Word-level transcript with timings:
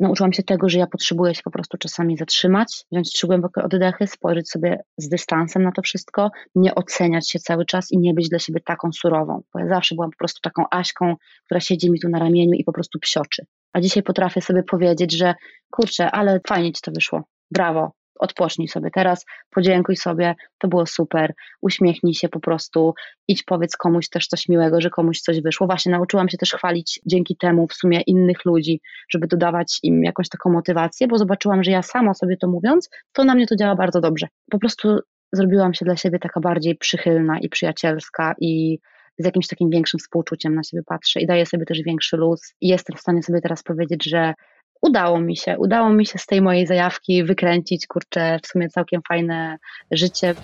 Nauczyłam 0.00 0.32
się 0.32 0.42
tego, 0.42 0.68
że 0.68 0.78
ja 0.78 0.86
potrzebuję 0.86 1.34
się 1.34 1.42
po 1.44 1.50
prostu 1.50 1.78
czasami 1.78 2.16
zatrzymać, 2.16 2.84
wziąć 2.92 3.12
trzy 3.12 3.26
głębokie 3.26 3.62
oddechy, 3.62 4.06
spojrzeć 4.06 4.50
sobie 4.50 4.78
z 4.98 5.08
dystansem 5.08 5.62
na 5.62 5.72
to 5.72 5.82
wszystko, 5.82 6.30
nie 6.54 6.74
oceniać 6.74 7.30
się 7.30 7.38
cały 7.38 7.64
czas 7.64 7.92
i 7.92 7.98
nie 7.98 8.14
być 8.14 8.28
dla 8.28 8.38
siebie 8.38 8.60
taką 8.60 8.92
surową. 8.92 9.42
Bo 9.54 9.60
ja 9.60 9.68
zawsze 9.68 9.94
byłam 9.94 10.10
po 10.10 10.16
prostu 10.16 10.40
taką 10.40 10.64
Aśką, 10.70 11.14
która 11.44 11.60
siedzi 11.60 11.90
mi 11.90 12.00
tu 12.00 12.08
na 12.08 12.18
ramieniu 12.18 12.52
i 12.52 12.64
po 12.64 12.72
prostu 12.72 12.98
psioczy. 12.98 13.46
A 13.72 13.80
dzisiaj 13.80 14.02
potrafię 14.02 14.40
sobie 14.40 14.62
powiedzieć, 14.62 15.16
że 15.16 15.34
kurczę, 15.70 16.10
ale 16.10 16.40
fajnie 16.48 16.72
ci 16.72 16.82
to 16.82 16.90
wyszło. 16.92 17.22
Brawo, 17.50 17.92
odpocznij 18.20 18.68
sobie 18.68 18.90
teraz, 18.94 19.26
podziękuj 19.50 19.96
sobie, 19.96 20.34
to 20.58 20.68
było 20.68 20.86
super, 20.86 21.34
uśmiechnij 21.62 22.14
się 22.14 22.28
po 22.28 22.40
prostu, 22.40 22.94
idź 23.28 23.42
powiedz 23.42 23.76
komuś 23.76 24.08
też 24.08 24.26
coś 24.26 24.48
miłego, 24.48 24.80
że 24.80 24.90
komuś 24.90 25.20
coś 25.20 25.40
wyszło. 25.40 25.66
Właśnie 25.66 25.92
nauczyłam 25.92 26.28
się 26.28 26.38
też 26.38 26.52
chwalić 26.52 27.00
dzięki 27.06 27.36
temu 27.36 27.66
w 27.68 27.74
sumie 27.74 28.00
innych 28.00 28.44
ludzi, 28.44 28.80
żeby 29.10 29.26
dodawać 29.26 29.78
im 29.82 30.04
jakąś 30.04 30.28
taką 30.28 30.50
motywację, 30.50 31.08
bo 31.08 31.18
zobaczyłam, 31.18 31.64
że 31.64 31.70
ja 31.70 31.82
sama 31.82 32.14
sobie 32.14 32.36
to 32.36 32.48
mówiąc, 32.48 32.90
to 33.12 33.24
na 33.24 33.34
mnie 33.34 33.46
to 33.46 33.56
działa 33.56 33.74
bardzo 33.74 34.00
dobrze. 34.00 34.26
Po 34.50 34.58
prostu 34.58 34.98
zrobiłam 35.32 35.74
się 35.74 35.84
dla 35.84 35.96
siebie 35.96 36.18
taka 36.18 36.40
bardziej 36.40 36.76
przychylna 36.76 37.38
i 37.38 37.48
przyjacielska 37.48 38.34
i 38.40 38.78
z 39.18 39.24
jakimś 39.24 39.46
takim 39.46 39.70
większym 39.70 40.00
współczuciem 40.00 40.54
na 40.54 40.62
siebie 40.62 40.82
patrzę 40.86 41.20
i 41.20 41.26
daję 41.26 41.46
sobie 41.46 41.64
też 41.64 41.82
większy 41.82 42.16
luz. 42.16 42.54
I 42.60 42.68
jestem 42.68 42.96
w 42.96 43.00
stanie 43.00 43.22
sobie 43.22 43.40
teraz 43.40 43.62
powiedzieć, 43.62 44.04
że 44.04 44.34
udało 44.82 45.20
mi 45.20 45.36
się, 45.36 45.58
udało 45.58 45.90
mi 45.90 46.06
się 46.06 46.18
z 46.18 46.26
tej 46.26 46.42
mojej 46.42 46.66
zajawki 46.66 47.24
wykręcić, 47.24 47.86
kurczę, 47.86 48.38
w 48.42 48.46
sumie 48.46 48.68
całkiem 48.68 49.00
fajne 49.08 49.58
życie. 49.90 50.34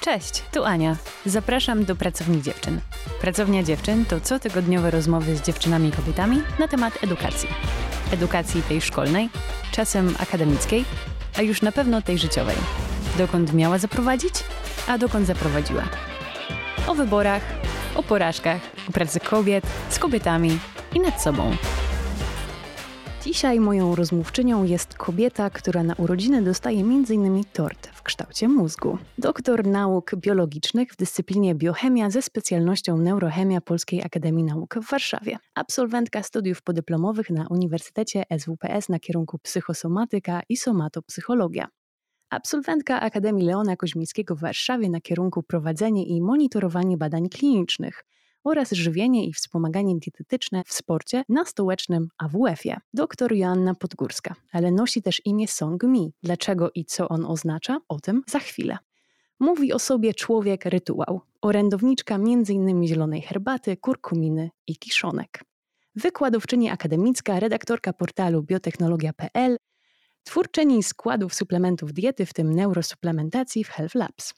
Cześć, 0.00 0.42
tu 0.52 0.64
Ania. 0.64 0.96
Zapraszam 1.26 1.84
do 1.84 1.96
Pracowni 1.96 2.42
Dziewczyn. 2.42 2.80
Pracownia 3.20 3.62
Dziewczyn 3.62 4.04
to 4.04 4.20
cotygodniowe 4.20 4.90
rozmowy 4.90 5.36
z 5.36 5.42
dziewczynami 5.42 5.88
i 5.88 5.92
kobietami 5.92 6.42
na 6.58 6.68
temat 6.68 7.04
edukacji. 7.04 7.48
Edukacji 8.12 8.62
tej 8.62 8.80
szkolnej, 8.80 9.28
czasem 9.72 10.14
akademickiej, 10.20 10.84
a 11.38 11.42
już 11.42 11.62
na 11.62 11.72
pewno 11.72 12.02
tej 12.02 12.18
życiowej 12.18 12.56
dokąd 13.18 13.52
miała 13.54 13.78
zaprowadzić, 13.78 14.34
a 14.88 14.98
dokąd 14.98 15.26
zaprowadziła. 15.26 15.82
O 16.86 16.94
wyborach, 16.94 17.42
o 17.94 18.02
porażkach, 18.02 18.60
o 18.88 18.92
pracy 18.92 19.20
kobiet, 19.20 19.64
z 19.90 19.98
kobietami 19.98 20.58
i 20.94 21.00
nad 21.00 21.22
sobą. 21.22 21.56
Dzisiaj 23.24 23.60
moją 23.60 23.94
rozmówczynią 23.94 24.64
jest 24.64 24.94
kobieta, 24.94 25.50
która 25.50 25.82
na 25.82 25.94
urodziny 25.94 26.42
dostaje 26.42 26.80
m.in. 26.80 27.44
tort 27.52 27.86
w 27.86 28.02
kształcie 28.02 28.48
mózgu. 28.48 28.98
Doktor 29.18 29.66
nauk 29.66 30.16
biologicznych 30.16 30.92
w 30.92 30.96
dyscyplinie 30.96 31.54
biochemia 31.54 32.10
ze 32.10 32.22
specjalnością 32.22 32.98
neurochemia 32.98 33.60
Polskiej 33.60 34.02
Akademii 34.02 34.44
Nauk 34.44 34.74
w 34.74 34.90
Warszawie. 34.90 35.38
Absolwentka 35.54 36.22
studiów 36.22 36.62
podyplomowych 36.62 37.30
na 37.30 37.46
Uniwersytecie 37.50 38.24
SWPS 38.38 38.88
na 38.88 38.98
kierunku 38.98 39.38
psychosomatyka 39.38 40.42
i 40.48 40.56
somatopsychologia 40.56 41.68
absolwentka 42.30 43.00
Akademii 43.00 43.46
Leona 43.46 43.76
Koźmickiego 43.76 44.36
w 44.36 44.40
Warszawie 44.40 44.90
na 44.90 45.00
kierunku 45.00 45.42
prowadzenie 45.42 46.06
i 46.06 46.20
monitorowanie 46.20 46.96
badań 46.96 47.28
klinicznych 47.28 48.04
oraz 48.44 48.72
żywienie 48.72 49.26
i 49.26 49.32
wspomaganie 49.32 49.94
dietetyczne 49.98 50.62
w 50.66 50.72
sporcie 50.72 51.22
na 51.28 51.44
stołecznym 51.44 52.08
AWF-ie. 52.18 52.76
Doktor 52.94 53.32
Joanna 53.32 53.74
Podgórska, 53.74 54.34
ale 54.52 54.70
nosi 54.70 55.02
też 55.02 55.22
imię 55.24 55.48
Song 55.48 55.82
Mi. 55.82 56.12
Dlaczego 56.22 56.70
i 56.74 56.84
co 56.84 57.08
on 57.08 57.24
oznacza? 57.24 57.78
O 57.88 58.00
tym 58.00 58.22
za 58.26 58.38
chwilę. 58.38 58.78
Mówi 59.40 59.72
o 59.72 59.78
sobie 59.78 60.14
człowiek 60.14 60.64
rytuał, 60.64 61.20
orędowniczka 61.42 62.14
m.in. 62.14 62.86
zielonej 62.86 63.22
herbaty, 63.22 63.76
kurkuminy 63.76 64.50
i 64.66 64.76
kiszonek. 64.76 65.44
Wykładowczyni 65.94 66.70
akademicka, 66.70 67.40
redaktorka 67.40 67.92
portalu 67.92 68.42
biotechnologia.pl, 68.42 69.56
twórczyni 70.28 70.82
składów 70.82 71.34
suplementów 71.34 71.92
diety, 71.92 72.26
w 72.26 72.32
tym 72.32 72.54
neurosuplementacji 72.54 73.64
w 73.64 73.68
Health 73.68 73.94
Labs. 73.94 74.34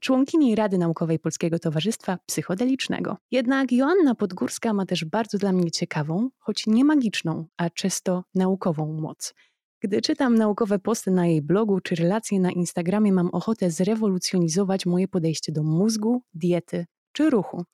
Członkini 0.00 0.54
Rady 0.54 0.78
Naukowej 0.78 1.18
Polskiego 1.18 1.58
Towarzystwa 1.58 2.18
Psychodelicznego. 2.26 3.16
Jednak 3.30 3.72
Joanna 3.72 4.14
Podgórska 4.14 4.72
ma 4.72 4.86
też 4.86 5.04
bardzo 5.04 5.38
dla 5.38 5.52
mnie 5.52 5.70
ciekawą, 5.70 6.28
choć 6.38 6.66
nie 6.66 6.84
magiczną, 6.84 7.46
a 7.56 7.70
czysto 7.70 8.24
naukową 8.34 8.92
moc. 8.92 9.34
Gdy 9.80 10.02
czytam 10.02 10.34
naukowe 10.34 10.78
posty 10.78 11.10
na 11.10 11.26
jej 11.26 11.42
blogu 11.42 11.80
czy 11.80 11.94
relacje 11.94 12.40
na 12.40 12.50
Instagramie, 12.50 13.12
mam 13.12 13.28
ochotę 13.28 13.70
zrewolucjonizować 13.70 14.86
moje 14.86 15.08
podejście 15.08 15.52
do 15.52 15.62
mózgu, 15.62 16.22
diety 16.34 16.86
czy 17.12 17.30
ruchu. 17.30 17.64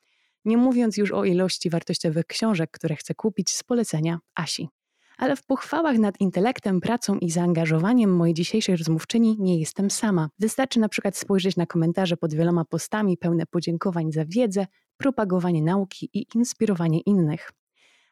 Nie 0.44 0.56
mówiąc 0.56 0.96
już 0.96 1.12
o 1.12 1.24
ilości 1.24 1.70
wartościowych 1.70 2.26
książek, 2.26 2.70
które 2.70 2.96
chcę 2.96 3.14
kupić 3.14 3.50
z 3.50 3.62
polecenia 3.62 4.18
Asi 4.34 4.68
ale 5.16 5.36
w 5.36 5.42
pochwałach 5.42 5.98
nad 5.98 6.20
intelektem, 6.20 6.80
pracą 6.80 7.18
i 7.18 7.30
zaangażowaniem 7.30 8.16
mojej 8.16 8.34
dzisiejszej 8.34 8.76
rozmówczyni 8.76 9.36
nie 9.38 9.58
jestem 9.58 9.90
sama. 9.90 10.28
Wystarczy 10.38 10.80
na 10.80 10.88
przykład 10.88 11.16
spojrzeć 11.16 11.56
na 11.56 11.66
komentarze 11.66 12.16
pod 12.16 12.34
wieloma 12.34 12.64
postami 12.64 13.16
pełne 13.16 13.46
podziękowań 13.46 14.12
za 14.12 14.24
wiedzę, 14.24 14.66
propagowanie 14.96 15.62
nauki 15.62 16.10
i 16.14 16.26
inspirowanie 16.34 17.00
innych. 17.00 17.52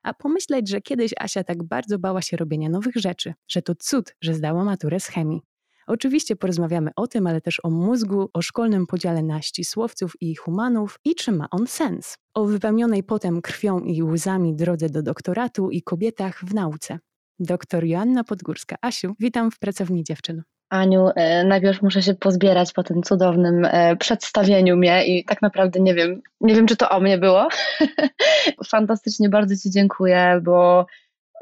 A 0.03 0.15
pomyśleć, 0.15 0.69
że 0.69 0.81
kiedyś 0.81 1.15
Asia 1.19 1.45
tak 1.45 1.63
bardzo 1.63 1.99
bała 1.99 2.23
się 2.23 2.37
robienia 2.37 2.69
nowych 2.69 2.97
rzeczy, 2.97 3.35
że 3.49 3.63
to 3.63 3.75
cud, 3.75 4.15
że 4.21 4.35
zdała 4.35 4.65
maturę 4.65 5.01
z 5.01 5.07
chemii. 5.07 5.41
Oczywiście 5.89 6.37
porozmawiamy 6.37 6.91
o 6.97 7.07
tym, 7.07 7.27
ale 7.27 7.41
też 7.41 7.61
o 7.63 7.71
mózgu, 7.71 8.31
o 8.35 8.43
szkolnym 8.43 8.87
podziale 8.87 9.23
na 9.23 9.43
ścisłowców 9.43 10.13
i 10.21 10.35
humanów 10.35 10.99
i 11.05 11.15
czy 11.15 11.33
ma 11.33 11.47
on 11.51 11.67
sens. 11.67 12.17
O 12.35 12.45
wypełnionej 12.45 13.03
potem 13.03 13.43
krwią 13.43 13.81
i 13.81 14.03
łzami 14.03 14.57
drodze 14.57 14.89
do 14.89 15.03
doktoratu 15.03 15.71
i 15.71 15.83
kobietach 15.83 16.45
w 16.45 16.55
nauce. 16.55 16.99
Doktor 17.39 17.85
Joanna 17.85 18.25
Podgórska. 18.25 18.77
Asiu, 18.83 19.15
witam 19.21 19.51
w 19.51 19.59
Pracowni 19.59 20.05
Dziewczyn. 20.05 20.43
Aniu, 20.71 21.09
e, 21.17 21.45
najpierw 21.45 21.83
muszę 21.83 22.03
się 22.03 22.15
pozbierać 22.15 22.73
po 22.73 22.83
tym 22.83 23.03
cudownym 23.03 23.65
e, 23.65 23.97
przedstawieniu 23.97 24.77
mnie 24.77 25.07
i 25.07 25.25
tak 25.25 25.43
naprawdę 25.43 25.81
nie 25.81 25.95
wiem, 25.95 26.23
nie 26.41 26.55
wiem 26.55 26.67
czy 26.67 26.77
to 26.77 26.91
o 26.91 27.01
mnie 27.01 27.19
było. 27.19 27.49
Fantastycznie, 28.71 29.29
bardzo 29.29 29.57
Ci 29.57 29.71
dziękuję, 29.71 30.41
bo 30.45 30.87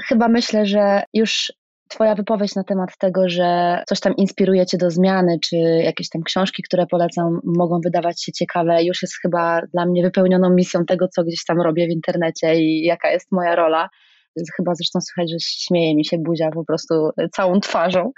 chyba 0.08 0.28
myślę, 0.28 0.66
że 0.66 1.02
już 1.14 1.52
Twoja 1.88 2.14
wypowiedź 2.14 2.54
na 2.54 2.64
temat 2.64 2.98
tego, 2.98 3.28
że 3.28 3.82
coś 3.88 4.00
tam 4.00 4.16
inspiruje 4.16 4.66
Cię 4.66 4.78
do 4.78 4.90
zmiany, 4.90 5.38
czy 5.44 5.56
jakieś 5.84 6.08
tam 6.08 6.22
książki, 6.22 6.62
które 6.62 6.86
polecam, 6.86 7.40
mogą 7.44 7.80
wydawać 7.84 8.22
się 8.22 8.32
ciekawe, 8.32 8.84
już 8.84 9.02
jest 9.02 9.14
chyba 9.22 9.60
dla 9.72 9.86
mnie 9.86 10.02
wypełnioną 10.02 10.50
misją 10.50 10.84
tego, 10.84 11.08
co 11.08 11.24
gdzieś 11.24 11.44
tam 11.44 11.60
robię 11.60 11.86
w 11.86 11.90
internecie 11.90 12.54
i 12.54 12.82
jaka 12.84 13.10
jest 13.10 13.32
moja 13.32 13.56
rola. 13.56 13.88
Chyba 14.56 14.74
zresztą 14.74 15.00
słychać, 15.00 15.30
że 15.30 15.36
śmieje 15.40 15.96
mi 15.96 16.04
się 16.04 16.18
buzia 16.18 16.50
po 16.50 16.64
prostu 16.64 17.10
całą 17.32 17.60
twarzą. 17.60 18.12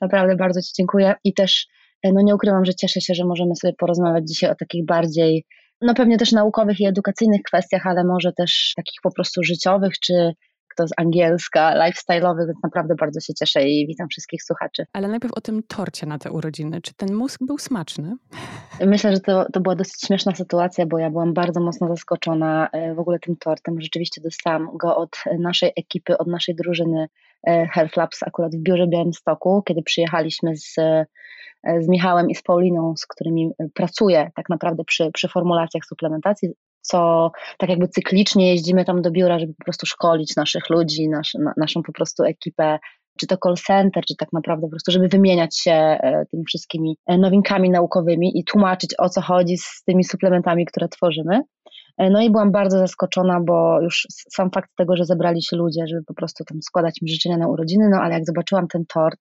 Naprawdę 0.00 0.36
bardzo 0.36 0.62
Ci 0.62 0.72
dziękuję 0.76 1.14
i 1.24 1.34
też 1.34 1.66
no 2.04 2.22
nie 2.22 2.34
ukrywam, 2.34 2.64
że 2.64 2.74
cieszę 2.74 3.00
się, 3.00 3.14
że 3.14 3.24
możemy 3.24 3.56
sobie 3.56 3.72
porozmawiać 3.78 4.28
dzisiaj 4.28 4.50
o 4.50 4.54
takich 4.54 4.84
bardziej, 4.84 5.44
no 5.80 5.94
pewnie 5.94 6.18
też 6.18 6.32
naukowych 6.32 6.80
i 6.80 6.86
edukacyjnych 6.86 7.42
kwestiach, 7.42 7.86
ale 7.86 8.04
może 8.04 8.32
też 8.32 8.72
takich 8.76 9.00
po 9.02 9.12
prostu 9.12 9.42
życiowych, 9.42 9.98
czy 9.98 10.32
to 10.76 10.88
z 10.88 10.90
angielska, 10.96 11.74
lifestyle'owy, 11.74 12.46
więc 12.46 12.62
naprawdę 12.62 12.94
bardzo 12.94 13.20
się 13.20 13.34
cieszę 13.34 13.68
i 13.68 13.86
witam 13.86 14.08
wszystkich 14.08 14.42
słuchaczy. 14.42 14.86
Ale 14.92 15.08
najpierw 15.08 15.34
o 15.34 15.40
tym 15.40 15.62
torcie 15.62 16.06
na 16.06 16.18
te 16.18 16.32
urodziny. 16.32 16.80
Czy 16.80 16.94
ten 16.94 17.14
mózg 17.14 17.40
był 17.46 17.58
smaczny? 17.58 18.16
Myślę, 18.80 19.12
że 19.12 19.20
to, 19.20 19.46
to 19.52 19.60
była 19.60 19.74
dosyć 19.74 20.00
śmieszna 20.06 20.34
sytuacja, 20.34 20.86
bo 20.86 20.98
ja 20.98 21.10
byłam 21.10 21.34
bardzo 21.34 21.60
mocno 21.60 21.88
zaskoczona 21.88 22.68
e, 22.72 22.94
w 22.94 22.98
ogóle 22.98 23.18
tym 23.18 23.36
tortem. 23.36 23.80
Rzeczywiście 23.80 24.20
dostałam 24.20 24.68
go 24.76 24.96
od 24.96 25.16
naszej 25.38 25.72
ekipy, 25.76 26.18
od 26.18 26.26
naszej 26.26 26.54
drużyny 26.54 27.08
e, 27.46 27.66
Health 27.66 27.96
Labs 27.96 28.22
akurat 28.22 28.56
w 28.56 28.62
biurze 28.62 28.86
Białymstoku, 28.86 29.62
kiedy 29.62 29.82
przyjechaliśmy 29.82 30.56
z 30.56 30.78
e, 30.78 31.06
z 31.80 31.88
Michałem 31.88 32.30
i 32.30 32.34
z 32.34 32.42
Pauliną, 32.42 32.96
z 32.96 33.06
którymi 33.06 33.50
pracuję 33.74 34.30
tak 34.36 34.48
naprawdę 34.48 34.84
przy, 34.84 35.10
przy 35.12 35.28
formulacjach 35.28 35.84
suplementacji, 35.84 36.48
co 36.86 37.30
tak 37.58 37.70
jakby 37.70 37.88
cyklicznie 37.88 38.50
jeździmy 38.50 38.84
tam 38.84 39.02
do 39.02 39.10
biura, 39.10 39.38
żeby 39.38 39.54
po 39.54 39.64
prostu 39.64 39.86
szkolić 39.86 40.36
naszych 40.36 40.70
ludzi, 40.70 41.08
nasz, 41.08 41.34
na, 41.34 41.52
naszą 41.56 41.82
po 41.82 41.92
prostu 41.92 42.24
ekipę, 42.24 42.78
czy 43.20 43.26
to 43.26 43.36
call 43.44 43.54
center, 43.54 44.04
czy 44.04 44.16
tak 44.16 44.32
naprawdę 44.32 44.66
po 44.66 44.70
prostu, 44.70 44.92
żeby 44.92 45.08
wymieniać 45.08 45.58
się 45.58 45.72
e, 45.72 46.26
tymi 46.30 46.44
wszystkimi 46.44 46.96
e, 47.06 47.18
nowinkami 47.18 47.70
naukowymi 47.70 48.38
i 48.38 48.44
tłumaczyć 48.44 48.94
o 48.98 49.08
co 49.08 49.20
chodzi 49.20 49.58
z 49.58 49.82
tymi 49.86 50.04
suplementami, 50.04 50.66
które 50.66 50.88
tworzymy. 50.88 51.40
E, 51.98 52.10
no 52.10 52.22
i 52.22 52.30
byłam 52.30 52.52
bardzo 52.52 52.78
zaskoczona, 52.78 53.40
bo 53.40 53.80
już 53.80 54.06
sam 54.10 54.50
fakt 54.50 54.70
tego, 54.76 54.96
że 54.96 55.04
zebrali 55.04 55.42
się 55.42 55.56
ludzie, 55.56 55.86
żeby 55.86 56.02
po 56.04 56.14
prostu 56.14 56.44
tam 56.44 56.62
składać 56.62 57.02
mi 57.02 57.10
życzenia 57.10 57.36
na 57.36 57.48
urodziny, 57.48 57.88
no 57.90 57.98
ale 58.02 58.14
jak 58.14 58.26
zobaczyłam 58.26 58.68
ten 58.68 58.84
tort, 58.94 59.20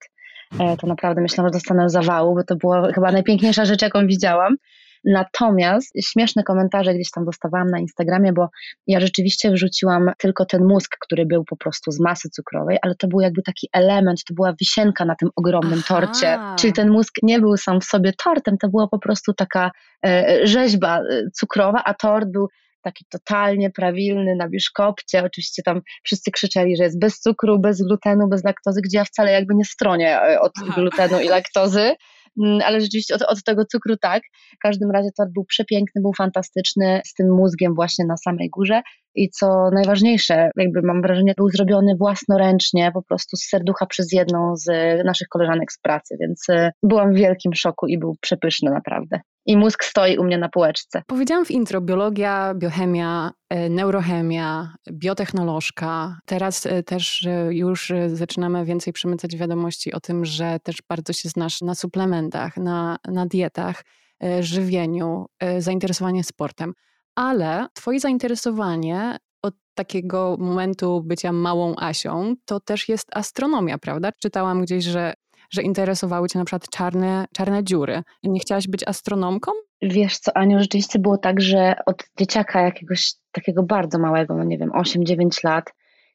to 0.82 0.88
naprawdę 0.88 1.22
myślałam, 1.22 1.50
że 1.50 1.54
dostanę 1.54 1.90
zawału, 1.90 2.36
bo 2.36 2.44
to 2.44 2.56
była 2.56 2.92
chyba 2.94 3.12
najpiękniejsza 3.12 3.66
rzecz, 3.66 3.82
jaką 3.82 4.08
widziałam. 4.08 4.56
Natomiast 5.06 5.94
śmieszne 6.02 6.44
komentarze 6.44 6.94
gdzieś 6.94 7.12
tam 7.12 7.26
dostawałam 7.26 7.70
na 7.70 7.80
Instagramie, 7.80 8.34
bo 8.34 8.50
ja 8.88 9.00
rzeczywiście 9.00 9.52
wrzuciłam 9.52 10.12
tylko 10.18 10.46
ten 10.46 10.66
mózg, 10.66 10.98
który 11.00 11.26
był 11.26 11.46
po 11.46 11.58
prostu 11.58 11.92
z 11.92 12.00
masy 12.00 12.30
cukrowej, 12.30 12.78
ale 12.82 12.96
to 12.96 13.08
był 13.08 13.22
jakby 13.22 13.42
taki 13.42 13.70
element, 13.74 14.24
to 14.24 14.34
była 14.34 14.54
wisienka 14.60 15.06
na 15.06 15.16
tym 15.16 15.30
ogromnym 15.36 15.82
Aha. 15.84 15.88
torcie. 15.88 16.40
Czyli 16.60 16.74
ten 16.74 16.90
mózg 16.90 17.14
nie 17.24 17.40
był 17.40 17.58
sam 17.58 17.82
w 17.82 17.86
sobie 17.86 18.14
tortem, 18.24 18.58
to 18.58 18.70
była 18.70 18.88
po 18.88 19.00
prostu 19.00 19.34
taka 19.34 19.72
e, 20.06 20.40
rzeźba 20.48 21.00
e, 21.00 21.30
cukrowa, 21.34 21.82
a 21.86 21.94
tort 21.94 22.30
był 22.32 22.48
taki 22.82 23.06
totalnie 23.10 23.72
prawilny 23.72 24.36
na 24.36 24.50
biszkopcie. 24.50 25.24
Oczywiście 25.24 25.64
tam 25.64 25.82
wszyscy 26.04 26.32
krzyczeli, 26.32 26.78
że 26.78 26.84
jest 26.84 27.00
bez 27.00 27.20
cukru, 27.20 27.60
bez 27.60 27.82
glutenu, 27.82 28.28
bez 28.28 28.44
laktozy, 28.44 28.82
gdzie 28.82 28.98
ja 28.98 29.06
wcale 29.06 29.32
jakby 29.32 29.56
nie 29.56 29.66
stronię 29.66 30.22
e, 30.22 30.40
od 30.40 30.52
Aha. 30.64 30.74
glutenu 30.76 31.20
i 31.20 31.28
laktozy. 31.28 31.96
Mm, 32.44 32.60
ale 32.66 32.82
rzeczywiście 32.82 33.16
od, 33.16 33.22
od, 33.22 33.44
tego 33.44 33.66
cukru 33.66 33.98
tak. 33.98 34.24
W 34.56 34.60
każdym 34.60 34.92
razie 34.92 35.10
tort 35.18 35.32
był 35.32 35.46
przepiękny, 35.46 36.02
był 36.02 36.14
fantastyczny, 36.14 37.02
z 37.06 37.14
tym 37.14 37.36
mózgiem 37.36 37.76
właśnie 37.76 38.06
na 38.06 38.18
samej 38.18 38.50
górze. 38.50 38.82
I 39.16 39.30
co 39.30 39.70
najważniejsze, 39.74 40.50
jakby 40.58 40.82
mam 40.82 41.02
wrażenie, 41.02 41.34
był 41.38 41.50
zrobiony 41.50 41.96
własnoręcznie, 42.00 42.92
po 42.94 43.04
prostu 43.04 43.38
z 43.38 43.50
serducha 43.50 43.86
przez 43.86 44.12
jedną 44.12 44.56
z 44.56 44.66
naszych 45.06 45.28
koleżanek 45.28 45.72
z 45.72 45.80
pracy, 45.80 46.18
więc 46.20 46.50
e, 46.50 46.72
byłam 46.84 47.14
w 47.14 47.18
wielkim 47.18 47.54
szoku 47.54 47.88
i 47.88 47.98
był 47.98 48.16
przepyszny 48.22 48.72
naprawdę 48.72 49.20
i 49.46 49.58
mózg 49.58 49.84
stoi 49.84 50.18
u 50.18 50.24
mnie 50.24 50.38
na 50.38 50.50
półeczce. 50.50 51.04
Powiedziałam 51.08 51.46
w 51.46 51.52
intro 51.52 51.82
biologia, 51.82 52.54
biochemia, 52.56 53.32
e, 53.50 53.70
neurochemia, 53.70 54.76
biotechnolożka. 54.92 56.20
Teraz 56.26 56.66
e, 56.66 56.84
też 56.84 57.26
e, 57.26 57.54
już 57.54 57.92
zaczynamy 58.08 58.66
więcej 58.66 58.94
przemycać 58.94 59.36
wiadomości 59.36 59.94
o 59.94 60.00
tym, 60.00 60.26
że 60.26 60.60
też 60.64 60.76
bardzo 60.90 61.14
się 61.14 61.30
znasz 61.30 61.62
na 61.62 61.76
suplementach, 61.76 62.58
na, 62.58 62.98
na 63.08 63.26
dietach, 63.26 63.84
żywieniu, 64.40 65.26
zainteresowanie 65.60 66.24
sportem. 66.24 66.74
Ale 67.16 67.68
twoje 67.74 68.00
zainteresowanie 68.00 69.18
od 69.42 69.54
takiego 69.74 70.38
momentu 70.40 71.02
bycia 71.02 71.32
małą 71.32 71.76
Asią, 71.78 72.36
to 72.46 72.60
też 72.60 72.90
jest 72.90 73.08
astronomia, 73.16 73.78
prawda? 73.78 74.12
Czytałam 74.22 74.62
gdzieś, 74.62 74.84
że 74.84 75.14
że 75.52 75.62
interesowały 75.62 76.30
cię 76.30 76.40
na 76.40 76.46
przykład 76.46 76.70
czarne, 76.70 77.26
czarne 77.34 77.64
dziury. 77.64 78.04
Nie 78.24 78.40
chciałaś 78.40 78.68
być 78.68 78.88
astronomką? 78.88 79.52
Wiesz 79.82 80.18
co, 80.18 80.38
Aniu, 80.38 80.60
rzeczywiście 80.60 81.00
było 81.00 81.18
tak, 81.18 81.42
że 81.42 81.76
od 81.86 82.04
dzieciaka 82.20 82.62
jakiegoś 82.62 83.14
takiego 83.32 83.64
bardzo 83.64 84.00
małego, 84.00 84.36
no 84.36 84.44
nie 84.44 84.58
wiem, 84.58 84.72
8-9 84.72 85.44
lat, 85.44 85.66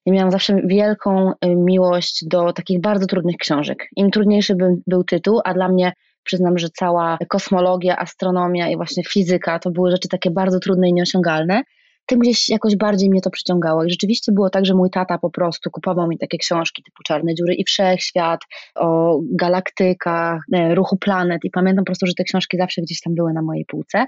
ja 0.07 0.13
miałam 0.13 0.31
zawsze 0.31 0.61
wielką 0.65 1.33
y, 1.33 1.57
miłość 1.57 2.25
do 2.27 2.53
takich 2.53 2.81
bardzo 2.81 3.07
trudnych 3.07 3.37
książek. 3.37 3.89
Im 3.97 4.11
trudniejszy 4.11 4.55
by, 4.55 4.77
był 4.87 5.05
tytuł, 5.05 5.41
a 5.45 5.55
dla 5.55 5.69
mnie 5.69 5.93
przyznam, 6.25 6.59
że 6.59 6.69
cała 6.69 7.19
kosmologia, 7.29 7.97
astronomia 7.97 8.69
i 8.69 8.77
właśnie 8.77 9.05
fizyka 9.05 9.59
to 9.59 9.71
były 9.71 9.91
rzeczy 9.91 10.09
takie 10.09 10.31
bardzo 10.31 10.61
trudne 10.61 10.89
i 10.89 10.93
nieosiągalne 10.93 11.63
tym 12.11 12.19
gdzieś 12.19 12.49
jakoś 12.49 12.77
bardziej 12.77 13.11
mnie 13.11 13.21
to 13.21 13.31
przyciągało. 13.31 13.85
I 13.85 13.91
rzeczywiście 13.91 14.33
było 14.33 14.51
tak, 14.51 14.67
że 14.67 14.75
mój 14.75 14.91
tata 14.91 15.19
po 15.19 15.31
prostu 15.31 15.71
kupował 15.71 16.09
mi 16.09 16.19
takie 16.19 16.39
książki 16.39 16.83
typu 16.83 17.03
Czarne 17.03 17.35
dziury 17.35 17.55
i 17.55 17.65
Wszechświat, 17.65 18.41
o 18.75 19.21
galaktykach, 19.33 20.43
e, 20.53 20.75
ruchu 20.75 20.97
planet 20.97 21.45
i 21.45 21.51
pamiętam 21.51 21.85
po 21.85 21.87
prostu, 21.87 22.07
że 22.07 22.15
te 22.15 22.25
książki 22.25 22.57
zawsze 22.59 22.83
gdzieś 22.83 23.01
tam 23.01 23.15
były 23.15 23.33
na 23.33 23.43
mojej 23.43 23.65
półce. 23.65 24.07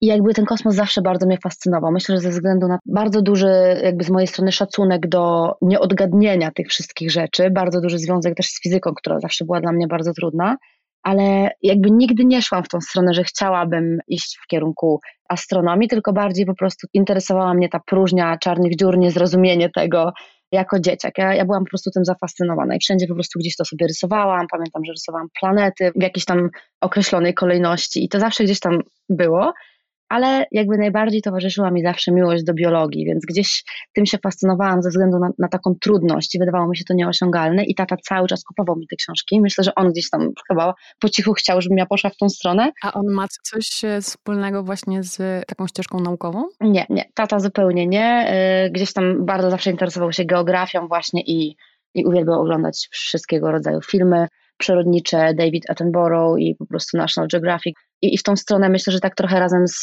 I 0.00 0.06
jakby 0.06 0.34
ten 0.34 0.44
kosmos 0.44 0.74
zawsze 0.74 1.02
bardzo 1.02 1.26
mnie 1.26 1.38
fascynował. 1.42 1.92
Myślę, 1.92 2.14
że 2.14 2.20
ze 2.20 2.30
względu 2.30 2.68
na 2.68 2.78
bardzo 2.86 3.22
duży, 3.22 3.80
jakby 3.82 4.04
z 4.04 4.10
mojej 4.10 4.26
strony, 4.26 4.52
szacunek 4.52 5.08
do 5.08 5.52
nieodgadnienia 5.62 6.50
tych 6.50 6.68
wszystkich 6.68 7.10
rzeczy, 7.10 7.50
bardzo 7.50 7.80
duży 7.80 7.98
związek 7.98 8.34
też 8.34 8.46
z 8.46 8.62
fizyką, 8.62 8.94
która 8.94 9.20
zawsze 9.20 9.44
była 9.44 9.60
dla 9.60 9.72
mnie 9.72 9.86
bardzo 9.86 10.12
trudna, 10.12 10.56
ale 11.02 11.50
jakby 11.62 11.90
nigdy 11.90 12.24
nie 12.24 12.42
szłam 12.42 12.64
w 12.64 12.68
tą 12.68 12.80
stronę, 12.80 13.14
że 13.14 13.24
chciałabym 13.24 13.98
iść 14.08 14.38
w 14.44 14.46
kierunku 14.46 15.00
astronomii, 15.28 15.88
tylko 15.88 16.12
bardziej 16.12 16.46
po 16.46 16.54
prostu 16.54 16.86
interesowała 16.92 17.54
mnie 17.54 17.68
ta 17.68 17.80
próżnia 17.86 18.38
czarnych 18.38 18.76
dziur, 18.76 18.98
niezrozumienie 18.98 19.70
tego 19.70 20.12
jako 20.52 20.80
dzieciak. 20.80 21.18
Ja, 21.18 21.34
ja 21.34 21.44
byłam 21.44 21.64
po 21.64 21.70
prostu 21.70 21.90
tym 21.90 22.04
zafascynowana 22.04 22.76
i 22.76 22.78
wszędzie 22.78 23.06
po 23.06 23.14
prostu 23.14 23.38
gdzieś 23.38 23.56
to 23.56 23.64
sobie 23.64 23.86
rysowałam. 23.86 24.46
Pamiętam, 24.50 24.84
że 24.84 24.92
rysowałam 24.92 25.28
planety 25.40 25.92
w 25.96 26.02
jakiejś 26.02 26.24
tam 26.24 26.48
określonej 26.80 27.34
kolejności 27.34 28.04
i 28.04 28.08
to 28.08 28.20
zawsze 28.20 28.44
gdzieś 28.44 28.60
tam 28.60 28.78
było 29.08 29.52
ale 30.12 30.46
jakby 30.52 30.78
najbardziej 30.78 31.22
towarzyszyła 31.22 31.70
mi 31.70 31.82
zawsze 31.82 32.12
miłość 32.12 32.44
do 32.44 32.54
biologii, 32.54 33.04
więc 33.04 33.24
gdzieś 33.26 33.64
tym 33.92 34.06
się 34.06 34.18
fascynowałam 34.18 34.82
ze 34.82 34.88
względu 34.88 35.18
na, 35.18 35.30
na, 35.38 35.48
taką 35.48 35.74
trudność 35.80 36.34
i 36.34 36.38
wydawało 36.38 36.68
mi 36.68 36.76
się 36.76 36.84
to 36.84 36.94
nieosiągalne 36.94 37.64
i 37.64 37.74
tata 37.74 37.96
cały 37.96 38.28
czas 38.28 38.44
kupował 38.44 38.76
mi 38.76 38.86
te 38.86 38.96
książki. 38.96 39.40
Myślę, 39.40 39.64
że 39.64 39.74
on 39.74 39.92
gdzieś 39.92 40.10
tam 40.10 40.28
chyba 40.48 40.74
po 41.00 41.08
cichu 41.08 41.32
chciał, 41.32 41.60
żebym 41.60 41.78
ja 41.78 41.86
poszła 41.86 42.10
w 42.10 42.16
tą 42.16 42.28
stronę. 42.28 42.72
A 42.82 42.92
on 42.92 43.06
ma 43.06 43.26
coś 43.42 43.84
e, 43.84 44.00
wspólnego 44.00 44.62
właśnie 44.62 45.02
z 45.02 45.46
taką 45.46 45.66
ścieżką 45.66 46.00
naukową? 46.00 46.44
Nie, 46.60 46.86
nie, 46.90 47.04
tata 47.14 47.40
zupełnie 47.40 47.86
nie. 47.86 48.24
E, 48.28 48.70
gdzieś 48.70 48.92
tam 48.92 49.26
bardzo 49.26 49.50
zawsze 49.50 49.70
interesował 49.70 50.12
się 50.12 50.24
geografią 50.24 50.88
właśnie 50.88 51.22
i, 51.26 51.56
i 51.94 52.04
uwielbiał 52.04 52.40
oglądać 52.40 52.88
wszystkiego 52.90 53.52
rodzaju 53.52 53.80
filmy 53.80 54.26
przyrodnicze, 54.62 55.34
David 55.34 55.70
Attenborough 55.70 56.40
i 56.40 56.54
po 56.58 56.66
prostu 56.66 56.96
National 56.96 57.28
Geographic. 57.32 57.76
I, 58.02 58.14
I, 58.14 58.18
w 58.18 58.22
tą 58.22 58.36
stronę 58.36 58.68
myślę, 58.68 58.92
że 58.92 59.00
tak 59.00 59.14
trochę 59.14 59.40
razem 59.40 59.66
z 59.66 59.80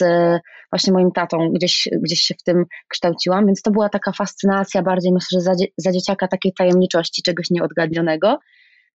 właśnie 0.72 0.94
moim 0.94 1.12
tatą 1.12 1.50
gdzieś, 1.54 1.90
gdzieś 2.04 2.20
się 2.20 2.36
w 2.40 2.44
tym 2.44 2.66
kształciłam, 2.90 3.46
więc 3.46 3.62
to 3.62 3.72
była 3.72 3.90
taka 3.90 4.12
fascynacja 4.12 4.82
bardziej 4.82 5.14
myślę, 5.14 5.28
że 5.32 5.42
za, 5.42 5.54
za 5.78 5.92
dzieciaka 5.92 6.28
takiej 6.28 6.54
tajemniczości, 6.54 7.22
czegoś 7.22 7.50
nieodgadnionego. 7.50 8.38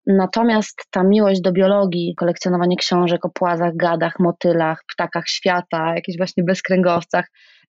Natomiast 0.08 0.82
ta 0.92 1.04
miłość 1.04 1.42
do 1.42 1.52
biologii, 1.52 2.16
kolekcjonowanie 2.18 2.78
książek 2.78 3.26
o 3.26 3.30
płazach, 3.30 3.76
gadach, 3.76 4.20
motylach, 4.20 4.84
ptakach 4.94 5.28
świata, 5.28 5.96
jakichś 5.96 6.18
właśnie 6.18 6.44
bezkręgowcach, 6.44 7.26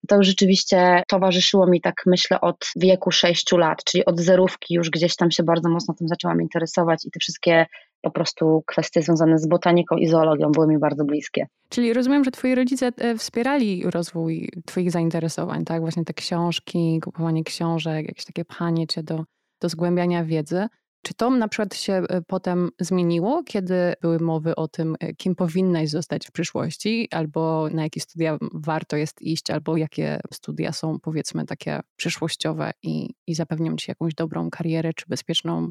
to 0.09 0.23
rzeczywiście 0.23 1.03
towarzyszyło 1.09 1.67
mi 1.67 1.81
tak 1.81 1.95
myślę 2.07 2.41
od 2.41 2.67
wieku 2.77 3.11
6 3.11 3.53
lat, 3.53 3.85
czyli 3.85 4.05
od 4.05 4.21
zerówki 4.21 4.75
już 4.75 4.91
gdzieś 4.91 5.17
tam 5.17 5.31
się 5.31 5.43
bardzo 5.43 5.69
mocno 5.69 5.95
tym 5.95 6.09
zaczęłam 6.09 6.41
interesować 6.41 7.05
i 7.05 7.11
te 7.11 7.21
wszystkie 7.21 7.67
po 8.05 8.11
prostu 8.11 8.63
kwestie 8.67 9.03
związane 9.03 9.39
z 9.39 9.47
botaniką 9.47 9.97
i 9.97 10.07
zoologią 10.07 10.53
były 10.53 10.67
mi 10.67 10.79
bardzo 10.79 11.05
bliskie. 11.05 11.47
Czyli 11.69 11.93
rozumiem, 11.93 12.25
że 12.25 12.31
twoi 12.31 12.55
rodzice 12.55 12.93
e, 12.97 13.19
wspierali 13.19 13.83
rozwój 13.91 14.51
twoich 14.67 14.91
zainteresowań, 14.91 15.65
tak? 15.65 15.81
Właśnie 15.81 16.05
te 16.05 16.15
książki, 16.15 17.01
kupowanie 17.05 17.45
książek, 17.45 18.09
jakieś 18.09 18.25
takie 18.25 18.45
pchanie 18.45 18.87
cię 18.87 19.03
do, 19.03 19.25
do 19.61 19.69
zgłębiania 19.69 20.25
wiedzy. 20.25 20.67
Czy 21.03 21.15
to 21.15 21.31
na 21.31 21.49
przykład 21.49 21.75
się 21.75 21.93
e, 21.93 22.23
potem 22.27 22.71
zmieniło, 22.81 23.43
kiedy 23.43 23.95
były 24.03 24.19
mowy 24.19 24.57
o 24.57 24.69
tym, 24.69 24.97
e, 25.01 25.15
kim 25.15 25.35
powinnaś 25.35 25.91
zostać 25.91 26.27
w 26.27 26.33
przyszłości, 26.33 27.09
albo 27.11 27.69
na 27.73 27.83
jakie 27.83 28.01
studia 28.01 28.39
warto 28.55 28.97
jest 28.97 29.23
iść, 29.23 29.51
albo 29.51 29.77
jakie 29.77 30.21
studia 30.33 30.73
są 30.73 31.01
powiedzmy 31.01 31.47
takie 31.47 31.81
przyszłościowe 31.97 32.71
i, 32.83 33.15
i 33.27 33.35
zapewnią 33.35 33.77
ci 33.77 33.91
jakąś 33.91 34.15
dobrą 34.15 34.51
karierę 34.51 34.95
czy 34.95 35.05
bezpieczną 35.09 35.71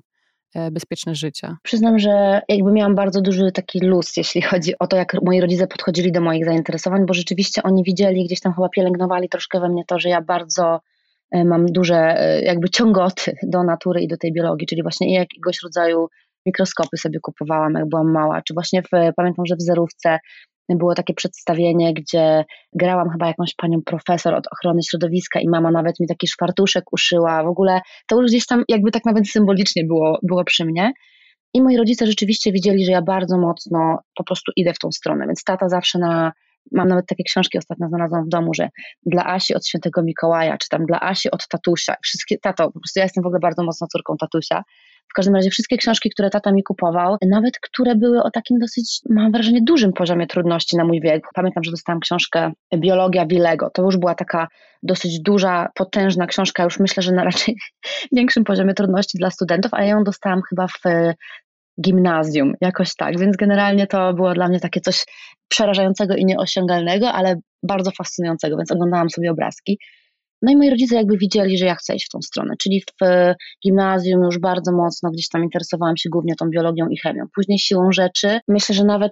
bezpieczne 0.71 1.15
życie? 1.15 1.55
Przyznam, 1.63 1.99
że 1.99 2.41
jakby 2.49 2.71
miałam 2.71 2.95
bardzo 2.95 3.21
duży 3.21 3.51
taki 3.51 3.79
luz, 3.79 4.17
jeśli 4.17 4.41
chodzi 4.41 4.73
o 4.79 4.87
to, 4.87 4.97
jak 4.97 5.13
moi 5.25 5.41
rodzice 5.41 5.67
podchodzili 5.67 6.11
do 6.11 6.21
moich 6.21 6.45
zainteresowań, 6.45 7.05
bo 7.05 7.13
rzeczywiście 7.13 7.63
oni 7.63 7.83
widzieli, 7.83 8.25
gdzieś 8.25 8.39
tam 8.39 8.53
chyba 8.53 8.69
pielęgnowali 8.69 9.29
troszkę 9.29 9.59
we 9.59 9.69
mnie 9.69 9.83
to, 9.87 9.99
że 9.99 10.09
ja 10.09 10.21
bardzo 10.21 10.79
e, 11.31 11.45
mam 11.45 11.65
duże 11.65 11.95
e, 11.95 12.41
jakby 12.41 12.69
ciągoty 12.69 13.37
do 13.43 13.63
natury 13.63 14.01
i 14.01 14.07
do 14.07 14.17
tej 14.17 14.33
biologii, 14.33 14.67
czyli 14.67 14.83
właśnie 14.83 15.13
jakiegoś 15.13 15.57
rodzaju 15.63 16.07
mikroskopy 16.45 16.97
sobie 16.97 17.19
kupowałam, 17.19 17.73
jak 17.73 17.89
byłam 17.89 18.11
mała, 18.11 18.41
czy 18.41 18.53
właśnie 18.53 18.81
w, 18.81 18.89
pamiętam, 19.15 19.45
że 19.45 19.55
w 19.55 19.61
zerówce 19.61 20.19
było 20.69 20.95
takie 20.95 21.13
przedstawienie, 21.13 21.93
gdzie 21.93 22.45
grałam 22.73 23.09
chyba 23.09 23.27
jakąś 23.27 23.55
panią 23.55 23.81
profesor 23.85 24.33
od 24.33 24.47
ochrony 24.51 24.83
środowiska 24.83 25.39
i 25.39 25.49
mama 25.49 25.71
nawet 25.71 25.99
mi 25.99 26.07
taki 26.07 26.27
szwartuszek 26.27 26.83
uszyła. 26.91 27.43
W 27.43 27.47
ogóle 27.47 27.81
to 28.07 28.21
już 28.21 28.31
gdzieś 28.31 28.45
tam 28.45 28.63
jakby 28.69 28.91
tak 28.91 29.05
nawet 29.05 29.29
symbolicznie 29.29 29.83
było, 29.83 30.19
było 30.23 30.43
przy 30.43 30.65
mnie. 30.65 30.91
I 31.53 31.61
moi 31.61 31.77
rodzice 31.77 32.07
rzeczywiście 32.07 32.51
widzieli, 32.51 32.85
że 32.85 32.91
ja 32.91 33.01
bardzo 33.01 33.37
mocno 33.37 33.99
po 34.15 34.23
prostu 34.23 34.51
idę 34.55 34.73
w 34.73 34.79
tą 34.79 34.91
stronę, 34.91 35.25
więc 35.27 35.43
tata 35.43 35.69
zawsze 35.69 35.99
na, 35.99 36.31
mam 36.71 36.87
nawet 36.87 37.07
takie 37.07 37.23
książki 37.23 37.57
ostatnio 37.57 37.87
znalazłam 37.87 38.25
w 38.25 38.29
domu, 38.29 38.53
że 38.53 38.69
dla 39.05 39.25
Asi 39.25 39.55
od 39.55 39.67
świętego 39.67 40.03
Mikołaja, 40.03 40.57
czy 40.57 40.69
tam 40.69 40.85
dla 40.85 41.01
Asi 41.01 41.31
od 41.31 41.47
tatusia, 41.47 41.95
wszystkie, 42.03 42.37
tato, 42.37 42.71
po 42.71 42.79
prostu 42.79 42.99
ja 42.99 43.05
jestem 43.05 43.23
w 43.23 43.27
ogóle 43.27 43.39
bardzo 43.39 43.63
mocno 43.63 43.87
córką 43.87 44.17
tatusia, 44.17 44.63
w 45.11 45.15
każdym 45.15 45.35
razie 45.35 45.49
wszystkie 45.49 45.77
książki, 45.77 46.09
które 46.09 46.29
tata 46.29 46.51
mi 46.51 46.63
kupował, 46.63 47.17
nawet 47.29 47.59
które 47.59 47.95
były 47.95 48.23
o 48.23 48.31
takim 48.31 48.59
dosyć, 48.59 48.99
mam 49.09 49.31
wrażenie, 49.31 49.59
dużym 49.61 49.93
poziomie 49.93 50.27
trudności 50.27 50.77
na 50.77 50.85
mój 50.85 51.01
wiek. 51.01 51.23
Pamiętam, 51.33 51.63
że 51.63 51.71
dostałam 51.71 51.99
książkę 51.99 52.51
Biologia 52.75 53.25
Willego. 53.25 53.69
To 53.73 53.83
już 53.83 53.97
była 53.97 54.15
taka 54.15 54.47
dosyć 54.83 55.19
duża, 55.19 55.69
potężna 55.75 56.27
książka, 56.27 56.63
już 56.63 56.79
myślę, 56.79 57.03
że 57.03 57.11
na 57.11 57.23
raczej 57.23 57.55
większym 58.11 58.43
poziomie 58.43 58.73
trudności 58.73 59.17
dla 59.17 59.31
studentów, 59.31 59.73
a 59.73 59.83
ja 59.83 59.89
ją 59.89 60.03
dostałam 60.03 60.41
chyba 60.49 60.67
w 60.67 60.81
gimnazjum, 61.81 62.53
jakoś 62.61 62.95
tak. 62.95 63.19
Więc 63.19 63.37
generalnie 63.37 63.87
to 63.87 64.13
było 64.13 64.33
dla 64.33 64.47
mnie 64.47 64.59
takie 64.59 64.81
coś 64.81 65.05
przerażającego 65.47 66.15
i 66.15 66.25
nieosiągalnego, 66.25 67.11
ale 67.11 67.35
bardzo 67.63 67.91
fascynującego, 67.91 68.57
więc 68.57 68.71
oglądałam 68.71 69.09
sobie 69.09 69.31
obrazki. 69.31 69.79
No 70.43 70.51
i 70.51 70.57
moi 70.57 70.69
rodzice 70.69 70.95
jakby 70.95 71.17
widzieli, 71.17 71.57
że 71.57 71.65
ja 71.65 71.75
chcę 71.75 71.95
iść 71.95 72.05
w 72.05 72.09
tą 72.09 72.21
stronę, 72.21 72.53
czyli 72.59 72.81
w 72.81 73.05
gimnazjum 73.63 74.23
już 74.23 74.39
bardzo 74.39 74.71
mocno 74.71 75.11
gdzieś 75.11 75.29
tam 75.29 75.43
interesowałam 75.43 75.97
się 75.97 76.09
głównie 76.09 76.35
tą 76.35 76.49
biologią 76.49 76.87
i 76.87 76.97
chemią. 76.97 77.25
Później 77.35 77.59
siłą 77.59 77.91
rzeczy, 77.91 78.39
myślę, 78.47 78.75
że 78.75 78.83
nawet 78.83 79.11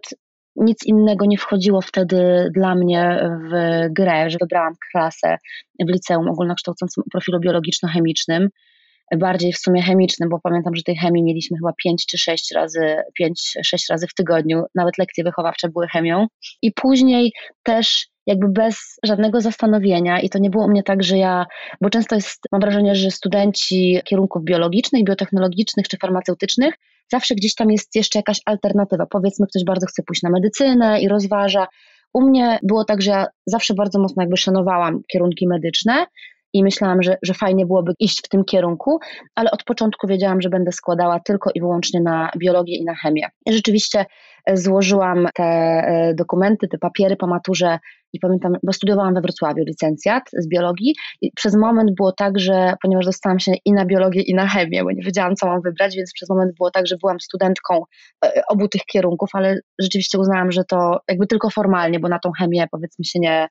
nic 0.55 0.85
innego 0.85 1.25
nie 1.25 1.37
wchodziło 1.37 1.81
wtedy 1.81 2.49
dla 2.53 2.75
mnie 2.75 3.29
w 3.51 3.53
grę, 3.93 4.29
że 4.29 4.37
wybrałam 4.41 4.73
klasę 4.91 5.37
w 5.79 5.89
liceum 5.89 6.29
ogólnokształcącym 6.29 7.03
profilu 7.11 7.39
biologiczno-chemicznym, 7.39 8.47
bardziej 9.17 9.53
w 9.53 9.57
sumie 9.57 9.81
chemicznym, 9.81 10.29
bo 10.29 10.39
pamiętam, 10.43 10.75
że 10.75 10.83
tej 10.83 10.95
chemii 10.95 11.23
mieliśmy 11.23 11.57
chyba 11.57 11.73
5 11.83 12.05
czy 12.05 12.17
6 12.17 12.51
razy, 12.55 12.95
5-6 13.21 13.31
razy 13.89 14.07
w 14.07 14.13
tygodniu, 14.13 14.63
nawet 14.75 14.97
lekcje 14.97 15.23
wychowawcze 15.23 15.69
były 15.69 15.87
chemią. 15.87 16.27
I 16.61 16.71
później 16.73 17.31
też 17.63 18.07
jakby 18.25 18.49
bez 18.49 18.99
żadnego 19.03 19.41
zastanowienia 19.41 20.19
i 20.19 20.29
to 20.29 20.39
nie 20.39 20.49
było 20.49 20.65
u 20.65 20.69
mnie 20.69 20.83
tak, 20.83 21.03
że 21.03 21.17
ja, 21.17 21.45
bo 21.81 21.89
często 21.89 22.15
jest, 22.15 22.39
mam 22.51 22.61
wrażenie, 22.61 22.95
że 22.95 23.11
studenci 23.11 24.01
kierunków 24.05 24.43
biologicznych, 24.43 25.03
biotechnologicznych 25.03 25.87
czy 25.87 25.97
farmaceutycznych, 25.97 26.73
zawsze 27.11 27.35
gdzieś 27.35 27.55
tam 27.55 27.71
jest 27.71 27.95
jeszcze 27.95 28.19
jakaś 28.19 28.39
alternatywa. 28.45 29.05
Powiedzmy, 29.05 29.47
ktoś 29.47 29.63
bardzo 29.63 29.87
chce 29.87 30.03
pójść 30.03 30.23
na 30.23 30.29
medycynę 30.29 31.01
i 31.01 31.07
rozważa. 31.07 31.67
U 32.13 32.21
mnie 32.21 32.59
było 32.63 32.85
tak, 32.85 33.01
że 33.01 33.11
ja 33.11 33.27
zawsze 33.45 33.73
bardzo 33.73 33.99
mocno 33.99 34.23
jakby 34.23 34.37
szanowałam 34.37 35.01
kierunki 35.07 35.47
medyczne, 35.47 36.05
i 36.53 36.63
myślałam, 36.63 37.03
że, 37.03 37.17
że 37.23 37.33
fajnie 37.33 37.65
byłoby 37.65 37.93
iść 37.99 38.19
w 38.25 38.29
tym 38.29 38.43
kierunku, 38.45 38.99
ale 39.35 39.51
od 39.51 39.63
początku 39.63 40.07
wiedziałam, 40.07 40.41
że 40.41 40.49
będę 40.49 40.71
składała 40.71 41.19
tylko 41.19 41.49
i 41.55 41.59
wyłącznie 41.59 42.01
na 42.01 42.31
biologię 42.37 42.75
i 42.75 42.85
na 42.85 42.95
chemię. 42.95 43.27
Rzeczywiście 43.49 44.05
e, 44.45 44.57
złożyłam 44.57 45.27
te 45.35 45.43
e, 45.43 46.13
dokumenty, 46.15 46.67
te 46.67 46.77
papiery 46.77 47.15
po 47.15 47.27
maturze 47.27 47.79
i 48.13 48.19
pamiętam, 48.19 48.53
bo 48.63 48.73
studiowałam 48.73 49.13
we 49.13 49.21
Wrocławiu 49.21 49.63
licencjat 49.63 50.23
z 50.33 50.47
biologii 50.47 50.95
i 51.21 51.31
przez 51.35 51.55
moment 51.55 51.91
było 51.95 52.11
tak, 52.11 52.39
że 52.39 52.73
ponieważ 52.81 53.05
dostałam 53.05 53.39
się 53.39 53.51
i 53.65 53.73
na 53.73 53.85
biologię 53.85 54.21
i 54.21 54.35
na 54.35 54.47
chemię, 54.47 54.83
bo 54.83 54.91
nie 54.91 55.03
wiedziałam 55.03 55.35
co 55.35 55.47
mam 55.47 55.61
wybrać, 55.61 55.95
więc 55.95 56.13
przez 56.13 56.29
moment 56.29 56.55
było 56.57 56.71
tak, 56.71 56.87
że 56.87 56.97
byłam 56.97 57.19
studentką 57.19 57.83
e, 58.25 58.41
obu 58.49 58.67
tych 58.67 58.81
kierunków, 58.85 59.29
ale 59.33 59.59
rzeczywiście 59.79 60.19
uznałam, 60.19 60.51
że 60.51 60.63
to 60.63 60.99
jakby 61.09 61.27
tylko 61.27 61.49
formalnie, 61.49 61.99
bo 61.99 62.07
na 62.07 62.19
tą 62.19 62.31
chemię 62.31 62.65
powiedzmy 62.71 63.05
się 63.05 63.19
nie, 63.19 63.47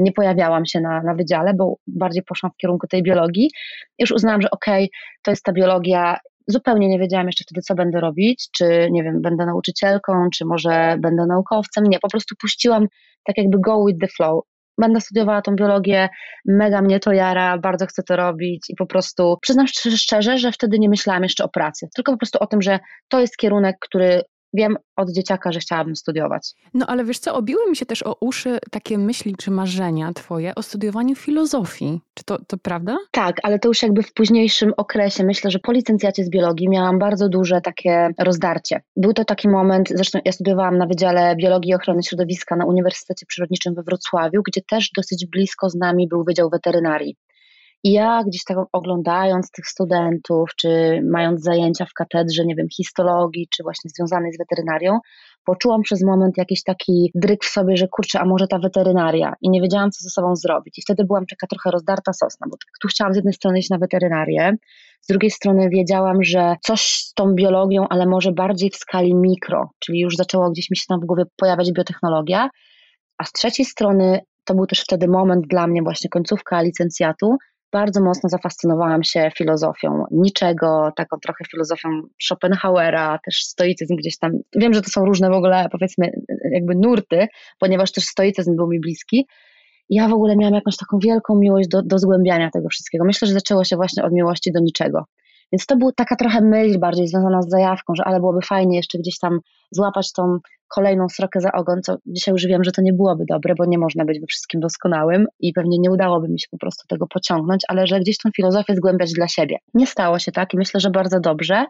nie 0.00 0.12
pojawiałam 0.12 0.66
się 0.66 0.80
na, 0.80 1.02
na 1.02 1.14
wydziale, 1.14 1.54
bo 1.54 1.76
bardziej 1.86 2.22
poszłam 2.22 2.52
w 2.52 2.56
kierunku 2.56 2.86
tej 2.86 3.02
biologii. 3.02 3.50
Już 3.98 4.10
uznałam, 4.10 4.42
że 4.42 4.50
okej, 4.50 4.84
okay, 4.84 4.88
to 5.22 5.30
jest 5.30 5.44
ta 5.44 5.52
biologia. 5.52 6.18
Zupełnie 6.46 6.88
nie 6.88 6.98
wiedziałam 6.98 7.26
jeszcze 7.26 7.44
wtedy, 7.44 7.60
co 7.60 7.74
będę 7.74 8.00
robić, 8.00 8.48
czy 8.56 8.88
nie 8.90 9.02
wiem, 9.02 9.22
będę 9.22 9.46
nauczycielką, 9.46 10.28
czy 10.34 10.44
może 10.44 10.96
będę 10.98 11.26
naukowcem. 11.26 11.84
Nie, 11.84 11.98
po 11.98 12.08
prostu 12.08 12.34
puściłam 12.40 12.86
tak 13.24 13.38
jakby 13.38 13.58
go 13.60 13.86
with 13.86 14.00
the 14.00 14.08
flow. 14.08 14.44
Będę 14.78 15.00
studiowała 15.00 15.42
tą 15.42 15.56
biologię, 15.56 16.08
mega 16.44 16.82
mnie 16.82 17.00
to 17.00 17.12
jara, 17.12 17.58
bardzo 17.58 17.86
chcę 17.86 18.02
to 18.02 18.16
robić 18.16 18.64
i 18.68 18.74
po 18.76 18.86
prostu 18.86 19.36
przyznam 19.42 19.66
szczerze, 19.96 20.38
że 20.38 20.52
wtedy 20.52 20.78
nie 20.78 20.88
myślałam 20.88 21.22
jeszcze 21.22 21.44
o 21.44 21.48
pracy, 21.48 21.88
tylko 21.94 22.12
po 22.12 22.18
prostu 22.18 22.38
o 22.40 22.46
tym, 22.46 22.62
że 22.62 22.78
to 23.08 23.20
jest 23.20 23.36
kierunek, 23.36 23.76
który 23.80 24.22
wiem 24.54 24.76
od 24.96 25.10
dzieciaka, 25.10 25.52
że 25.52 25.60
chciałabym 25.60 25.96
studiować. 25.96 26.52
No 26.74 26.86
ale 26.86 27.04
wiesz 27.04 27.18
co, 27.18 27.34
obiły 27.34 27.70
mi 27.70 27.76
się 27.76 27.86
też 27.86 28.02
o 28.02 28.16
uszy 28.20 28.58
takie 28.70 28.98
myśli 28.98 29.34
czy 29.38 29.50
marzenia 29.50 30.12
twoje 30.12 30.54
o 30.54 30.62
studiowaniu 30.62 31.14
filozofii. 31.14 32.00
Czy 32.14 32.24
to, 32.24 32.38
to 32.46 32.56
prawda? 32.58 32.96
Tak, 33.10 33.36
ale 33.42 33.58
to 33.58 33.68
już 33.68 33.82
jakby 33.82 34.02
w 34.02 34.12
późniejszym 34.12 34.72
okresie. 34.76 35.24
Myślę, 35.24 35.50
że 35.50 35.58
po 35.58 35.72
licencjacie 35.72 36.24
z 36.24 36.30
biologii 36.30 36.68
miałam 36.68 36.98
bardzo 36.98 37.28
duże 37.28 37.60
takie 37.60 38.08
rozdarcie. 38.18 38.82
Był 38.96 39.12
to 39.12 39.24
taki 39.24 39.48
moment, 39.48 39.88
zresztą 39.94 40.18
ja 40.24 40.32
studiowałam 40.32 40.78
na 40.78 40.86
Wydziale 40.86 41.36
Biologii 41.36 41.70
i 41.70 41.74
Ochrony 41.74 42.02
Środowiska 42.02 42.56
na 42.56 42.66
Uniwersytecie 42.66 43.26
Przyrodniczym 43.26 43.74
we 43.74 43.82
Wrocławiu, 43.82 44.42
gdzie 44.42 44.60
też 44.62 44.90
dosyć 44.96 45.26
blisko 45.26 45.70
z 45.70 45.74
nami 45.74 46.08
był 46.08 46.24
Wydział 46.24 46.50
Weterynarii. 46.50 47.16
I 47.84 47.92
ja 47.92 48.22
gdzieś 48.26 48.44
tak 48.44 48.58
oglądając 48.72 49.50
tych 49.50 49.66
studentów, 49.66 50.50
czy 50.56 51.00
mając 51.10 51.42
zajęcia 51.42 51.84
w 51.86 51.92
katedrze, 51.92 52.44
nie 52.44 52.54
wiem, 52.54 52.66
histologii, 52.68 53.48
czy 53.50 53.62
właśnie 53.62 53.90
związanej 53.90 54.32
z 54.32 54.38
weterynarią, 54.38 54.98
poczułam 55.44 55.82
przez 55.82 56.02
moment 56.02 56.38
jakiś 56.38 56.62
taki 56.62 57.10
dryk 57.14 57.44
w 57.44 57.48
sobie, 57.48 57.76
że 57.76 57.88
kurczę, 57.88 58.20
a 58.20 58.24
może 58.24 58.46
ta 58.46 58.58
weterynaria 58.58 59.34
i 59.40 59.50
nie 59.50 59.60
wiedziałam, 59.60 59.90
co 59.90 60.02
ze 60.02 60.10
sobą 60.10 60.36
zrobić. 60.36 60.78
I 60.78 60.82
wtedy 60.82 61.04
byłam 61.04 61.26
taka 61.26 61.46
trochę 61.46 61.70
rozdarta 61.70 62.12
sosna, 62.12 62.46
bo 62.50 62.56
tu 62.82 62.88
chciałam 62.88 63.12
z 63.12 63.16
jednej 63.16 63.34
strony 63.34 63.58
iść 63.58 63.70
na 63.70 63.78
weterynarię, 63.78 64.52
z 65.00 65.06
drugiej 65.06 65.30
strony 65.30 65.68
wiedziałam, 65.70 66.22
że 66.22 66.56
coś 66.62 66.80
z 66.80 67.14
tą 67.14 67.34
biologią, 67.34 67.88
ale 67.88 68.06
może 68.06 68.32
bardziej 68.32 68.70
w 68.70 68.76
skali 68.76 69.14
mikro, 69.14 69.70
czyli 69.78 70.00
już 70.00 70.16
zaczęło 70.16 70.50
gdzieś 70.50 70.70
mi 70.70 70.76
się 70.76 70.84
tam 70.88 71.00
w 71.00 71.04
głowie 71.04 71.24
pojawiać 71.36 71.72
biotechnologia, 71.72 72.50
a 73.18 73.24
z 73.24 73.32
trzeciej 73.32 73.66
strony 73.66 74.20
to 74.44 74.54
był 74.54 74.66
też 74.66 74.80
wtedy 74.80 75.08
moment 75.08 75.46
dla 75.46 75.66
mnie 75.66 75.82
właśnie 75.82 76.10
końcówka 76.10 76.62
licencjatu, 76.62 77.36
bardzo 77.74 78.00
mocno 78.00 78.28
zafascynowałam 78.28 79.04
się 79.04 79.30
filozofią 79.38 80.04
niczego, 80.10 80.92
taką 80.96 81.16
trochę 81.22 81.44
filozofią 81.50 81.88
Schopenhauera, 82.22 83.18
też 83.24 83.36
stoicyzm 83.44 83.96
gdzieś 83.96 84.18
tam. 84.18 84.32
Wiem, 84.56 84.74
że 84.74 84.82
to 84.82 84.90
są 84.90 85.04
różne 85.04 85.30
w 85.30 85.32
ogóle, 85.32 85.68
powiedzmy, 85.72 86.10
jakby 86.52 86.74
nurty, 86.74 87.26
ponieważ 87.58 87.92
też 87.92 88.04
stoicyzm 88.04 88.56
był 88.56 88.68
mi 88.68 88.80
bliski. 88.80 89.26
Ja 89.88 90.08
w 90.08 90.12
ogóle 90.12 90.36
miałam 90.36 90.54
jakąś 90.54 90.76
taką 90.76 90.98
wielką 90.98 91.38
miłość 91.38 91.68
do, 91.68 91.82
do 91.82 91.98
zgłębiania 91.98 92.50
tego 92.50 92.68
wszystkiego. 92.68 93.04
Myślę, 93.04 93.28
że 93.28 93.34
zaczęło 93.34 93.64
się 93.64 93.76
właśnie 93.76 94.04
od 94.04 94.12
miłości 94.12 94.52
do 94.52 94.60
niczego. 94.60 95.04
Więc 95.52 95.66
to 95.66 95.76
była 95.76 95.92
taka 95.96 96.16
trochę 96.16 96.40
myśl 96.40 96.78
bardziej 96.78 97.08
związana 97.08 97.42
z 97.42 97.48
zajawką, 97.48 97.94
że 97.94 98.04
ale 98.04 98.20
byłoby 98.20 98.40
fajnie 98.46 98.76
jeszcze 98.76 98.98
gdzieś 98.98 99.18
tam 99.18 99.40
złapać 99.70 100.12
tą 100.12 100.38
kolejną 100.74 101.08
srokę 101.08 101.40
za 101.40 101.52
ogon, 101.52 101.82
co 101.82 101.96
dzisiaj 102.06 102.32
już 102.32 102.46
wiem, 102.46 102.64
że 102.64 102.72
to 102.72 102.82
nie 102.82 102.92
byłoby 102.92 103.24
dobre, 103.28 103.54
bo 103.58 103.64
nie 103.64 103.78
można 103.78 104.04
być 104.04 104.20
we 104.20 104.26
wszystkim 104.26 104.60
doskonałym 104.60 105.26
i 105.40 105.52
pewnie 105.52 105.78
nie 105.78 105.90
udałoby 105.90 106.28
mi 106.28 106.40
się 106.40 106.46
po 106.50 106.58
prostu 106.58 106.86
tego 106.88 107.06
pociągnąć, 107.06 107.62
ale 107.68 107.86
że 107.86 108.00
gdzieś 108.00 108.18
tą 108.18 108.30
filozofię 108.36 108.74
zgłębiać 108.76 109.12
dla 109.12 109.28
siebie. 109.28 109.56
Nie 109.74 109.86
stało 109.86 110.18
się 110.18 110.32
tak 110.32 110.54
i 110.54 110.56
myślę, 110.56 110.80
że 110.80 110.90
bardzo 110.90 111.20
dobrze. 111.20 111.66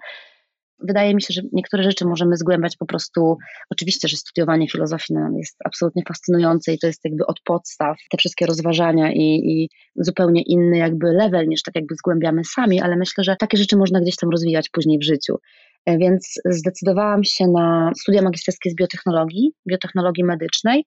Wydaje 0.78 1.14
mi 1.14 1.22
się, 1.22 1.34
że 1.34 1.42
niektóre 1.52 1.82
rzeczy 1.82 2.04
możemy 2.04 2.36
zgłębiać 2.36 2.76
po 2.76 2.86
prostu. 2.86 3.36
Oczywiście, 3.70 4.08
że 4.08 4.16
studiowanie 4.16 4.68
filozofii 4.68 5.14
jest 5.36 5.56
absolutnie 5.64 6.02
fascynujące 6.08 6.72
i 6.72 6.78
to 6.78 6.86
jest 6.86 7.04
jakby 7.04 7.26
od 7.26 7.40
podstaw 7.44 7.96
te 8.10 8.16
wszystkie 8.18 8.46
rozważania 8.46 9.12
i, 9.12 9.40
i 9.44 9.68
zupełnie 9.96 10.42
inny 10.42 10.76
jakby 10.76 11.06
level 11.06 11.48
niż 11.48 11.62
tak 11.62 11.74
jakby 11.74 11.94
zgłębiamy 11.94 12.44
sami, 12.44 12.80
ale 12.80 12.96
myślę, 12.96 13.24
że 13.24 13.36
takie 13.36 13.56
rzeczy 13.56 13.76
można 13.76 14.00
gdzieś 14.00 14.16
tam 14.16 14.30
rozwijać 14.30 14.68
później 14.68 14.98
w 14.98 15.04
życiu. 15.04 15.36
E, 15.86 15.98
więc 15.98 16.40
zdecydowałam 16.44 17.24
się 17.24 17.46
na 17.46 17.92
studia 18.00 18.22
magisterskie 18.22 18.70
z 18.70 18.74
biotechnologii, 18.74 19.52
biotechnologii 19.68 20.24
medycznej. 20.24 20.84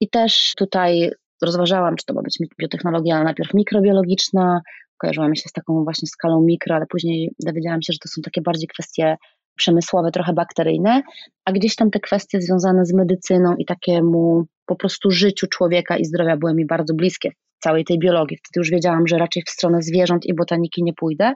I 0.00 0.08
też 0.08 0.52
tutaj 0.56 1.10
rozważałam, 1.42 1.96
czy 1.96 2.04
to 2.06 2.14
ma 2.14 2.22
być 2.22 2.38
biotechnologia 2.60 3.24
najpierw 3.24 3.54
mikrobiologiczna, 3.54 4.60
kojarzyła 4.98 5.28
mi 5.28 5.36
się 5.36 5.48
z 5.48 5.52
taką 5.52 5.84
właśnie 5.84 6.08
skalą 6.08 6.42
mikro, 6.42 6.76
ale 6.76 6.86
później 6.86 7.30
dowiedziałam 7.44 7.82
się, 7.82 7.92
że 7.92 7.98
to 7.98 8.08
są 8.08 8.22
takie 8.22 8.40
bardziej 8.40 8.68
kwestie 8.68 9.16
przemysłowe, 9.56 10.10
trochę 10.10 10.32
bakteryjne, 10.32 11.02
a 11.44 11.52
gdzieś 11.52 11.76
tam 11.76 11.90
te 11.90 12.00
kwestie 12.00 12.40
związane 12.40 12.86
z 12.86 12.94
medycyną 12.94 13.54
i 13.58 13.64
takiemu 13.64 14.44
po 14.66 14.76
prostu 14.76 15.10
życiu 15.10 15.46
człowieka 15.46 15.96
i 15.96 16.04
zdrowia 16.04 16.36
były 16.36 16.54
mi 16.54 16.66
bardzo 16.66 16.94
bliskie 16.94 17.30
całej 17.58 17.84
tej 17.84 17.98
biologii. 17.98 18.36
Wtedy 18.36 18.60
już 18.60 18.70
wiedziałam, 18.70 19.06
że 19.06 19.18
raczej 19.18 19.42
w 19.46 19.50
stronę 19.50 19.82
zwierząt 19.82 20.26
i 20.26 20.34
botaniki 20.34 20.82
nie 20.82 20.92
pójdę, 20.94 21.34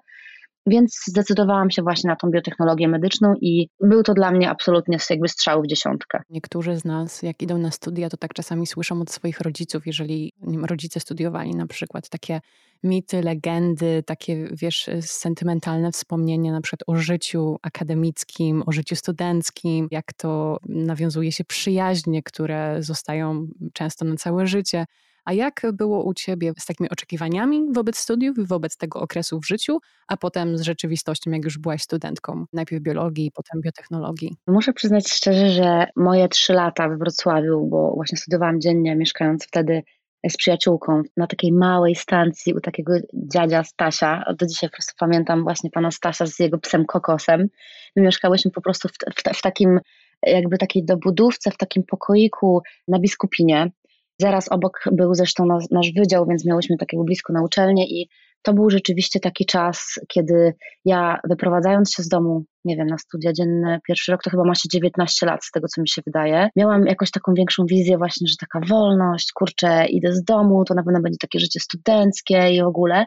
więc 0.67 1.01
zdecydowałam 1.07 1.71
się 1.71 1.83
właśnie 1.83 2.09
na 2.11 2.17
tą 2.17 2.31
biotechnologię 2.31 2.89
medyczną 2.89 3.35
i 3.41 3.69
był 3.81 4.03
to 4.03 4.15
dla 4.15 4.31
mnie 4.31 4.51
absolutnie 4.51 4.99
jakby 5.11 5.29
strzał 5.29 5.63
w 5.63 5.67
dziesiątkę. 5.67 6.23
Niektórzy 6.31 6.77
z 6.77 6.85
nas, 6.85 7.23
jak 7.23 7.43
idą 7.43 7.59
na 7.59 7.71
studia, 7.71 8.09
to 8.09 8.17
tak 8.17 8.35
czasami 8.35 8.67
słyszą 8.67 9.01
od 9.01 9.11
swoich 9.11 9.41
rodziców, 9.41 9.87
jeżeli 9.87 10.33
rodzice 10.63 11.01
studiowali 11.01 11.51
na 11.51 11.67
przykład 11.67 12.09
takie 12.09 12.41
mity, 12.85 13.23
legendy, 13.23 14.03
takie 14.07 14.49
wiesz, 14.53 14.91
sentymentalne 15.01 15.93
wspomnienia 15.93 16.53
na 16.53 16.61
przykład 16.61 16.83
o 16.87 16.97
życiu 16.97 17.57
akademickim, 17.63 18.63
o 18.67 18.73
życiu 18.73 18.97
studenckim, 18.97 19.89
jak 19.91 20.13
to 20.13 20.59
nawiązuje 20.69 21.33
się 21.33 21.45
przyjaźnie, 21.45 22.23
które 22.23 22.77
zostają 22.83 23.49
często 23.73 24.05
na 24.05 24.17
całe 24.17 24.47
życie. 24.47 24.87
A 25.26 25.33
jak 25.33 25.62
było 25.73 26.04
u 26.04 26.14
Ciebie 26.14 26.52
z 26.59 26.66
takimi 26.66 26.90
oczekiwaniami 26.90 27.66
wobec 27.73 27.99
studiów 27.99 28.38
i 28.38 28.47
wobec 28.47 28.76
tego 28.76 29.00
okresu 29.00 29.40
w 29.40 29.47
życiu, 29.47 29.78
a 30.09 30.16
potem 30.16 30.59
z 30.59 30.61
rzeczywistością, 30.61 31.30
jak 31.30 31.45
już 31.45 31.59
byłaś 31.59 31.83
studentką? 31.83 32.45
Najpierw 32.52 32.83
biologii, 32.83 33.30
potem 33.35 33.61
biotechnologii. 33.61 34.37
Muszę 34.47 34.73
przyznać 34.73 35.09
szczerze, 35.09 35.49
że 35.49 35.87
moje 35.97 36.28
trzy 36.28 36.52
lata 36.52 36.88
we 36.88 36.97
Wrocławiu, 36.97 37.66
bo 37.66 37.92
właśnie 37.95 38.18
studiowałam 38.18 38.61
dziennie, 38.61 38.97
mieszkając 38.97 39.47
wtedy 39.47 39.83
z 40.30 40.37
przyjaciółką 40.37 41.02
na 41.16 41.26
takiej 41.26 41.52
małej 41.52 41.95
stacji 41.95 42.54
u 42.54 42.61
takiego 42.61 42.92
dziadzia 43.14 43.64
Stasia. 43.64 44.25
Do 44.38 44.47
dzisiaj 44.47 44.71
po 44.71 44.76
prostu 44.76 44.92
pamiętam 44.99 45.42
właśnie 45.42 45.71
pana 45.71 45.90
Stasia 45.90 46.26
z 46.26 46.38
jego 46.38 46.59
psem 46.59 46.87
Kokosem. 46.87 47.49
My 47.97 48.02
mieszkałyśmy 48.02 48.50
po 48.50 48.61
prostu 48.61 48.88
w, 48.88 48.92
w, 48.92 49.38
w 49.38 49.42
takim 49.42 49.80
jakby 50.23 50.59
takiej 50.59 50.85
dobudówce, 50.85 51.50
w 51.50 51.56
takim 51.56 51.83
pokoiku 51.83 52.62
na 52.88 52.99
Biskupinie. 52.99 53.71
Zaraz 54.19 54.53
obok 54.53 54.85
był 54.93 55.15
zresztą 55.15 55.47
nas, 55.47 55.71
nasz 55.71 55.93
wydział, 55.93 56.27
więc 56.27 56.47
miałyśmy 56.47 56.77
takiego 56.77 57.05
blisko 57.05 57.33
na 57.33 57.43
uczelnię 57.43 57.87
i 57.87 58.09
to 58.43 58.55
był 58.55 58.71
rzeczywiście 58.71 59.21
taki 59.21 59.47
czas, 59.47 60.01
kiedy 60.09 60.55
ja 60.85 61.21
wyprowadzając 61.29 61.93
się 61.93 62.03
z 62.03 62.09
domu, 62.09 62.45
nie 62.65 62.77
wiem, 62.77 62.87
na 62.87 62.99
studia 62.99 63.33
dzienne, 63.33 63.81
pierwszy 63.87 64.13
rok 64.13 64.23
to 64.23 64.31
chyba 64.31 64.45
ma 64.45 64.55
się 64.55 64.69
19 64.73 65.27
lat, 65.27 65.45
z 65.45 65.51
tego 65.51 65.69
co 65.69 65.81
mi 65.81 65.89
się 65.89 66.03
wydaje, 66.07 66.49
miałam 66.57 66.87
jakoś 66.87 67.11
taką 67.11 67.35
większą 67.35 67.67
wizję 67.67 67.99
właśnie, 67.99 68.29
że 68.29 68.35
taka 68.41 68.61
wolność, 68.69 69.33
kurczę, 69.33 69.87
idę 69.87 70.13
z 70.13 70.25
domu, 70.25 70.65
to 70.65 70.75
na 70.75 70.83
pewno 70.83 71.01
będzie 71.01 71.19
takie 71.19 71.41
życie 71.41 71.61
studenckie 71.61 72.51
i 72.51 72.63
w 72.63 72.67
ogóle. 72.67 73.07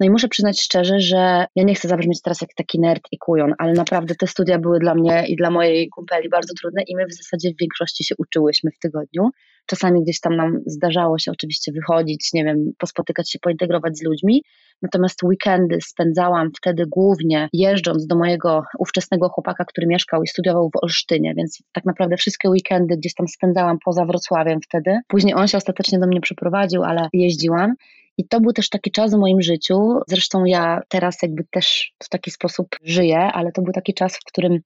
No 0.00 0.06
i 0.06 0.10
muszę 0.10 0.28
przyznać 0.28 0.60
szczerze, 0.60 1.00
że 1.00 1.46
ja 1.56 1.64
nie 1.64 1.74
chcę 1.74 1.88
zabrzmieć 1.88 2.22
teraz 2.22 2.40
jak 2.40 2.50
taki 2.56 2.80
nerd 2.80 3.02
i 3.12 3.18
kujon, 3.18 3.54
ale 3.58 3.72
naprawdę 3.72 4.14
te 4.14 4.26
studia 4.26 4.58
były 4.58 4.78
dla 4.78 4.94
mnie 4.94 5.24
i 5.28 5.36
dla 5.36 5.50
mojej 5.50 5.88
kumpeli 5.88 6.28
bardzo 6.28 6.54
trudne 6.60 6.82
i 6.86 6.96
my 6.96 7.06
w 7.06 7.14
zasadzie 7.14 7.50
w 7.54 7.60
większości 7.60 8.04
się 8.04 8.14
uczyłyśmy 8.18 8.70
w 8.70 8.78
tygodniu. 8.78 9.30
Czasami 9.66 10.02
gdzieś 10.02 10.20
tam 10.20 10.36
nam 10.36 10.58
zdarzało 10.66 11.18
się 11.18 11.30
oczywiście 11.30 11.72
wychodzić, 11.72 12.30
nie 12.32 12.44
wiem, 12.44 12.72
pospotykać 12.78 13.30
się, 13.30 13.38
pointegrować 13.38 13.98
z 13.98 14.04
ludźmi. 14.04 14.42
Natomiast 14.82 15.22
weekendy 15.22 15.78
spędzałam 15.86 16.50
wtedy 16.56 16.84
głównie 16.86 17.48
jeżdżąc 17.52 18.06
do 18.06 18.16
mojego 18.16 18.62
ówczesnego 18.78 19.28
chłopaka, 19.28 19.64
który 19.64 19.86
mieszkał 19.86 20.22
i 20.22 20.26
studiował 20.26 20.70
w 20.70 20.84
Olsztynie, 20.84 21.34
więc 21.36 21.62
tak 21.72 21.84
naprawdę 21.84 22.16
wszystkie 22.16 22.50
weekendy 22.50 22.96
gdzieś 22.96 23.14
tam 23.14 23.28
spędzałam 23.28 23.78
poza 23.84 24.04
Wrocławiem 24.04 24.60
wtedy. 24.60 24.98
Później 25.08 25.34
on 25.34 25.48
się 25.48 25.58
ostatecznie 25.58 25.98
do 25.98 26.06
mnie 26.06 26.20
przeprowadził, 26.20 26.84
ale 26.84 27.08
jeździłam. 27.12 27.74
I 28.18 28.28
to 28.28 28.40
był 28.40 28.52
też 28.52 28.68
taki 28.68 28.90
czas 28.90 29.14
w 29.14 29.18
moim 29.18 29.42
życiu. 29.42 30.00
Zresztą 30.08 30.44
ja 30.44 30.80
teraz 30.88 31.22
jakby 31.22 31.44
też 31.50 31.92
w 32.02 32.08
taki 32.08 32.30
sposób 32.30 32.66
żyję, 32.82 33.18
ale 33.18 33.52
to 33.52 33.62
był 33.62 33.72
taki 33.72 33.94
czas, 33.94 34.16
w 34.16 34.24
którym 34.24 34.60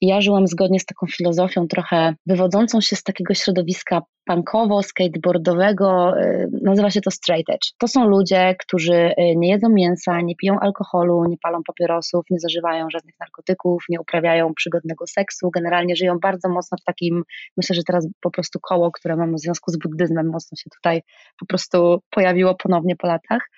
ja 0.00 0.20
żyłam 0.20 0.46
zgodnie 0.46 0.80
z 0.80 0.86
taką 0.86 1.06
filozofią 1.06 1.68
trochę 1.68 2.14
wywodzącą 2.26 2.80
się 2.80 2.96
z 2.96 3.02
takiego 3.02 3.34
środowiska 3.34 4.02
punkowo-skateboardowego, 4.30 6.16
y, 6.16 6.48
nazywa 6.62 6.90
się 6.90 7.00
to 7.00 7.10
straight 7.10 7.50
edge. 7.50 7.68
To 7.78 7.88
są 7.88 8.08
ludzie, 8.08 8.54
którzy 8.58 8.94
y, 8.94 9.14
nie 9.36 9.50
jedzą 9.50 9.68
mięsa, 9.68 10.20
nie 10.20 10.36
piją 10.36 10.60
alkoholu, 10.60 11.24
nie 11.28 11.36
palą 11.42 11.62
papierosów, 11.66 12.24
nie 12.30 12.38
zażywają 12.40 12.90
żadnych 12.90 13.14
narkotyków, 13.20 13.84
nie 13.88 14.00
uprawiają 14.00 14.54
przygodnego 14.54 15.06
seksu, 15.06 15.50
generalnie 15.50 15.96
żyją 15.96 16.18
bardzo 16.22 16.48
mocno 16.48 16.78
w 16.80 16.84
takim, 16.84 17.22
myślę, 17.56 17.76
że 17.76 17.82
teraz 17.86 18.08
po 18.20 18.30
prostu 18.30 18.58
koło, 18.62 18.90
które 18.90 19.16
mam 19.16 19.34
w 19.34 19.40
związku 19.40 19.70
z 19.70 19.78
buddyzmem, 19.78 20.26
mocno 20.26 20.56
się 20.56 20.70
tutaj 20.70 21.02
po 21.40 21.46
prostu 21.46 21.98
pojawiło 22.10 22.54
ponownie 22.54 22.96
po 22.96 23.06
latach. 23.06 23.48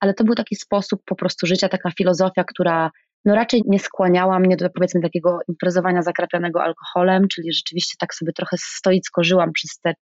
Ale 0.00 0.14
to 0.14 0.24
był 0.24 0.34
taki 0.34 0.56
sposób 0.56 1.02
po 1.04 1.16
prostu 1.16 1.46
życia, 1.46 1.68
taka 1.68 1.90
filozofia, 1.90 2.44
która 2.44 2.90
no 3.24 3.34
raczej 3.34 3.62
nie 3.66 3.78
skłaniała 3.78 4.38
mnie 4.38 4.56
do 4.56 4.70
powiedzmy 4.70 5.00
takiego 5.00 5.38
imprezowania 5.48 6.02
zakrapianego 6.02 6.62
alkoholem, 6.62 7.28
czyli 7.28 7.52
rzeczywiście 7.52 7.94
tak 7.98 8.14
sobie 8.14 8.32
trochę 8.32 8.56
stoicko 8.58 9.24
żyłam 9.24 9.52
przez 9.52 9.80
te 9.80 9.94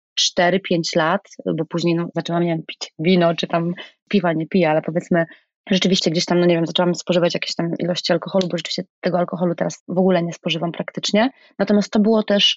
4-5 0.40 0.96
lat, 0.96 1.20
bo 1.58 1.64
później 1.64 1.94
no, 1.94 2.08
zaczęłam 2.14 2.42
nie 2.42 2.48
wiem, 2.48 2.62
pić 2.66 2.92
wino, 2.98 3.34
czy 3.34 3.46
tam 3.46 3.72
piwa 4.08 4.32
nie 4.32 4.46
piję, 4.46 4.70
ale 4.70 4.82
powiedzmy 4.82 5.24
rzeczywiście 5.70 6.10
gdzieś 6.10 6.24
tam, 6.24 6.40
no 6.40 6.46
nie 6.46 6.54
wiem, 6.54 6.66
zaczęłam 6.66 6.94
spożywać 6.94 7.34
jakieś 7.34 7.54
tam 7.54 7.70
ilości 7.78 8.12
alkoholu, 8.12 8.48
bo 8.48 8.56
rzeczywiście 8.56 8.84
tego 9.00 9.18
alkoholu 9.18 9.54
teraz 9.54 9.82
w 9.88 9.98
ogóle 9.98 10.22
nie 10.22 10.32
spożywam 10.32 10.72
praktycznie. 10.72 11.30
Natomiast 11.58 11.90
to 11.90 12.00
było 12.00 12.22
też 12.22 12.56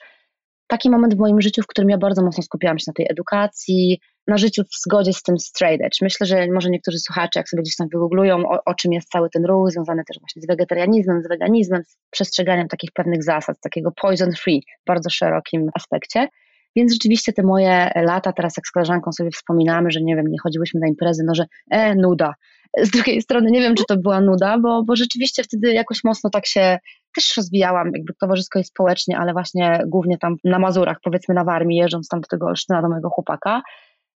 taki 0.68 0.90
moment 0.90 1.16
w 1.16 1.20
moim 1.20 1.42
życiu, 1.42 1.62
w 1.62 1.68
którym 1.68 1.90
ja 1.90 1.98
bardzo 1.98 2.24
mocno 2.24 2.44
skupiałam 2.44 2.80
się 2.80 2.84
na 2.88 2.94
tej 2.94 3.08
edukacji, 3.10 4.00
na 4.28 4.38
życiu 4.38 4.64
w 4.64 4.82
zgodzie 4.86 5.14
z 5.14 5.24
tym 5.24 5.40
straight 5.40 5.86
edge. 5.86 6.02
Myślę, 6.02 6.28
że 6.28 6.48
może 6.54 6.70
niektórzy 6.70 7.00
słuchacze, 7.00 7.40
jak 7.40 7.50
sobie 7.50 7.64
gdzieś 7.64 7.76
tam 7.76 7.88
wygooglują, 7.94 8.50
o, 8.50 8.60
o 8.66 8.74
czym 8.74 8.94
jest 8.94 9.10
cały 9.10 9.30
ten 9.30 9.46
ruch, 9.46 9.72
związany 9.72 10.04
też 10.08 10.20
właśnie 10.20 10.42
z 10.42 10.48
wegetarianizmem, 10.48 11.22
z 11.24 11.28
weganizmem, 11.28 11.84
z 11.84 11.98
przestrzeganiem 12.12 12.68
takich 12.68 12.92
pewnych 12.92 13.24
zasad, 13.24 13.58
takiego 13.62 13.92
poison 14.02 14.32
free, 14.32 14.62
w 14.84 14.88
bardzo 14.88 15.10
szerokim 15.10 15.70
aspekcie. 15.74 16.28
Więc 16.76 16.94
rzeczywiście 16.94 17.34
te 17.34 17.44
moje 17.44 17.92
lata, 17.96 18.34
teraz 18.34 18.58
jak 18.58 18.68
z 18.68 18.72
koleżanką 18.72 19.12
sobie 19.12 19.32
wspominamy, 19.32 19.92
że 19.92 20.02
nie 20.02 20.16
wiem, 20.16 20.28
nie 20.28 20.40
chodziłyśmy 20.44 20.80
na 20.80 20.88
imprezy, 20.88 21.24
no 21.26 21.36
że 21.36 21.46
e, 21.72 21.96
nuda. 21.96 22.34
Z 22.78 22.90
drugiej 22.90 23.22
strony 23.22 23.52
nie 23.52 23.62
wiem, 23.62 23.76
czy 23.76 23.84
to 23.88 23.98
była 23.98 24.22
nuda, 24.22 24.58
bo, 24.60 24.84
bo 24.84 24.96
rzeczywiście 24.96 25.44
wtedy 25.44 25.74
jakoś 25.74 26.04
mocno 26.04 26.30
tak 26.30 26.48
się 26.48 26.78
też 27.16 27.38
rozwijałam 27.38 27.92
jakby 27.94 28.14
towarzysko 28.22 28.60
i 28.60 28.64
społecznie, 28.64 29.18
ale 29.18 29.34
właśnie 29.34 29.82
głównie 29.88 30.18
tam 30.18 30.36
na 30.44 30.60
Mazurach, 30.60 30.98
powiedzmy 31.04 31.36
na 31.36 31.44
Warmii, 31.44 31.78
jeżdżąc 31.78 32.08
tam 32.08 32.22
do 32.22 32.28
tego 32.28 32.46
Olsztyna, 32.46 32.82
do 32.82 32.90
mojego 32.90 33.10
chłopaka 33.10 33.62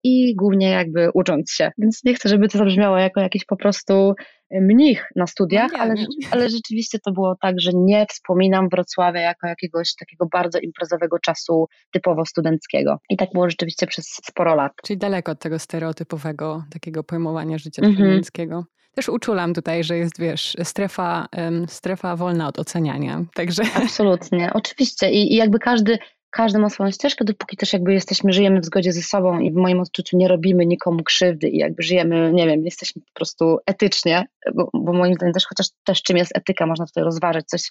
i 0.04 0.34
głównie 0.34 0.70
jakby 0.70 1.10
ucząc 1.14 1.52
się. 1.52 1.70
Więc 1.78 2.04
nie 2.04 2.14
chcę, 2.14 2.28
żeby 2.28 2.48
to 2.48 2.58
zabrzmiało 2.58 2.98
jako 2.98 3.20
jakiś 3.20 3.44
po 3.44 3.56
prostu 3.56 4.14
mnich 4.50 5.06
na 5.16 5.26
studiach, 5.26 5.72
no 5.72 5.78
ale, 5.78 5.94
ale 6.30 6.50
rzeczywiście 6.50 6.98
to 6.98 7.12
było 7.12 7.36
tak, 7.40 7.60
że 7.60 7.70
nie 7.74 8.06
wspominam 8.10 8.68
Wrocławia 8.68 9.20
jako 9.20 9.46
jakiegoś 9.46 9.94
takiego 9.94 10.26
bardzo 10.32 10.58
imprezowego 10.58 11.18
czasu 11.18 11.66
typowo 11.92 12.26
studenckiego. 12.26 12.98
I 13.10 13.16
tak 13.16 13.28
było 13.32 13.50
rzeczywiście 13.50 13.86
przez 13.86 14.06
sporo 14.06 14.54
lat. 14.54 14.72
Czyli 14.84 14.98
daleko 14.98 15.32
od 15.32 15.38
tego 15.38 15.58
stereotypowego 15.58 16.64
takiego 16.70 17.04
pojmowania 17.04 17.58
życia 17.58 17.82
-hmm. 17.82 17.94
studenckiego 17.94 18.64
też 18.98 19.08
uczulam 19.08 19.54
tutaj, 19.54 19.84
że 19.84 19.98
jest, 19.98 20.20
wiesz, 20.20 20.56
strefa, 20.62 21.28
strefa 21.66 22.16
wolna 22.16 22.48
od 22.48 22.58
oceniania. 22.58 23.24
Także... 23.34 23.62
Absolutnie, 23.74 24.50
oczywiście. 24.54 25.10
I, 25.10 25.32
I, 25.32 25.36
jakby 25.36 25.58
każdy, 25.58 25.98
każdy 26.30 26.58
ma 26.58 26.70
swoją 26.70 26.90
ścieżkę, 26.90 27.24
dopóki 27.24 27.56
też 27.56 27.72
jakby 27.72 27.92
jesteśmy, 27.92 28.32
żyjemy 28.32 28.60
w 28.60 28.64
zgodzie 28.64 28.92
ze 28.92 29.02
sobą 29.02 29.38
i 29.38 29.52
w 29.52 29.54
moim 29.54 29.80
odczuciu 29.80 30.16
nie 30.16 30.28
robimy 30.28 30.66
nikomu 30.66 31.02
krzywdy 31.02 31.48
i 31.48 31.58
jakby 31.58 31.82
żyjemy, 31.82 32.32
nie 32.32 32.46
wiem, 32.46 32.64
jesteśmy 32.64 33.02
po 33.02 33.12
prostu 33.14 33.58
etycznie, 33.66 34.24
bo, 34.54 34.70
bo 34.74 34.92
moim 34.92 35.14
zdaniem 35.14 35.32
też, 35.32 35.46
chociaż 35.46 35.66
też 35.84 36.02
czym 36.02 36.16
jest 36.16 36.36
etyka, 36.36 36.66
można 36.66 36.86
tutaj 36.86 37.04
rozważyć 37.04 37.46
coś, 37.46 37.62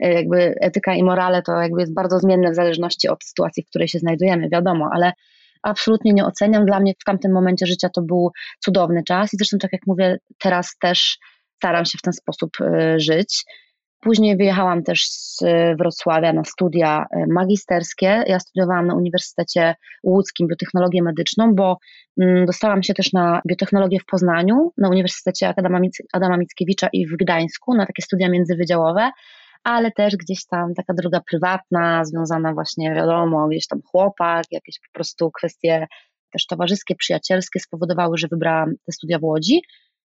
e, 0.00 0.12
jakby 0.12 0.54
etyka 0.60 0.94
i 0.94 1.02
morale 1.02 1.42
to 1.42 1.52
jakby 1.52 1.80
jest 1.80 1.94
bardzo 1.94 2.18
zmienne 2.18 2.50
w 2.50 2.54
zależności 2.54 3.08
od 3.08 3.24
sytuacji, 3.24 3.62
w 3.62 3.66
której 3.68 3.88
się 3.88 3.98
znajdujemy, 3.98 4.48
wiadomo, 4.48 4.88
ale 4.92 5.12
absolutnie 5.62 6.12
nie 6.12 6.24
oceniam. 6.24 6.66
Dla 6.66 6.80
mnie 6.80 6.92
w 7.00 7.04
tamtym 7.04 7.32
momencie 7.32 7.66
życia 7.66 7.88
to 7.94 8.02
był 8.02 8.30
cudowny 8.64 9.02
czas 9.04 9.34
i 9.34 9.36
zresztą 9.36 9.58
tak 9.58 9.72
jak 9.72 9.82
mówię, 9.86 10.18
teraz 10.38 10.76
też 10.80 11.18
staram 11.56 11.84
się 11.84 11.98
w 11.98 12.02
ten 12.02 12.12
sposób 12.12 12.50
e, 12.60 13.00
żyć. 13.00 13.44
Później 14.00 14.36
wyjechałam 14.36 14.82
też 14.82 15.06
z 15.08 15.38
Wrocławia 15.78 16.32
na 16.32 16.44
studia 16.44 17.06
e, 17.10 17.24
magisterskie. 17.32 18.24
Ja 18.26 18.38
studiowałam 18.40 18.86
na 18.86 18.94
Uniwersytecie 18.94 19.74
Łódzkim 20.04 20.48
biotechnologię 20.48 21.02
medyczną, 21.02 21.54
bo 21.54 21.76
mm, 22.20 22.46
dostałam 22.46 22.82
się 22.82 22.94
też 22.94 23.12
na 23.12 23.40
biotechnologię 23.48 23.98
w 24.00 24.06
Poznaniu, 24.06 24.72
na 24.78 24.88
Uniwersytecie 24.88 25.54
Adama 26.12 26.36
Mickiewicza 26.36 26.88
i 26.92 27.06
w 27.06 27.16
Gdańsku, 27.16 27.74
na 27.74 27.86
takie 27.86 28.02
studia 28.02 28.28
międzywydziałowe 28.28 29.10
ale 29.64 29.90
też 29.90 30.16
gdzieś 30.16 30.46
tam 30.46 30.74
taka 30.74 30.94
droga 30.94 31.20
prywatna, 31.30 32.04
związana 32.04 32.54
właśnie, 32.54 32.94
wiadomo, 32.94 33.48
gdzieś 33.48 33.66
tam 33.66 33.80
chłopak, 33.90 34.44
jakieś 34.50 34.78
po 34.78 34.92
prostu 34.92 35.30
kwestie 35.30 35.86
też 36.32 36.46
towarzyskie, 36.46 36.94
przyjacielskie 36.94 37.60
spowodowały, 37.60 38.18
że 38.18 38.28
wybrałam 38.28 38.74
te 38.86 38.92
studia 38.92 39.18
w 39.18 39.24
Łodzi. 39.24 39.62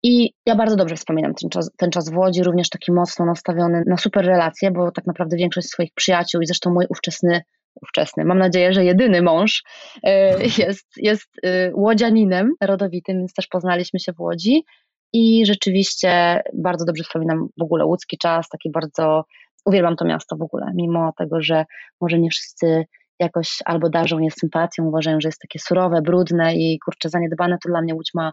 I 0.04 0.34
ja 0.46 0.56
bardzo 0.56 0.76
dobrze 0.76 0.96
wspominam 0.96 1.34
ten 1.34 1.50
czas, 1.50 1.72
ten 1.78 1.92
czas 1.92 2.10
w 2.10 2.18
Łodzi, 2.18 2.44
również 2.44 2.70
taki 2.70 2.92
mocno 2.92 3.26
nastawiony 3.26 3.84
na 3.88 3.98
super 3.98 4.26
relacje, 4.26 4.72
bo 4.72 4.92
tak 4.92 5.06
naprawdę 5.06 5.38
większość 5.38 5.68
swoich 5.68 5.92
przyjaciół 5.96 6.42
i 6.42 6.46
zresztą 6.46 6.74
mój 6.74 6.86
ówczesny, 6.90 7.42
ówczesny, 7.82 8.26
mam 8.26 8.38
nadzieję, 8.38 8.74
że 8.74 8.86
jedyny 8.86 9.22
mąż 9.22 9.64
e, 10.04 10.38
jest, 10.68 10.88
jest 10.98 11.30
e, 11.44 11.72
łodzianinem 11.74 12.54
rodowitym, 12.62 13.18
więc 13.18 13.34
też 13.34 13.48
poznaliśmy 13.48 14.00
się 14.00 14.14
w 14.14 14.20
Łodzi. 14.20 14.64
I 15.14 15.46
rzeczywiście 15.46 16.42
bardzo 16.54 16.86
dobrze 16.86 17.04
wspominam 17.04 17.48
w 17.60 17.64
ogóle 17.64 17.86
łódzki 17.86 18.18
czas, 18.18 18.50
taki 18.50 18.72
bardzo, 18.72 19.26
uwielbiam 19.66 19.96
to 19.96 20.06
miasto 20.06 20.36
w 20.38 20.42
ogóle, 20.42 20.72
mimo 20.76 21.14
tego, 21.18 21.42
że 21.42 21.66
może 22.02 22.20
nie 22.20 22.30
wszyscy 22.30 22.86
jakoś 23.20 23.58
albo 23.66 23.90
darzą 23.90 24.20
je 24.20 24.32
sympatią, 24.32 24.86
uważają, 24.86 25.22
że 25.22 25.28
jest 25.28 25.42
takie 25.42 25.60
surowe, 25.60 26.02
brudne 26.02 26.56
i 26.56 26.80
kurczę 26.86 27.10
zaniedbane, 27.10 27.58
to 27.64 27.70
dla 27.70 27.82
mnie 27.82 27.96
Łódź 27.96 28.12
ma 28.14 28.32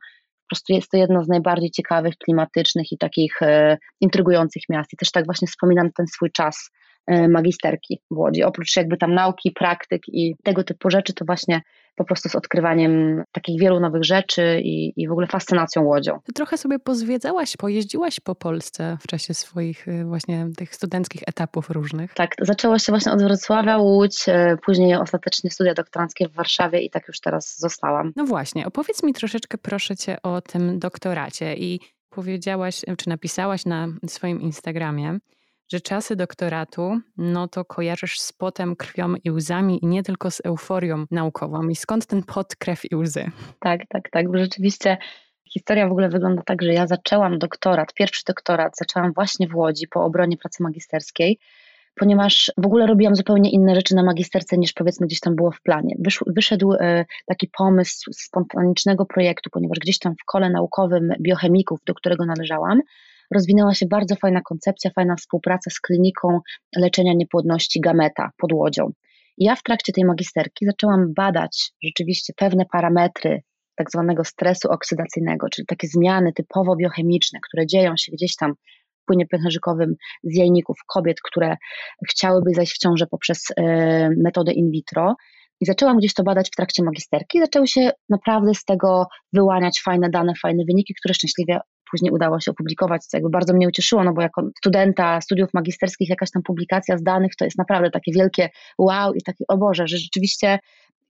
po 0.48 0.54
prostu 0.54 0.72
jest 0.72 0.90
to 0.90 0.96
jedno 0.96 1.24
z 1.24 1.28
najbardziej 1.28 1.70
ciekawych, 1.70 2.14
klimatycznych 2.16 2.92
i 2.92 2.98
takich 2.98 3.42
e, 3.42 3.78
intrygujących 4.00 4.62
miast. 4.68 4.92
I 4.92 4.96
też 4.96 5.10
tak 5.10 5.24
właśnie 5.24 5.48
wspominam 5.48 5.92
ten 5.92 6.06
swój 6.06 6.32
czas 6.32 6.70
magisterki 7.28 8.00
w 8.10 8.16
Łodzi. 8.16 8.42
Oprócz 8.42 8.76
jakby 8.76 8.96
tam 8.96 9.14
nauki, 9.14 9.52
praktyk 9.52 10.02
i 10.08 10.34
tego 10.44 10.64
typu 10.64 10.90
rzeczy, 10.90 11.14
to 11.14 11.24
właśnie 11.24 11.60
po 11.98 12.04
prostu 12.04 12.28
z 12.28 12.34
odkrywaniem 12.34 13.22
takich 13.32 13.60
wielu 13.60 13.80
nowych 13.80 14.04
rzeczy 14.04 14.60
i, 14.64 14.92
i 14.96 15.08
w 15.08 15.12
ogóle 15.12 15.26
fascynacją 15.26 15.82
łodzią. 15.82 16.18
trochę 16.34 16.58
sobie 16.58 16.78
pozwiedzałaś, 16.78 17.56
pojeździłaś 17.56 18.20
po 18.20 18.34
Polsce 18.34 18.98
w 19.00 19.06
czasie 19.06 19.34
swoich 19.34 19.88
y, 19.88 20.04
właśnie 20.04 20.46
tych 20.56 20.74
studenckich 20.74 21.22
etapów 21.26 21.70
różnych. 21.70 22.14
Tak, 22.14 22.30
zaczęło 22.40 22.78
się 22.78 22.92
właśnie 22.92 23.12
od 23.12 23.22
Wrocławia, 23.22 23.78
Łódź, 23.78 24.28
y, 24.28 24.32
później 24.66 24.94
ostatecznie 24.94 25.50
studia 25.50 25.74
doktoranckie 25.74 26.28
w 26.28 26.32
Warszawie 26.32 26.80
i 26.80 26.90
tak 26.90 27.08
już 27.08 27.20
teraz 27.20 27.58
zostałam. 27.58 28.12
No 28.16 28.24
właśnie, 28.24 28.66
opowiedz 28.66 29.02
mi 29.02 29.12
troszeczkę 29.12 29.58
proszę 29.58 29.96
Cię 29.96 30.16
o 30.22 30.40
tym 30.40 30.78
doktoracie 30.78 31.54
i 31.54 31.80
powiedziałaś, 32.10 32.84
czy 32.98 33.08
napisałaś 33.08 33.66
na 33.66 33.88
swoim 34.06 34.40
Instagramie, 34.40 35.18
że 35.68 35.80
czasy 35.80 36.16
doktoratu, 36.16 37.00
no 37.16 37.48
to 37.48 37.64
kojarzysz 37.64 38.20
z 38.20 38.32
potem, 38.32 38.76
krwią 38.76 39.14
i 39.24 39.30
łzami 39.30 39.84
i 39.84 39.86
nie 39.86 40.02
tylko 40.02 40.30
z 40.30 40.40
euforią 40.44 41.04
naukową. 41.10 41.68
I 41.68 41.76
skąd 41.76 42.06
ten 42.06 42.22
pot, 42.22 42.56
krew 42.56 42.92
i 42.92 42.96
łzy? 42.96 43.30
Tak, 43.60 43.80
tak, 43.88 44.10
tak, 44.10 44.30
bo 44.30 44.38
rzeczywiście 44.38 44.98
historia 45.52 45.88
w 45.88 45.90
ogóle 45.90 46.08
wygląda 46.08 46.42
tak, 46.42 46.62
że 46.62 46.72
ja 46.72 46.86
zaczęłam 46.86 47.38
doktorat, 47.38 47.94
pierwszy 47.94 48.22
doktorat 48.26 48.76
zaczęłam 48.76 49.12
właśnie 49.12 49.48
w 49.48 49.56
Łodzi 49.56 49.88
po 49.88 50.04
obronie 50.04 50.36
pracy 50.36 50.62
magisterskiej, 50.62 51.38
ponieważ 51.94 52.52
w 52.56 52.66
ogóle 52.66 52.86
robiłam 52.86 53.16
zupełnie 53.16 53.50
inne 53.50 53.74
rzeczy 53.74 53.94
na 53.94 54.02
magisterce 54.02 54.58
niż 54.58 54.72
powiedzmy 54.72 55.06
gdzieś 55.06 55.20
tam 55.20 55.36
było 55.36 55.50
w 55.50 55.60
planie. 55.60 55.94
Wysz, 55.98 56.24
wyszedł 56.26 56.72
e, 56.72 57.04
taki 57.26 57.50
pomysł 57.58 58.10
spontanicznego 58.12 59.06
projektu, 59.06 59.50
ponieważ 59.50 59.78
gdzieś 59.78 59.98
tam 59.98 60.14
w 60.14 60.24
kole 60.24 60.50
naukowym 60.50 61.12
biochemików, 61.20 61.80
do 61.86 61.94
którego 61.94 62.26
należałam, 62.26 62.80
rozwinęła 63.34 63.74
się 63.74 63.86
bardzo 63.86 64.16
fajna 64.16 64.40
koncepcja, 64.40 64.90
fajna 64.90 65.16
współpraca 65.16 65.70
z 65.70 65.80
kliniką 65.80 66.40
leczenia 66.76 67.12
niepłodności 67.16 67.80
Gameta 67.80 68.30
pod 68.38 68.52
Łodzią. 68.52 68.92
Ja 69.38 69.56
w 69.56 69.62
trakcie 69.62 69.92
tej 69.92 70.04
magisterki 70.04 70.66
zaczęłam 70.66 71.14
badać 71.14 71.72
rzeczywiście 71.84 72.32
pewne 72.36 72.64
parametry 72.72 73.42
tak 73.76 73.90
zwanego 73.90 74.24
stresu 74.24 74.68
oksydacyjnego, 74.70 75.48
czyli 75.48 75.66
takie 75.66 75.88
zmiany 75.88 76.32
typowo 76.32 76.76
biochemiczne, 76.76 77.38
które 77.48 77.66
dzieją 77.66 77.92
się 77.96 78.12
gdzieś 78.12 78.36
tam 78.36 78.54
w 79.02 79.04
płynie 79.06 79.26
pęcherzykowym 79.26 79.94
z 80.22 80.36
jajników 80.36 80.76
kobiet, 80.86 81.16
które 81.22 81.56
chciałyby 82.10 82.54
zajść 82.54 82.74
w 82.74 82.78
ciążę 82.78 83.06
poprzez 83.06 83.50
y, 83.50 83.54
metodę 84.16 84.52
in 84.52 84.70
vitro. 84.70 85.14
I 85.60 85.66
zaczęłam 85.66 85.96
gdzieś 85.98 86.14
to 86.14 86.22
badać 86.22 86.48
w 86.48 86.56
trakcie 86.56 86.82
magisterki. 86.82 87.40
Zaczęły 87.40 87.68
się 87.68 87.90
naprawdę 88.08 88.54
z 88.54 88.64
tego 88.64 89.06
wyłaniać 89.32 89.80
fajne 89.84 90.10
dane, 90.10 90.32
fajne 90.42 90.64
wyniki, 90.64 90.94
które 90.94 91.14
szczęśliwie 91.14 91.60
później 91.90 92.12
udało 92.12 92.40
się 92.40 92.50
opublikować, 92.50 93.04
co 93.04 93.16
jakby 93.16 93.30
bardzo 93.30 93.54
mnie 93.54 93.68
ucieszyło, 93.68 94.04
no 94.04 94.12
bo 94.12 94.22
jako 94.22 94.42
studenta 94.58 95.20
studiów 95.20 95.54
magisterskich 95.54 96.08
jakaś 96.08 96.30
tam 96.30 96.42
publikacja 96.42 96.98
z 96.98 97.02
danych 97.02 97.36
to 97.36 97.44
jest 97.44 97.58
naprawdę 97.58 97.90
takie 97.90 98.12
wielkie 98.12 98.48
wow 98.78 99.14
i 99.14 99.22
takie, 99.22 99.44
o 99.48 99.56
Boże, 99.56 99.86
że 99.86 99.96
rzeczywiście 99.96 100.58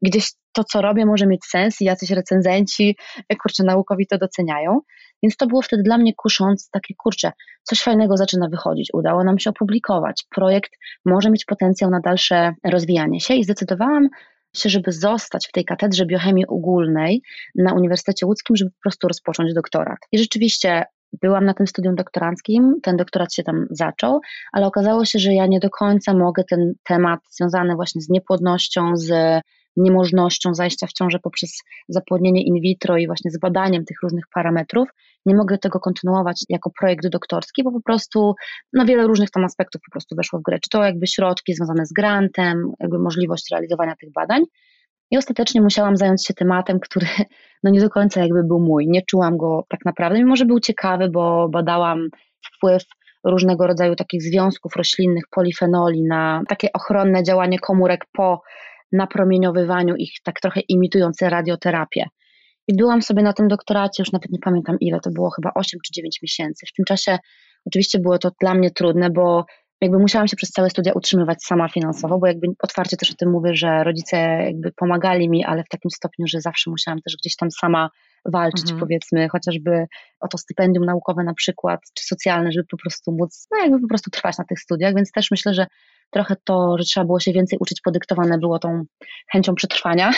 gdzieś 0.02 0.32
to, 0.52 0.64
co 0.64 0.82
robię, 0.82 1.06
może 1.06 1.26
mieć 1.26 1.44
sens 1.44 1.80
i 1.80 1.84
jacyś 1.84 2.10
recenzenci, 2.10 2.96
kurczę, 3.42 3.64
naukowi 3.64 4.06
to 4.06 4.18
doceniają. 4.18 4.80
Więc 5.22 5.36
to 5.36 5.46
było 5.46 5.62
wtedy 5.62 5.82
dla 5.82 5.98
mnie 5.98 6.12
kuszące, 6.16 6.68
takie 6.72 6.94
kurczę, 6.94 7.32
coś 7.62 7.82
fajnego 7.82 8.16
zaczyna 8.16 8.48
wychodzić, 8.48 8.88
udało 8.92 9.24
nam 9.24 9.38
się 9.38 9.50
opublikować, 9.50 10.24
projekt 10.30 10.70
może 11.04 11.30
mieć 11.30 11.44
potencjał 11.44 11.90
na 11.90 12.00
dalsze 12.00 12.54
rozwijanie 12.64 13.20
się 13.20 13.34
i 13.34 13.44
zdecydowałam 13.44 14.08
się, 14.61 14.68
żeby 14.68 14.92
zostać 14.92 15.49
w 15.49 15.53
tej 15.53 15.64
katedrze 15.64 16.07
biochemii 16.07 16.47
ogólnej 16.47 17.23
na 17.55 17.75
Uniwersytecie 17.75 18.27
Łódzkim, 18.27 18.57
żeby 18.57 18.71
po 18.71 18.81
prostu 18.83 19.09
rozpocząć 19.09 19.55
doktorat. 19.55 19.99
I 20.12 20.18
rzeczywiście 20.18 20.85
byłam 21.23 21.44
na 21.44 21.55
tym 21.55 21.66
studium 21.66 21.94
doktoranckim, 21.94 22.75
ten 22.83 22.97
doktorat 22.97 23.35
się 23.35 23.42
tam 23.42 23.66
zaczął, 23.71 24.21
ale 24.53 24.66
okazało 24.66 25.05
się, 25.05 25.18
że 25.18 25.35
ja 25.35 25.47
nie 25.47 25.61
do 25.61 25.71
końca 25.71 26.14
mogę 26.14 26.44
ten 26.44 26.73
temat 26.85 27.21
związany 27.31 27.75
właśnie 27.75 28.01
z 28.01 28.09
niepłodnością, 28.09 28.97
z 28.97 29.40
niemożnością 29.78 30.54
zajścia 30.54 30.86
w 30.86 30.92
ciążę 30.92 31.18
poprzez 31.22 31.62
zapłodnienie 31.88 32.42
in 32.42 32.54
vitro 32.60 32.96
i 32.96 33.06
właśnie 33.06 33.30
z 33.30 33.38
badaniem 33.38 33.84
tych 33.84 33.96
różnych 34.02 34.24
parametrów. 34.34 34.88
Nie 35.26 35.36
mogę 35.36 35.58
tego 35.58 35.80
kontynuować 35.80 36.44
jako 36.48 36.70
projekt 36.80 37.08
doktorski, 37.08 37.64
bo 37.64 37.72
po 37.72 37.82
prostu 37.82 38.34
no 38.72 38.84
wiele 38.84 39.06
różnych 39.06 39.30
tam 39.30 39.44
aspektów 39.44 39.82
po 39.86 39.92
prostu 39.92 40.16
weszło 40.16 40.38
w 40.38 40.42
grę. 40.42 40.58
Czy 40.62 40.70
to 40.70 40.84
jakby 40.84 41.06
środki 41.06 41.54
związane 41.54 41.86
z 41.86 41.92
grantem, 41.92 42.72
jakby 42.80 42.98
możliwość 42.98 43.50
realizowania 43.50 43.94
tych 44.00 44.12
badań. 44.12 44.42
I 45.10 45.18
ostatecznie 45.18 45.60
musiałam 45.60 45.96
zająć 45.96 46.26
się 46.26 46.34
tematem, 46.34 46.80
który 46.80 47.06
no 47.64 47.70
nie 47.70 47.80
do 47.80 47.90
końca 47.90 48.20
jakby 48.20 48.44
był 48.44 48.60
mój. 48.60 48.88
Nie 48.88 49.02
czułam 49.02 49.36
go 49.36 49.64
tak 49.68 49.80
naprawdę, 49.84 50.18
mimo 50.18 50.36
że 50.36 50.44
był 50.44 50.60
ciekawy, 50.60 51.10
bo 51.10 51.48
badałam 51.48 52.08
wpływ 52.54 52.82
różnego 53.24 53.66
rodzaju 53.66 53.96
takich 53.96 54.22
związków 54.22 54.76
roślinnych, 54.76 55.24
polifenoli 55.30 56.02
na 56.02 56.42
takie 56.48 56.68
ochronne 56.72 57.22
działanie 57.22 57.58
komórek 57.58 58.04
po 58.12 58.40
napromieniowywaniu 58.92 59.96
ich, 59.96 60.12
tak 60.24 60.40
trochę 60.40 60.61
imitujące 60.61 61.31
radioterapię. 61.31 62.09
I 62.68 62.77
byłam 62.77 63.03
sobie 63.03 63.22
na 63.22 63.33
tym 63.33 63.48
doktoracie, 63.48 64.03
już 64.03 64.12
nawet 64.12 64.31
nie 64.31 64.38
pamiętam 64.38 64.77
ile, 64.81 65.01
to 65.01 65.11
było 65.11 65.31
chyba 65.31 65.51
8 65.55 65.81
czy 65.87 65.92
9 65.92 66.18
miesięcy. 66.22 66.66
W 66.66 66.72
tym 66.72 66.85
czasie 66.85 67.18
oczywiście 67.66 67.98
było 67.98 68.18
to 68.18 68.31
dla 68.40 68.55
mnie 68.55 68.70
trudne, 68.70 69.11
bo 69.11 69.44
jakby 69.81 69.98
musiałam 69.98 70.29
się 70.29 70.37
przez 70.37 70.51
całe 70.51 70.70
studia 70.70 70.92
utrzymywać 70.92 71.44
sama 71.44 71.68
finansowo, 71.68 72.18
bo 72.18 72.27
jakby 72.27 72.46
otwarcie 72.62 72.96
też 72.96 73.11
o 73.11 73.14
tym 73.14 73.31
mówię, 73.31 73.55
że 73.55 73.85
rodzice 73.85 74.16
jakby 74.44 74.72
pomagali 74.72 75.29
mi, 75.29 75.44
ale 75.44 75.64
w 75.64 75.68
takim 75.68 75.90
stopniu, 75.90 76.27
że 76.27 76.40
zawsze 76.40 76.70
musiałam 76.70 77.01
też 77.01 77.16
gdzieś 77.16 77.37
tam 77.37 77.51
sama 77.51 77.90
walczyć, 78.32 78.62
mhm. 78.62 78.80
powiedzmy, 78.80 79.28
chociażby 79.28 79.86
o 80.20 80.28
to 80.28 80.38
stypendium 80.38 80.84
naukowe 80.84 81.24
na 81.24 81.34
przykład, 81.34 81.80
czy 81.94 82.04
socjalne, 82.04 82.52
żeby 82.52 82.66
po 82.70 82.76
prostu 82.76 83.12
móc, 83.12 83.48
no 83.50 83.58
jakby 83.58 83.80
po 83.80 83.88
prostu 83.88 84.10
trwać 84.10 84.38
na 84.38 84.44
tych 84.44 84.60
studiach, 84.60 84.94
więc 84.94 85.12
też 85.12 85.30
myślę, 85.30 85.54
że 85.54 85.66
trochę 86.10 86.36
to, 86.44 86.78
że 86.78 86.84
trzeba 86.84 87.06
było 87.06 87.20
się 87.20 87.32
więcej 87.32 87.58
uczyć, 87.58 87.80
podyktowane 87.80 88.38
było 88.38 88.58
tą 88.58 88.84
chęcią 89.32 89.54
przetrwania. 89.54 90.10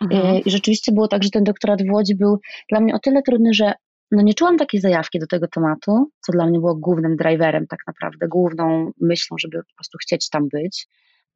Mhm. 0.00 0.42
I 0.44 0.50
rzeczywiście 0.50 0.92
było 0.92 1.08
tak, 1.08 1.22
że 1.22 1.30
ten 1.30 1.44
doktorat 1.44 1.82
w 1.82 1.92
Łodzi 1.92 2.16
był 2.16 2.38
dla 2.70 2.80
mnie 2.80 2.94
o 2.94 2.98
tyle 2.98 3.22
trudny, 3.22 3.54
że 3.54 3.72
no 4.10 4.22
nie 4.22 4.34
czułam 4.34 4.56
takiej 4.56 4.80
zajawki 4.80 5.18
do 5.18 5.26
tego 5.26 5.48
tematu, 5.48 6.10
co 6.26 6.32
dla 6.32 6.46
mnie 6.46 6.58
było 6.58 6.74
głównym 6.76 7.16
driverem 7.16 7.66
tak 7.66 7.78
naprawdę, 7.86 8.28
główną 8.28 8.90
myślą, 9.00 9.36
żeby 9.38 9.58
po 9.58 9.74
prostu 9.76 9.98
chcieć 10.02 10.28
tam 10.28 10.48
być. 10.48 10.86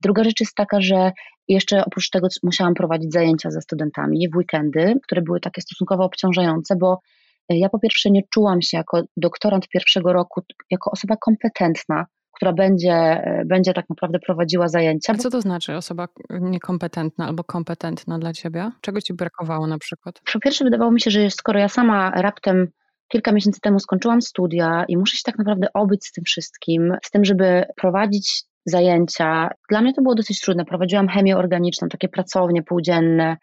Druga 0.02 0.24
rzecz 0.24 0.40
jest 0.40 0.54
taka, 0.54 0.80
że 0.80 1.12
jeszcze 1.48 1.84
oprócz 1.84 2.10
tego 2.10 2.28
musiałam 2.42 2.74
prowadzić 2.74 3.12
zajęcia 3.12 3.50
ze 3.50 3.60
studentami 3.60 4.28
w 4.28 4.36
weekendy, 4.36 4.94
które 5.02 5.22
były 5.22 5.40
takie 5.40 5.60
stosunkowo 5.60 6.04
obciążające, 6.04 6.76
bo 6.76 7.00
ja 7.48 7.68
po 7.68 7.78
pierwsze 7.78 8.10
nie 8.10 8.22
czułam 8.30 8.62
się 8.62 8.76
jako 8.76 9.02
doktorant 9.16 9.68
pierwszego 9.68 10.12
roku, 10.12 10.40
jako 10.70 10.90
osoba 10.90 11.16
kompetentna 11.16 12.06
która 12.38 12.52
będzie, 12.52 12.92
e, 12.92 13.42
będzie 13.46 13.74
tak 13.74 13.88
naprawdę 13.88 14.18
prowadziła 14.18 14.68
zajęcia. 14.68 15.12
A 15.12 15.16
co 15.16 15.30
to 15.30 15.40
znaczy 15.40 15.76
osoba 15.76 16.08
niekompetentna 16.30 17.26
albo 17.26 17.44
kompetentna 17.44 18.18
dla 18.18 18.32
ciebie? 18.32 18.70
Czego 18.80 19.00
ci 19.00 19.14
brakowało 19.14 19.66
na 19.66 19.78
przykład? 19.78 20.20
Po 20.32 20.40
pierwsze 20.40 20.64
wydawało 20.64 20.90
mi 20.90 21.00
się, 21.00 21.10
że 21.10 21.30
skoro 21.30 21.60
ja 21.60 21.68
sama 21.68 22.10
raptem 22.10 22.68
kilka 23.08 23.32
miesięcy 23.32 23.60
temu 23.60 23.78
skończyłam 23.78 24.22
studia 24.22 24.84
i 24.88 24.96
muszę 24.96 25.16
się 25.16 25.22
tak 25.24 25.38
naprawdę 25.38 25.66
obyć 25.74 26.06
z 26.06 26.12
tym 26.12 26.24
wszystkim, 26.24 26.96
z 27.04 27.10
tym, 27.10 27.24
żeby 27.24 27.64
prowadzić 27.76 28.42
zajęcia. 28.66 29.50
Dla 29.70 29.80
mnie 29.80 29.92
to 29.92 30.02
było 30.02 30.14
dosyć 30.14 30.40
trudne. 30.40 30.64
Prowadziłam 30.64 31.08
chemię 31.08 31.36
organiczną, 31.36 31.88
takie 31.88 32.08
pracownie 32.08 32.62
półdzienne. 32.62 33.36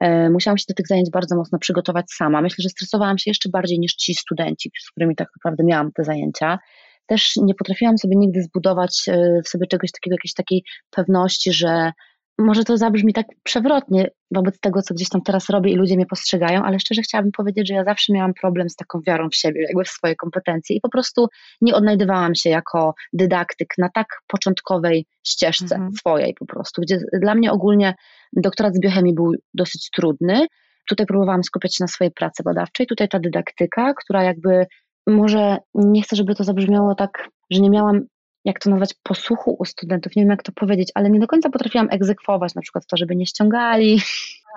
E, 0.00 0.30
musiałam 0.30 0.58
się 0.58 0.64
do 0.68 0.74
tych 0.74 0.86
zajęć 0.86 1.10
bardzo 1.10 1.36
mocno 1.36 1.58
przygotować 1.58 2.10
sama. 2.10 2.40
Myślę, 2.40 2.62
że 2.62 2.68
stresowałam 2.68 3.18
się 3.18 3.30
jeszcze 3.30 3.48
bardziej 3.48 3.78
niż 3.78 3.94
ci 3.94 4.14
studenci, 4.14 4.70
z 4.80 4.90
którymi 4.90 5.16
tak 5.16 5.28
naprawdę 5.36 5.64
miałam 5.64 5.92
te 5.92 6.04
zajęcia 6.04 6.58
też 7.06 7.36
nie 7.36 7.54
potrafiłam 7.54 7.98
sobie 7.98 8.16
nigdy 8.16 8.42
zbudować 8.42 9.02
e, 9.08 9.40
w 9.44 9.48
sobie 9.48 9.66
czegoś 9.66 9.92
takiego, 9.92 10.14
jakiejś 10.14 10.34
takiej 10.34 10.64
pewności, 10.90 11.52
że 11.52 11.92
może 12.38 12.64
to 12.64 12.76
zabrzmi 12.76 13.12
tak 13.12 13.26
przewrotnie 13.42 14.10
wobec 14.30 14.60
tego, 14.60 14.82
co 14.82 14.94
gdzieś 14.94 15.08
tam 15.08 15.22
teraz 15.22 15.50
robię 15.50 15.72
i 15.72 15.76
ludzie 15.76 15.96
mnie 15.96 16.06
postrzegają, 16.06 16.62
ale 16.62 16.78
szczerze 16.78 17.02
chciałabym 17.02 17.32
powiedzieć, 17.32 17.68
że 17.68 17.74
ja 17.74 17.84
zawsze 17.84 18.12
miałam 18.12 18.34
problem 18.34 18.70
z 18.70 18.76
taką 18.76 19.00
wiarą 19.06 19.28
w 19.28 19.36
siebie, 19.36 19.62
jakby 19.62 19.84
w 19.84 19.88
swoje 19.88 20.16
kompetencje 20.16 20.76
i 20.76 20.80
po 20.80 20.88
prostu 20.88 21.26
nie 21.60 21.74
odnajdywałam 21.74 22.34
się 22.34 22.50
jako 22.50 22.94
dydaktyk 23.12 23.68
na 23.78 23.88
tak 23.94 24.06
początkowej 24.26 25.06
ścieżce 25.26 25.74
mhm. 25.74 25.92
swojej 25.92 26.34
po 26.34 26.46
prostu, 26.46 26.82
gdzie 26.82 26.98
dla 27.20 27.34
mnie 27.34 27.52
ogólnie 27.52 27.94
doktorat 28.32 28.74
z 28.74 28.80
biochemii 28.80 29.14
był 29.14 29.32
dosyć 29.54 29.90
trudny. 29.90 30.46
Tutaj 30.88 31.06
próbowałam 31.06 31.44
skupiać 31.44 31.76
się 31.76 31.84
na 31.84 31.88
swojej 31.88 32.10
pracy 32.10 32.42
badawczej, 32.42 32.86
tutaj 32.86 33.08
ta 33.08 33.18
dydaktyka, 33.18 33.94
która 33.94 34.22
jakby 34.22 34.66
może 35.06 35.58
nie 35.74 36.02
chcę, 36.02 36.16
żeby 36.16 36.34
to 36.34 36.44
zabrzmiało 36.44 36.94
tak, 36.94 37.28
że 37.50 37.60
nie 37.60 37.70
miałam, 37.70 38.00
jak 38.44 38.58
to 38.58 38.70
nazwać, 38.70 38.94
posłuchu 39.02 39.56
u 39.58 39.64
studentów, 39.64 40.16
nie 40.16 40.22
wiem 40.22 40.30
jak 40.30 40.42
to 40.42 40.52
powiedzieć, 40.52 40.90
ale 40.94 41.10
nie 41.10 41.20
do 41.20 41.26
końca 41.26 41.50
potrafiłam 41.50 41.88
egzekwować 41.90 42.54
na 42.54 42.62
przykład 42.62 42.86
to, 42.86 42.96
żeby 42.96 43.16
nie 43.16 43.26
ściągali. 43.26 44.00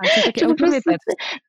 A, 0.04 0.32
to 0.40 0.48
po 0.50 0.56
prostu, 0.56 0.92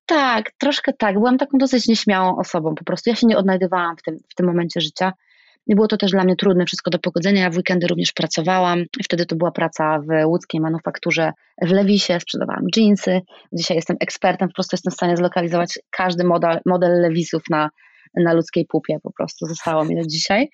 tak, 0.06 0.52
troszkę 0.58 0.92
tak. 0.92 1.14
Byłam 1.14 1.38
taką 1.38 1.58
dosyć 1.58 1.88
nieśmiałą 1.88 2.38
osobą 2.38 2.74
po 2.74 2.84
prostu. 2.84 3.10
Ja 3.10 3.16
się 3.16 3.26
nie 3.26 3.38
odnajdywałam 3.38 3.96
w 3.96 4.02
tym, 4.02 4.18
w 4.28 4.34
tym 4.34 4.46
momencie 4.46 4.80
życia. 4.80 5.12
Było 5.68 5.88
to 5.88 5.96
też 5.96 6.10
dla 6.10 6.24
mnie 6.24 6.36
trudne 6.36 6.66
wszystko 6.66 6.90
do 6.90 6.98
pogodzenia. 6.98 7.42
Ja 7.42 7.50
w 7.50 7.56
weekendy 7.56 7.86
również 7.86 8.12
pracowałam. 8.12 8.84
Wtedy 9.04 9.26
to 9.26 9.36
była 9.36 9.50
praca 9.50 9.98
w 9.98 10.26
łódzkiej 10.26 10.60
manufakturze 10.60 11.32
w 11.62 11.70
Lewisie, 11.70 12.20
sprzedawałam 12.20 12.66
jeansy. 12.76 13.20
Dzisiaj 13.52 13.76
jestem 13.76 13.96
ekspertem, 14.00 14.48
po 14.48 14.54
prostu 14.54 14.74
jestem 14.74 14.90
w 14.90 14.94
stanie 14.94 15.16
zlokalizować 15.16 15.78
każdy 15.90 16.24
model, 16.24 16.60
model 16.66 17.00
Lewisów 17.00 17.42
na, 17.50 17.70
na 18.16 18.32
ludzkiej 18.32 18.66
pupie 18.66 18.98
po 19.02 19.12
prostu 19.12 19.46
zostało 19.46 19.84
mi 19.84 19.96
do 19.96 20.02
dzisiaj. 20.02 20.48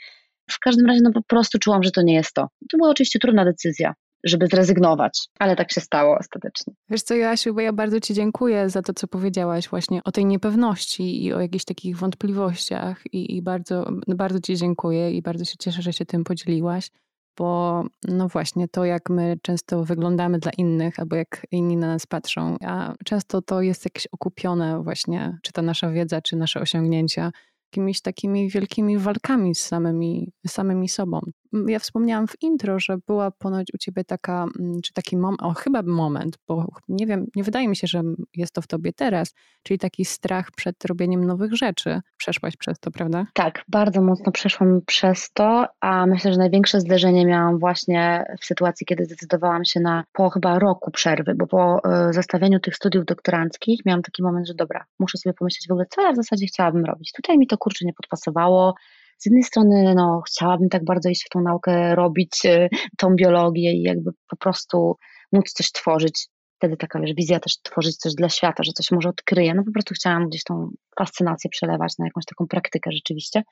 W 0.50 0.58
każdym 0.58 0.86
razie 0.86 1.00
no 1.02 1.12
po 1.12 1.22
prostu 1.22 1.58
czułam, 1.58 1.82
że 1.82 1.90
to 1.90 2.02
nie 2.02 2.14
jest 2.14 2.34
to. 2.34 2.48
To 2.70 2.78
była 2.78 2.90
oczywiście 2.90 3.18
trudna 3.18 3.44
decyzja, 3.44 3.94
żeby 4.24 4.46
zrezygnować, 4.46 5.28
ale 5.38 5.56
tak 5.56 5.72
się 5.72 5.80
stało 5.80 6.18
ostatecznie. 6.18 6.74
Wiesz 6.90 7.02
co, 7.02 7.14
Joasiu, 7.14 7.54
bo 7.54 7.60
ja 7.60 7.72
bardzo 7.72 8.00
Ci 8.00 8.14
dziękuję 8.14 8.70
za 8.70 8.82
to, 8.82 8.94
co 8.94 9.08
powiedziałaś 9.08 9.68
właśnie 9.68 10.04
o 10.04 10.12
tej 10.12 10.26
niepewności 10.26 11.24
i 11.24 11.32
o 11.32 11.40
jakichś 11.40 11.64
takich 11.64 11.96
wątpliwościach 11.96 13.02
i, 13.12 13.36
i 13.36 13.42
bardzo, 13.42 13.90
bardzo 14.08 14.40
Ci 14.40 14.56
dziękuję 14.56 15.10
i 15.10 15.22
bardzo 15.22 15.44
się 15.44 15.54
cieszę, 15.58 15.82
że 15.82 15.92
się 15.92 16.06
tym 16.06 16.24
podzieliłaś, 16.24 16.90
bo 17.38 17.82
no 18.08 18.28
właśnie 18.28 18.68
to, 18.68 18.84
jak 18.84 19.10
my 19.10 19.36
często 19.42 19.84
wyglądamy 19.84 20.38
dla 20.38 20.52
innych 20.58 21.00
albo 21.00 21.16
jak 21.16 21.46
inni 21.50 21.76
na 21.76 21.86
nas 21.86 22.06
patrzą, 22.06 22.56
a 22.66 22.94
często 23.04 23.42
to 23.42 23.62
jest 23.62 23.84
jakieś 23.84 24.06
okupione 24.12 24.82
właśnie, 24.82 25.38
czy 25.42 25.52
ta 25.52 25.62
nasza 25.62 25.90
wiedza, 25.90 26.20
czy 26.20 26.36
nasze 26.36 26.60
osiągnięcia, 26.60 27.30
jakimiś 27.72 28.00
takimi 28.00 28.50
wielkimi 28.50 28.98
walkami 28.98 29.54
z 29.54 29.60
samymi, 29.60 30.32
samymi 30.46 30.88
sobą. 30.88 31.20
Ja 31.66 31.78
wspomniałam 31.78 32.26
w 32.26 32.42
intro, 32.42 32.80
że 32.80 32.98
była 33.06 33.30
ponoć 33.30 33.66
u 33.74 33.78
ciebie 33.78 34.04
taka, 34.04 34.46
czy 34.84 34.92
taki 34.92 35.16
moment, 35.16 35.42
o 35.42 35.54
chyba 35.54 35.82
moment, 35.82 36.38
bo 36.48 36.66
nie 36.88 37.06
wiem, 37.06 37.26
nie 37.36 37.42
wydaje 37.42 37.68
mi 37.68 37.76
się, 37.76 37.86
że 37.86 38.02
jest 38.36 38.52
to 38.52 38.62
w 38.62 38.66
tobie 38.66 38.92
teraz, 38.92 39.34
czyli 39.62 39.78
taki 39.78 40.04
strach 40.04 40.50
przed 40.56 40.84
robieniem 40.84 41.24
nowych 41.24 41.54
rzeczy. 41.54 42.00
Przeszłaś 42.16 42.56
przez 42.56 42.78
to, 42.78 42.90
prawda? 42.90 43.26
Tak, 43.34 43.64
bardzo 43.68 44.02
mocno 44.02 44.32
przeszłam 44.32 44.80
przez 44.86 45.32
to, 45.32 45.66
a 45.80 46.06
myślę, 46.06 46.32
że 46.32 46.38
największe 46.38 46.80
zderzenie 46.80 47.26
miałam 47.26 47.58
właśnie 47.58 48.24
w 48.40 48.44
sytuacji, 48.44 48.86
kiedy 48.86 49.04
zdecydowałam 49.04 49.64
się 49.64 49.80
na 49.80 50.04
po 50.12 50.30
chyba 50.30 50.58
roku 50.58 50.90
przerwy, 50.90 51.34
bo 51.34 51.46
po 51.46 51.78
y, 52.08 52.12
zestawieniu 52.12 52.60
tych 52.60 52.76
studiów 52.76 53.04
doktoranckich 53.04 53.80
miałam 53.86 54.02
taki 54.02 54.22
moment, 54.22 54.46
że 54.46 54.54
dobra, 54.54 54.84
muszę 54.98 55.18
sobie 55.18 55.34
pomyśleć 55.34 55.68
w 55.68 55.72
ogóle, 55.72 55.86
co 55.90 56.02
ja 56.02 56.12
w 56.12 56.16
zasadzie 56.16 56.46
chciałabym 56.46 56.84
robić. 56.84 57.12
Tutaj 57.12 57.38
mi 57.38 57.46
to 57.46 57.58
kurczę 57.58 57.84
nie 57.84 57.92
podpasowało. 57.92 58.74
Z 59.22 59.26
jednej 59.26 59.42
strony 59.42 59.94
no, 59.94 60.22
chciałabym 60.26 60.68
tak 60.68 60.84
bardzo 60.84 61.08
iść 61.08 61.26
w 61.26 61.28
tą 61.28 61.40
naukę, 61.40 61.94
robić 61.94 62.44
y, 62.44 62.68
tą 62.98 63.14
biologię 63.14 63.72
i 63.72 63.82
jakby 63.82 64.10
po 64.28 64.36
prostu 64.36 64.96
móc 65.32 65.52
coś 65.52 65.72
tworzyć 65.72 66.28
wtedy 66.56 66.76
taka 66.76 67.00
wiesz, 67.00 67.14
wizja 67.14 67.40
też 67.40 67.56
tworzyć 67.62 67.96
coś 67.96 68.14
dla 68.14 68.28
świata, 68.28 68.62
że 68.62 68.72
coś 68.72 68.90
może 68.90 69.08
odkryję. 69.08 69.54
No 69.54 69.64
po 69.64 69.72
prostu 69.72 69.94
chciałam 69.94 70.28
gdzieś 70.28 70.44
tą 70.44 70.70
fascynację 70.98 71.50
przelewać 71.50 71.98
na 71.98 72.06
jakąś 72.06 72.24
taką 72.24 72.46
praktykę 72.46 72.90
rzeczywiście. 72.92 73.42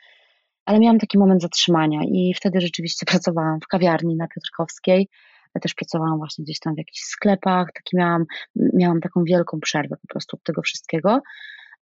Ale 0.64 0.78
miałam 0.78 0.98
taki 0.98 1.18
moment 1.18 1.42
zatrzymania 1.42 2.00
i 2.04 2.34
wtedy 2.36 2.60
rzeczywiście 2.60 3.06
pracowałam 3.12 3.60
w 3.60 3.66
kawiarni 3.66 4.16
na 4.16 4.28
Piotrkowskiej. 4.28 5.08
Ja 5.54 5.60
też 5.60 5.74
pracowałam 5.74 6.18
właśnie 6.18 6.44
gdzieś 6.44 6.58
tam 6.58 6.74
w 6.74 6.78
jakichś 6.78 7.00
sklepach, 7.00 7.68
taki 7.74 7.96
miałam, 7.96 8.24
miałam 8.56 9.00
taką 9.00 9.24
wielką 9.24 9.60
przerwę 9.60 9.96
po 10.02 10.06
prostu 10.08 10.36
od 10.36 10.42
tego 10.42 10.62
wszystkiego. 10.62 11.20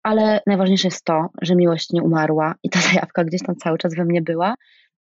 Ale 0.06 0.40
najważniejsze 0.46 0.88
jest 0.88 1.04
to, 1.04 1.28
że 1.42 1.56
miłość 1.56 1.92
nie 1.92 2.02
umarła 2.02 2.54
i 2.62 2.70
ta 2.70 2.80
zajawka 2.90 3.24
gdzieś 3.24 3.42
tam 3.42 3.56
cały 3.56 3.78
czas 3.78 3.94
we 3.94 4.04
mnie 4.04 4.22
była. 4.22 4.54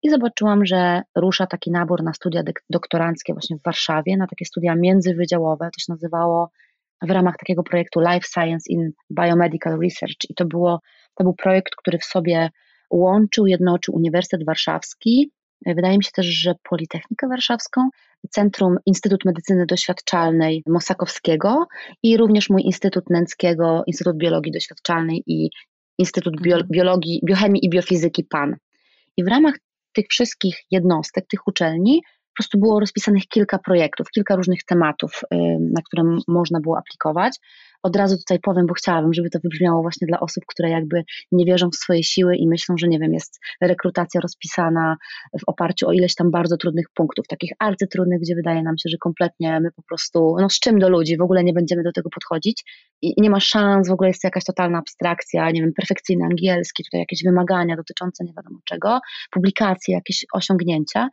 I 0.03 0.09
zobaczyłam, 0.09 0.65
że 0.65 1.01
rusza 1.15 1.47
taki 1.47 1.71
nabór 1.71 2.03
na 2.03 2.13
studia 2.13 2.43
doktoranckie 2.69 3.33
właśnie 3.33 3.57
w 3.57 3.63
Warszawie, 3.63 4.17
na 4.17 4.27
takie 4.27 4.45
studia 4.45 4.75
międzywydziałowe, 4.75 5.65
to 5.65 5.79
się 5.79 5.93
nazywało 5.93 6.49
w 7.01 7.11
ramach 7.11 7.37
takiego 7.37 7.63
projektu 7.63 7.99
Life 7.99 8.27
Science 8.33 8.73
in 8.73 8.91
Biomedical 9.19 9.79
Research. 9.79 10.29
I 10.29 10.35
to, 10.35 10.45
było, 10.45 10.79
to 11.15 11.23
był 11.23 11.33
projekt, 11.33 11.75
który 11.75 11.97
w 11.97 12.05
sobie 12.05 12.49
łączył, 12.91 13.47
jednoczył 13.47 13.95
Uniwersytet 13.95 14.45
Warszawski, 14.45 15.31
wydaje 15.65 15.97
mi 15.97 16.03
się 16.03 16.11
też, 16.11 16.25
że 16.25 16.55
Politechnikę 16.69 17.27
Warszawską, 17.27 17.89
Centrum 18.31 18.77
Instytut 18.85 19.25
Medycyny 19.25 19.65
Doświadczalnej 19.65 20.63
Mosakowskiego 20.67 21.67
i 22.03 22.17
również 22.17 22.49
mój 22.49 22.61
Instytut 22.61 23.09
Nęckiego, 23.09 23.83
Instytut 23.87 24.17
Biologii 24.17 24.51
Doświadczalnej 24.51 25.23
i 25.27 25.49
Instytut 25.97 26.41
Bio, 26.41 26.55
mhm. 26.55 26.71
Biologii, 26.71 27.21
Biochemii 27.25 27.65
i 27.65 27.69
Biofizyki 27.69 28.23
PAN. 28.23 28.55
I 29.17 29.23
w 29.23 29.27
ramach 29.27 29.55
tych 29.93 30.05
wszystkich 30.09 30.63
jednostek, 30.71 31.25
tych 31.27 31.47
uczelni, 31.47 32.01
po 32.35 32.43
prostu 32.43 32.59
było 32.59 32.79
rozpisanych 32.79 33.23
kilka 33.27 33.59
projektów, 33.59 34.07
kilka 34.09 34.35
różnych 34.35 34.63
tematów, 34.63 35.21
na 35.59 35.81
które 35.81 36.03
można 36.27 36.59
było 36.59 36.77
aplikować. 36.77 37.39
Od 37.83 37.95
razu 37.95 38.17
tutaj 38.17 38.39
powiem, 38.39 38.65
bo 38.65 38.73
chciałabym, 38.73 39.13
żeby 39.13 39.29
to 39.29 39.39
wybrzmiało 39.43 39.81
właśnie 39.81 40.07
dla 40.07 40.19
osób, 40.19 40.43
które 40.47 40.69
jakby 40.69 41.03
nie 41.31 41.45
wierzą 41.45 41.69
w 41.69 41.75
swoje 41.75 42.03
siły 42.03 42.35
i 42.35 42.47
myślą, 42.47 42.75
że 42.77 42.87
nie 42.87 42.99
wiem, 42.99 43.13
jest 43.13 43.39
rekrutacja 43.61 44.21
rozpisana 44.21 44.97
w 45.39 45.43
oparciu 45.47 45.87
o 45.87 45.91
ileś 45.91 46.15
tam 46.15 46.31
bardzo 46.31 46.57
trudnych 46.57 46.85
punktów, 46.93 47.27
takich 47.27 47.51
arcytrudnych, 47.59 48.19
gdzie 48.19 48.35
wydaje 48.35 48.63
nam 48.63 48.77
się, 48.77 48.89
że 48.89 48.97
kompletnie 48.97 49.59
my 49.59 49.71
po 49.71 49.83
prostu, 49.83 50.35
no 50.41 50.49
z 50.49 50.59
czym 50.59 50.79
do 50.79 50.89
ludzi, 50.89 51.17
w 51.17 51.21
ogóle 51.21 51.43
nie 51.43 51.53
będziemy 51.53 51.83
do 51.83 51.91
tego 51.91 52.09
podchodzić 52.09 52.63
i 53.01 53.13
nie 53.17 53.29
ma 53.29 53.39
szans, 53.39 53.89
w 53.89 53.91
ogóle 53.91 54.09
jest 54.09 54.23
jakaś 54.23 54.43
totalna 54.43 54.77
abstrakcja, 54.77 55.51
nie 55.51 55.61
wiem, 55.61 55.73
perfekcyjny 55.73 56.23
angielski, 56.23 56.83
tutaj 56.83 56.99
jakieś 56.99 57.23
wymagania 57.23 57.75
dotyczące 57.75 58.23
nie 58.23 58.33
wiadomo 58.33 58.59
czego, 58.65 58.99
publikacje, 59.31 59.95
jakieś 59.95 60.25
osiągnięcia 60.33 61.09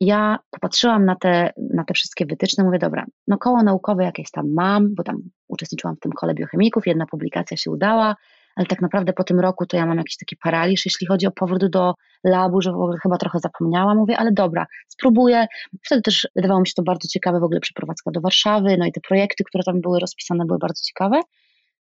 ja 0.00 0.38
popatrzyłam 0.50 1.04
na 1.04 1.16
te, 1.16 1.52
na 1.74 1.84
te 1.84 1.94
wszystkie 1.94 2.26
wytyczne, 2.26 2.64
mówię, 2.64 2.78
dobra, 2.78 3.04
no 3.28 3.38
koło 3.38 3.62
naukowe 3.62 4.04
jakieś 4.04 4.30
tam 4.30 4.52
mam, 4.54 4.94
bo 4.94 5.02
tam 5.02 5.16
uczestniczyłam 5.48 5.96
w 5.96 6.00
tym 6.00 6.12
kole 6.12 6.34
biochemików, 6.34 6.86
jedna 6.86 7.06
publikacja 7.06 7.56
się 7.56 7.70
udała, 7.70 8.16
ale 8.56 8.66
tak 8.66 8.82
naprawdę 8.82 9.12
po 9.12 9.24
tym 9.24 9.40
roku 9.40 9.66
to 9.66 9.76
ja 9.76 9.86
mam 9.86 9.98
jakiś 9.98 10.16
taki 10.16 10.36
paraliż, 10.36 10.86
jeśli 10.86 11.06
chodzi 11.06 11.26
o 11.26 11.30
powrót 11.30 11.66
do 11.66 11.94
labu, 12.24 12.60
że 12.60 12.72
w 12.72 12.74
ogóle 12.74 12.98
chyba 13.02 13.16
trochę 13.16 13.38
zapomniałam, 13.38 13.96
mówię, 13.96 14.18
ale 14.18 14.32
dobra, 14.32 14.66
spróbuję. 14.88 15.46
Wtedy 15.84 16.02
też 16.02 16.28
wydawało 16.36 16.60
mi 16.60 16.66
się 16.66 16.72
to 16.76 16.82
bardzo 16.82 17.08
ciekawe, 17.08 17.40
w 17.40 17.44
ogóle 17.44 17.60
przeprowadzka 17.60 18.10
do 18.10 18.20
Warszawy, 18.20 18.76
no 18.78 18.86
i 18.86 18.92
te 18.92 19.00
projekty, 19.00 19.44
które 19.44 19.64
tam 19.64 19.80
były 19.80 20.00
rozpisane, 20.00 20.44
były 20.44 20.58
bardzo 20.58 20.82
ciekawe. 20.82 21.20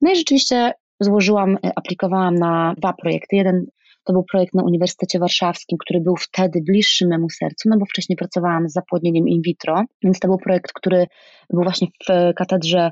No 0.00 0.12
i 0.12 0.16
rzeczywiście 0.16 0.72
złożyłam, 1.00 1.58
aplikowałam 1.76 2.34
na 2.34 2.74
dwa 2.76 2.92
projekty. 2.92 3.36
Jeden 3.36 3.66
to 4.08 4.12
był 4.12 4.24
projekt 4.24 4.54
na 4.54 4.62
Uniwersytecie 4.62 5.18
Warszawskim, 5.18 5.78
który 5.78 6.00
był 6.00 6.16
wtedy 6.16 6.60
bliższy 6.66 7.06
memu 7.06 7.30
sercu, 7.30 7.68
no 7.68 7.78
bo 7.78 7.84
wcześniej 7.86 8.16
pracowałam 8.16 8.68
z 8.68 8.72
zapłodnieniem 8.72 9.28
in 9.28 9.42
vitro, 9.42 9.84
więc 10.02 10.18
to 10.18 10.28
był 10.28 10.38
projekt, 10.38 10.72
który 10.72 11.06
był 11.50 11.62
właśnie 11.62 11.86
w 12.08 12.34
katedrze 12.36 12.90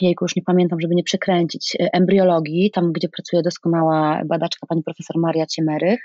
jejku, 0.00 0.24
już 0.24 0.36
nie 0.36 0.42
pamiętam, 0.42 0.80
żeby 0.80 0.94
nie 0.94 1.02
przekręcić, 1.02 1.76
embriologii, 1.92 2.70
tam 2.70 2.92
gdzie 2.92 3.08
pracuje 3.08 3.42
doskonała 3.42 4.22
badaczka 4.26 4.66
pani 4.66 4.82
profesor 4.82 5.16
Maria 5.18 5.46
Ciemerych. 5.46 6.00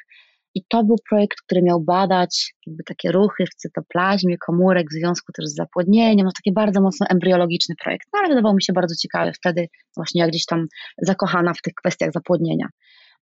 I 0.58 0.62
to 0.70 0.84
był 0.84 0.96
projekt, 1.10 1.38
który 1.46 1.62
miał 1.62 1.82
badać 1.82 2.54
jakby 2.68 2.84
takie 2.84 3.12
ruchy 3.12 3.46
w 3.46 3.56
cytoplazmie 3.56 4.38
komórek 4.38 4.88
w 4.90 4.94
związku 4.94 5.32
też 5.32 5.46
z 5.46 5.56
zapłodnieniem, 5.56 6.26
no 6.26 6.32
taki 6.36 6.54
bardzo 6.54 6.82
mocno 6.82 7.08
embriologiczny 7.10 7.76
projekt, 7.84 8.08
no 8.14 8.20
ale 8.20 8.30
wydawał 8.30 8.56
mi 8.56 8.64
się 8.64 8.74
bardzo 8.74 8.96
ciekawy 8.96 9.32
wtedy, 9.34 9.68
właśnie 9.96 10.22
jak 10.22 10.30
gdzieś 10.30 10.46
tam 10.46 10.68
zakochana 10.98 11.54
w 11.54 11.62
tych 11.62 11.74
kwestiach 11.74 12.12
zapłodnienia. 12.12 12.68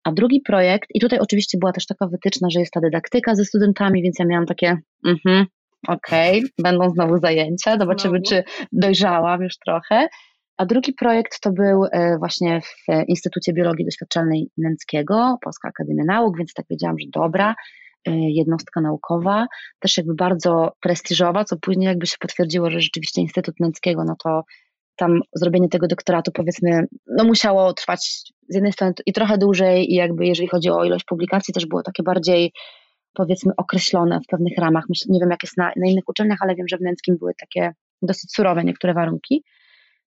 A 0.04 0.12
drugi 0.12 0.40
projekt, 0.40 0.88
i 0.94 1.00
tutaj 1.00 1.18
oczywiście 1.18 1.58
była 1.58 1.72
też 1.72 1.86
taka 1.86 2.06
wytyczna, 2.06 2.48
że 2.50 2.60
jest 2.60 2.72
ta 2.72 2.80
dydaktyka 2.80 3.34
ze 3.34 3.44
studentami, 3.44 4.02
więc 4.02 4.18
ja 4.18 4.24
miałam 4.24 4.46
takie, 4.46 4.76
mhm, 5.06 5.46
okej, 5.88 6.38
okay, 6.38 6.50
będą 6.58 6.90
znowu 6.90 7.18
zajęcia, 7.18 7.78
zobaczymy, 7.78 8.18
znowu. 8.18 8.42
czy 8.42 8.50
dojrzałam 8.72 9.42
już 9.42 9.58
trochę. 9.66 10.08
A 10.56 10.66
drugi 10.66 10.92
projekt 10.92 11.40
to 11.40 11.52
był 11.52 11.84
e, 11.84 12.18
właśnie 12.18 12.60
w 12.60 13.08
Instytucie 13.08 13.52
Biologii 13.52 13.84
Doświadczalnej 13.84 14.50
Nęckiego, 14.58 15.38
Polska 15.42 15.68
Akademia 15.68 16.04
Nauk, 16.04 16.38
więc 16.38 16.54
tak 16.54 16.66
wiedziałam, 16.70 16.98
że 16.98 17.06
dobra, 17.12 17.54
e, 18.06 18.10
jednostka 18.14 18.80
naukowa, 18.80 19.46
też 19.78 19.96
jakby 19.96 20.14
bardzo 20.14 20.72
prestiżowa, 20.80 21.44
co 21.44 21.56
później 21.56 21.86
jakby 21.86 22.06
się 22.06 22.16
potwierdziło, 22.20 22.70
że 22.70 22.80
rzeczywiście 22.80 23.20
Instytut 23.20 23.60
Nęckiego, 23.60 24.04
no 24.04 24.16
to 24.24 24.42
tam 25.00 25.20
zrobienie 25.34 25.68
tego 25.68 25.86
doktoratu 25.86 26.32
powiedzmy, 26.32 26.86
no 27.06 27.24
musiało 27.24 27.72
trwać 27.72 28.04
z 28.48 28.54
jednej 28.54 28.72
strony 28.72 28.94
i 29.06 29.12
trochę 29.12 29.38
dłużej 29.38 29.92
i 29.92 29.94
jakby 29.94 30.26
jeżeli 30.26 30.48
chodzi 30.48 30.70
o 30.70 30.84
ilość 30.84 31.04
publikacji 31.04 31.54
też 31.54 31.66
było 31.66 31.82
takie 31.82 32.02
bardziej 32.02 32.52
powiedzmy 33.14 33.52
określone 33.56 34.20
w 34.20 34.26
pewnych 34.26 34.58
ramach. 34.58 34.84
Nie 35.08 35.20
wiem 35.20 35.30
jak 35.30 35.42
jest 35.42 35.56
na, 35.56 35.72
na 35.76 35.86
innych 35.86 36.08
uczelniach, 36.08 36.38
ale 36.40 36.54
wiem, 36.54 36.68
że 36.68 36.76
w 36.76 36.80
Nęckim 36.80 37.16
były 37.18 37.32
takie 37.40 37.72
dosyć 38.02 38.32
surowe 38.32 38.64
niektóre 38.64 38.94
warunki. 38.94 39.44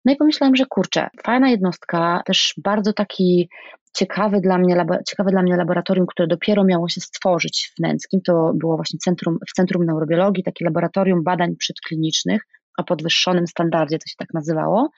No 0.05 0.13
i 0.13 0.17
pomyślałam, 0.17 0.57
że 0.57 0.67
kurczę, 0.67 1.09
fajna 1.25 1.51
jednostka, 1.51 2.23
też 2.27 2.55
bardzo 2.65 2.93
taki 2.93 3.49
ciekawy 3.97 4.41
dla 4.41 4.59
mnie, 4.59 4.85
ciekawe 5.09 5.31
dla 5.31 5.43
mnie 5.43 5.57
laboratorium, 5.57 6.07
które 6.07 6.29
dopiero 6.29 6.65
miało 6.65 6.89
się 6.89 7.01
stworzyć 7.01 7.73
w 7.77 7.83
Nęckim. 7.83 8.21
To 8.21 8.53
było 8.55 8.77
właśnie 8.77 8.99
centrum, 8.99 9.39
w 9.49 9.53
Centrum 9.53 9.85
Neurobiologii, 9.85 10.45
takie 10.45 10.65
laboratorium 10.65 11.25
badań 11.25 11.57
przedklinicznych, 11.57 12.43
o 12.79 12.85
podwyższonym 12.85 13.47
standardzie, 13.47 13.99
to 13.99 14.09
się 14.09 14.17
tak 14.19 14.35
nazywało. 14.35 14.91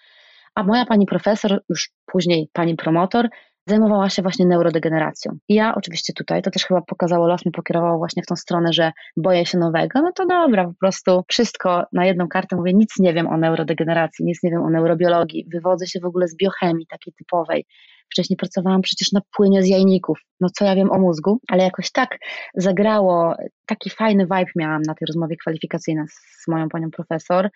A 0.55 0.63
moja 0.63 0.87
pani 0.87 1.07
profesor, 1.07 1.63
już 1.69 1.91
później 2.07 2.49
pani 2.53 2.77
promotor, 2.77 3.29
zajmowała 3.67 4.11
się 4.11 4.23
właśnie 4.23 4.47
neurodegeneracją. 4.47 5.33
I 5.49 5.55
ja 5.55 5.75
oczywiście 5.75 6.13
tutaj, 6.13 6.43
to 6.43 6.51
też 6.51 6.65
chyba 6.65 6.81
pokazało, 6.83 7.29
los 7.29 7.45
mnie 7.45 7.53
pokierowało 7.53 7.99
właśnie 7.99 8.23
w 8.23 8.27
tą 8.27 8.37
stronę, 8.37 8.73
że 8.73 8.93
boję 9.17 9.47
się 9.47 9.59
nowego, 9.59 10.03
no 10.03 10.13
to 10.13 10.27
dobra, 10.27 10.65
po 10.65 10.75
prostu 10.81 11.25
wszystko 11.29 11.85
na 11.93 12.07
jedną 12.07 12.29
kartę 12.29 12.57
mówię, 12.57 12.73
nic 12.75 12.99
nie 12.99 13.15
wiem 13.15 13.27
o 13.27 13.37
neurodegeneracji, 13.37 14.25
nic 14.25 14.43
nie 14.43 14.51
wiem 14.51 14.63
o 14.63 14.71
neurobiologii, 14.71 15.47
wywodzę 15.53 15.87
się 15.87 16.01
w 16.01 16.05
ogóle 16.05 16.29
z 16.29 16.37
biochemii 16.37 16.87
takiej 16.87 17.13
typowej. 17.13 17.67
Wcześniej 18.15 18.37
pracowałam 18.37 18.83
przecież 18.83 19.13
na 19.13 19.21
płynie 19.37 19.63
z 19.63 19.69
jajników, 19.69 20.19
no 20.41 20.49
co 20.51 20.65
ja 20.65 20.75
wiem 20.75 20.93
o 20.93 20.99
mózgu, 20.99 21.41
ale 21.49 21.63
jakoś 21.63 21.93
tak 21.93 22.19
zagrało, 22.55 23.35
taki 23.67 23.91
fajny 23.91 24.25
vibe 24.25 24.53
miałam 24.57 24.83
na 24.83 24.95
tej 24.95 25.07
rozmowie 25.07 25.37
kwalifikacyjnej 25.37 26.07
z 26.09 26.49
moją 26.49 26.69
panią 26.69 26.91
profesor, 26.91 27.51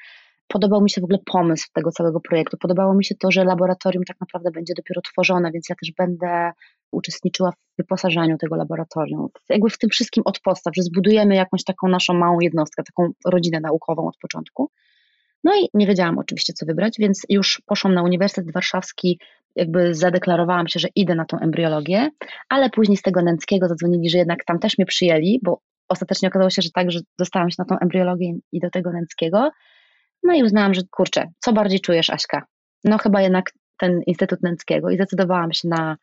podobał 0.49 0.83
mi 0.83 0.91
się 0.91 1.01
w 1.01 1.05
ogóle 1.05 1.19
pomysł 1.33 1.67
tego 1.73 1.91
całego 1.91 2.21
projektu. 2.21 2.57
Podobało 2.57 2.95
mi 2.95 3.05
się 3.05 3.15
to, 3.15 3.31
że 3.31 3.45
laboratorium 3.45 4.05
tak 4.05 4.17
naprawdę 4.21 4.51
będzie 4.51 4.75
dopiero 4.77 5.01
tworzone, 5.01 5.51
więc 5.53 5.69
ja 5.69 5.77
też 5.77 5.93
będę 5.99 6.53
uczestniczyła 6.91 7.51
w 7.53 7.77
wyposażaniu 7.79 8.39
tego 8.39 8.57
laboratorium. 8.57 9.29
Jakby 9.49 9.71
w 9.71 9.79
tym 9.79 9.91
wszystkim 9.91 10.23
od 10.27 10.41
podstaw, 10.41 10.75
że 10.77 10.83
zbudujemy 10.83 11.35
jakąś 11.35 11.65
taką 11.65 11.89
naszą 11.89 12.15
małą 12.15 12.41
jednostkę, 12.41 12.83
taką 12.83 13.11
rodzinę 13.27 13.61
naukową 13.61 14.09
od 14.09 14.17
początku. 14.17 14.71
No 15.45 15.53
i 15.57 15.69
nie 15.75 15.87
wiedziałam 15.87 16.19
oczywiście, 16.19 16.53
co 16.53 16.67
wybrać, 16.67 16.95
więc 16.99 17.23
już 17.29 17.63
poszłam 17.67 17.95
na 17.95 18.03
Uniwersytet 18.03 18.53
Warszawski, 18.53 19.21
jakby 19.57 19.95
zadeklarowałam 19.95 20.69
się, 20.69 20.81
że 20.81 20.89
idę 20.95 21.15
na 21.15 21.25
tą 21.25 21.39
embryologię, 21.39 22.11
ale 22.49 22.71
później 22.71 22.97
z 22.97 23.03
tego 23.03 23.23
Nęckiego 23.23 23.69
zadzwonili, 23.69 24.11
że 24.11 24.19
jednak 24.19 24.45
tam 24.45 24.59
też 24.59 24.79
mnie 24.79 24.87
przyjęli, 24.87 25.41
bo 25.43 25.61
ostatecznie 25.89 26.29
okazało 26.29 26.51
się, 26.51 26.63
że 26.63 26.71
tak, 26.75 26.91
że 26.91 27.01
dostałam 27.19 27.51
się 27.51 27.57
na 27.59 27.65
tą 27.65 27.79
embryologię 27.79 28.33
i 28.53 28.61
do 28.61 28.71
tego 28.71 28.93
Nęckiego. 28.93 29.51
No 30.23 30.35
i 30.35 30.43
uznałam, 30.43 30.75
że 30.75 30.83
kurczę, 30.91 31.25
co 31.39 31.53
bardziej 31.53 31.81
czujesz, 31.81 32.11
Aśka? 32.11 32.47
No 32.85 32.99
chyba 32.99 33.23
jednak 33.23 33.53
ten 33.79 34.01
Instytut 34.07 34.43
Nęckiego 34.43 34.91
i 34.91 34.95
zdecydowałam 34.95 35.53
się 35.53 35.69
na 35.69 35.97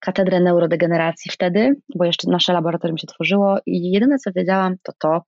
katedrę 0.00 0.40
neurodegeneracji 0.40 1.30
wtedy, 1.30 1.76
bo 1.94 2.04
jeszcze 2.04 2.30
nasze 2.30 2.52
laboratorium 2.52 2.98
się 2.98 3.06
tworzyło 3.06 3.58
i 3.66 3.90
jedyne 3.90 4.18
co 4.18 4.30
wiedziałam 4.36 4.74
to 4.82 4.92
to, 4.98 5.22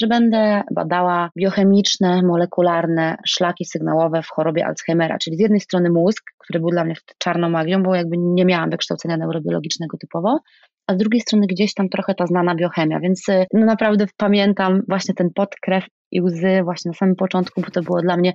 że 0.00 0.06
będę 0.06 0.62
badała 0.74 1.30
biochemiczne, 1.38 2.22
molekularne 2.22 3.16
szlaki 3.26 3.64
sygnałowe 3.64 4.22
w 4.22 4.28
chorobie 4.28 4.66
Alzheimera, 4.66 5.18
czyli 5.18 5.36
z 5.36 5.40
jednej 5.40 5.60
strony 5.60 5.90
mózg, 5.90 6.22
który 6.38 6.60
był 6.60 6.70
dla 6.70 6.84
mnie 6.84 6.94
czarną 7.18 7.50
magią, 7.50 7.82
bo 7.82 7.94
jakby 7.94 8.16
nie 8.18 8.44
miałam 8.44 8.70
wykształcenia 8.70 9.16
neurobiologicznego 9.16 9.98
typowo, 9.98 10.38
a 10.86 10.94
z 10.94 10.96
drugiej 10.96 11.20
strony 11.20 11.46
gdzieś 11.46 11.74
tam 11.74 11.88
trochę 11.88 12.14
ta 12.14 12.26
znana 12.26 12.54
biochemia, 12.54 13.00
więc 13.00 13.28
y, 13.28 13.46
no 13.52 13.66
naprawdę 13.66 14.06
pamiętam 14.16 14.82
właśnie 14.88 15.14
ten 15.14 15.30
podkrew 15.34 15.84
i 16.12 16.22
łzy 16.22 16.60
właśnie 16.64 16.88
na 16.88 16.94
samym 16.94 17.16
początku, 17.16 17.60
bo 17.60 17.70
to 17.70 17.82
było 17.82 18.02
dla 18.02 18.16
mnie 18.16 18.32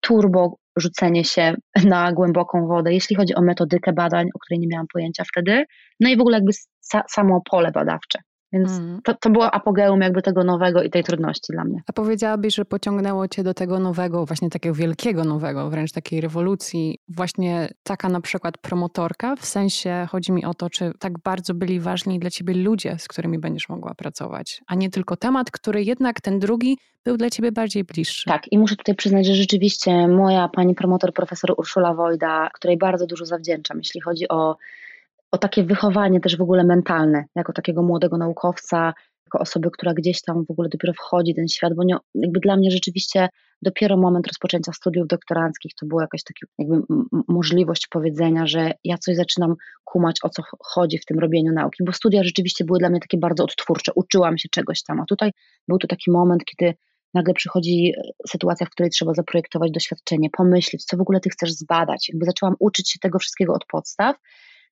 turbo 0.00 0.56
rzucenie 0.76 1.24
się 1.24 1.54
na 1.94 2.12
głęboką 2.12 2.66
wodę, 2.66 2.92
jeśli 2.92 3.16
chodzi 3.16 3.34
o 3.34 3.42
metodykę 3.42 3.92
badań, 3.92 4.26
o 4.34 4.38
której 4.38 4.60
nie 4.60 4.68
miałam 4.68 4.86
pojęcia 4.92 5.24
wtedy, 5.32 5.64
no 6.00 6.08
i 6.08 6.16
w 6.16 6.20
ogóle 6.20 6.36
jakby 6.36 6.52
sa 6.80 7.02
samo 7.08 7.40
pole 7.50 7.72
badawcze. 7.72 8.18
Więc 8.56 8.70
mm. 8.70 9.00
to, 9.04 9.14
to 9.14 9.30
było 9.30 9.50
apogeum 9.50 10.00
jakby 10.00 10.22
tego 10.22 10.44
nowego 10.44 10.82
i 10.82 10.90
tej 10.90 11.04
trudności 11.04 11.52
dla 11.52 11.64
mnie. 11.64 11.82
A 11.86 11.92
powiedziałabyś, 11.92 12.54
że 12.54 12.64
pociągnęło 12.64 13.28
cię 13.28 13.42
do 13.42 13.54
tego 13.54 13.78
nowego, 13.78 14.26
właśnie 14.26 14.50
takiego 14.50 14.74
wielkiego 14.74 15.24
nowego, 15.24 15.70
wręcz 15.70 15.92
takiej 15.92 16.20
rewolucji, 16.20 16.98
właśnie 17.08 17.68
taka 17.82 18.08
na 18.08 18.20
przykład 18.20 18.58
promotorka, 18.58 19.36
w 19.36 19.46
sensie 19.46 20.06
chodzi 20.10 20.32
mi 20.32 20.44
o 20.44 20.54
to, 20.54 20.70
czy 20.70 20.92
tak 20.98 21.18
bardzo 21.18 21.54
byli 21.54 21.80
ważni 21.80 22.18
dla 22.18 22.30
ciebie 22.30 22.54
ludzie, 22.54 22.96
z 22.98 23.08
którymi 23.08 23.38
będziesz 23.38 23.68
mogła 23.68 23.94
pracować, 23.94 24.62
a 24.66 24.74
nie 24.74 24.90
tylko 24.90 25.16
temat, 25.16 25.50
który 25.50 25.84
jednak 25.84 26.20
ten 26.20 26.38
drugi 26.38 26.78
był 27.04 27.16
dla 27.16 27.30
ciebie 27.30 27.52
bardziej 27.52 27.84
bliższy. 27.84 28.24
Tak, 28.24 28.52
i 28.52 28.58
muszę 28.58 28.76
tutaj 28.76 28.94
przyznać, 28.94 29.26
że 29.26 29.34
rzeczywiście 29.34 30.08
moja 30.08 30.48
pani 30.48 30.74
promotor, 30.74 31.12
profesor 31.12 31.54
Urszula 31.56 31.94
Wojda, 31.94 32.48
której 32.54 32.78
bardzo 32.78 33.06
dużo 33.06 33.26
zawdzięczam, 33.26 33.78
jeśli 33.78 34.00
chodzi 34.00 34.28
o 34.28 34.56
o 35.30 35.38
takie 35.38 35.64
wychowanie 35.64 36.20
też 36.20 36.36
w 36.36 36.42
ogóle 36.42 36.64
mentalne, 36.64 37.24
jako 37.34 37.52
takiego 37.52 37.82
młodego 37.82 38.18
naukowca, 38.18 38.92
jako 39.26 39.38
osoby, 39.38 39.70
która 39.70 39.94
gdzieś 39.94 40.22
tam 40.22 40.44
w 40.44 40.50
ogóle 40.50 40.68
dopiero 40.68 40.92
wchodzi 40.92 41.32
w 41.32 41.36
ten 41.36 41.48
świat, 41.48 41.74
bo 41.74 41.84
nie, 41.84 41.96
jakby 42.14 42.40
dla 42.40 42.56
mnie 42.56 42.70
rzeczywiście 42.70 43.28
dopiero 43.62 43.96
moment 43.96 44.26
rozpoczęcia 44.26 44.72
studiów 44.72 45.06
doktoranckich 45.06 45.72
to 45.80 45.86
była 45.86 46.02
jakaś 46.02 46.22
taka 46.22 46.52
jakby 46.58 46.86
możliwość 47.28 47.86
powiedzenia, 47.90 48.46
że 48.46 48.72
ja 48.84 48.98
coś 48.98 49.16
zaczynam 49.16 49.54
kumać, 49.84 50.16
o 50.22 50.28
co 50.28 50.42
chodzi 50.60 50.98
w 50.98 51.04
tym 51.04 51.18
robieniu 51.18 51.52
nauki, 51.52 51.84
bo 51.84 51.92
studia 51.92 52.24
rzeczywiście 52.24 52.64
były 52.64 52.78
dla 52.78 52.90
mnie 52.90 53.00
takie 53.00 53.18
bardzo 53.18 53.44
odtwórcze, 53.44 53.92
uczyłam 53.94 54.38
się 54.38 54.48
czegoś 54.48 54.82
tam, 54.82 55.00
a 55.00 55.04
tutaj 55.04 55.30
był 55.68 55.78
to 55.78 55.86
taki 55.86 56.10
moment, 56.10 56.44
kiedy 56.44 56.74
nagle 57.14 57.34
przychodzi 57.34 57.92
e, 57.96 58.02
sytuacja, 58.28 58.66
w 58.66 58.70
której 58.70 58.90
trzeba 58.90 59.14
zaprojektować 59.14 59.70
doświadczenie, 59.70 60.28
pomyśleć, 60.36 60.84
co 60.84 60.96
w 60.96 61.00
ogóle 61.00 61.20
ty 61.20 61.30
chcesz 61.30 61.52
zbadać. 61.52 62.08
Jakby 62.08 62.26
zaczęłam 62.26 62.54
uczyć 62.58 62.92
się 62.92 62.98
tego 62.98 63.18
wszystkiego 63.18 63.54
od 63.54 63.64
podstaw 63.66 64.16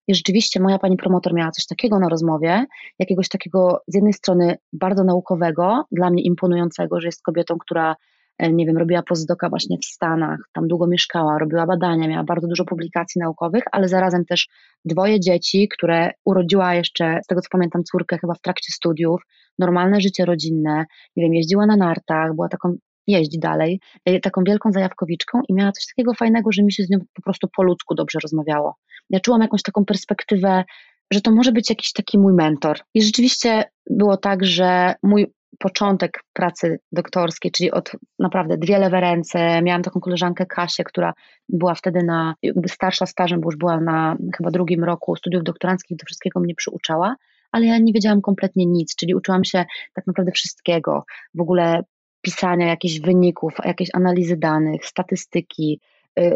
i 0.09 0.15
rzeczywiście 0.15 0.61
moja 0.61 0.79
pani 0.79 0.97
promotor 0.97 1.35
miała 1.35 1.51
coś 1.51 1.67
takiego 1.67 1.99
na 1.99 2.09
rozmowie, 2.09 2.67
jakiegoś 2.99 3.29
takiego 3.29 3.83
z 3.87 3.95
jednej 3.95 4.13
strony 4.13 4.57
bardzo 4.73 5.05
naukowego, 5.05 5.85
dla 5.93 6.11
mnie 6.11 6.23
imponującego, 6.23 7.01
że 7.01 7.09
jest 7.09 7.23
kobietą, 7.23 7.59
która 7.59 7.97
e, 8.39 8.53
nie 8.53 8.67
wiem, 8.67 8.79
robiła 8.79 9.03
postdoka 9.03 9.49
właśnie 9.49 9.79
w 9.79 9.85
Stanach, 9.85 10.39
tam 10.53 10.69
długo 10.69 10.87
mieszkała, 10.87 11.39
robiła 11.39 11.67
badania, 11.67 12.09
miała 12.09 12.25
bardzo 12.25 12.49
dużo 12.49 12.65
publikacji 12.65 13.19
naukowych, 13.19 13.65
ale 13.73 13.89
zarazem 13.89 14.25
też 14.25 14.49
dwoje 14.85 15.21
dzieci, 15.21 15.69
które 15.69 16.11
urodziła 16.25 16.75
jeszcze, 16.75 17.21
z 17.25 17.27
tego 17.27 17.41
co 17.41 17.49
pamiętam, 17.51 17.85
córkę 17.85 18.19
chyba 18.19 18.35
w 18.35 18.41
trakcie 18.41 18.73
studiów, 18.73 19.23
normalne 19.59 20.01
życie 20.01 20.25
rodzinne, 20.25 20.85
nie 21.17 21.25
wiem, 21.25 21.35
jeździła 21.35 21.67
na 21.67 21.77
nartach, 21.77 22.35
była 22.35 22.49
taką 22.49 22.77
jeździ 23.07 23.39
dalej, 23.39 23.81
e, 24.05 24.21
taką 24.21 24.43
wielką 24.45 24.73
zajawkowiczką 24.73 25.41
i 25.49 25.55
miała 25.55 25.73
coś 25.73 25.87
takiego 25.87 26.15
fajnego, 26.15 26.53
że 26.53 26.63
mi 26.63 26.73
się 26.73 26.83
z 26.83 26.91
nią 26.91 26.99
po 27.15 27.23
prostu 27.23 27.49
po 27.57 27.63
ludzku 27.63 27.95
dobrze 27.95 28.19
rozmawiało. 28.23 28.75
Ja 29.11 29.21
czułam 29.21 29.43
jakąś 29.43 29.63
taką 29.63 29.85
perspektywę, 29.85 30.65
że 31.13 31.21
to 31.21 31.31
może 31.31 31.53
być 31.53 31.71
jakiś 31.71 31.93
taki 31.93 32.19
mój 32.19 32.33
mentor. 32.33 32.79
I 32.95 33.03
rzeczywiście 33.03 33.65
było 33.91 34.17
tak, 34.17 34.45
że 34.45 34.95
mój 35.03 35.33
początek 35.59 36.25
pracy 36.33 36.79
doktorskiej, 36.93 37.51
czyli 37.51 37.71
od 37.71 37.93
naprawdę 38.19 38.59
dwie 38.59 38.79
lewe 38.79 39.01
ręce. 39.01 39.63
Miałam 39.63 39.83
taką 39.83 40.01
koleżankę 40.01 40.47
Kasię, 40.47 40.85
która 40.85 41.15
była 41.49 41.75
wtedy 41.75 42.03
na, 42.03 42.35
jakby 42.43 42.69
starsza 42.69 43.07
stażem, 43.07 43.41
bo 43.41 43.49
już 43.49 43.57
była 43.57 43.81
na 43.81 44.17
chyba 44.37 44.51
drugim 44.51 44.85
roku 44.85 45.17
studiów 45.17 45.45
doktoranckich, 45.45 45.97
do 45.97 46.07
wszystkiego 46.07 46.41
mnie 46.41 46.55
przyuczała, 46.55 47.17
ale 47.53 47.67
ja 47.67 47.79
nie 47.79 47.93
wiedziałam 47.93 48.21
kompletnie 48.21 48.67
nic, 48.67 48.97
czyli 48.97 49.15
uczyłam 49.15 49.45
się 49.45 49.65
tak 49.95 50.07
naprawdę 50.07 50.33
wszystkiego. 50.33 51.05
W 51.35 51.41
ogóle 51.41 51.83
pisania 52.21 52.67
jakichś 52.67 53.01
wyników, 53.01 53.55
jakiejś 53.65 53.91
analizy 53.95 54.37
danych, 54.37 54.87
statystyki, 54.87 55.81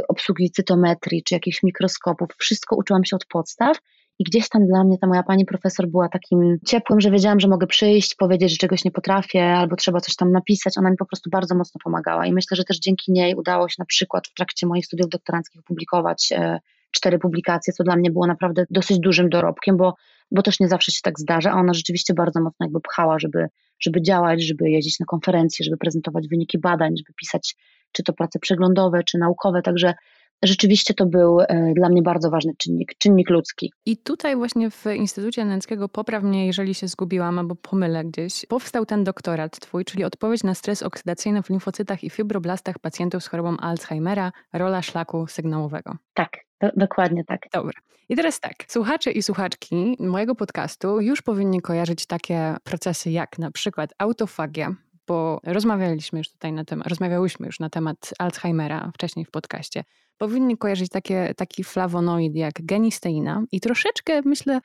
obsługi 0.09 0.51
cytometrii 0.51 1.23
czy 1.23 1.35
jakichś 1.35 1.63
mikroskopów. 1.63 2.29
Wszystko 2.39 2.77
uczyłam 2.77 3.05
się 3.05 3.17
od 3.17 3.27
podstaw 3.27 3.79
i 4.19 4.25
gdzieś 4.25 4.49
tam 4.49 4.67
dla 4.67 4.85
mnie 4.85 4.99
ta 4.99 5.07
moja 5.07 5.23
pani 5.23 5.45
profesor 5.45 5.87
była 5.87 6.09
takim 6.09 6.59
ciepłym, 6.67 7.01
że 7.01 7.11
wiedziałam, 7.11 7.41
że 7.41 7.49
mogę 7.49 7.67
przyjść, 7.67 8.15
powiedzieć, 8.15 8.51
że 8.51 8.57
czegoś 8.57 8.85
nie 8.85 8.91
potrafię, 8.91 9.45
albo 9.47 9.77
trzeba 9.77 10.01
coś 10.01 10.17
tam 10.17 10.33
napisać. 10.33 10.79
Ona 10.79 10.91
mi 10.91 10.97
po 10.97 11.07
prostu 11.07 11.31
bardzo 11.31 11.55
mocno 11.55 11.81
pomagała 11.85 12.27
i 12.27 12.33
myślę, 12.33 12.57
że 12.57 12.65
też 12.65 12.79
dzięki 12.79 13.13
niej 13.13 13.35
udało 13.35 13.69
się 13.69 13.75
na 13.79 13.85
przykład 13.85 14.29
w 14.29 14.35
trakcie 14.35 14.67
moich 14.67 14.87
studiów 14.87 15.09
doktoranckich 15.09 15.61
opublikować 15.61 16.33
e, 16.33 16.61
cztery 16.91 17.19
publikacje, 17.19 17.73
co 17.73 17.85
dla 17.85 17.97
mnie 17.97 18.11
było 18.11 18.27
naprawdę 18.27 18.65
dosyć 18.71 18.99
dużym 18.99 19.29
dorobkiem, 19.29 19.77
bo, 19.77 19.95
bo 20.31 20.43
też 20.43 20.61
nie 20.61 20.69
zawsze 20.69 20.93
się 20.93 21.01
tak 21.03 21.21
zdarza, 21.21 21.53
a 21.53 21.61
ona 21.61 21.75
rzeczywiście 21.75 22.15
bardzo 22.15 22.41
mocno 22.41 22.67
jakby 22.67 22.81
pchała, 22.81 23.19
żeby, 23.19 23.47
żeby 23.81 24.03
działać, 24.03 24.43
żeby 24.43 24.71
jeździć 24.71 25.01
na 25.01 25.07
konferencje, 25.07 25.65
żeby 25.65 25.77
prezentować 25.77 26.29
wyniki 26.29 26.59
badań, 26.59 26.97
żeby 26.97 27.13
pisać 27.17 27.57
czy 27.93 28.03
to 28.03 28.13
prace 28.13 28.39
przeglądowe, 28.39 29.05
czy 29.05 29.19
naukowe, 29.19 29.63
także 29.63 29.95
rzeczywiście 30.43 30.95
to 30.95 31.07
był 31.07 31.41
e, 31.41 31.73
dla 31.75 31.89
mnie 31.89 32.03
bardzo 32.03 32.31
ważny 32.31 32.53
czynnik, 32.59 32.95
czynnik 32.99 33.31
ludzki. 33.31 33.73
I 33.87 33.97
tutaj 33.97 34.37
właśnie 34.37 34.71
w 34.71 34.87
Instytucie 34.87 35.45
Nęckiego, 35.45 35.89
popraw 35.89 36.23
mnie, 36.23 36.47
jeżeli 36.47 36.75
się 36.75 36.89
zgubiłam 36.89 37.39
albo 37.39 37.55
pomylę 37.55 38.05
gdzieś, 38.05 38.47
powstał 38.47 38.87
ten 38.87 39.05
doktorat 39.05 39.61
twój, 39.61 39.85
czyli 39.85 40.05
odpowiedź 40.05 40.45
na 40.45 40.55
stres 40.55 40.83
oksydacyjny 40.83 41.43
w 41.43 41.51
limfocytach 41.51 42.05
i 42.05 42.11
fibroblastach 42.11 42.79
pacjentów 42.79 43.25
z 43.25 43.27
chorobą 43.27 43.57
Alzheimera, 43.57 44.33
rola 44.53 44.83
szlaku 44.83 45.27
sygnałowego. 45.27 45.97
Tak, 46.15 46.31
do, 46.61 46.69
dokładnie 46.77 47.25
tak. 47.25 47.41
Dobra. 47.53 47.81
I 48.09 48.17
teraz 48.17 48.41
tak, 48.41 48.55
słuchacze 48.69 49.11
i 49.11 49.23
słuchaczki 49.23 49.97
mojego 50.01 50.35
podcastu 50.35 51.01
już 51.01 51.23
powinni 51.23 51.61
kojarzyć 51.61 52.07
takie 52.07 52.57
procesy 52.65 53.11
jak 53.11 53.39
na 53.39 53.51
przykład 53.51 53.91
autofagia, 53.99 54.75
bo 55.09 55.41
rozmawialiśmy 55.45 56.19
już 56.19 56.31
tutaj 56.31 56.53
na 56.53 56.65
temat, 56.65 56.87
rozmawiałyśmy 56.87 57.47
już 57.47 57.61
na 57.61 57.71
temat 57.71 58.15
Alzheimera 58.19 58.91
wcześniej 58.95 59.25
w 59.25 59.31
podcaście. 59.31 59.85
Powinni 60.19 60.59
kojarzyć 60.59 60.89
takie, 60.89 61.35
taki 61.37 61.65
flawonoid 61.65 62.35
jak 62.35 62.55
genisteina 62.63 63.43
i 63.53 63.61
troszeczkę, 63.61 64.23
myślę, 64.25 64.61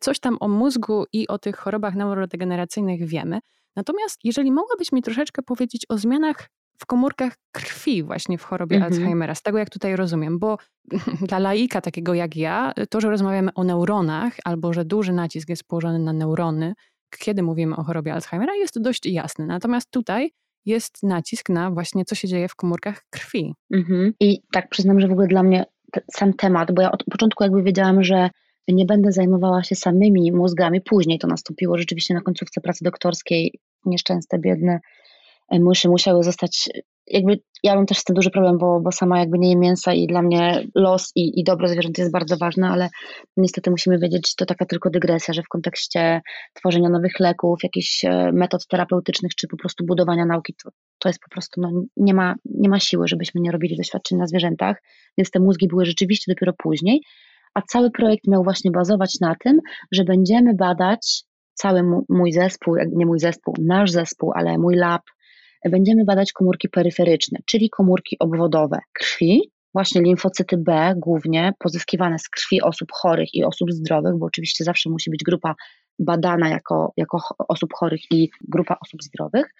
coś 0.00 0.20
tam 0.20 0.36
o 0.40 0.48
mózgu 0.48 1.04
i 1.12 1.28
o 1.28 1.38
tych 1.38 1.56
chorobach 1.56 1.94
neurodegeneracyjnych 1.94 3.06
wiemy. 3.06 3.38
Natomiast 3.76 4.20
jeżeli 4.24 4.52
mogłabyś 4.52 4.92
mi 4.92 5.02
troszeczkę 5.02 5.42
powiedzieć 5.42 5.86
o 5.88 5.98
zmianach 5.98 6.48
w 6.78 6.86
komórkach 6.86 7.32
krwi 7.52 8.02
właśnie 8.02 8.38
w 8.38 8.44
chorobie 8.44 8.76
mhm. 8.76 8.92
Alzheimera, 8.92 9.34
z 9.34 9.42
tego 9.42 9.58
jak 9.58 9.70
tutaj 9.70 9.96
rozumiem, 9.96 10.38
bo 10.38 10.58
dla 11.28 11.38
laika 11.38 11.80
takiego 11.80 12.14
jak 12.14 12.36
ja, 12.36 12.72
to, 12.90 13.00
że 13.00 13.10
rozmawiamy 13.10 13.54
o 13.54 13.64
neuronach 13.64 14.32
albo 14.44 14.72
że 14.72 14.84
duży 14.84 15.12
nacisk 15.12 15.48
jest 15.48 15.64
położony 15.64 15.98
na 15.98 16.12
neurony, 16.12 16.74
kiedy 17.18 17.42
mówimy 17.42 17.76
o 17.76 17.82
chorobie 17.82 18.14
Alzheimera, 18.14 18.54
jest 18.54 18.82
dość 18.82 19.06
jasny. 19.06 19.46
Natomiast 19.46 19.90
tutaj 19.90 20.30
jest 20.66 21.02
nacisk 21.02 21.48
na 21.48 21.70
właśnie, 21.70 22.04
co 22.04 22.14
się 22.14 22.28
dzieje 22.28 22.48
w 22.48 22.56
komórkach 22.56 23.04
krwi. 23.10 23.54
Mhm. 23.74 24.12
I 24.20 24.42
tak 24.52 24.68
przyznam, 24.68 25.00
że 25.00 25.08
w 25.08 25.12
ogóle 25.12 25.26
dla 25.26 25.42
mnie 25.42 25.64
sam 26.12 26.34
temat, 26.34 26.72
bo 26.72 26.82
ja 26.82 26.92
od 26.92 27.04
początku 27.04 27.44
jakby 27.44 27.62
wiedziałam, 27.62 28.04
że 28.04 28.30
nie 28.68 28.84
będę 28.84 29.12
zajmowała 29.12 29.62
się 29.62 29.74
samymi 29.74 30.32
mózgami. 30.32 30.80
Później 30.80 31.18
to 31.18 31.26
nastąpiło 31.26 31.78
rzeczywiście 31.78 32.14
na 32.14 32.20
końcówce 32.20 32.60
pracy 32.60 32.84
doktorskiej. 32.84 33.60
Nieszczęste, 33.84 34.38
biedne 34.38 34.80
myszy 35.50 35.88
musiały 35.88 36.22
zostać, 36.22 36.70
jakby 37.10 37.40
ja 37.62 37.74
mam 37.74 37.86
też 37.86 37.98
z 37.98 38.04
tym 38.04 38.14
duży 38.14 38.30
problem, 38.30 38.58
bo, 38.58 38.80
bo 38.80 38.92
sama 38.92 39.18
jakby 39.18 39.38
nie 39.38 39.50
jem 39.50 39.60
mięsa 39.60 39.92
i 39.92 40.06
dla 40.06 40.22
mnie 40.22 40.64
los 40.74 41.12
i, 41.14 41.40
i 41.40 41.44
dobro 41.44 41.68
zwierząt 41.68 41.98
jest 41.98 42.12
bardzo 42.12 42.36
ważne, 42.36 42.68
ale 42.68 42.88
niestety 43.36 43.70
musimy 43.70 43.98
wiedzieć, 43.98 44.34
to 44.34 44.46
taka 44.46 44.66
tylko 44.66 44.90
dygresja, 44.90 45.34
że 45.34 45.42
w 45.42 45.48
kontekście 45.48 46.20
tworzenia 46.54 46.88
nowych 46.88 47.20
leków, 47.20 47.58
jakichś 47.62 48.04
e, 48.04 48.32
metod 48.32 48.66
terapeutycznych, 48.66 49.34
czy 49.34 49.48
po 49.48 49.56
prostu 49.56 49.84
budowania 49.86 50.26
nauki, 50.26 50.54
to, 50.64 50.70
to 50.98 51.08
jest 51.08 51.20
po 51.20 51.30
prostu, 51.30 51.60
no, 51.60 51.70
nie, 51.96 52.14
ma, 52.14 52.34
nie 52.44 52.68
ma 52.68 52.80
siły, 52.80 53.08
żebyśmy 53.08 53.40
nie 53.40 53.52
robili 53.52 53.76
doświadczeń 53.76 54.18
na 54.18 54.26
zwierzętach, 54.26 54.82
więc 55.18 55.30
te 55.30 55.40
mózgi 55.40 55.68
były 55.68 55.84
rzeczywiście 55.84 56.32
dopiero 56.32 56.52
później, 56.58 57.00
a 57.54 57.62
cały 57.62 57.90
projekt 57.90 58.26
miał 58.28 58.44
właśnie 58.44 58.70
bazować 58.70 59.20
na 59.20 59.34
tym, 59.44 59.60
że 59.92 60.04
będziemy 60.04 60.54
badać 60.54 61.22
cały 61.54 61.82
mój 62.08 62.32
zespół, 62.32 62.74
nie 62.92 63.06
mój 63.06 63.18
zespół, 63.18 63.54
nasz 63.58 63.90
zespół, 63.90 64.32
ale 64.34 64.58
mój 64.58 64.76
lab, 64.76 65.02
będziemy 65.64 66.04
badać 66.04 66.32
komórki 66.32 66.68
peryferyczne, 66.68 67.38
czyli 67.46 67.70
komórki 67.70 68.16
obwodowe 68.18 68.78
krwi, 68.92 69.50
właśnie 69.74 70.02
limfocyty 70.02 70.56
B 70.56 70.94
głównie 70.96 71.52
pozyskiwane 71.58 72.18
z 72.18 72.28
krwi 72.28 72.62
osób 72.62 72.88
chorych 72.92 73.34
i 73.34 73.44
osób 73.44 73.72
zdrowych, 73.72 74.16
bo 74.18 74.26
oczywiście 74.26 74.64
zawsze 74.64 74.90
musi 74.90 75.10
być 75.10 75.24
grupa 75.24 75.54
badana 75.98 76.48
jako, 76.48 76.92
jako 76.96 77.18
osób 77.48 77.70
chorych 77.74 78.00
i 78.10 78.30
grupa 78.48 78.76
osób 78.82 79.02
zdrowych. 79.02 79.54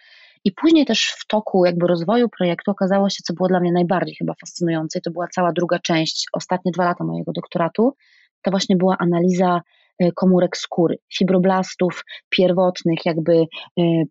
I 0.44 0.52
później 0.52 0.86
też 0.86 1.14
w 1.18 1.26
toku 1.26 1.64
jakby 1.64 1.86
rozwoju 1.86 2.28
projektu 2.28 2.70
okazało 2.70 3.10
się, 3.10 3.22
co 3.24 3.34
było 3.34 3.48
dla 3.48 3.60
mnie 3.60 3.72
najbardziej 3.72 4.14
chyba 4.18 4.34
fascynujące, 4.40 5.00
to 5.00 5.10
była 5.10 5.28
cała 5.34 5.52
druga 5.52 5.78
część, 5.78 6.26
ostatnie 6.32 6.72
dwa 6.72 6.84
lata 6.84 7.04
mojego 7.04 7.32
doktoratu, 7.32 7.94
to 8.42 8.50
właśnie 8.50 8.76
była 8.76 8.96
analiza 8.98 9.60
E, 9.98 10.12
komórek 10.12 10.56
skóry, 10.56 10.98
fibroblastów 11.18 12.04
pierwotnych, 12.28 12.98
jakby 13.04 13.34
e, 13.42 13.46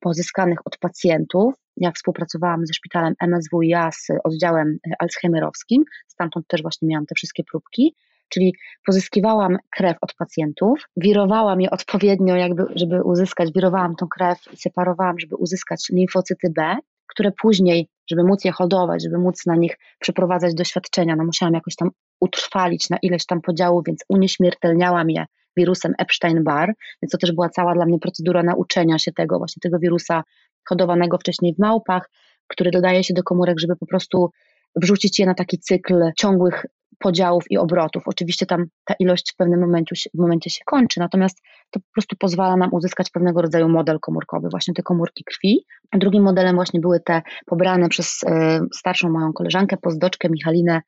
pozyskanych 0.01 0.59
od 0.65 0.77
pacjentów. 0.77 1.53
Ja 1.77 1.91
współpracowałam 1.91 2.65
ze 2.65 2.73
szpitalem 2.73 3.13
MSWiA 3.19 3.91
z 3.91 4.07
oddziałem 4.23 4.67
e, 4.67 4.91
alzheimerowskim, 4.99 5.83
stamtąd 6.07 6.47
też 6.47 6.61
właśnie 6.61 6.87
miałam 6.87 7.05
te 7.05 7.15
wszystkie 7.15 7.43
próbki. 7.43 7.95
Czyli 8.29 8.55
pozyskiwałam 8.85 9.57
krew 9.75 9.97
od 10.01 10.13
pacjentów, 10.13 10.83
wirowałam 10.97 11.61
je 11.61 11.69
odpowiednio, 11.69 12.35
jakby, 12.35 12.63
żeby 12.75 13.03
uzyskać, 13.03 13.53
wirowałam 13.55 13.95
tą 13.95 14.07
krew 14.07 14.37
i 14.53 14.57
separowałam, 14.57 15.19
żeby 15.19 15.35
uzyskać 15.35 15.89
limfocyty 15.89 16.49
B, 16.55 16.77
które 17.07 17.31
później, 17.41 17.89
żeby 18.09 18.23
móc 18.23 18.45
je 18.45 18.51
hodować, 18.51 19.03
żeby 19.03 19.17
móc 19.17 19.45
na 19.45 19.55
nich 19.55 19.77
przeprowadzać 19.99 20.53
doświadczenia, 20.53 21.15
no 21.15 21.25
musiałam 21.25 21.53
jakoś 21.53 21.75
tam 21.75 21.89
utrwalić 22.19 22.89
na 22.89 22.97
ileś 23.01 23.25
tam 23.25 23.41
podziałów, 23.41 23.83
więc 23.87 23.99
unieśmiertelniałam 24.09 25.09
je 25.09 25.25
wirusem 25.57 25.93
Epstein-Barr, 25.99 26.73
więc 27.01 27.11
to 27.11 27.17
też 27.17 27.31
była 27.31 27.49
cała 27.49 27.73
dla 27.73 27.85
mnie 27.85 27.99
procedura 27.99 28.43
nauczenia 28.43 28.99
się 28.99 29.11
tego, 29.11 29.37
właśnie 29.37 29.59
tego 29.61 29.79
wirusa 29.79 30.23
hodowanego 30.69 31.17
wcześniej 31.17 31.53
w 31.55 31.59
małpach, 31.59 32.09
który 32.47 32.71
dodaje 32.71 33.03
się 33.03 33.13
do 33.13 33.23
komórek, 33.23 33.59
żeby 33.59 33.75
po 33.75 33.85
prostu 33.85 34.31
wrzucić 34.75 35.19
je 35.19 35.25
na 35.25 35.33
taki 35.33 35.59
cykl 35.59 36.11
ciągłych 36.17 36.65
podziałów 36.99 37.43
i 37.49 37.57
obrotów. 37.57 38.03
Oczywiście 38.05 38.45
tam 38.45 38.65
ta 38.85 38.93
ilość 38.99 39.33
w 39.33 39.35
pewnym 39.35 39.59
momencie, 39.59 39.95
w 40.13 40.17
momencie 40.17 40.49
się 40.49 40.61
kończy, 40.65 40.99
natomiast 40.99 41.41
to 41.71 41.79
po 41.79 41.85
prostu 41.93 42.15
pozwala 42.19 42.57
nam 42.57 42.69
uzyskać 42.73 43.09
pewnego 43.09 43.41
rodzaju 43.41 43.69
model 43.69 43.99
komórkowy, 43.99 44.47
właśnie 44.51 44.73
te 44.73 44.83
komórki 44.83 45.23
krwi. 45.23 45.65
Drugim 45.93 46.23
modelem 46.23 46.55
właśnie 46.55 46.79
były 46.79 46.99
te 46.99 47.21
pobrane 47.45 47.89
przez 47.89 48.23
e, 48.23 48.59
starszą 48.73 49.09
moją 49.09 49.33
koleżankę, 49.33 49.77
pozdoczkę 49.77 50.29
Michalinę, 50.29 50.81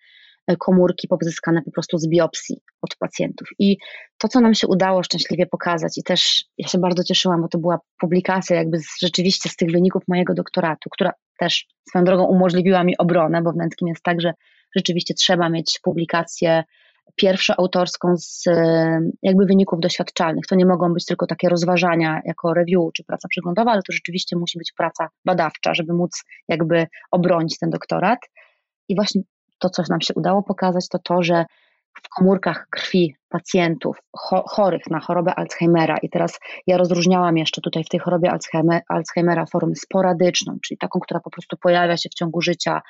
e, 0.48 0.58
komórki 0.58 1.08
pozyskane 1.08 1.62
po 1.62 1.72
prostu 1.72 1.98
z 1.98 2.10
biopsji 2.10 2.62
od 2.82 2.96
pacjentów. 2.96 3.48
I 3.60 3.78
to, 4.20 4.28
co 4.28 4.40
nam 4.40 4.54
się 4.54 4.68
udało 4.68 5.04
szczęśliwie 5.04 5.46
pokazać, 5.46 5.98
i 5.98 6.04
też 6.04 6.46
ja 6.58 6.68
się 6.68 6.78
bardzo 6.78 7.04
cieszyłam, 7.04 7.42
bo 7.42 7.48
to 7.48 7.58
była 7.58 7.80
publikacja 8.00 8.56
jakby 8.56 8.80
z, 8.80 9.00
rzeczywiście 9.02 9.50
z 9.50 9.56
tych 9.56 9.72
wyników 9.72 10.04
mojego 10.08 10.34
doktoratu, 10.34 10.90
która 10.90 11.12
też 11.40 11.68
swoją 11.90 12.06
drogą 12.06 12.24
umożliwiła 12.24 12.84
mi 12.84 12.98
obronę, 12.98 13.42
bo 13.42 13.52
w 13.52 13.56
Nęckim 13.56 13.88
jest 13.88 14.04
tak, 14.04 14.22
że 14.22 14.34
rzeczywiście 14.76 15.14
trzeba 15.14 15.50
mieć 15.50 15.80
publikację 15.84 16.64
pierwszą 17.16 17.54
autorską 17.58 18.18
z 18.18 18.44
jakby 19.22 19.46
wyników 19.46 19.80
doświadczalnych. 19.80 20.46
To 20.50 20.56
nie 20.56 20.66
mogą 20.66 20.94
być 20.94 21.06
tylko 21.06 21.28
takie 21.28 21.50
rozważania 21.50 22.22
jako 22.26 22.54
review 22.54 22.94
czy 22.94 23.04
praca 23.04 23.28
przeglądowa, 23.28 23.72
ale 23.72 23.82
to 23.82 23.94
rzeczywiście 23.94 24.38
musi 24.38 24.58
być 24.58 24.74
praca 24.78 25.08
badawcza, 25.26 25.74
żeby 25.74 25.94
móc 25.94 26.24
jakby 26.48 26.88
obronić 27.12 27.58
ten 27.60 27.70
doktorat. 27.70 28.20
I 28.90 28.96
właśnie 28.96 29.22
to, 29.60 29.70
co 29.70 29.84
nam 29.90 30.02
się 30.02 30.14
udało 30.14 30.44
pokazać, 30.44 30.88
to 30.90 31.00
to, 31.00 31.24
że 31.24 31.46
w 32.04 32.10
komórkach 32.10 32.68
krwi 32.70 33.16
pacjentów 33.30 33.98
chorych 34.48 34.82
na 34.90 35.00
chorobę 35.00 35.36
Alzheimera, 35.36 35.98
i 35.98 36.10
teraz 36.10 36.40
ja 36.68 36.78
rozróżniałam 36.78 37.38
jeszcze 37.38 37.62
tutaj 37.62 37.84
w 37.84 37.90
tej 37.90 38.00
chorobie 38.00 38.32
Alzheimera 38.90 39.46
formę 39.46 39.76
sporadyczną, 39.76 40.58
czyli 40.64 40.78
taką, 40.78 41.00
która 41.00 41.20
po 41.20 41.30
prostu 41.30 41.58
pojawia 41.58 41.98
się 41.98 42.10
w 42.10 42.14
ciągu 42.14 42.42
życia. 42.42 42.82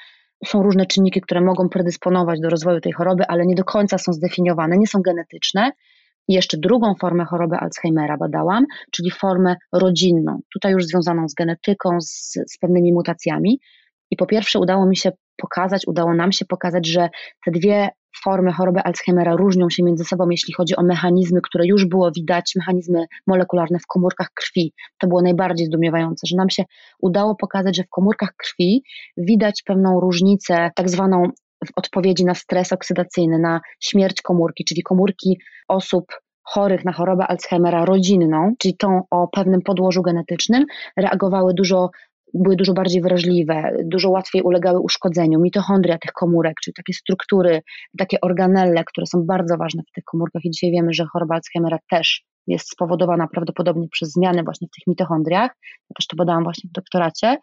Są 0.45 0.63
różne 0.63 0.85
czynniki, 0.85 1.21
które 1.21 1.41
mogą 1.41 1.69
predysponować 1.69 2.39
do 2.39 2.49
rozwoju 2.49 2.79
tej 2.79 2.91
choroby, 2.91 3.27
ale 3.27 3.45
nie 3.45 3.55
do 3.55 3.63
końca 3.63 3.97
są 3.97 4.13
zdefiniowane, 4.13 4.77
nie 4.77 4.87
są 4.87 5.01
genetyczne. 5.01 5.71
I 6.27 6.33
jeszcze 6.33 6.57
drugą 6.57 6.95
formę 6.95 7.25
choroby 7.25 7.55
Alzheimera 7.55 8.17
badałam, 8.17 8.65
czyli 8.91 9.11
formę 9.11 9.55
rodzinną, 9.73 10.39
tutaj 10.53 10.71
już 10.71 10.85
związaną 10.85 11.29
z 11.29 11.33
genetyką, 11.33 12.01
z, 12.01 12.33
z 12.47 12.57
pewnymi 12.61 12.93
mutacjami. 12.93 13.59
I 14.11 14.15
po 14.15 14.25
pierwsze 14.25 14.59
udało 14.59 14.85
mi 14.85 14.97
się 14.97 15.11
pokazać, 15.37 15.87
udało 15.87 16.13
nam 16.13 16.31
się 16.31 16.45
pokazać, 16.45 16.87
że 16.87 17.09
te 17.45 17.51
dwie 17.51 17.89
formy 18.23 18.51
choroby 18.51 18.79
Alzheimera 18.83 19.35
różnią 19.35 19.69
się 19.69 19.83
między 19.83 20.05
sobą, 20.05 20.29
jeśli 20.29 20.53
chodzi 20.53 20.75
o 20.75 20.83
mechanizmy, 20.83 21.41
które 21.41 21.65
już 21.67 21.85
było 21.85 22.11
widać, 22.11 22.53
mechanizmy 22.55 23.05
molekularne 23.27 23.79
w 23.79 23.87
komórkach 23.87 24.29
krwi. 24.33 24.73
To 24.97 25.07
było 25.07 25.21
najbardziej 25.21 25.67
zdumiewające, 25.67 26.27
że 26.27 26.37
nam 26.37 26.49
się 26.49 26.63
udało 27.01 27.35
pokazać, 27.35 27.77
że 27.77 27.83
w 27.83 27.89
komórkach 27.89 28.35
krwi 28.37 28.83
widać 29.17 29.63
pewną 29.63 29.99
różnicę, 29.99 30.71
tak 30.75 30.89
zwaną 30.89 31.23
w 31.65 31.69
odpowiedzi 31.75 32.25
na 32.25 32.35
stres 32.35 32.73
oksydacyjny, 32.73 33.39
na 33.39 33.61
śmierć 33.79 34.21
komórki, 34.21 34.65
czyli 34.65 34.83
komórki 34.83 35.39
osób 35.67 36.05
chorych 36.43 36.85
na 36.85 36.91
chorobę 36.91 37.27
Alzheimera 37.27 37.85
rodzinną, 37.85 38.53
czyli 38.59 38.77
tą 38.77 39.01
o 39.11 39.27
pewnym 39.27 39.61
podłożu 39.61 40.01
genetycznym, 40.01 40.65
reagowały 40.97 41.53
dużo 41.53 41.89
były 42.33 42.55
dużo 42.55 42.73
bardziej 42.73 43.01
wrażliwe, 43.01 43.77
dużo 43.83 44.09
łatwiej 44.09 44.41
ulegały 44.41 44.79
uszkodzeniu. 44.79 45.39
Mitochondria 45.39 45.97
tych 45.97 46.11
komórek, 46.11 46.53
czyli 46.63 46.73
takie 46.73 46.93
struktury, 46.93 47.61
takie 47.97 48.21
organelle, 48.21 48.83
które 48.83 49.07
są 49.07 49.25
bardzo 49.25 49.57
ważne 49.57 49.83
w 49.89 49.91
tych 49.91 50.03
komórkach 50.03 50.45
i 50.45 50.51
dzisiaj 50.51 50.71
wiemy, 50.71 50.93
że 50.93 51.05
choroba 51.05 51.35
Alzheimera 51.35 51.77
też 51.89 52.23
jest 52.47 52.69
spowodowana 52.71 53.27
prawdopodobnie 53.27 53.87
przez 53.91 54.11
zmiany 54.11 54.43
właśnie 54.43 54.67
w 54.67 54.71
tych 54.71 54.87
mitochondriach. 54.87 55.51
Ja 55.89 55.93
też 55.97 56.07
to 56.07 56.15
badałam 56.15 56.43
właśnie 56.43 56.69
w 56.69 56.73
doktoracie. 56.73 57.37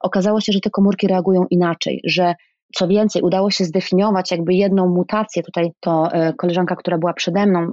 Okazało 0.00 0.40
się, 0.40 0.52
że 0.52 0.60
te 0.60 0.70
komórki 0.70 1.06
reagują 1.06 1.46
inaczej, 1.50 2.00
że 2.04 2.34
co 2.74 2.88
więcej, 2.88 3.22
udało 3.22 3.50
się 3.50 3.64
zdefiniować 3.64 4.30
jakby 4.30 4.54
jedną 4.54 4.88
mutację. 4.88 5.42
Tutaj 5.42 5.70
to 5.80 6.12
e, 6.12 6.32
koleżanka, 6.32 6.76
która 6.76 6.98
była 6.98 7.12
przede 7.12 7.46
mną, 7.46 7.72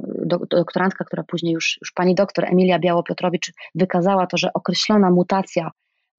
doktorantka, 0.49 1.05
która 1.05 1.24
później 1.28 1.53
już, 1.53 1.78
już 1.82 1.91
pani 1.95 2.16
doktor 2.16 2.45
Emilia 2.45 2.80
Biało-Piotrowicz 2.80 3.51
wykazała 3.76 4.28
to, 4.28 4.38
że 4.38 4.49
określona 4.53 5.11
mutacja 5.11 5.72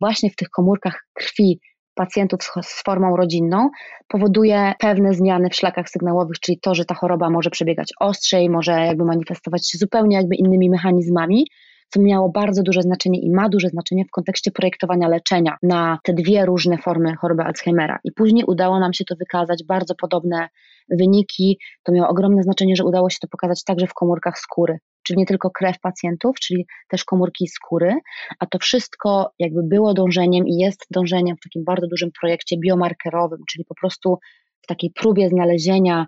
właśnie 0.05 0.30
w 0.30 0.36
tych 0.36 0.50
komórkach 0.50 1.07
krwi 1.14 1.61
pacjentów 1.94 2.40
z, 2.62 2.82
formą 2.82 3.16
rodzinną 3.16 3.70
powoduje 4.09 4.72
pewne 4.78 5.14
zmiany 5.14 5.50
w 5.50 5.55
szlakach 5.55 5.88
sygnałowych, 5.88 6.40
czyli 6.40 6.61
to, 6.61 6.74
że 6.74 6.84
ta 6.84 6.94
choroba 6.94 7.30
może 7.30 7.50
przebiegać 7.50 7.92
ostrzej, 8.00 8.50
może 8.50 8.72
jakby 8.72 9.05
manifestować 9.05 9.70
się 9.70 9.78
zupełnie 9.78 10.16
jakby 10.16 10.36
innymi 10.36 10.70
mechanizmami, 10.70 11.46
co 11.88 12.00
miało 12.00 12.28
bardzo 12.28 12.62
duże 12.62 12.82
znaczenie 12.82 13.20
i 13.20 13.30
ma 13.30 13.48
duże 13.48 13.68
znaczenie 13.68 14.05
w 14.05 14.11
kontekście 14.11 14.50
projektowania 14.50 15.09
leczenia 15.09 15.57
na 15.62 15.98
te 16.05 16.12
dwie 16.12 16.46
różne 16.46 16.78
formy 16.78 17.16
choroby 17.16 17.42
Alzheimera. 17.42 17.98
I 18.05 18.12
później 18.12 18.44
udało 18.46 18.80
nam 18.80 18.92
się 18.92 19.05
to 19.05 19.14
wykazać, 19.16 19.64
bardzo 19.68 19.94
podobne 19.94 20.48
wyniki. 20.88 21.59
To 21.82 21.92
miało 21.92 22.09
ogromne 22.09 22.42
znaczenie, 22.42 22.76
że 22.76 22.84
udało 22.84 23.11
się 23.11 23.18
to 23.20 23.28
pokazać 23.28 23.64
także 23.64 23.86
w 23.86 23.94
komórkach 23.94 24.38
skóry 24.38 24.78
czyli 25.07 25.18
nie 25.18 25.26
tylko 25.26 25.50
krew 25.50 25.80
pacjentów, 25.80 26.36
czyli 26.40 26.66
też 26.88 27.05
komórki 27.05 27.48
skóry, 27.48 27.94
a 28.38 28.46
to 28.46 28.59
wszystko 28.59 29.30
jakby 29.38 29.62
było 29.62 29.94
dążeniem 29.94 30.46
i 30.46 30.57
jest 30.57 30.86
dążeniem 30.90 31.36
w 31.36 31.40
takim 31.44 31.64
bardzo 31.64 31.86
dużym 31.86 32.11
projekcie 32.20 32.57
biomarkerowym, 32.59 33.38
czyli 33.50 33.64
po 33.64 33.74
prostu 33.74 34.18
w 34.62 34.66
takiej 34.66 34.90
próbie 34.90 35.28
znalezienia 35.28 36.07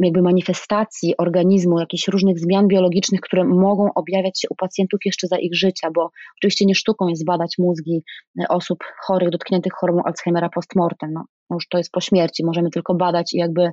jakby 0.00 0.22
manifestacji 0.22 1.16
organizmu, 1.16 1.80
jakichś 1.80 2.08
różnych 2.08 2.38
zmian 2.38 2.68
biologicznych, 2.68 3.20
które 3.20 3.44
mogą 3.44 3.88
objawiać 3.94 4.40
się 4.40 4.48
u 4.50 4.54
pacjentów 4.54 5.00
jeszcze 5.04 5.26
za 5.26 5.38
ich 5.38 5.54
życia, 5.54 5.88
bo 5.94 6.10
oczywiście 6.38 6.64
nie 6.66 6.74
sztuką 6.74 7.08
jest 7.08 7.24
badać 7.24 7.54
mózgi 7.58 8.02
e, 8.40 8.48
osób 8.48 8.78
chorych, 9.06 9.30
dotkniętych 9.30 9.72
chorobą 9.72 10.02
Alzheimera 10.04 10.48
postmortem. 10.48 11.12
No, 11.12 11.24
już 11.50 11.68
to 11.68 11.78
jest 11.78 11.90
po 11.92 12.00
śmierci, 12.00 12.44
możemy 12.44 12.70
tylko 12.70 12.94
badać 12.94 13.32
i 13.32 13.38
jakby 13.38 13.70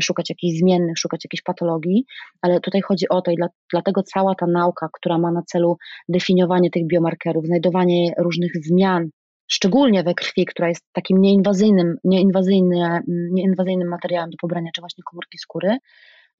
szukać 0.00 0.30
jakichś 0.30 0.58
zmiennych, 0.58 0.98
szukać 0.98 1.24
jakiejś 1.24 1.42
patologii, 1.42 2.04
ale 2.42 2.60
tutaj 2.60 2.80
chodzi 2.80 3.08
o 3.08 3.22
to 3.22 3.30
i 3.30 3.36
dla, 3.36 3.46
dlatego 3.70 4.02
cała 4.02 4.34
ta 4.34 4.46
nauka, 4.46 4.88
która 4.92 5.18
ma 5.18 5.32
na 5.32 5.42
celu 5.42 5.76
definiowanie 6.08 6.70
tych 6.70 6.86
biomarkerów, 6.86 7.46
znajdowanie 7.46 8.12
różnych 8.18 8.52
zmian, 8.56 9.08
szczególnie 9.50 10.02
we 10.02 10.14
krwi, 10.14 10.46
która 10.46 10.68
jest 10.68 10.84
takim 10.92 11.20
nieinwazyjnym, 11.20 11.96
nieinwazyjnym, 12.04 13.00
nieinwazyjnym 13.08 13.88
materiałem 13.88 14.30
do 14.30 14.36
pobrania, 14.40 14.70
czy 14.74 14.80
właśnie 14.80 15.04
komórki 15.10 15.38
skóry, 15.38 15.76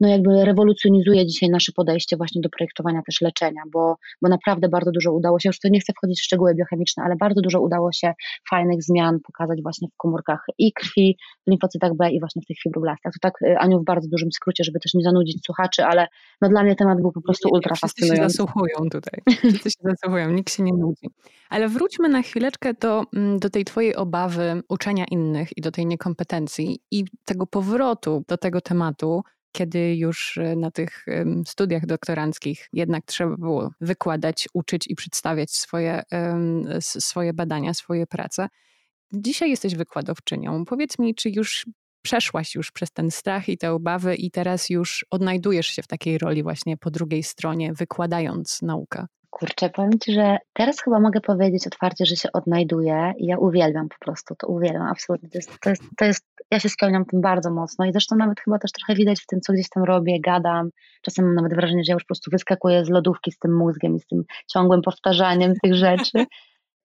no 0.03 0.09
jakby 0.09 0.45
rewolucjonizuje 0.45 1.27
dzisiaj 1.27 1.51
nasze 1.51 1.73
podejście 1.73 2.17
właśnie 2.17 2.41
do 2.41 2.49
projektowania 2.49 3.03
też 3.07 3.21
leczenia, 3.21 3.63
bo, 3.73 3.97
bo 4.23 4.29
naprawdę 4.29 4.69
bardzo 4.69 4.91
dużo 4.91 5.13
udało 5.13 5.41
się, 5.41 5.49
już 5.49 5.61
to 5.61 5.69
nie 5.69 5.81
chcę 5.81 5.93
wchodzić 5.93 6.21
w 6.21 6.25
szczegóły 6.25 6.55
biochemiczne, 6.55 7.03
ale 7.05 7.17
bardzo 7.17 7.41
dużo 7.41 7.61
udało 7.61 7.93
się 7.93 8.13
fajnych 8.51 8.83
zmian 8.83 9.19
pokazać 9.27 9.63
właśnie 9.63 9.89
w 9.89 9.97
komórkach 9.97 10.45
i 10.59 10.73
krwi, 10.73 11.17
w 11.47 11.51
limfocytach 11.51 11.97
B 11.97 12.11
i 12.11 12.21
właśnie 12.21 12.43
w 12.43 12.47
tych 12.47 12.57
fibroblastach. 12.63 13.13
To 13.13 13.19
tak 13.21 13.43
y, 13.43 13.59
Aniu 13.59 13.81
w 13.81 13.85
bardzo 13.85 14.09
dużym 14.09 14.33
skrócie, 14.33 14.65
żeby 14.65 14.81
też 14.81 14.95
nie 14.95 15.03
zanudzić 15.03 15.45
słuchaczy, 15.45 15.85
ale 15.85 16.07
no 16.41 16.49
dla 16.49 16.63
mnie 16.63 16.77
temat 16.77 17.01
był 17.01 17.13
po 17.13 17.23
prostu 17.23 17.49
ultra 17.53 17.77
fascynujący. 17.77 18.21
Wszyscy 18.21 18.39
się 18.39 18.45
zasłuchują 18.45 18.91
tutaj, 18.91 19.21
wszyscy 19.51 19.71
się 19.71 19.79
zasłuchują, 19.83 20.31
nikt 20.31 20.53
się 20.53 20.63
nie 20.63 20.73
nudzi. 20.73 21.07
Ale 21.51 21.69
wróćmy 21.69 22.09
na 22.09 22.23
chwileczkę 22.23 22.75
do, 22.75 23.05
mm, 23.17 23.39
do 23.39 23.51
tej 23.51 23.65
twojej 23.65 23.97
obawy 23.97 24.63
uczenia 24.69 25.05
innych 25.11 25.49
i 25.57 25.61
do 25.61 25.71
tej 25.71 25.87
niekompetencji 25.87 26.79
i 26.91 27.05
tego 27.25 27.47
powrotu 27.47 28.25
do 28.29 28.37
tego 28.37 28.61
tematu, 28.61 29.23
kiedy 29.53 29.97
już 29.97 30.39
e, 30.39 30.57
na 30.57 30.71
tych 30.71 31.07
studiach 31.47 31.87
doktoranckich 31.87 32.69
jednak 32.73 33.05
trzeba 33.07 33.37
było 33.37 33.71
wykładać, 33.81 34.49
uczyć 34.55 34.87
i 34.87 34.95
przedstawiać 34.95 35.51
swoje, 35.51 36.03
swoje 36.81 37.33
badania, 37.33 37.75
swoje 37.75 38.07
prace. 38.07 38.49
Dzisiaj 39.13 39.51
jesteś 39.51 39.75
wykładowczynią. 39.75 40.65
Powiedz 40.65 40.99
mi, 40.99 41.15
czy 41.15 41.31
już 41.31 41.67
przeszłaś 42.03 42.55
już 42.55 42.71
przez 42.71 42.91
ten 42.91 43.11
strach 43.11 43.49
i 43.49 43.59
te 43.59 43.73
obawy 43.73 44.15
i 44.15 44.31
teraz 44.31 44.71
już 44.71 45.07
odnajdujesz 45.11 45.67
się 45.67 45.83
w 45.83 45.87
takiej 45.87 46.19
roli 46.19 46.43
właśnie 46.43 46.77
po 46.77 46.91
drugiej 46.91 47.23
stronie, 47.23 47.73
wykładając 47.73 48.63
naukę? 48.63 49.07
Kurczę, 49.33 49.71
powiem 49.71 49.99
Ci, 49.99 50.13
że 50.13 50.37
teraz 50.53 50.81
chyba 50.81 51.01
mogę 51.01 51.21
powiedzieć 51.21 51.67
otwarcie, 51.67 52.07
że 52.07 52.17
się 52.17 52.33
odnajduję 52.33 53.13
i 53.19 53.27
ja 53.27 53.39
uwielbiam 53.39 53.89
po 53.89 53.97
prostu, 54.01 54.35
to 54.35 54.47
uwielbiam, 54.47 54.83
absolutnie. 54.83 55.29
To 55.29 55.39
jest, 55.39 55.61
to 55.61 55.71
jest, 55.71 55.83
to 55.97 56.05
jest, 56.05 56.27
ja 56.51 56.61
się 56.61 56.69
spełniam 56.69 57.05
tym 57.05 57.21
bardzo 57.21 57.51
mocno 57.51 57.85
i 57.85 57.93
zresztą 57.93 58.17
nawet 58.17 58.41
chyba 58.41 58.59
też 58.59 58.73
trochę 58.73 58.95
widać 58.95 59.21
w 59.21 59.27
tym, 59.27 59.41
co 59.41 59.53
gdzieś 59.53 59.69
tam 59.69 59.85
robię, 59.85 60.21
gadam. 60.21 60.71
Czasem 61.03 61.25
mam 61.25 61.35
nawet 61.35 61.55
wrażenie, 61.55 61.85
że 61.85 61.93
ja 61.93 61.95
już 61.95 62.03
po 62.03 62.07
prostu 62.07 62.31
wyskakuję 62.31 62.85
z 62.85 62.89
lodówki 62.89 63.33
z 63.33 63.39
tym 63.39 63.57
mózgiem 63.57 63.97
i 63.97 64.01
z 64.01 64.07
tym 64.07 64.25
ciągłym 64.53 64.83
powtarzaniem 64.83 65.55
tych 65.63 65.75
rzeczy. 65.75 66.27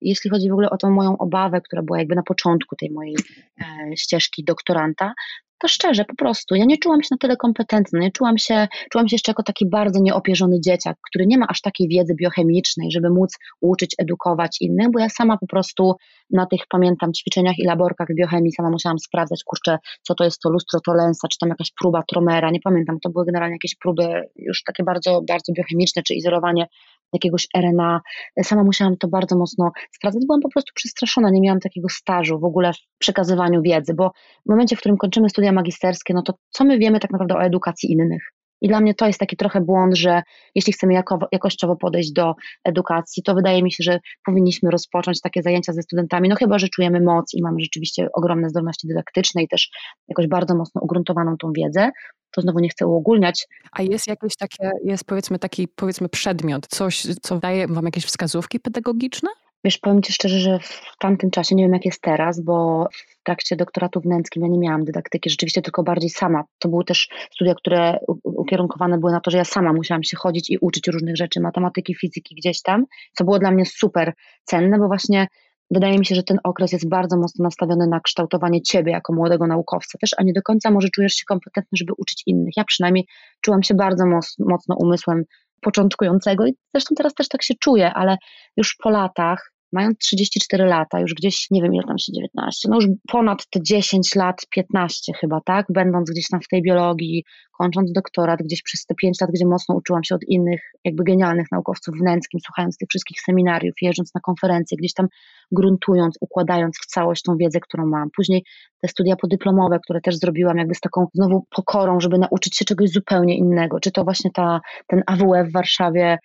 Jeśli 0.02 0.30
chodzi 0.30 0.50
w 0.50 0.54
ogóle 0.54 0.70
o 0.70 0.78
tą 0.78 0.92
moją 0.92 1.18
obawę, 1.18 1.62
która 1.62 1.82
była 1.82 2.00
jakby 2.00 2.16
na 2.16 2.24
początku 2.24 2.76
tej 2.76 2.92
mojej 2.92 3.16
e, 3.62 3.98
ścieżki 3.98 4.44
doktoranta, 4.44 5.14
to 5.60 5.68
szczerze, 5.68 6.06
po 6.06 6.16
prostu, 6.16 6.56
ja 6.56 6.66
nie 6.66 6.78
czułam 6.78 7.04
się 7.04 7.08
na 7.12 7.18
tyle 7.18 7.38
kompetentna, 7.38 8.00
nie 8.00 8.12
czułam 8.12 8.38
się, 8.38 8.68
czułam 8.92 9.08
się 9.08 9.16
jeszcze 9.16 9.32
jako 9.32 9.44
taki 9.44 9.70
bardzo 9.70 10.00
nieopierzony 10.00 10.62
dzieciak, 10.62 10.98
który 11.10 11.26
nie 11.28 11.38
ma 11.38 11.48
aż 11.50 11.62
takiej 11.62 11.88
wiedzy 11.88 12.16
biochemicznej, 12.16 12.92
żeby 12.92 13.10
móc 13.10 13.38
uczyć, 13.62 13.96
edukować 13.98 14.58
innych, 14.62 14.92
bo 14.92 15.00
ja 15.00 15.10
sama 15.10 15.38
po 15.38 15.48
prostu 15.48 15.96
na 16.32 16.46
tych, 16.46 16.62
pamiętam, 16.70 17.14
ćwiczeniach 17.14 17.60
i 17.60 17.66
laborkach 17.66 18.08
z 18.10 18.16
biochemii 18.16 18.52
sama 18.52 18.70
musiałam 18.70 19.00
sprawdzać, 19.00 19.44
kurczę, 19.46 19.78
co 20.02 20.16
to 20.16 20.24
jest 20.24 20.42
to 20.42 20.50
lustro 20.50 20.80
to 20.86 20.94
lensa, 20.94 21.28
czy 21.28 21.38
tam 21.40 21.50
jakaś 21.50 21.72
próba 21.82 22.04
tromera, 22.08 22.52
nie 22.52 22.60
pamiętam, 22.64 23.00
to 23.04 23.10
były 23.10 23.26
generalnie 23.26 23.56
jakieś 23.56 23.76
próby 23.76 24.22
już 24.36 24.64
takie 24.64 24.84
bardzo, 24.84 25.22
bardzo 25.28 25.54
biochemiczne, 25.54 26.04
czy 26.04 26.14
izolowanie 26.14 26.68
jakiegoś 27.14 27.48
RNA. 27.58 28.02
Sama 28.44 28.64
musiałam 28.64 28.98
to 28.98 29.08
bardzo 29.08 29.38
mocno 29.38 29.72
sprawdzać. 29.92 30.24
Byłam 30.28 30.42
po 30.42 30.50
prostu 30.50 30.72
przestraszona, 30.76 31.30
nie 31.30 31.42
miałam 31.42 31.60
takiego 31.60 31.90
stażu 31.90 32.40
w 32.40 32.44
ogóle 32.44 32.74
w 32.74 32.98
przekazywaniu 33.00 33.62
wiedzy, 33.62 33.94
bo 33.94 34.12
w 34.46 34.50
momencie, 34.50 34.76
w 34.76 34.80
którym 34.80 34.98
kończymy 34.98 35.30
studia 35.30 35.52
magisterskie, 35.52 36.14
no 36.14 36.22
to 36.22 36.34
co 36.50 36.66
my 36.66 36.78
wiemy 36.78 37.00
tak 37.00 37.12
naprawdę 37.12 37.36
o 37.36 37.44
edukacji 37.44 37.92
innych? 37.92 38.37
I 38.62 38.68
dla 38.68 38.80
mnie 38.80 38.94
to 38.94 39.08
jest 39.08 39.20
taki 39.20 39.38
trochę 39.38 39.62
błąd, 39.62 39.98
że 39.98 40.22
jeśli 40.56 40.74
chcemy 40.74 40.94
jako, 40.94 41.20
jakościowo 41.32 41.76
podejść 41.76 42.12
do 42.12 42.36
edukacji, 42.64 43.24
to 43.24 43.36
wydaje 43.36 43.64
mi 43.64 43.72
się, 43.72 43.84
że 43.84 44.00
powinniśmy 44.26 44.72
rozpocząć 44.72 45.22
takie 45.22 45.42
zajęcia 45.42 45.74
ze 45.74 45.82
studentami, 45.82 46.30
no 46.30 46.36
chyba, 46.36 46.60
że 46.60 46.68
czujemy 46.70 47.02
moc 47.02 47.34
i 47.34 47.42
mamy 47.42 47.60
rzeczywiście 47.60 48.08
ogromne 48.14 48.50
zdolności 48.50 48.88
dydaktyczne 48.88 49.44
i 49.44 49.48
też 49.48 49.70
jakoś 50.08 50.28
bardzo 50.28 50.56
mocno 50.56 50.82
ugruntowaną 50.82 51.38
tą 51.38 51.52
wiedzę, 51.58 51.90
to 52.32 52.42
znowu 52.42 52.60
nie 52.60 52.70
chcę 52.70 52.88
uogólniać. 52.88 53.48
A 53.72 53.82
jest 53.82 54.08
jakieś 54.08 54.36
takie, 54.36 54.72
jest 54.84 55.06
powiedzmy 55.06 55.40
taki 55.40 55.68
powiedzmy 55.68 56.10
przedmiot, 56.10 56.68
coś, 56.68 57.08
co 57.22 57.40
daje 57.40 57.68
wam 57.68 57.86
jakieś 57.86 58.06
wskazówki 58.06 58.60
pedagogiczne? 58.60 59.30
Wiesz, 59.68 59.78
powiem 59.78 60.02
Ci 60.02 60.14
szczerze, 60.14 60.40
że 60.40 60.60
w 60.60 60.98
tamtym 61.00 61.32
czasie, 61.32 61.56
nie 61.56 61.64
wiem 61.64 61.74
jak 61.74 61.86
jest 61.86 62.02
teraz, 62.02 62.42
bo 62.42 62.88
w 62.94 63.24
trakcie 63.24 63.56
doktoratu 63.56 64.02
w 64.02 64.06
Nęckim 64.06 64.44
ja 64.44 64.50
nie 64.50 64.60
miałam 64.60 64.84
dydaktyki, 64.86 65.30
rzeczywiście 65.30 65.62
tylko 65.62 65.84
bardziej 65.84 66.10
sama. 66.10 66.44
To 66.60 66.70
były 66.70 66.86
też 66.86 67.10
studia, 67.32 67.56
które 67.56 68.00
ukierunkowane 68.24 68.98
były 68.98 69.12
na 69.12 69.20
to, 69.20 69.32
że 69.32 69.38
ja 69.38 69.46
sama 69.46 69.74
musiałam 69.74 70.04
się 70.04 70.18
chodzić 70.18 70.50
i 70.50 70.58
uczyć 70.62 70.88
różnych 70.88 71.18
rzeczy, 71.18 71.40
matematyki, 71.40 71.96
fizyki 71.96 72.36
gdzieś 72.36 72.62
tam, 72.62 72.86
co 73.18 73.24
było 73.24 73.40
dla 73.40 73.52
mnie 73.52 73.66
super 73.66 74.14
cenne, 74.44 74.80
bo 74.80 74.88
właśnie 74.88 75.28
wydaje 75.72 76.00
mi 76.00 76.06
się, 76.06 76.16
że 76.16 76.24
ten 76.24 76.38
okres 76.44 76.72
jest 76.72 76.90
bardzo 76.90 77.18
mocno 77.18 77.44
nastawiony 77.44 77.88
na 77.88 78.00
kształtowanie 78.00 78.62
ciebie 78.62 78.92
jako 78.92 79.14
młodego 79.14 79.48
naukowca 79.48 79.98
też, 79.98 80.10
a 80.18 80.24
nie 80.24 80.34
do 80.34 80.42
końca 80.42 80.72
może 80.72 80.90
czujesz 80.90 81.14
się 81.14 81.24
kompetentny, 81.28 81.76
żeby 81.78 81.94
uczyć 81.98 82.24
innych. 82.26 82.54
Ja 82.58 82.64
przynajmniej 82.64 83.06
czułam 83.42 83.64
się 83.64 83.74
bardzo 83.74 84.06
mocno 84.40 84.76
umysłem 84.80 85.24
początkującego 85.62 86.48
i 86.48 86.56
zresztą 86.74 86.96
teraz 86.96 87.14
też 87.14 87.28
tak 87.28 87.44
się 87.44 87.54
czuję, 87.60 87.94
ale 87.94 88.18
już 88.58 88.76
po 88.84 88.90
latach 88.90 89.57
mając 89.72 89.98
34 89.98 90.66
lata, 90.66 91.00
już 91.00 91.14
gdzieś, 91.14 91.48
nie 91.52 91.62
wiem 91.62 91.74
ile 91.74 91.84
tam 91.84 91.98
się 91.98 92.12
19, 92.14 92.70
no 92.70 92.76
już 92.76 92.86
ponad 93.08 93.50
te 93.50 93.60
10 93.64 94.16
lat, 94.16 94.42
15 94.50 95.14
chyba, 95.14 95.42
tak, 95.46 95.66
będąc 95.70 96.12
gdzieś 96.12 96.28
tam 96.28 96.42
w 96.42 96.48
tej 96.48 96.62
biologii, 96.62 97.24
kończąc 97.58 97.92
doktorat, 97.92 98.40
gdzieś 98.40 98.62
przez 98.64 98.86
te 98.86 98.96
5 98.96 99.22
lat, 99.22 99.30
gdzie 99.32 99.46
mocno 99.46 99.76
uczyłam 99.76 100.04
się 100.04 100.16
od 100.16 100.24
innych, 100.28 100.62
jakby 100.84 101.04
genialnych 101.04 101.48
naukowców 101.52 101.96
w 101.96 102.04
Nęckim, 102.04 102.40
słuchając 102.46 102.78
tych 102.78 102.90
wszystkich 102.90 103.22
seminariów, 103.22 103.76
jeżdżąc 103.82 104.16
na 104.16 104.22
konferencje, 104.22 104.78
gdzieś 104.78 104.94
tam 104.94 105.08
gruntując, 105.52 106.18
układając 106.22 106.78
w 106.78 106.86
całość 106.86 107.24
tą 107.24 107.38
wiedzę, 107.38 107.60
którą 107.60 107.86
mam. 107.86 108.10
Później 108.16 108.44
te 108.82 108.88
studia 108.88 109.16
podyplomowe, 109.16 109.80
które 109.84 110.02
też 110.02 110.18
zrobiłam 110.18 110.58
jakby 110.58 110.76
z 110.76 110.80
taką 110.80 111.08
znowu 111.14 111.46
pokorą, 111.56 112.00
żeby 112.00 112.18
nauczyć 112.18 112.58
się 112.58 112.66
czegoś 112.66 112.90
zupełnie 112.90 113.38
innego, 113.38 113.80
czy 113.80 113.92
to 113.92 114.04
właśnie 114.04 114.32
ta, 114.32 114.60
ten 114.88 115.04
AWF 115.08 115.50
w 115.50 115.54
Warszawie, 115.54 116.18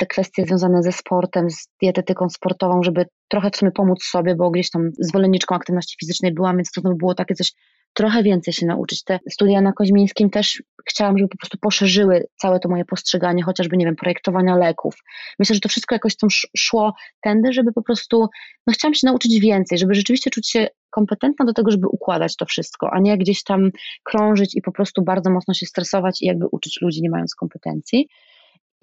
te 0.00 0.06
kwestie 0.06 0.44
związane 0.46 0.82
ze 0.82 0.92
sportem, 0.92 1.50
z 1.50 1.68
dietetyką 1.82 2.28
sportową, 2.28 2.82
żeby 2.82 3.06
trochę 3.28 3.50
w 3.50 3.56
sumie 3.56 3.70
pomóc 3.70 4.04
sobie, 4.04 4.34
bo 4.34 4.50
gdzieś 4.50 4.70
tam 4.70 4.90
zwolenniczką 4.98 5.54
aktywności 5.54 5.96
fizycznej 6.00 6.34
byłam, 6.34 6.56
więc 6.56 6.72
to 6.72 6.80
było 6.82 7.14
takie 7.14 7.34
coś, 7.34 7.52
trochę 7.94 8.22
więcej 8.22 8.54
się 8.54 8.66
nauczyć. 8.66 9.04
Te 9.04 9.18
studia 9.30 9.60
na 9.60 9.72
Koźmińskim 9.72 10.30
też 10.30 10.62
chciałam, 10.88 11.18
żeby 11.18 11.28
po 11.28 11.36
prostu 11.36 11.58
poszerzyły 11.58 12.26
całe 12.36 12.60
to 12.60 12.68
moje 12.68 12.84
postrzeganie, 12.84 13.42
chociażby, 13.42 13.76
nie 13.76 13.84
wiem, 13.84 13.96
projektowania 13.96 14.56
leków. 14.56 14.94
Myślę, 15.38 15.54
że 15.54 15.60
to 15.60 15.68
wszystko 15.68 15.94
jakoś 15.94 16.16
tam 16.16 16.30
szło 16.56 16.94
tędy, 17.22 17.52
żeby 17.52 17.72
po 17.72 17.82
prostu, 17.82 18.28
no 18.66 18.72
chciałam 18.72 18.94
się 18.94 19.06
nauczyć 19.06 19.40
więcej, 19.40 19.78
żeby 19.78 19.94
rzeczywiście 19.94 20.30
czuć 20.30 20.50
się 20.50 20.68
kompetentna 20.90 21.44
do 21.44 21.52
tego, 21.52 21.70
żeby 21.70 21.88
układać 21.88 22.36
to 22.36 22.46
wszystko, 22.46 22.90
a 22.92 23.00
nie 23.00 23.18
gdzieś 23.18 23.42
tam 23.42 23.70
krążyć 24.04 24.56
i 24.56 24.62
po 24.62 24.72
prostu 24.72 25.02
bardzo 25.02 25.30
mocno 25.30 25.54
się 25.54 25.66
stresować 25.66 26.22
i 26.22 26.26
jakby 26.26 26.46
uczyć 26.52 26.78
ludzi 26.82 27.02
nie 27.02 27.10
mając 27.10 27.34
kompetencji. 27.34 28.08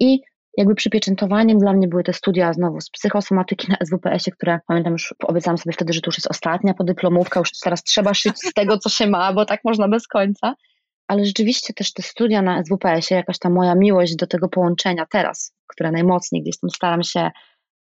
I 0.00 0.20
jakby 0.58 0.74
przypieczętowaniem 0.74 1.58
dla 1.58 1.72
mnie 1.72 1.88
były 1.88 2.04
te 2.04 2.12
studia 2.12 2.52
znowu 2.52 2.80
z 2.80 2.90
psychosomatyki 2.90 3.66
na 3.70 3.76
SWPS-ie, 3.86 4.34
które 4.36 4.60
pamiętam 4.66 4.92
już 4.92 5.14
obiecałam 5.24 5.58
sobie 5.58 5.72
wtedy, 5.72 5.92
że 5.92 6.00
to 6.00 6.08
już 6.08 6.18
jest 6.18 6.30
ostatnia 6.30 6.74
podyplomówka, 6.74 7.40
już 7.40 7.50
teraz 7.64 7.82
trzeba 7.82 8.14
szyć 8.14 8.38
z 8.38 8.52
tego, 8.52 8.78
co 8.78 8.88
się 8.88 9.06
ma, 9.06 9.32
bo 9.32 9.44
tak 9.44 9.60
można 9.64 9.88
bez 9.88 10.06
końca. 10.06 10.54
Ale 11.08 11.24
rzeczywiście 11.24 11.74
też 11.74 11.92
te 11.92 12.02
studia 12.02 12.42
na 12.42 12.62
SWPS-ie, 12.64 13.16
jakaś 13.18 13.38
ta 13.38 13.50
moja 13.50 13.74
miłość 13.74 14.16
do 14.16 14.26
tego 14.26 14.48
połączenia 14.48 15.06
teraz, 15.10 15.54
które 15.66 15.90
najmocniej 15.90 16.42
gdzieś 16.42 16.58
tam 16.58 16.70
staram 16.70 17.02
się 17.02 17.30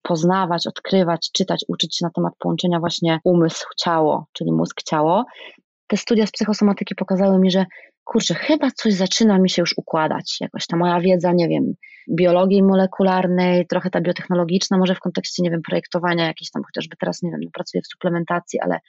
poznawać, 0.01 0.67
odkrywać, 0.67 1.29
czytać, 1.33 1.65
uczyć 1.67 1.97
się 1.97 2.05
na 2.05 2.11
temat 2.15 2.33
połączenia 2.39 2.79
właśnie 2.79 3.19
umysł-ciało, 3.23 4.25
czyli 4.33 4.51
mózg-ciało. 4.51 5.25
Te 5.87 5.97
studia 5.97 6.25
z 6.25 6.31
psychosomatyki 6.31 6.95
pokazały 6.95 7.39
mi, 7.39 7.51
że 7.51 7.65
kurczę, 8.03 8.33
chyba 8.33 8.71
coś 8.71 8.93
zaczyna 8.93 9.39
mi 9.39 9.49
się 9.49 9.61
już 9.61 9.73
układać. 9.77 10.37
Jakoś 10.41 10.67
ta 10.67 10.77
moja 10.77 10.99
wiedza, 10.99 11.31
nie 11.33 11.47
wiem, 11.47 11.73
biologii 12.09 12.63
molekularnej, 12.63 13.67
trochę 13.67 13.89
ta 13.89 14.01
biotechnologiczna, 14.01 14.77
może 14.77 14.95
w 14.95 14.99
kontekście, 14.99 15.43
nie 15.43 15.51
wiem, 15.51 15.61
projektowania 15.61 16.27
jakiejś 16.27 16.51
tam, 16.51 16.63
chociażby 16.63 16.95
teraz, 16.99 17.21
nie 17.23 17.31
wiem, 17.31 17.39
no, 17.43 17.49
pracuję 17.53 17.81
w 17.81 17.87
suplementacji, 17.87 18.59
ale 18.59 18.79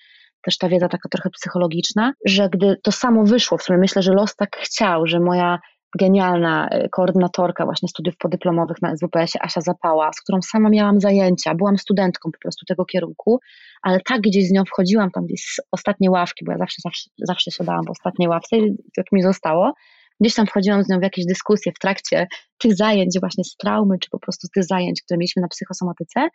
też 0.43 0.59
ta 0.59 0.69
wiedza 0.69 0.89
taka 0.89 1.09
trochę 1.09 1.31
psychologiczna, 1.31 2.13
że 2.27 2.49
gdy 2.49 2.77
to 2.83 2.93
samo 2.93 3.25
wyszło, 3.25 3.59
w 3.59 3.63
sumie 3.63 3.79
myślę, 3.79 4.03
że 4.03 4.13
los 4.13 4.37
tak 4.37 4.57
chciał, 4.57 5.07
że 5.07 5.21
moja 5.21 5.59
genialna 5.99 6.69
y, 6.69 6.89
koordynatorka 6.89 7.65
właśnie 7.65 7.89
studiów 7.89 8.17
podyplomowych 8.17 8.83
na 8.83 8.97
SWPS-ie, 8.97 9.43
Asia 9.43 9.61
Zapała, 9.61 10.13
z 10.13 10.21
którą 10.21 10.43
sama 10.43 10.69
miałam 10.71 11.01
zajęcia, 11.01 11.55
byłam 11.55 11.79
studentką 11.79 12.31
po 12.33 12.39
prostu 12.39 12.67
tego 12.67 12.85
kierunku, 12.85 13.41
ale 13.83 14.01
tak 14.01 14.21
gdzieś 14.21 14.49
z 14.49 14.51
nią 14.51 14.65
wchodziłam 14.65 15.11
tam 15.11 15.27
gdzieś 15.27 15.41
z 15.41 15.61
ostatniej 15.73 16.11
ławki, 16.11 16.45
bo 16.45 16.53
ja 16.53 16.59
zawsze, 16.59 16.77
zawsze, 16.85 17.11
zawsze 17.19 17.51
siadałam 17.51 17.85
w 17.85 17.91
ostatniej 17.91 18.29
ławce 18.29 18.59
i 18.59 18.77
jak 18.97 19.13
mi 19.13 19.23
zostało, 19.23 19.73
gdzieś 20.21 20.35
tam 20.35 20.47
wchodziłam 20.47 20.83
z 20.83 20.89
nią 20.89 20.99
w 20.99 21.03
jakieś 21.03 21.27
dyskusje 21.27 21.73
w 21.73 21.79
trakcie 21.79 22.27
tych 22.59 22.77
zajęć 22.77 23.21
właśnie 23.21 23.45
z 23.45 23.57
traumy, 23.57 23.99
czy 23.99 24.11
po 24.11 24.19
prostu 24.19 24.47
z 24.47 24.51
tych 24.51 24.65
zajęć, 24.65 25.03
które 25.03 25.19
mieliśmy 25.19 25.43
na 25.43 25.49
psychosomatyce, 25.49 26.29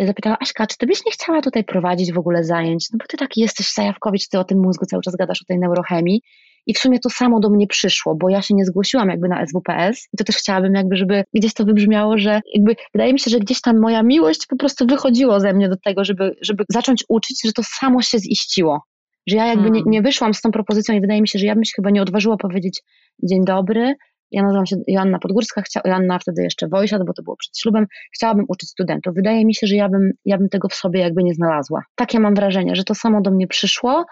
ja 0.00 0.06
zapytała, 0.06 0.36
Aśka, 0.40 0.66
czy 0.66 0.76
ty 0.78 0.86
byś 0.86 1.04
nie 1.06 1.12
chciała 1.12 1.42
tutaj 1.42 1.64
prowadzić 1.64 2.12
w 2.12 2.18
ogóle 2.18 2.44
zajęć? 2.44 2.88
No 2.92 2.98
bo 2.98 3.04
ty 3.08 3.16
taki 3.16 3.40
jesteś 3.40 3.72
Zajawkowicz, 3.72 4.28
ty 4.28 4.38
o 4.38 4.44
tym 4.44 4.58
mózgu 4.58 4.86
cały 4.86 5.02
czas 5.02 5.16
gadasz, 5.16 5.42
o 5.42 5.44
tej 5.44 5.58
neurochemii. 5.58 6.22
I 6.66 6.74
w 6.74 6.78
sumie 6.78 6.98
to 6.98 7.10
samo 7.10 7.40
do 7.40 7.50
mnie 7.50 7.66
przyszło, 7.66 8.14
bo 8.14 8.28
ja 8.28 8.42
się 8.42 8.54
nie 8.54 8.64
zgłosiłam 8.64 9.08
jakby 9.08 9.28
na 9.28 9.46
SWPS 9.46 10.08
i 10.12 10.16
to 10.16 10.24
też 10.24 10.36
chciałabym 10.36 10.74
jakby, 10.74 10.96
żeby 10.96 11.24
gdzieś 11.34 11.54
to 11.54 11.64
wybrzmiało, 11.64 12.18
że 12.18 12.40
jakby 12.54 12.76
wydaje 12.94 13.12
mi 13.12 13.20
się, 13.20 13.30
że 13.30 13.38
gdzieś 13.38 13.60
tam 13.60 13.80
moja 13.80 14.02
miłość 14.02 14.46
po 14.46 14.56
prostu 14.56 14.86
wychodziło 14.86 15.40
ze 15.40 15.52
mnie 15.52 15.68
do 15.68 15.76
tego, 15.84 16.04
żeby, 16.04 16.36
żeby 16.42 16.64
zacząć 16.70 17.04
uczyć, 17.08 17.40
że 17.44 17.52
to 17.52 17.62
samo 17.64 18.02
się 18.02 18.18
ziściło. 18.18 18.82
Że 19.26 19.36
ja 19.36 19.46
jakby 19.46 19.70
nie, 19.70 19.80
hmm. 19.80 19.90
nie 19.90 20.02
wyszłam 20.02 20.34
z 20.34 20.40
tą 20.40 20.50
propozycją 20.50 20.94
i 20.94 21.00
wydaje 21.00 21.20
mi 21.20 21.28
się, 21.28 21.38
że 21.38 21.46
ja 21.46 21.54
bym 21.54 21.64
się 21.64 21.72
chyba 21.76 21.90
nie 21.90 22.02
odważyła 22.02 22.36
powiedzieć 22.36 22.82
dzień 23.22 23.44
dobry, 23.44 23.94
ja 24.30 24.42
nazywam 24.42 24.66
się 24.66 24.76
Joanna 24.86 25.18
Podgórska, 25.18 25.62
chcia, 25.62 25.80
Joanna 25.84 26.18
wtedy 26.18 26.42
jeszcze 26.42 26.68
Wojsiad, 26.68 27.04
bo 27.06 27.12
to 27.12 27.22
było 27.22 27.36
przed 27.36 27.58
ślubem, 27.58 27.86
chciałabym 28.14 28.44
uczyć 28.48 28.68
studentów. 28.68 29.14
Wydaje 29.14 29.46
mi 29.46 29.54
się, 29.54 29.66
że 29.66 29.76
ja 29.76 29.88
bym, 29.88 30.10
ja 30.24 30.38
bym 30.38 30.48
tego 30.48 30.68
w 30.68 30.74
sobie 30.74 31.00
jakby 31.00 31.22
nie 31.22 31.34
znalazła. 31.34 31.82
Takie 31.94 32.20
mam 32.20 32.34
wrażenie, 32.34 32.76
że 32.76 32.84
to 32.84 32.94
samo 32.94 33.20
do 33.20 33.30
mnie 33.30 33.46
przyszło 33.46 34.04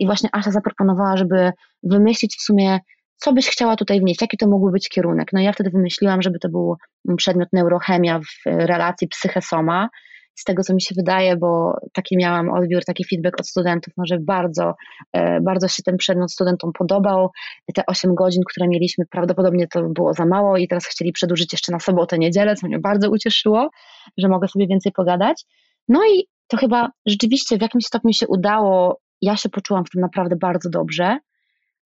i 0.00 0.06
właśnie 0.06 0.28
Asia 0.32 0.50
zaproponowała, 0.50 1.16
żeby 1.16 1.52
wymyślić 1.82 2.36
w 2.36 2.42
sumie, 2.42 2.78
co 3.16 3.32
byś 3.32 3.48
chciała 3.48 3.76
tutaj 3.76 4.00
wnieść, 4.00 4.20
jaki 4.20 4.36
to 4.36 4.48
mógłby 4.48 4.72
być 4.72 4.88
kierunek. 4.88 5.28
No 5.32 5.40
ja 5.40 5.52
wtedy 5.52 5.70
wymyśliłam, 5.70 6.22
żeby 6.22 6.38
to 6.38 6.48
był 6.48 6.76
przedmiot 7.16 7.48
neurochemia 7.52 8.20
w 8.20 8.46
relacji 8.46 9.08
psychesoma, 9.08 9.88
z 10.40 10.44
tego, 10.44 10.62
co 10.62 10.74
mi 10.74 10.82
się 10.82 10.94
wydaje, 10.98 11.36
bo 11.36 11.76
taki 11.92 12.16
miałam 12.16 12.50
odbiór, 12.50 12.84
taki 12.84 13.04
feedback 13.04 13.40
od 13.40 13.48
studentów, 13.48 13.94
no, 13.96 14.04
że 14.06 14.18
bardzo, 14.18 14.74
e, 15.12 15.40
bardzo 15.40 15.68
się 15.68 15.82
ten 15.82 15.96
przedmiot 15.96 16.32
studentom 16.32 16.72
podobał. 16.78 17.30
Te 17.74 17.86
8 17.86 18.14
godzin, 18.14 18.42
które 18.46 18.68
mieliśmy, 18.68 19.04
prawdopodobnie 19.10 19.66
to 19.68 19.82
było 19.82 20.14
za 20.14 20.26
mało 20.26 20.56
i 20.56 20.68
teraz 20.68 20.86
chcieli 20.86 21.12
przedłużyć 21.12 21.52
jeszcze 21.52 21.72
na 21.72 21.80
sobotę, 21.80 22.18
niedzielę, 22.18 22.56
co 22.56 22.66
mnie 22.66 22.78
bardzo 22.78 23.10
ucieszyło, 23.10 23.70
że 24.18 24.28
mogę 24.28 24.48
sobie 24.48 24.66
więcej 24.66 24.92
pogadać. 24.92 25.44
No 25.88 26.00
i 26.04 26.26
to 26.48 26.56
chyba 26.56 26.88
rzeczywiście 27.06 27.58
w 27.58 27.62
jakimś 27.62 27.84
stopniu 27.84 28.12
się 28.12 28.26
udało. 28.28 29.00
Ja 29.22 29.36
się 29.36 29.48
poczułam 29.48 29.84
w 29.84 29.90
tym 29.90 30.00
naprawdę 30.00 30.36
bardzo 30.36 30.70
dobrze 30.70 31.18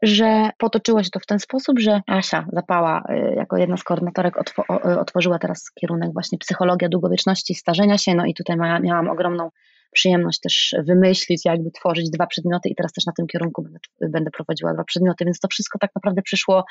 że 0.05 0.51
potoczyło 0.59 1.03
się 1.03 1.11
to 1.11 1.21
w 1.21 1.27
ten 1.27 1.39
sposób, 1.39 1.79
że 1.79 2.01
Asia 2.07 2.47
Zapała 2.53 3.03
y, 3.11 3.35
jako 3.37 3.57
jedna 3.57 3.77
z 3.77 3.85
koordynatorek 3.85 4.37
y, 4.37 4.99
otworzyła 5.01 5.39
teraz 5.39 5.71
kierunek 5.81 6.13
właśnie 6.13 6.39
psychologia 6.39 6.89
długowieczności 6.89 7.55
starzenia 7.55 7.99
się, 7.99 8.15
no 8.15 8.27
i 8.27 8.35
tutaj 8.35 8.57
miałam 8.83 9.11
ogromną 9.11 9.51
przyjemność 9.93 10.41
też 10.41 10.77
wymyślić, 10.87 11.45
jakby 11.45 11.71
tworzyć 11.71 12.11
dwa 12.11 12.27
przedmioty 12.27 12.69
i 12.69 12.75
teraz 12.75 12.93
też 12.93 13.07
na 13.07 13.13
tym 13.13 13.27
kierunku 13.27 13.63
będę, 13.63 13.79
będę 14.01 14.31
prowadziła 14.31 14.75
dwa 14.75 14.85
przedmioty, 14.85 15.25
więc 15.25 15.41
to 15.41 15.49
wszystko 15.49 15.79
tak 15.79 15.91
naprawdę 15.95 16.23
przyszło, 16.23 16.65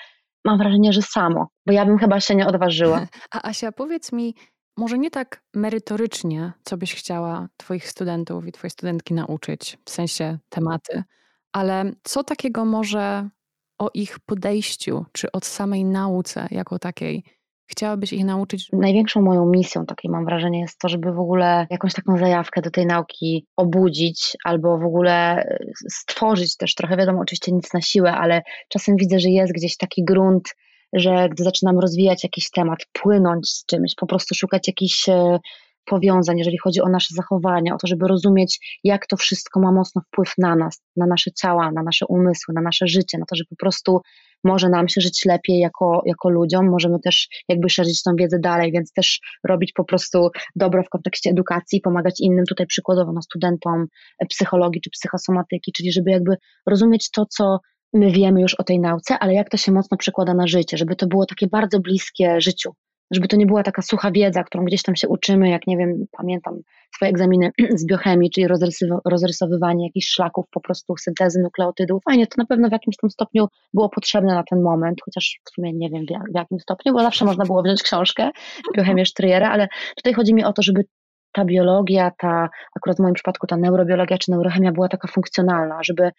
mam 0.45 0.57
wrażenie, 0.57 0.93
że 0.93 1.01
samo, 1.01 1.47
bo 1.65 1.73
ja 1.73 1.85
bym 1.85 1.97
chyba 1.97 2.19
się 2.19 2.35
nie 2.35 2.47
odważyła. 2.47 3.07
A 3.35 3.49
Asia, 3.49 3.71
powiedz 3.71 4.11
mi, 4.11 4.35
może 4.77 4.97
nie 4.97 5.11
tak 5.11 5.43
merytorycznie, 5.53 6.53
co 6.63 6.77
byś 6.77 6.95
chciała 6.95 7.47
Twoich 7.57 7.89
studentów 7.89 8.47
i 8.47 8.51
Twoje 8.51 8.71
studentki 8.71 9.13
nauczyć, 9.13 9.77
w 9.85 9.89
sensie 9.89 10.37
tematy, 10.49 11.03
ale 11.51 11.91
co 12.03 12.23
takiego 12.23 12.65
może 12.65 13.29
o 13.77 13.89
ich 13.93 14.19
podejściu, 14.19 15.05
czy 15.11 15.31
od 15.31 15.45
samej 15.45 15.85
nauce 15.85 16.47
jako 16.51 16.79
takiej 16.79 17.23
chciałabyś 17.67 18.13
ich 18.13 18.25
nauczyć? 18.25 18.69
Największą 18.73 19.21
moją 19.21 19.45
misją, 19.45 19.85
takiej 19.85 20.11
mam 20.11 20.25
wrażenie, 20.25 20.59
jest 20.59 20.79
to, 20.79 20.89
żeby 20.89 21.11
w 21.13 21.19
ogóle 21.19 21.67
jakąś 21.69 21.93
taką 21.93 22.17
zajawkę 22.17 22.61
do 22.61 22.71
tej 22.71 22.85
nauki 22.85 23.47
obudzić, 23.57 24.37
albo 24.43 24.77
w 24.77 24.85
ogóle 24.85 25.35
e, 25.35 25.57
stworzyć 25.89 26.57
też 26.57 26.75
trochę, 26.75 26.97
wiadomo, 26.97 27.19
oczywiście 27.19 27.51
nic 27.51 27.73
na 27.73 27.81
siłę, 27.81 28.11
ale 28.11 28.41
czasem 28.69 28.95
widzę, 28.95 29.19
że 29.19 29.29
jest 29.29 29.53
gdzieś 29.53 29.77
taki 29.77 30.03
grunt, 30.03 30.55
że 30.93 31.29
gdy 31.29 31.43
zaczynam 31.43 31.79
rozwijać 31.79 32.23
jakiś 32.23 32.49
temat, 32.49 32.79
płynąć 32.93 33.49
z 33.49 33.65
czymś, 33.65 33.95
po 33.95 34.07
prostu 34.07 34.35
szukać 34.35 34.67
jakichś 34.67 35.09
e, 35.09 35.39
powiązań, 35.85 36.37
jeżeli 36.37 36.57
chodzi 36.57 36.81
o 36.81 36.89
nasze 36.89 37.15
zachowania, 37.15 37.75
o 37.75 37.77
to, 37.77 37.87
żeby 37.87 38.07
rozumieć, 38.07 38.79
jak 38.83 39.07
to 39.07 39.17
wszystko 39.17 39.59
ma 39.59 39.71
mocno 39.71 40.01
wpływ 40.01 40.33
na 40.37 40.55
nas, 40.55 40.81
na 40.95 41.05
nasze 41.05 41.31
ciała, 41.31 41.71
na 41.71 41.83
nasze 41.83 42.05
umysły, 42.09 42.53
na 42.53 42.61
nasze 42.61 42.87
życie, 42.87 43.17
na 43.17 43.25
to, 43.25 43.35
że 43.35 43.43
po 43.49 43.55
prostu 43.55 44.01
może 44.43 44.69
nam 44.69 44.87
się 44.87 45.01
żyć 45.01 45.25
lepiej 45.25 45.59
jako, 45.59 46.01
jako 46.05 46.29
ludziom, 46.29 46.69
możemy 46.69 46.99
też 46.99 47.27
jakby 47.49 47.69
szerzyć 47.69 48.03
tą 48.03 48.11
wiedzę 48.15 48.39
dalej, 48.39 48.71
więc 48.71 48.93
też 48.93 49.19
robić 49.43 49.73
po 49.73 49.83
prostu 49.83 50.29
dobro 50.55 50.83
w 50.83 50.89
kontekście 50.89 51.29
edukacji, 51.29 51.81
pomagać 51.81 52.15
innym, 52.19 52.45
tutaj 52.45 52.67
przykładowo 52.67 53.11
no, 53.13 53.21
studentom 53.21 53.85
psychologii 54.29 54.81
czy 54.81 54.89
psychosomatyki, 54.89 55.71
czyli 55.71 55.91
żeby 55.91 56.11
jakby 56.11 56.35
rozumieć 56.67 57.11
to, 57.11 57.25
co 57.25 57.59
my 57.93 58.11
wiemy 58.11 58.41
już 58.41 58.53
o 58.53 58.63
tej 58.63 58.79
nauce, 58.79 59.19
ale 59.19 59.33
jak 59.33 59.49
to 59.49 59.57
się 59.57 59.71
mocno 59.71 59.97
przekłada 59.97 60.33
na 60.33 60.47
życie, 60.47 60.77
żeby 60.77 60.95
to 60.95 61.07
było 61.07 61.25
takie 61.25 61.47
bardzo 61.47 61.79
bliskie 61.79 62.41
życiu, 62.41 62.73
żeby 63.11 63.27
to 63.27 63.37
nie 63.37 63.45
była 63.45 63.63
taka 63.63 63.81
sucha 63.81 64.11
wiedza, 64.11 64.43
którą 64.43 64.65
gdzieś 64.65 64.83
tam 64.83 64.95
się 64.95 65.07
uczymy, 65.07 65.49
jak 65.49 65.67
nie 65.67 65.77
wiem, 65.77 66.05
pamiętam 66.11 66.59
swoje 66.95 67.09
egzaminy 67.09 67.51
z 67.81 67.85
biochemii, 67.85 68.29
czyli 68.29 68.47
rozrysowywanie 69.05 69.85
jakichś 69.85 70.07
szlaków, 70.07 70.45
po 70.51 70.61
prostu 70.61 70.97
syntezy 70.97 71.39
nukleotydów. 71.41 72.03
Fajnie, 72.03 72.27
to 72.27 72.35
na 72.37 72.45
pewno 72.45 72.69
w 72.69 72.71
jakimś 72.71 72.97
tam 72.97 73.09
stopniu 73.09 73.47
było 73.73 73.89
potrzebne 73.89 74.33
na 74.35 74.43
ten 74.49 74.61
moment, 74.61 75.01
chociaż 75.05 75.39
w 75.45 75.49
sumie 75.49 75.73
nie 75.73 75.89
wiem 75.89 76.05
w, 76.05 76.35
jakim 76.35 76.59
stopniu, 76.59 76.93
bo 76.93 76.99
zawsze 76.99 77.25
można 77.25 77.45
było 77.45 77.63
wziąć 77.63 77.83
książkę, 77.83 78.29
biochemię 78.75 79.05
Stryjera, 79.05 79.51
ale 79.51 79.67
tutaj 79.95 80.13
chodzi 80.13 80.33
mi 80.33 80.43
o 80.43 80.53
to, 80.53 80.61
żeby 80.61 80.85
ta 81.33 81.45
biologia, 81.45 82.11
ta, 82.17 82.49
akurat 82.75 82.97
w 82.97 82.99
moim 82.99 83.13
przypadku 83.13 83.47
ta 83.47 83.57
neurobiologia 83.57 84.17
czy 84.17 84.31
neurochemia 84.31 84.71
była 84.71 84.89
taka 84.89 85.07
funkcjonalna, 85.07 85.79
żeby 85.83 86.11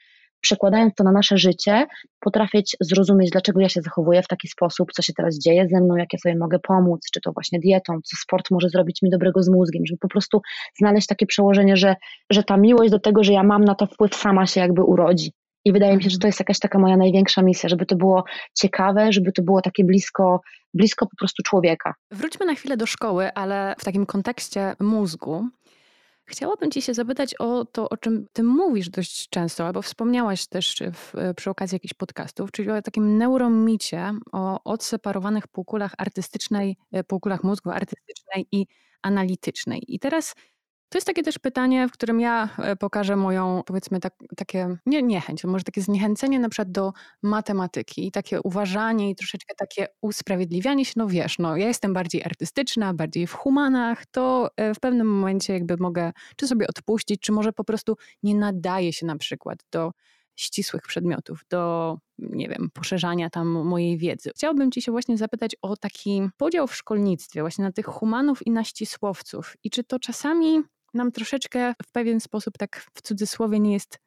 przekładając 0.44 0.94
to 0.94 1.04
na 1.04 1.12
nasze 1.12 1.38
życie, 1.38 1.86
potrafić 2.20 2.76
zrozumieć, 2.80 3.30
dlaczego 3.30 3.60
ja 3.60 3.68
się 3.68 3.80
zachowuję 3.82 4.22
w 4.22 4.28
taki 4.28 4.48
sposób, 4.48 4.92
co 4.92 5.02
się 5.02 5.12
teraz 5.12 5.38
dzieje 5.38 5.68
ze 5.68 5.80
mną, 5.80 5.96
jak 5.96 6.12
ja 6.12 6.18
sobie 6.18 6.36
mogę 6.36 6.58
pomóc, 6.58 7.00
czy 7.14 7.20
to 7.20 7.32
właśnie 7.32 7.60
dietą, 7.60 7.98
co 8.04 8.16
sport 8.16 8.50
może 8.50 8.68
zrobić 8.68 9.02
mi 9.02 9.10
dobrego 9.10 9.42
z 9.42 9.48
mózgiem, 9.48 9.86
żeby 9.86 9.98
po 9.98 10.08
prostu 10.08 10.40
znaleźć 10.78 11.06
takie 11.06 11.26
przełożenie, 11.26 11.76
że, 11.76 11.96
że 12.30 12.42
ta 12.42 12.56
miłość 12.56 12.90
do 12.90 12.98
tego, 12.98 13.24
że 13.24 13.32
ja 13.32 13.42
mam 13.42 13.64
na 13.64 13.74
to 13.74 13.86
wpływ, 13.86 14.14
sama 14.14 14.46
się 14.46 14.60
jakby 14.60 14.82
urodzi. 14.82 15.32
I 15.64 15.72
wydaje 15.72 15.96
mi 15.96 16.02
się, 16.02 16.10
że 16.10 16.18
to 16.18 16.26
jest 16.26 16.40
jakaś 16.40 16.58
taka 16.58 16.78
moja 16.78 16.96
największa 16.96 17.42
misja, 17.42 17.68
żeby 17.68 17.86
to 17.86 17.96
było 17.96 18.24
ciekawe, 18.58 19.12
żeby 19.12 19.32
to 19.32 19.42
było 19.42 19.62
takie 19.62 19.84
blisko, 19.84 20.40
blisko 20.74 21.06
po 21.06 21.16
prostu 21.16 21.42
człowieka. 21.42 21.94
Wróćmy 22.10 22.46
na 22.46 22.54
chwilę 22.54 22.76
do 22.76 22.86
szkoły, 22.86 23.32
ale 23.34 23.74
w 23.78 23.84
takim 23.84 24.06
kontekście 24.06 24.76
mózgu. 24.80 25.48
Chciałabym 26.26 26.70
Cię 26.70 26.82
się 26.82 26.94
zapytać 26.94 27.34
o 27.34 27.64
to, 27.64 27.88
o 27.88 27.96
czym 27.96 28.26
Ty 28.32 28.42
mówisz 28.42 28.88
dość 28.88 29.28
często, 29.28 29.66
albo 29.66 29.82
wspomniałaś 29.82 30.46
też 30.46 30.82
w, 30.92 31.14
przy 31.36 31.50
okazji 31.50 31.76
jakichś 31.76 31.94
podcastów, 31.94 32.52
czyli 32.52 32.70
o 32.70 32.82
takim 32.82 33.18
neuromicie, 33.18 34.12
o 34.32 34.64
odseparowanych 34.64 35.48
półkulach 35.48 35.94
artystycznej, 35.98 36.76
e, 36.92 37.04
półkulach 37.04 37.44
mózgu 37.44 37.70
artystycznej 37.70 38.46
i 38.52 38.66
analitycznej. 39.02 39.82
I 39.88 39.98
teraz 39.98 40.34
to 40.88 40.98
jest 40.98 41.06
takie 41.06 41.22
też 41.22 41.38
pytanie, 41.38 41.88
w 41.88 41.92
którym 41.92 42.20
ja 42.20 42.48
e, 42.58 42.76
pokażę 42.76 43.16
moją, 43.16 43.62
powiedzmy, 43.66 44.00
tak, 44.00 44.14
takie, 44.36 44.76
nie 44.86 45.02
niechęć, 45.02 45.44
może 45.44 45.64
takie 45.64 45.82
zniechęcenie 45.82 46.38
na 46.38 46.48
przykład 46.48 46.70
do 46.70 46.92
matematyki 47.22 48.06
i 48.06 48.10
takie 48.10 48.42
uważanie 48.42 49.10
i 49.10 49.14
troszeczkę 49.14 49.54
takie 49.54 49.86
usprawiedliwianie 50.02 50.84
się, 50.84 50.92
no 50.96 51.06
wiesz, 51.06 51.38
no 51.38 51.56
ja 51.56 51.68
jestem 51.68 51.92
bardziej 51.92 52.24
artystyczna, 52.24 52.94
bardziej 52.94 53.26
w 53.26 53.32
humanach, 53.32 54.06
to 54.06 54.50
e, 54.56 54.74
w 54.74 54.80
pewnym 54.80 55.06
momencie 55.06 55.52
jakby 55.52 55.76
mogę 55.76 56.12
czy 56.36 56.48
sobie 56.48 56.66
odpuścić, 56.66 57.20
czy 57.20 57.32
może 57.32 57.52
po 57.52 57.64
prostu 57.64 57.96
nie 58.22 58.34
nadaje 58.34 58.92
się 58.92 59.06
na 59.06 59.16
przykład 59.16 59.58
do 59.72 59.92
ścisłych 60.36 60.82
przedmiotów, 60.82 61.44
do, 61.50 61.96
nie 62.18 62.48
wiem, 62.48 62.70
poszerzania 62.72 63.30
tam 63.30 63.48
mojej 63.48 63.98
wiedzy. 63.98 64.30
Chciałabym 64.34 64.70
Ci 64.70 64.82
się 64.82 64.92
właśnie 64.92 65.18
zapytać 65.18 65.56
o 65.62 65.76
taki 65.76 66.22
podział 66.36 66.66
w 66.66 66.76
szkolnictwie, 66.76 67.40
właśnie 67.40 67.64
na 67.64 67.72
tych 67.72 67.86
humanów 67.86 68.46
i 68.46 68.50
na 68.50 68.64
ścisłowców. 68.64 69.56
I 69.64 69.70
czy 69.70 69.84
to 69.84 69.98
czasami 69.98 70.62
nam 70.94 71.12
troszeczkę 71.12 71.74
w 71.86 71.92
pewien 71.92 72.20
sposób, 72.20 72.58
tak 72.58 72.86
w 72.94 73.02
cudzysłowie, 73.02 73.60
nie 73.60 73.72
jest 73.72 73.98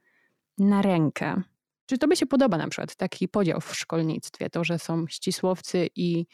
na 0.57 0.81
rękę. 0.81 1.41
Czy 1.85 1.97
to 1.97 2.07
by 2.07 2.15
się 2.15 2.25
podoba 2.25 2.57
na 2.57 2.67
przykład 2.67 2.95
taki 2.95 3.27
podział 3.27 3.61
w 3.61 3.75
szkolnictwie, 3.75 4.49
to, 4.49 4.63
że 4.63 4.79
są 4.79 5.07
ścisłowcy 5.07 5.87
i, 5.95 6.25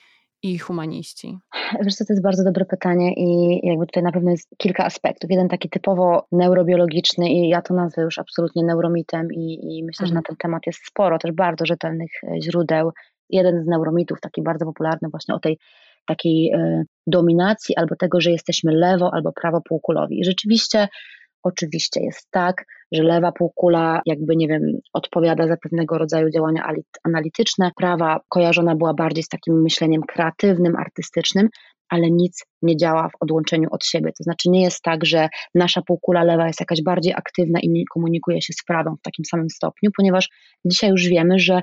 i 0.44 0.58
humaniści? 0.60 1.38
Wiesz 1.82 1.96
co, 1.96 2.06
to 2.06 2.14
jest 2.14 2.24
bardzo 2.24 2.44
dobre 2.44 2.66
pytanie 2.66 3.14
i 3.14 3.60
jakby 3.68 3.86
tutaj 3.86 4.04
na 4.04 4.12
pewno 4.12 4.32
jest 4.32 4.50
kilka 4.58 4.86
aspektów. 4.86 5.30
Jeden 5.30 5.50
taki 5.50 5.70
typowo 5.70 6.28
neurobiologiczny 6.32 7.30
i 7.30 7.50
ja 7.50 7.62
to 7.62 7.74
nazwę 7.74 8.02
już 8.02 8.20
absolutnie 8.20 8.64
neuromitem 8.64 9.28
i, 9.32 9.60
i 9.64 9.84
myślę, 9.84 10.04
mhm. 10.04 10.08
że 10.08 10.14
na 10.16 10.22
ten 10.22 10.36
temat 10.36 10.68
jest 10.68 10.80
sporo 10.88 11.20
też 11.20 11.32
bardzo 11.32 11.66
rzetelnych 11.66 12.12
e, 12.24 12.42
źródeł. 12.42 12.92
Jeden 13.30 13.64
z 13.64 13.68
neuromitów, 13.68 14.22
taki 14.22 14.42
bardzo 14.42 14.66
popularny 14.66 15.10
właśnie 15.10 15.36
o 15.36 15.40
tej 15.40 15.58
takiej 16.08 16.52
e, 16.52 16.84
dominacji 17.08 17.76
albo 17.76 17.96
tego, 17.96 18.22
że 18.22 18.32
jesteśmy 18.32 18.72
lewo 18.72 19.14
albo 19.14 19.32
prawo 19.42 19.62
półkulowi. 19.62 20.24
Rzeczywiście, 20.24 20.88
oczywiście 21.44 22.04
jest 22.04 22.28
tak, 22.32 22.66
że 22.92 23.04
lewa 23.04 23.32
półkula 23.32 24.02
jakby, 24.06 24.36
nie 24.36 24.48
wiem, 24.48 24.62
odpowiada 24.94 25.48
za 25.48 25.58
pewnego 25.58 25.98
rodzaju 25.98 26.30
działania 26.30 26.70
analityczne, 27.04 27.72
prawa 27.78 28.20
kojarzona 28.30 28.76
była 28.76 28.94
bardziej 28.94 29.24
z 29.24 29.30
takim 29.30 29.62
myśleniem 29.62 30.02
kreatywnym, 30.02 30.76
artystycznym, 30.76 31.50
ale 31.90 32.12
nic 32.12 32.46
nie 32.62 32.78
działa 32.78 33.10
w 33.10 33.22
odłączeniu 33.24 33.68
od 33.72 33.86
siebie. 33.86 34.12
To 34.18 34.24
znaczy 34.24 34.50
nie 34.50 34.62
jest 34.62 34.82
tak, 34.82 35.06
że 35.06 35.30
nasza 35.56 35.82
półkula 35.82 36.24
lewa 36.24 36.48
jest 36.48 36.60
jakaś 36.60 36.82
bardziej 36.84 37.14
aktywna 37.14 37.60
i 37.60 37.70
nie 37.70 37.84
komunikuje 37.94 38.42
się 38.42 38.54
z 38.54 38.64
prawą 38.68 38.96
w 39.00 39.02
takim 39.02 39.26
samym 39.26 39.50
stopniu, 39.50 39.92
ponieważ 39.98 40.30
dzisiaj 40.66 40.90
już 40.90 41.08
wiemy, 41.08 41.40
że 41.40 41.62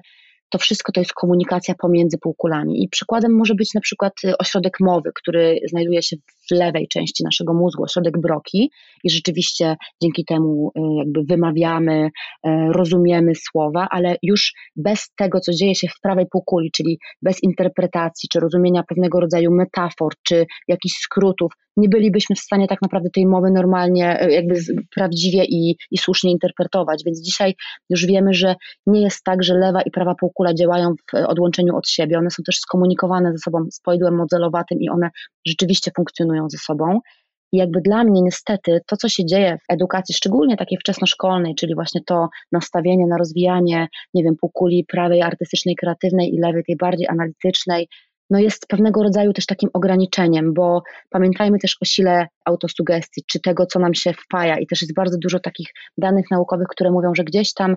to 0.51 0.59
wszystko 0.59 0.93
to 0.93 1.01
jest 1.01 1.13
komunikacja 1.13 1.75
pomiędzy 1.75 2.19
półkulami. 2.19 2.83
I 2.83 2.89
przykładem 2.89 3.37
może 3.37 3.55
być 3.55 3.75
na 3.75 3.81
przykład 3.81 4.13
y, 4.25 4.39
ośrodek 4.39 4.77
mowy, 4.81 5.11
który 5.15 5.61
znajduje 5.69 6.03
się 6.03 6.17
w 6.17 6.51
lewej 6.51 6.89
części 6.89 7.25
naszego 7.25 7.55
mózgu, 7.55 7.83
ośrodek 7.83 8.21
Broki 8.21 8.71
i 9.05 9.11
rzeczywiście 9.11 9.77
dzięki 10.03 10.25
temu 10.25 10.73
y, 10.77 10.81
jakby 10.99 11.23
wymawiamy, 11.25 12.07
y, 12.07 12.51
rozumiemy 12.73 13.33
słowa, 13.35 13.89
ale 13.91 14.17
już 14.23 14.53
bez 14.77 15.11
tego, 15.17 15.41
co 15.41 15.53
dzieje 15.53 15.75
się 15.75 15.89
w 15.89 16.01
prawej 16.03 16.27
półkuli, 16.33 16.71
czyli 16.71 16.99
bez 17.23 17.43
interpretacji, 17.43 18.29
czy 18.33 18.41
rozumienia 18.41 18.83
pewnego 18.89 19.21
rodzaju 19.21 19.51
metafor, 19.51 20.13
czy 20.23 20.47
jakichś 20.69 20.95
skrótów, 20.95 21.53
nie 21.81 21.89
bylibyśmy 21.89 22.37
w 22.37 22.41
stanie 22.41 22.69
tak 22.69 22.83
naprawdę 22.83 23.11
tej 23.11 23.27
mowy 23.27 23.51
normalnie, 23.51 24.27
jakby 24.31 24.55
prawdziwie 24.95 25.45
i, 25.45 25.77
i 25.91 25.99
słusznie 25.99 26.31
interpretować. 26.31 27.03
Więc 27.07 27.23
dzisiaj 27.23 27.55
już 27.91 28.07
wiemy, 28.07 28.35
że 28.35 28.55
nie 28.87 29.03
jest 29.03 29.25
tak, 29.25 29.43
że 29.43 29.55
lewa 29.55 29.83
i 29.83 29.91
prawa 29.91 30.15
półkula 30.15 30.55
działają 30.55 30.95
w 31.13 31.15
odłączeniu 31.15 31.77
od 31.77 31.89
siebie. 31.89 32.19
One 32.19 32.31
są 32.31 32.43
też 32.43 32.57
skomunikowane 32.57 33.33
ze 33.33 33.39
sobą 33.39 33.59
z 33.71 33.81
modelowatym 34.13 34.79
i 34.81 34.89
one 34.89 35.11
rzeczywiście 35.47 35.91
funkcjonują 35.97 36.51
ze 36.51 36.59
sobą. 36.59 37.01
I 37.53 37.57
jakby 37.57 37.81
dla 37.81 38.05
mnie 38.05 38.23
niestety 38.23 38.81
to, 38.87 38.97
co 38.97 39.09
się 39.09 39.25
dzieje 39.25 39.57
w 39.59 39.73
edukacji, 39.73 40.15
szczególnie 40.15 40.57
takiej 40.57 40.79
wczesnoszkolnej, 40.79 41.55
czyli 41.55 41.75
właśnie 41.75 42.01
to 42.07 42.29
nastawienie 42.53 43.07
na 43.07 43.17
rozwijanie, 43.17 43.89
nie 44.15 44.25
wiem, 44.25 44.35
półkuli 44.41 44.85
prawej 44.85 45.23
artystycznej, 45.23 45.77
kreatywnej 45.77 46.35
i 46.35 46.39
lewej, 46.39 46.63
tej 46.65 46.77
bardziej 46.77 47.09
analitycznej, 47.09 47.89
no 48.31 48.39
jest 48.39 48.67
pewnego 48.67 49.03
rodzaju 49.03 49.33
też 49.33 49.47
takim 49.47 49.71
ograniczeniem, 49.73 50.55
bo 50.55 50.83
pamiętajmy 51.11 51.59
też 51.59 51.77
o 51.81 51.85
sile 51.85 52.27
autosugestii, 52.45 53.23
czy 53.27 53.41
tego, 53.41 53.67
co 53.67 53.79
nam 53.79 53.95
się 53.95 54.13
wpaja 54.13 54.59
i 54.59 54.67
też 54.67 54.83
jest 54.83 54.95
bardzo 54.95 55.19
dużo 55.19 55.41
takich 55.41 55.69
danych 55.99 56.31
naukowych, 56.31 56.67
które 56.69 56.91
mówią, 56.91 57.15
że 57.15 57.25
gdzieś 57.25 57.55
tam 57.55 57.77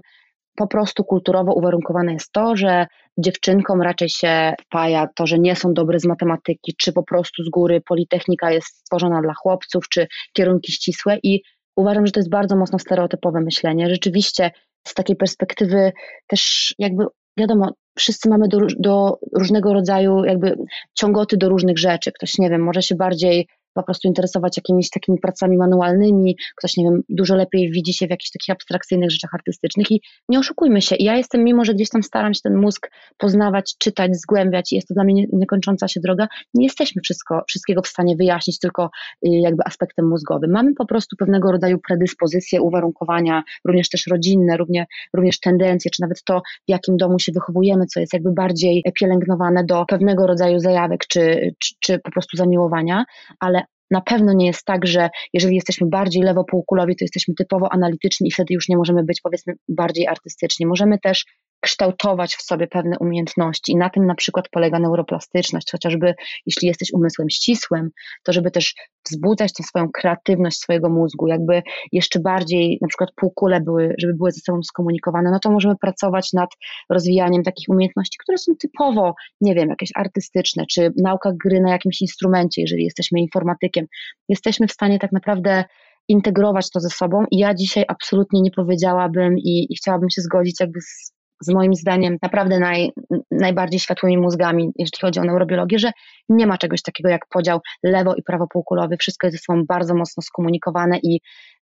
po 0.56 0.68
prostu 0.68 1.04
kulturowo 1.04 1.54
uwarunkowane 1.54 2.14
jest 2.14 2.32
to, 2.32 2.56
że 2.56 2.88
dziewczynkom 3.18 3.82
raczej 3.82 4.10
się 4.10 4.54
wpaja 4.62 5.08
to, 5.16 5.28
że 5.28 5.40
nie 5.40 5.56
są 5.56 5.74
dobre 5.74 6.00
z 6.00 6.06
matematyki, 6.06 6.76
czy 6.78 6.94
po 6.94 7.04
prostu 7.04 7.44
z 7.44 7.50
góry 7.50 7.82
politechnika 7.82 8.52
jest 8.52 8.68
stworzona 8.68 9.22
dla 9.22 9.34
chłopców, 9.34 9.90
czy 9.90 10.08
kierunki 10.34 10.72
ścisłe 10.72 11.18
i 11.24 11.42
uważam, 11.76 12.06
że 12.06 12.12
to 12.12 12.20
jest 12.20 12.30
bardzo 12.30 12.56
mocno 12.56 12.80
stereotypowe 12.80 13.42
myślenie. 13.42 13.90
Rzeczywiście 13.90 14.52
z 14.88 14.94
takiej 14.94 15.16
perspektywy 15.16 15.92
też 16.28 16.74
jakby 16.80 17.06
wiadomo, 17.38 17.72
wszyscy 17.98 18.30
mamy 18.30 18.48
do, 18.48 18.58
do 18.80 19.20
różnego 19.34 19.74
rodzaju 19.74 20.24
jakby 20.24 20.56
ciągoty 20.94 21.38
do 21.38 21.50
różnych 21.50 21.78
rzeczy. 21.78 22.12
Ktoś, 22.12 22.38
nie 22.38 22.50
wiem, 22.50 22.64
może 22.64 22.82
się 22.82 22.96
bardziej 22.96 23.48
po 23.74 23.84
prostu 23.84 24.08
interesować 24.08 24.58
jakimiś 24.58 24.90
takimi 24.90 25.20
pracami 25.20 25.58
manualnymi, 25.58 26.38
ktoś, 26.56 26.78
nie 26.78 26.84
wiem, 26.84 27.02
dużo 27.10 27.36
lepiej 27.36 27.72
widzi 27.72 27.94
się 27.94 28.08
w 28.08 28.10
jakichś 28.10 28.32
takich 28.32 28.56
abstrakcyjnych 28.56 29.12
rzeczach 29.12 29.34
artystycznych. 29.34 29.92
I 29.92 30.02
nie 30.30 30.40
oszukujmy 30.40 30.82
się, 30.82 30.96
ja 31.00 31.16
jestem, 31.16 31.44
mimo 31.44 31.66
że 31.66 31.74
gdzieś 31.74 31.90
tam 31.90 32.04
staram 32.04 32.34
się 32.34 32.42
ten 32.44 32.56
mózg 32.56 32.92
poznawać, 33.18 33.76
czytać, 33.78 34.16
zgłębiać 34.16 34.72
i 34.72 34.76
jest 34.76 34.88
to 34.88 34.94
dla 34.94 35.04
mnie 35.04 35.26
niekończąca 35.34 35.88
się 35.88 36.00
droga, 36.00 36.28
nie 36.54 36.66
jesteśmy 36.66 37.02
wszystko, 37.02 37.44
wszystkiego 37.48 37.82
w 37.82 37.88
stanie 37.88 38.16
wyjaśnić 38.16 38.60
tylko 38.60 38.86
y, 38.86 39.30
jakby 39.30 39.64
aspektem 39.66 40.08
mózgowym. 40.08 40.52
Mamy 40.52 40.74
po 40.74 40.86
prostu 40.86 41.16
pewnego 41.16 41.52
rodzaju 41.52 41.80
predyspozycje, 41.88 42.62
uwarunkowania, 42.62 43.44
również 43.66 43.90
też 43.90 44.08
rodzinne, 44.08 44.58
również, 44.58 44.86
również 45.14 45.40
tendencje, 45.40 45.92
czy 45.92 46.02
nawet 46.02 46.24
to, 46.24 46.40
w 46.40 46.72
jakim 46.72 46.98
domu 46.98 47.20
się 47.20 47.32
wychowujemy, 47.32 47.86
co 47.86 48.00
jest 48.00 48.14
jakby 48.14 48.32
bardziej 48.32 48.84
pielęgnowane 49.00 49.64
do 49.66 49.86
pewnego 49.86 50.28
rodzaju 50.28 50.60
zajawek, 50.60 51.08
czy, 51.08 51.54
czy, 51.60 51.76
czy 51.80 52.00
po 52.00 52.12
prostu 52.12 52.38
zamiłowania, 52.38 53.06
ale 53.40 53.63
na 53.92 54.02
pewno 54.02 54.34
nie 54.34 54.48
jest 54.48 54.66
tak, 54.66 54.88
że 54.88 55.10
jeżeli 55.34 55.56
jesteśmy 55.56 55.88
bardziej 55.88 56.24
lewopółkulowi, 56.24 56.96
to 56.96 57.06
jesteśmy 57.06 57.34
typowo 57.34 57.74
analityczni 57.74 58.28
i 58.28 58.32
wtedy 58.32 58.54
już 58.54 58.70
nie 58.70 58.78
możemy 58.78 59.04
być 59.04 59.22
powiedzmy 59.22 59.54
bardziej 59.68 60.08
artystyczni. 60.08 60.66
Możemy 60.66 61.00
też 61.00 61.26
kształtować 61.64 62.36
w 62.36 62.42
sobie 62.42 62.68
pewne 62.68 63.00
umiejętności. 63.00 63.72
I 63.72 63.76
na 63.76 63.90
tym 63.90 64.06
na 64.06 64.16
przykład 64.16 64.50
polega 64.50 64.80
neuroplastyczność, 64.80 65.72
chociażby 65.72 66.16
jeśli 66.46 66.68
jesteś 66.68 66.94
umysłem 66.94 67.30
ścisłym, 67.30 67.90
to 68.24 68.34
żeby 68.34 68.52
też 68.52 68.76
wzbudzać 69.10 69.54
tę 69.54 69.64
swoją 69.64 69.90
kreatywność 69.94 70.58
swojego 70.58 70.90
mózgu, 70.90 71.28
jakby 71.28 71.64
jeszcze 71.92 72.20
bardziej 72.20 72.78
na 72.82 72.88
przykład 72.88 73.10
półkule 73.16 73.62
były, 73.62 73.96
żeby 73.98 74.14
były 74.14 74.32
ze 74.32 74.40
sobą 74.40 74.64
skomunikowane, 74.64 75.32
no 75.32 75.40
to 75.40 75.52
możemy 75.52 75.76
pracować 75.82 76.34
nad 76.34 76.50
rozwijaniem 76.90 77.44
takich 77.44 77.70
umiejętności, 77.70 78.18
które 78.24 78.38
są 78.38 78.52
typowo, 78.62 79.14
nie 79.42 79.56
wiem, 79.56 79.70
jakieś 79.70 79.90
artystyczne, 79.96 80.66
czy 80.66 80.94
nauka 80.98 81.32
gry 81.46 81.62
na 81.62 81.72
jakimś 81.72 82.02
instrumencie, 82.02 82.62
jeżeli 82.62 82.84
jesteśmy 82.84 83.20
informatykiem. 83.20 83.86
Jesteśmy 84.30 84.68
w 84.68 84.72
stanie 84.72 85.00
tak 85.00 85.12
naprawdę 85.12 85.64
integrować 86.08 86.70
to 86.70 86.80
ze 86.80 86.90
sobą 86.90 87.26
i 87.32 87.38
ja 87.38 87.54
dzisiaj 87.54 87.86
absolutnie 87.88 88.42
nie 88.42 88.52
powiedziałabym 88.52 89.38
i, 89.38 89.68
i 89.70 89.76
chciałabym 89.76 90.10
się 90.10 90.22
zgodzić 90.22 90.60
jakby 90.60 90.82
z 90.82 91.14
z 91.44 91.54
moim 91.54 91.74
zdaniem 91.74 92.18
naprawdę 92.22 92.60
naj, 92.60 92.92
najbardziej 93.32 93.80
światłymi 93.80 94.18
mózgami, 94.18 94.72
jeśli 94.76 95.00
chodzi 95.02 95.20
o 95.20 95.24
neurobiologię, 95.24 95.80
że 95.80 95.92
nie 96.30 96.48
ma 96.48 96.58
czegoś 96.58 96.82
takiego 96.82 97.10
jak 97.10 97.22
podział 97.30 97.60
lewo 97.84 98.16
i 98.16 98.24
prawo 98.24 98.48
półkulowy. 98.48 98.98
Wszystko 98.98 99.28
jest 99.28 99.38
ze 99.38 99.44
sobą 99.44 99.64
bardzo 99.68 99.96
mocno 99.96 100.24
skomunikowane 100.24 101.00
i 101.04 101.20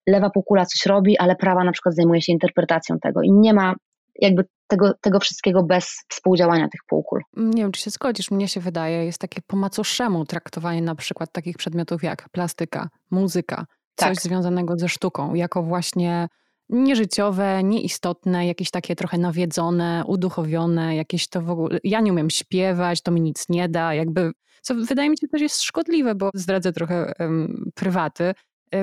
lewa 0.07 0.29
półkula 0.29 0.65
coś 0.65 0.85
robi, 0.85 1.17
ale 1.17 1.35
prawa 1.35 1.63
na 1.63 1.71
przykład 1.71 1.95
zajmuje 1.95 2.21
się 2.21 2.31
interpretacją 2.31 2.99
tego 2.99 3.21
i 3.21 3.31
nie 3.31 3.53
ma 3.53 3.73
jakby 4.15 4.43
tego, 4.67 4.93
tego 5.01 5.19
wszystkiego 5.19 5.63
bez 5.63 6.05
współdziałania 6.09 6.67
tych 6.67 6.81
półkul. 6.87 7.21
Nie 7.37 7.63
wiem, 7.63 7.71
czy 7.71 7.81
się 7.81 7.89
zgodzisz, 7.89 8.31
mnie 8.31 8.47
się 8.47 8.59
wydaje, 8.59 9.05
jest 9.05 9.19
takie 9.19 9.41
po 9.47 9.57
macoszemu 9.57 10.25
traktowanie 10.25 10.81
na 10.81 10.95
przykład 10.95 11.31
takich 11.31 11.57
przedmiotów 11.57 12.03
jak 12.03 12.29
plastyka, 12.29 12.89
muzyka, 13.11 13.65
coś 13.95 14.15
tak. 14.15 14.21
związanego 14.21 14.77
ze 14.77 14.89
sztuką, 14.89 15.33
jako 15.33 15.63
właśnie 15.63 16.27
nieżyciowe, 16.71 17.63
nieistotne, 17.63 18.47
jakieś 18.47 18.71
takie 18.71 18.95
trochę 18.95 19.17
nawiedzone, 19.17 20.03
uduchowione, 20.07 20.95
jakieś 20.95 21.27
to 21.27 21.41
w 21.41 21.49
ogóle. 21.49 21.79
Ja 21.83 22.01
nie 22.01 22.11
umiem 22.11 22.29
śpiewać, 22.29 23.01
to 23.01 23.11
mi 23.11 23.21
nic 23.21 23.49
nie 23.49 23.69
da, 23.69 23.93
jakby. 23.93 24.31
Co 24.61 24.75
wydaje 24.75 25.09
mi 25.09 25.17
się 25.17 25.27
też 25.27 25.41
jest 25.41 25.61
szkodliwe, 25.61 26.15
bo 26.15 26.29
zdradzę 26.33 26.73
trochę 26.73 27.13
um, 27.19 27.71
prywaty. 27.75 28.33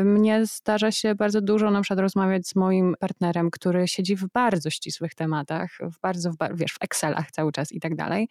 Mnie 0.05 0.47
zdarza 0.47 0.93
się 0.93 1.14
bardzo 1.14 1.41
dużo 1.41 1.70
na 1.70 1.80
przykład 1.80 2.01
rozmawiać 2.01 2.49
z 2.49 2.57
moim 2.57 2.95
partnerem, 3.01 3.51
który 3.51 3.89
siedzi 3.89 4.16
w 4.16 4.26
bardzo 4.34 4.70
ścisłych 4.70 5.14
tematach, 5.14 5.70
w 5.80 6.01
bardzo, 6.01 6.30
w, 6.30 6.36
wiesz, 6.55 6.72
w 6.72 6.82
Excelach 6.84 7.30
cały 7.30 7.53
czas 7.53 7.72
i 7.72 7.80
tak 7.80 7.95
dalej. 7.95 8.28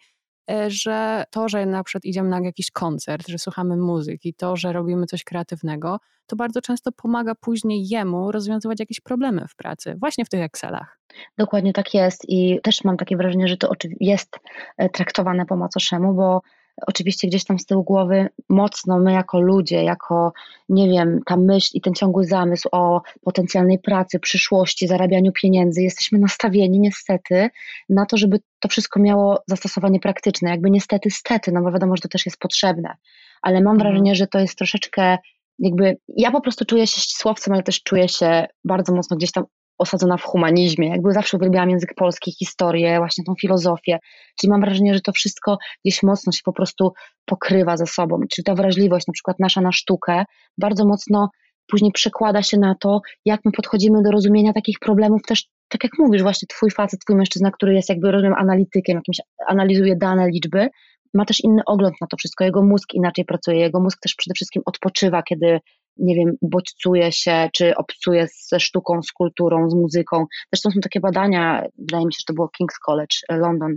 E, 0.50 0.70
że 0.70 1.24
to, 1.30 1.48
że 1.48 1.66
na 1.66 1.84
przykład 1.84 2.04
idziemy 2.04 2.28
na 2.28 2.40
jakiś 2.40 2.70
koncert, 2.70 3.28
że 3.28 3.38
słuchamy 3.38 3.76
muzyki, 3.76 4.34
to, 4.34 4.56
że 4.56 4.72
robimy 4.72 5.06
coś 5.06 5.24
kreatywnego, 5.24 5.98
to 6.26 6.36
bardzo 6.36 6.60
często 6.60 6.92
pomaga 6.92 7.34
później 7.34 7.88
jemu 7.88 8.32
rozwiązywać 8.32 8.80
jakieś 8.80 9.00
problemy 9.00 9.46
w 9.48 9.56
pracy, 9.56 9.96
właśnie 10.00 10.24
w 10.24 10.28
tych 10.28 10.40
Excelach. 10.40 10.98
Dokładnie 11.38 11.72
tak 11.72 11.94
jest 11.94 12.24
i 12.28 12.60
też 12.62 12.84
mam 12.84 12.96
takie 12.96 13.16
wrażenie, 13.16 13.48
że 13.48 13.56
to 13.56 13.72
jest 14.00 14.40
e, 14.76 14.88
traktowane 14.88 15.46
po 15.46 15.56
macoszemu, 15.56 16.14
bo 16.14 16.42
oczywiście 16.86 17.28
gdzieś 17.28 17.44
tam 17.44 17.58
z 17.58 17.66
tyłu 17.66 17.84
głowy 17.84 18.28
mocno 18.48 18.98
my 18.98 19.12
jako 19.12 19.40
ludzie, 19.40 19.82
jako 19.82 20.32
nie 20.68 20.88
wiem, 20.88 21.20
ta 21.26 21.36
myśl 21.36 21.70
i 21.74 21.80
ten 21.80 21.94
ciągły 21.94 22.24
zamysł 22.24 22.68
o 22.72 23.02
potencjalnej 23.22 23.78
pracy, 23.78 24.20
przyszłości, 24.20 24.88
zarabianiu 24.88 25.32
pieniędzy, 25.32 25.82
jesteśmy 25.82 26.18
nastawieni 26.18 26.80
niestety 26.80 27.48
na 27.88 28.06
to, 28.06 28.16
żeby 28.16 28.40
to 28.60 28.68
wszystko 28.68 29.00
miało 29.00 29.42
zastosowanie 29.46 30.00
praktyczne. 30.00 30.50
Jakby 30.50 30.70
niestety, 30.70 31.10
stety, 31.10 31.52
no 31.52 31.62
bo 31.62 31.72
wiadomo, 31.72 31.96
że 31.96 32.02
to 32.02 32.08
też 32.08 32.26
jest 32.26 32.38
potrzebne. 32.38 32.94
Ale 33.42 33.60
mam 33.60 33.74
mhm. 33.74 33.78
wrażenie, 33.78 34.14
że 34.14 34.26
to 34.26 34.38
jest 34.38 34.58
troszeczkę 34.58 35.18
jakby 35.58 35.96
ja 36.08 36.30
po 36.30 36.40
prostu 36.40 36.64
czuję 36.64 36.86
się 36.86 37.00
ścisłowcem, 37.00 37.54
ale 37.54 37.62
też 37.62 37.82
czuję 37.82 38.08
się 38.08 38.46
bardzo 38.64 38.94
mocno 38.94 39.16
gdzieś 39.16 39.32
tam 39.32 39.44
osadzona 39.78 40.16
w 40.16 40.22
humanizmie. 40.22 40.88
Jakby 40.88 41.12
zawsze 41.12 41.36
uwielbiałam 41.36 41.70
język 41.70 41.94
polski, 41.94 42.32
historię, 42.32 42.98
właśnie 42.98 43.24
tą 43.24 43.34
filozofię. 43.40 43.98
Czyli 44.40 44.50
mam 44.50 44.60
wrażenie, 44.60 44.94
że 44.94 45.00
to 45.00 45.12
wszystko 45.12 45.58
gdzieś 45.84 46.02
mocno 46.02 46.32
się 46.32 46.40
po 46.44 46.52
prostu 46.52 46.92
pokrywa 47.24 47.76
ze 47.76 47.86
sobą. 47.86 48.20
Czyli 48.30 48.44
ta 48.44 48.54
wrażliwość, 48.54 49.06
na 49.06 49.12
przykład 49.12 49.36
nasza 49.38 49.60
na 49.60 49.72
sztukę, 49.72 50.24
bardzo 50.58 50.86
mocno 50.86 51.28
później 51.66 51.92
przekłada 51.92 52.42
się 52.42 52.58
na 52.58 52.74
to, 52.80 53.00
jak 53.24 53.40
my 53.44 53.52
podchodzimy 53.52 54.02
do 54.02 54.10
rozumienia 54.10 54.52
takich 54.52 54.78
problemów 54.78 55.22
też, 55.22 55.46
tak 55.68 55.84
jak 55.84 55.92
mówisz, 55.98 56.22
właśnie 56.22 56.46
twój 56.48 56.70
facet, 56.70 57.00
twój 57.00 57.16
mężczyzna, 57.16 57.50
który 57.50 57.74
jest 57.74 57.88
jakby, 57.88 58.10
rozumiem, 58.10 58.34
analitykiem, 58.34 58.96
jakimś 58.96 59.20
analizuje 59.46 59.96
dane 59.96 60.28
liczby, 60.28 60.68
ma 61.14 61.24
też 61.24 61.40
inny 61.44 61.62
ogląd 61.66 61.94
na 62.00 62.06
to 62.06 62.16
wszystko, 62.16 62.44
jego 62.44 62.62
mózg 62.62 62.94
inaczej 62.94 63.24
pracuje, 63.24 63.58
jego 63.58 63.80
mózg 63.80 63.98
też 64.00 64.14
przede 64.14 64.34
wszystkim 64.34 64.62
odpoczywa, 64.66 65.22
kiedy 65.22 65.60
nie 65.98 66.14
wiem, 66.14 66.36
bodźcuje 66.42 67.12
się, 67.12 67.50
czy 67.52 67.76
obcuje 67.76 68.26
ze 68.48 68.60
sztuką, 68.60 69.02
z 69.02 69.12
kulturą, 69.12 69.70
z 69.70 69.74
muzyką. 69.74 70.26
Zresztą 70.52 70.70
są 70.70 70.80
takie 70.80 71.00
badania, 71.00 71.64
wydaje 71.78 72.06
mi 72.06 72.12
się, 72.12 72.18
że 72.18 72.24
to 72.26 72.34
było 72.34 72.50
King's 72.60 72.78
College 72.84 73.16
London, 73.30 73.74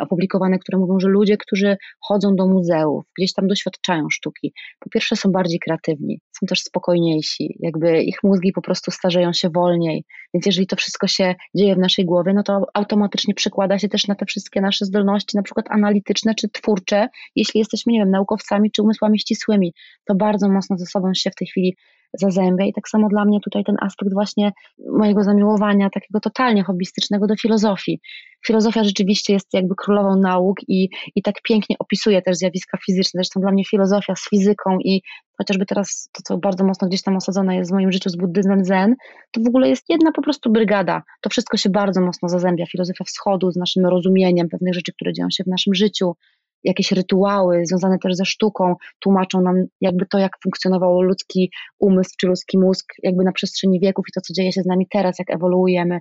opublikowane, 0.00 0.58
które 0.58 0.78
mówią, 0.78 1.00
że 1.00 1.08
ludzie, 1.08 1.36
którzy 1.36 1.76
chodzą 2.00 2.36
do 2.36 2.46
muzeów, 2.46 3.04
gdzieś 3.18 3.32
tam 3.32 3.46
doświadczają 3.46 4.10
sztuki, 4.10 4.52
po 4.80 4.90
pierwsze 4.90 5.16
są 5.16 5.32
bardziej 5.32 5.58
kreatywni, 5.58 6.20
są 6.40 6.46
też 6.46 6.60
spokojniejsi, 6.60 7.56
jakby 7.60 8.02
ich 8.02 8.16
mózgi 8.22 8.52
po 8.52 8.62
prostu 8.62 8.90
starzeją 8.90 9.32
się 9.32 9.50
wolniej, 9.50 10.04
więc 10.34 10.46
jeżeli 10.46 10.66
to 10.66 10.76
wszystko 10.76 11.06
się 11.06 11.34
dzieje 11.56 11.74
w 11.74 11.78
naszej 11.78 12.04
głowie, 12.04 12.32
no 12.34 12.42
to 12.42 12.60
automatycznie 12.74 13.34
przekłada 13.34 13.78
się 13.78 13.88
też 13.88 14.06
na 14.06 14.14
te 14.14 14.26
wszystkie 14.26 14.60
nasze 14.60 14.84
zdolności, 14.84 15.36
na 15.36 15.42
przykład 15.42 15.66
analityczne 15.70 16.34
czy 16.34 16.48
twórcze, 16.48 17.08
jeśli 17.36 17.58
jesteśmy, 17.58 17.92
nie 17.92 17.98
wiem, 17.98 18.10
naukowcami 18.10 18.70
czy 18.70 18.82
umysłami 18.82 19.20
ścisłymi, 19.20 19.72
to 20.04 20.14
bardzo 20.14 20.48
mocno 20.48 20.78
ze 20.78 20.86
sobą 20.86 21.14
się 21.14 21.30
w 21.30 21.34
tej 21.34 21.48
chwili 21.48 21.76
zazębia 22.12 22.64
i 22.66 22.72
tak 22.72 22.88
samo 22.88 23.08
dla 23.08 23.24
mnie 23.24 23.40
tutaj 23.40 23.64
ten 23.64 23.76
aspekt 23.80 24.12
właśnie 24.12 24.52
mojego 24.98 25.24
zamiłowania 25.24 25.90
takiego 25.90 26.20
totalnie 26.20 26.62
hobbystycznego 26.64 27.26
do 27.26 27.36
filozofii. 27.36 28.00
Filozofia 28.46 28.84
rzeczywiście 28.84 29.32
jest 29.32 29.48
jakby 29.52 29.74
królową 29.74 30.16
nauk 30.16 30.56
i, 30.68 30.88
i 31.16 31.22
tak 31.22 31.34
pięknie 31.42 31.76
opisuje 31.78 32.22
też 32.22 32.36
zjawiska 32.36 32.78
fizyczne. 32.86 33.18
Zresztą 33.18 33.40
dla 33.40 33.52
mnie 33.52 33.64
filozofia 33.64 34.14
z 34.16 34.28
fizyką 34.28 34.78
i 34.84 35.02
chociażby 35.38 35.66
teraz 35.66 36.10
to, 36.12 36.22
co 36.22 36.38
bardzo 36.38 36.64
mocno 36.64 36.88
gdzieś 36.88 37.02
tam 37.02 37.16
osadzone 37.16 37.56
jest 37.56 37.70
w 37.70 37.74
moim 37.74 37.92
życiu 37.92 38.10
z 38.10 38.16
buddyzmem 38.16 38.64
zen, 38.64 38.94
to 39.30 39.40
w 39.40 39.48
ogóle 39.48 39.68
jest 39.68 39.84
jedna 39.88 40.12
po 40.12 40.22
prostu 40.22 40.52
brygada. 40.52 41.02
To 41.20 41.30
wszystko 41.30 41.56
się 41.56 41.70
bardzo 41.70 42.00
mocno 42.00 42.28
zazębia. 42.28 42.66
Filozofia 42.66 43.04
wschodu 43.04 43.50
z 43.50 43.56
naszym 43.56 43.86
rozumieniem 43.86 44.48
pewnych 44.48 44.74
rzeczy, 44.74 44.92
które 44.92 45.12
dzieją 45.12 45.28
się 45.30 45.44
w 45.44 45.46
naszym 45.46 45.74
życiu, 45.74 46.12
jakieś 46.64 46.92
rytuały 46.92 47.66
związane 47.66 47.98
też 47.98 48.14
ze 48.14 48.24
sztuką 48.24 48.74
tłumaczą 48.98 49.40
nam 49.40 49.56
jakby 49.80 50.06
to, 50.06 50.18
jak 50.18 50.32
funkcjonował 50.42 51.02
ludzki 51.02 51.50
umysł 51.78 52.10
czy 52.20 52.26
ludzki 52.26 52.58
mózg 52.58 52.86
jakby 53.02 53.24
na 53.24 53.32
przestrzeni 53.32 53.80
wieków 53.80 54.04
i 54.08 54.12
to, 54.12 54.20
co 54.20 54.34
dzieje 54.34 54.52
się 54.52 54.62
z 54.62 54.66
nami 54.66 54.86
teraz, 54.90 55.18
jak 55.18 55.30
ewoluujemy. 55.30 56.00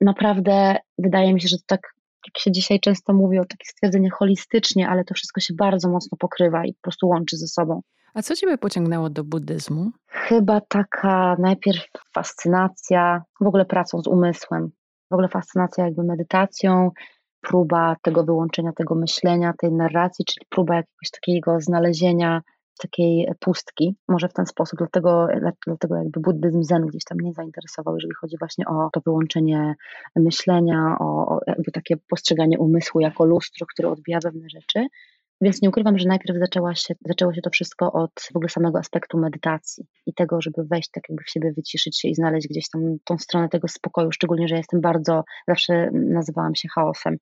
Naprawdę 0.00 0.76
wydaje 0.98 1.34
mi 1.34 1.40
się, 1.40 1.48
że 1.48 1.56
to 1.56 1.64
tak, 1.66 1.80
jak 2.26 2.38
się 2.38 2.52
dzisiaj 2.52 2.80
często 2.80 3.12
mówi 3.12 3.38
o 3.38 3.44
takich 3.44 3.68
stwierdzeniach 3.68 4.12
holistycznie, 4.12 4.88
ale 4.88 5.04
to 5.04 5.14
wszystko 5.14 5.40
się 5.40 5.54
bardzo 5.54 5.88
mocno 5.88 6.18
pokrywa 6.18 6.64
i 6.64 6.74
po 6.74 6.80
prostu 6.82 7.08
łączy 7.08 7.36
ze 7.36 7.46
sobą. 7.46 7.80
A 8.14 8.22
co 8.22 8.36
Ciebie 8.36 8.58
pociągnęło 8.58 9.10
do 9.10 9.24
buddyzmu? 9.24 9.90
Chyba 10.06 10.60
taka 10.60 11.36
najpierw 11.38 11.86
fascynacja 12.14 13.22
w 13.40 13.46
ogóle 13.46 13.64
pracą 13.64 14.02
z 14.02 14.06
umysłem, 14.06 14.70
w 15.10 15.12
ogóle 15.12 15.28
fascynacja 15.28 15.84
jakby 15.84 16.02
medytacją, 16.02 16.90
próba 17.40 17.96
tego 18.02 18.24
wyłączenia, 18.24 18.72
tego 18.72 18.94
myślenia, 18.94 19.52
tej 19.58 19.72
narracji, 19.72 20.24
czyli 20.24 20.46
próba 20.48 20.74
jakiegoś 20.74 21.10
takiego 21.10 21.60
znalezienia 21.60 22.42
takiej 22.80 23.28
pustki, 23.40 23.96
może 24.08 24.28
w 24.28 24.32
ten 24.32 24.46
sposób, 24.46 24.78
dlatego, 24.78 25.26
dlatego 25.66 25.96
jakby 25.96 26.20
buddyzm 26.20 26.62
zen 26.62 26.86
gdzieś 26.86 27.04
tam 27.04 27.18
mnie 27.18 27.32
zainteresował, 27.32 27.94
jeżeli 27.94 28.14
chodzi 28.14 28.36
właśnie 28.38 28.66
o 28.66 28.90
to 28.92 29.00
wyłączenie 29.00 29.74
myślenia, 30.16 30.96
o, 31.00 31.04
o 31.04 31.40
jakby 31.46 31.72
takie 31.72 31.96
postrzeganie 31.96 32.58
umysłu 32.58 33.00
jako 33.00 33.24
lustro, 33.24 33.66
które 33.66 33.88
odbija 33.88 34.18
pewne 34.20 34.48
rzeczy. 34.48 34.86
Więc 35.40 35.62
nie 35.62 35.68
ukrywam, 35.68 35.98
że 35.98 36.08
najpierw 36.08 36.38
zaczęła 36.38 36.74
się, 36.74 36.94
zaczęło 37.04 37.34
się 37.34 37.42
to 37.42 37.50
wszystko 37.50 37.92
od 37.92 38.10
w 38.32 38.36
ogóle 38.36 38.48
samego 38.48 38.78
aspektu 38.78 39.18
medytacji 39.18 39.84
i 40.06 40.14
tego, 40.14 40.40
żeby 40.40 40.64
wejść 40.64 40.90
tak 40.90 41.04
jakby 41.08 41.24
w 41.24 41.30
siebie, 41.30 41.52
wyciszyć 41.52 42.00
się 42.00 42.08
i 42.08 42.14
znaleźć 42.14 42.48
gdzieś 42.48 42.68
tam 42.68 42.96
tą 43.04 43.18
stronę 43.18 43.48
tego 43.48 43.68
spokoju, 43.68 44.12
szczególnie, 44.12 44.48
że 44.48 44.56
jestem 44.56 44.80
bardzo, 44.80 45.24
zawsze 45.48 45.90
nazywałam 45.92 46.54
się 46.54 46.68
chaosem. 46.74 47.16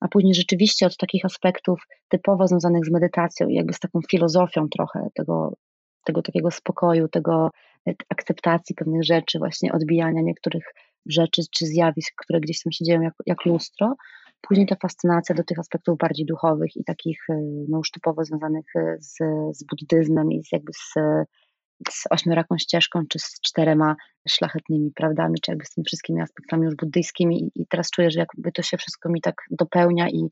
A 0.00 0.08
później 0.08 0.34
rzeczywiście 0.34 0.86
od 0.86 0.96
takich 0.96 1.24
aspektów 1.24 1.82
typowo 2.08 2.46
związanych 2.46 2.86
z 2.86 2.90
medytacją 2.90 3.48
i 3.48 3.54
jakby 3.54 3.72
z 3.72 3.78
taką 3.78 4.00
filozofią 4.10 4.68
trochę 4.68 5.08
tego 5.14 5.54
tego 6.04 6.22
takiego 6.22 6.50
spokoju, 6.50 7.08
tego 7.08 7.50
e, 7.88 7.94
akceptacji 8.08 8.74
pewnych 8.74 9.04
rzeczy, 9.04 9.38
właśnie 9.38 9.72
odbijania 9.72 10.22
niektórych 10.22 10.64
rzeczy 11.06 11.42
czy 11.50 11.66
zjawisk, 11.66 12.14
które 12.16 12.40
gdzieś 12.40 12.62
tam 12.62 12.72
się 12.72 12.84
dzieją 12.84 13.00
jak, 13.00 13.14
jak 13.26 13.44
lustro. 13.44 13.94
Później 14.40 14.66
ta 14.66 14.76
fascynacja 14.76 15.34
do 15.34 15.44
tych 15.44 15.58
aspektów 15.58 15.98
bardziej 15.98 16.26
duchowych 16.26 16.76
i 16.76 16.84
takich 16.84 17.18
e, 17.30 17.34
no, 17.68 17.78
już 17.78 17.90
typowo 17.90 18.24
związanych 18.24 18.66
e, 18.76 18.96
z, 19.00 19.16
z 19.52 19.64
buddyzmem 19.64 20.32
i 20.32 20.44
z 20.44 20.52
jakby 20.52 20.72
z, 20.72 20.94
z 21.90 22.04
ośmioraką 22.10 22.58
ścieżką, 22.58 23.02
czy 23.08 23.18
z 23.18 23.40
czterema 23.40 23.96
szlachetnymi 24.28 24.90
prawdami, 24.94 25.40
czy 25.40 25.50
jakby 25.50 25.64
z 25.64 25.70
tymi 25.70 25.84
wszystkimi 25.84 26.20
aspektami 26.20 26.64
już 26.64 26.74
buddyjskimi. 26.74 27.44
I, 27.44 27.62
i 27.62 27.66
teraz 27.66 27.90
czuję, 27.90 28.10
że 28.10 28.20
jakby 28.20 28.52
to 28.52 28.62
się 28.62 28.76
wszystko 28.76 29.08
mi 29.08 29.20
tak 29.20 29.34
dopełnia 29.50 30.08
i, 30.08 30.28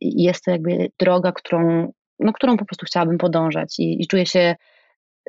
i 0.00 0.22
jest 0.22 0.44
to 0.44 0.50
jakby 0.50 0.90
droga, 0.98 1.32
którą, 1.32 1.92
no, 2.18 2.32
którą 2.32 2.56
po 2.56 2.64
prostu 2.64 2.86
chciałabym 2.86 3.18
podążać. 3.18 3.78
I, 3.78 4.02
i 4.02 4.06
czuję 4.06 4.26
się 4.26 4.56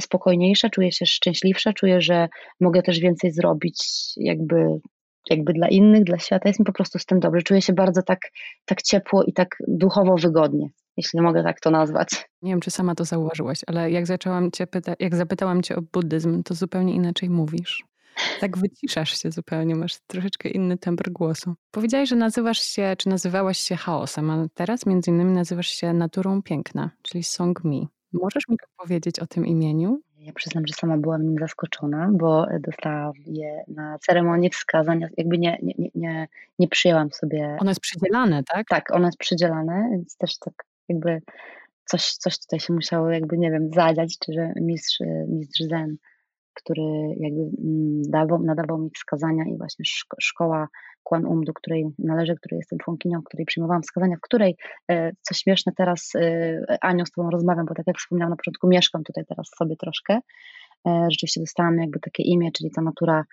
spokojniejsza, 0.01 0.69
czuję 0.69 0.91
się 0.91 1.05
szczęśliwsza, 1.05 1.73
czuję, 1.73 2.01
że 2.01 2.29
mogę 2.59 2.81
też 2.81 2.99
więcej 2.99 3.31
zrobić 3.31 3.83
jakby, 4.17 4.55
jakby 5.29 5.53
dla 5.53 5.67
innych, 5.67 6.03
dla 6.03 6.19
świata. 6.19 6.49
Jest 6.49 6.59
mi 6.59 6.65
po 6.65 6.73
prostu 6.73 6.99
z 6.99 7.05
tym 7.05 7.19
dobrze. 7.19 7.41
Czuję 7.41 7.61
się 7.61 7.73
bardzo 7.73 8.01
tak, 8.03 8.19
tak 8.65 8.81
ciepło 8.81 9.23
i 9.23 9.33
tak 9.33 9.55
duchowo 9.67 10.15
wygodnie, 10.15 10.67
jeśli 10.97 11.21
mogę 11.21 11.43
tak 11.43 11.59
to 11.59 11.71
nazwać. 11.71 12.29
Nie 12.41 12.51
wiem, 12.51 12.59
czy 12.59 12.71
sama 12.71 12.95
to 12.95 13.05
zauważyłaś, 13.05 13.61
ale 13.67 13.91
jak 13.91 14.07
zaczęłam 14.07 14.51
cię 14.51 14.67
pytać, 14.67 14.95
jak 14.99 15.15
zapytałam 15.15 15.61
cię 15.61 15.75
o 15.75 15.81
buddyzm, 15.81 16.43
to 16.43 16.53
zupełnie 16.53 16.93
inaczej 16.93 17.29
mówisz. 17.29 17.83
Tak 18.39 18.57
wyciszasz 18.57 19.21
się 19.21 19.31
zupełnie, 19.31 19.75
masz 19.75 19.97
troszeczkę 20.07 20.49
inny 20.49 20.77
temper 20.77 21.11
głosu. 21.11 21.53
Powiedziałaś, 21.71 22.09
że 22.09 22.15
nazywasz 22.15 22.59
się, 22.59 22.95
czy 22.97 23.09
nazywałaś 23.09 23.57
się 23.57 23.75
chaosem, 23.75 24.29
a 24.29 24.45
teraz 24.53 24.85
między 24.85 25.11
innymi 25.11 25.31
nazywasz 25.31 25.67
się 25.67 25.93
naturą 25.93 26.41
piękna, 26.41 26.91
czyli 27.01 27.23
Song 27.23 27.63
Mi. 27.63 27.87
Możesz 28.13 28.47
mi 28.49 28.57
powiedzieć 28.77 29.19
o 29.19 29.27
tym 29.27 29.45
imieniu? 29.45 30.01
Ja 30.21 30.33
przyznam, 30.33 30.67
że 30.67 30.73
sama 30.73 30.97
byłam 30.97 31.23
nim 31.23 31.37
zaskoczona, 31.39 32.09
bo 32.11 32.45
dostałam 32.59 33.13
je 33.25 33.63
na 33.67 33.99
ceremonii 33.99 34.49
wskazania, 34.49 35.07
jakby 35.17 35.37
nie, 35.37 35.57
nie, 35.61 35.89
nie, 35.95 36.27
nie 36.59 36.67
przyjęłam 36.67 37.11
sobie. 37.11 37.57
Ono 37.59 37.71
jest 37.71 37.81
przydzielane, 37.81 38.43
tak? 38.43 38.67
Tak, 38.67 38.91
ono 38.91 39.05
jest 39.05 39.17
przydzielane, 39.17 39.89
więc 39.91 40.17
też 40.17 40.37
tak 40.37 40.53
jakby 40.89 41.21
coś, 41.85 42.11
coś 42.11 42.39
tutaj 42.39 42.59
się 42.59 42.73
musiało 42.73 43.09
jakby, 43.09 43.37
nie 43.37 43.51
wiem, 43.51 43.69
zadziać, 43.73 44.17
czy 44.19 44.33
że 44.33 44.53
mistrz, 44.55 44.99
mistrz 45.27 45.61
Zen 45.61 45.97
który 46.53 46.83
jakby 47.17 47.41
mm, 47.41 48.01
dawał, 48.01 48.43
nadawał 48.43 48.77
mi 48.77 48.89
wskazania 48.95 49.43
i 49.45 49.57
właśnie 49.57 49.85
szkoła 50.21 50.67
Kwan 51.03 51.25
Um, 51.25 51.43
do 51.43 51.53
której 51.53 51.85
należę, 51.99 52.35
której 52.35 52.57
jestem 52.57 52.79
członkinią, 52.79 53.21
której 53.23 53.45
przyjmowałam 53.45 53.81
wskazania, 53.81 54.15
w 54.15 54.21
której, 54.21 54.55
e, 54.91 55.11
co 55.21 55.33
śmieszne 55.33 55.71
teraz, 55.77 56.11
e, 56.15 56.77
Anią, 56.81 57.05
z 57.05 57.11
Tobą 57.11 57.29
rozmawiam, 57.29 57.65
bo 57.65 57.73
tak 57.75 57.87
jak 57.87 57.97
wspomniałam 57.97 58.29
na 58.29 58.35
początku, 58.35 58.67
mieszkam 58.67 59.03
tutaj 59.03 59.23
teraz 59.25 59.49
sobie 59.57 59.75
troszkę. 59.75 60.19
E, 60.87 61.07
rzeczywiście 61.11 61.39
dostałam 61.39 61.77
jakby 61.77 61.99
takie 61.99 62.23
imię, 62.23 62.51
czyli 62.51 62.71
ta 62.71 62.81
natura 62.81 63.23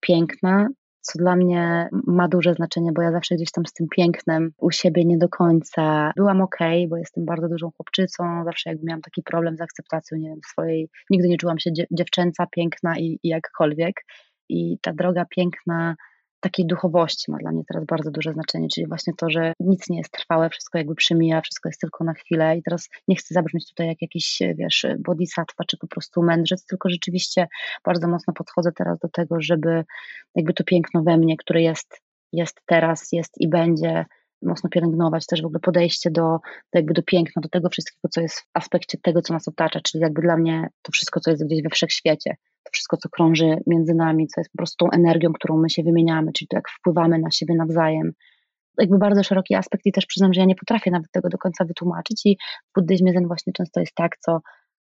piękna, 0.00 0.68
co 1.02 1.18
dla 1.18 1.36
mnie 1.36 1.88
ma 2.06 2.28
duże 2.28 2.54
znaczenie, 2.54 2.92
bo 2.92 3.02
ja 3.02 3.12
zawsze 3.12 3.34
gdzieś 3.34 3.50
tam 3.50 3.66
z 3.66 3.72
tym 3.72 3.86
pięknem 3.96 4.52
u 4.58 4.70
siebie 4.70 5.04
nie 5.04 5.18
do 5.18 5.28
końca 5.28 6.12
byłam 6.16 6.40
ok, 6.40 6.58
bo 6.88 6.96
jestem 6.96 7.24
bardzo 7.24 7.48
dużą 7.48 7.70
chłopczycą, 7.76 8.44
zawsze 8.44 8.70
jakby 8.70 8.86
miałam 8.86 9.02
taki 9.02 9.22
problem 9.22 9.56
z 9.56 9.60
akceptacją, 9.60 10.18
nie 10.18 10.28
wiem, 10.28 10.40
swojej, 10.50 10.88
nigdy 11.10 11.28
nie 11.28 11.36
czułam 11.36 11.58
się 11.58 11.70
dziewczęca, 11.90 12.46
piękna 12.46 12.98
i, 12.98 13.18
i 13.22 13.28
jakkolwiek. 13.28 14.04
I 14.48 14.78
ta 14.82 14.92
droga 14.92 15.24
piękna 15.24 15.96
takiej 16.42 16.66
duchowości 16.66 17.30
ma 17.30 17.38
dla 17.38 17.52
mnie 17.52 17.62
teraz 17.68 17.84
bardzo 17.86 18.10
duże 18.10 18.32
znaczenie, 18.32 18.68
czyli 18.74 18.86
właśnie 18.86 19.12
to, 19.16 19.30
że 19.30 19.52
nic 19.60 19.90
nie 19.90 19.98
jest 19.98 20.12
trwałe, 20.12 20.50
wszystko 20.50 20.78
jakby 20.78 20.94
przemija, 20.94 21.40
wszystko 21.40 21.68
jest 21.68 21.80
tylko 21.80 22.04
na 22.04 22.12
chwilę 22.12 22.56
i 22.56 22.62
teraz 22.62 22.88
nie 23.08 23.16
chcę 23.16 23.34
zabrzmieć 23.34 23.68
tutaj 23.68 23.86
jak 23.86 24.02
jakiś, 24.02 24.38
wiesz, 24.54 24.86
bodhisattva, 24.98 25.64
czy 25.64 25.76
po 25.76 25.86
prostu 25.86 26.22
mędrzec, 26.22 26.66
tylko 26.66 26.90
rzeczywiście 26.90 27.48
bardzo 27.84 28.08
mocno 28.08 28.32
podchodzę 28.32 28.72
teraz 28.72 28.98
do 28.98 29.08
tego, 29.08 29.36
żeby 29.40 29.84
jakby 30.34 30.54
to 30.54 30.64
piękno 30.64 31.02
we 31.02 31.16
mnie, 31.18 31.36
które 31.36 31.62
jest, 31.62 32.00
jest 32.32 32.60
teraz, 32.66 33.12
jest 33.12 33.40
i 33.40 33.48
będzie, 33.48 34.04
mocno 34.42 34.70
pielęgnować 34.70 35.26
też 35.26 35.42
w 35.42 35.46
ogóle 35.46 35.60
podejście 35.60 36.10
do, 36.10 36.22
do, 36.72 36.78
jakby 36.78 36.94
do 36.94 37.02
piękna, 37.02 37.42
do 37.42 37.48
tego 37.48 37.68
wszystkiego, 37.68 38.08
co 38.10 38.20
jest 38.20 38.40
w 38.40 38.46
aspekcie 38.54 38.98
tego, 39.02 39.22
co 39.22 39.34
nas 39.34 39.48
otacza, 39.48 39.80
czyli 39.80 40.02
jakby 40.02 40.22
dla 40.22 40.36
mnie 40.36 40.68
to 40.82 40.92
wszystko, 40.92 41.20
co 41.20 41.30
jest 41.30 41.46
gdzieś 41.46 41.62
we 41.62 41.70
wszechświecie, 41.70 42.36
to 42.64 42.70
wszystko, 42.72 42.96
co 42.96 43.08
krąży 43.08 43.56
między 43.66 43.94
nami, 43.94 44.26
co 44.26 44.40
jest 44.40 44.50
po 44.52 44.56
prostu 44.56 44.76
tą 44.84 44.90
energią, 44.90 45.32
którą 45.32 45.56
my 45.56 45.70
się 45.70 45.82
wymieniamy, 45.82 46.32
czyli 46.32 46.48
to, 46.48 46.56
jak 46.56 46.68
wpływamy 46.68 47.18
na 47.18 47.30
siebie 47.30 47.54
nawzajem. 47.54 48.12
Jakby 48.78 48.98
bardzo 48.98 49.22
szeroki 49.22 49.54
aspekt 49.54 49.86
i 49.86 49.92
też 49.92 50.06
przyznam, 50.06 50.32
że 50.34 50.40
ja 50.40 50.46
nie 50.46 50.54
potrafię 50.54 50.90
nawet 50.90 51.10
tego 51.10 51.28
do 51.28 51.38
końca 51.38 51.64
wytłumaczyć 51.64 52.26
i 52.26 52.36
w 52.70 52.80
buddyzmie 52.80 53.12
zen 53.12 53.26
właśnie 53.26 53.52
często 53.52 53.80
jest 53.80 53.94
tak, 53.94 54.16
co, 54.20 54.40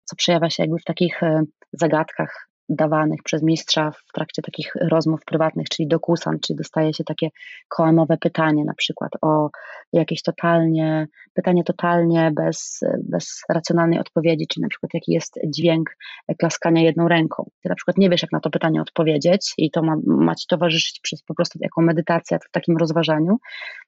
co 0.05 0.17
przejawia 0.17 0.51
się 0.51 0.63
jakby 0.63 0.79
w 0.79 0.85
takich 0.85 1.23
e, 1.23 1.43
zagadkach 1.73 2.49
dawanych 2.69 3.23
przez 3.23 3.43
mistrza 3.43 3.91
w 3.91 4.13
trakcie 4.13 4.43
takich 4.43 4.73
rozmów 4.81 5.21
prywatnych, 5.25 5.69
czyli 5.69 5.89
dokusan, 5.89 6.39
czyli 6.41 6.57
dostaje 6.57 6.95
się 6.95 7.05
takie 7.05 7.29
koanowe 7.69 8.17
pytanie, 8.17 8.65
na 8.65 8.75
przykład 8.75 9.11
o 9.23 9.51
jakieś 9.93 10.23
totalnie, 10.23 11.07
pytanie 11.35 11.65
totalnie 11.65 12.31
bez, 12.35 12.81
bez 13.05 13.41
racjonalnej 13.49 13.99
odpowiedzi, 13.99 14.47
czyli 14.47 14.63
na 14.63 14.69
przykład 14.69 14.95
jaki 14.95 15.13
jest 15.13 15.39
dźwięk 15.47 15.97
klaskania 16.39 16.83
jedną 16.83 17.09
ręką. 17.09 17.51
Ty 17.63 17.69
na 17.69 17.75
przykład 17.75 17.99
nie 17.99 18.11
wiesz, 18.11 18.23
jak 18.23 18.33
na 18.33 18.41
to 18.41 18.51
pytanie 18.51 18.81
odpowiedzieć 18.81 19.55
i 19.59 19.71
to 19.71 19.83
ma, 19.83 19.97
ma 20.07 20.35
ci 20.35 20.47
towarzyszyć 20.49 21.01
przez 21.03 21.23
po 21.23 21.35
prostu 21.35 21.59
jako 21.63 21.83
medytacja 21.83 22.39
w 22.39 22.51
takim 22.51 22.77
rozważaniu, 22.77 23.37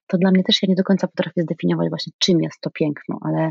to 0.06 0.18
dla 0.18 0.30
mnie 0.30 0.44
też 0.44 0.62
ja 0.62 0.66
nie 0.68 0.74
do 0.74 0.84
końca 0.84 1.08
potrafię 1.08 1.42
zdefiniować 1.42 1.88
właśnie, 1.88 2.12
czym 2.18 2.42
jest 2.42 2.60
to 2.60 2.70
piękno, 2.70 3.18
ale 3.22 3.50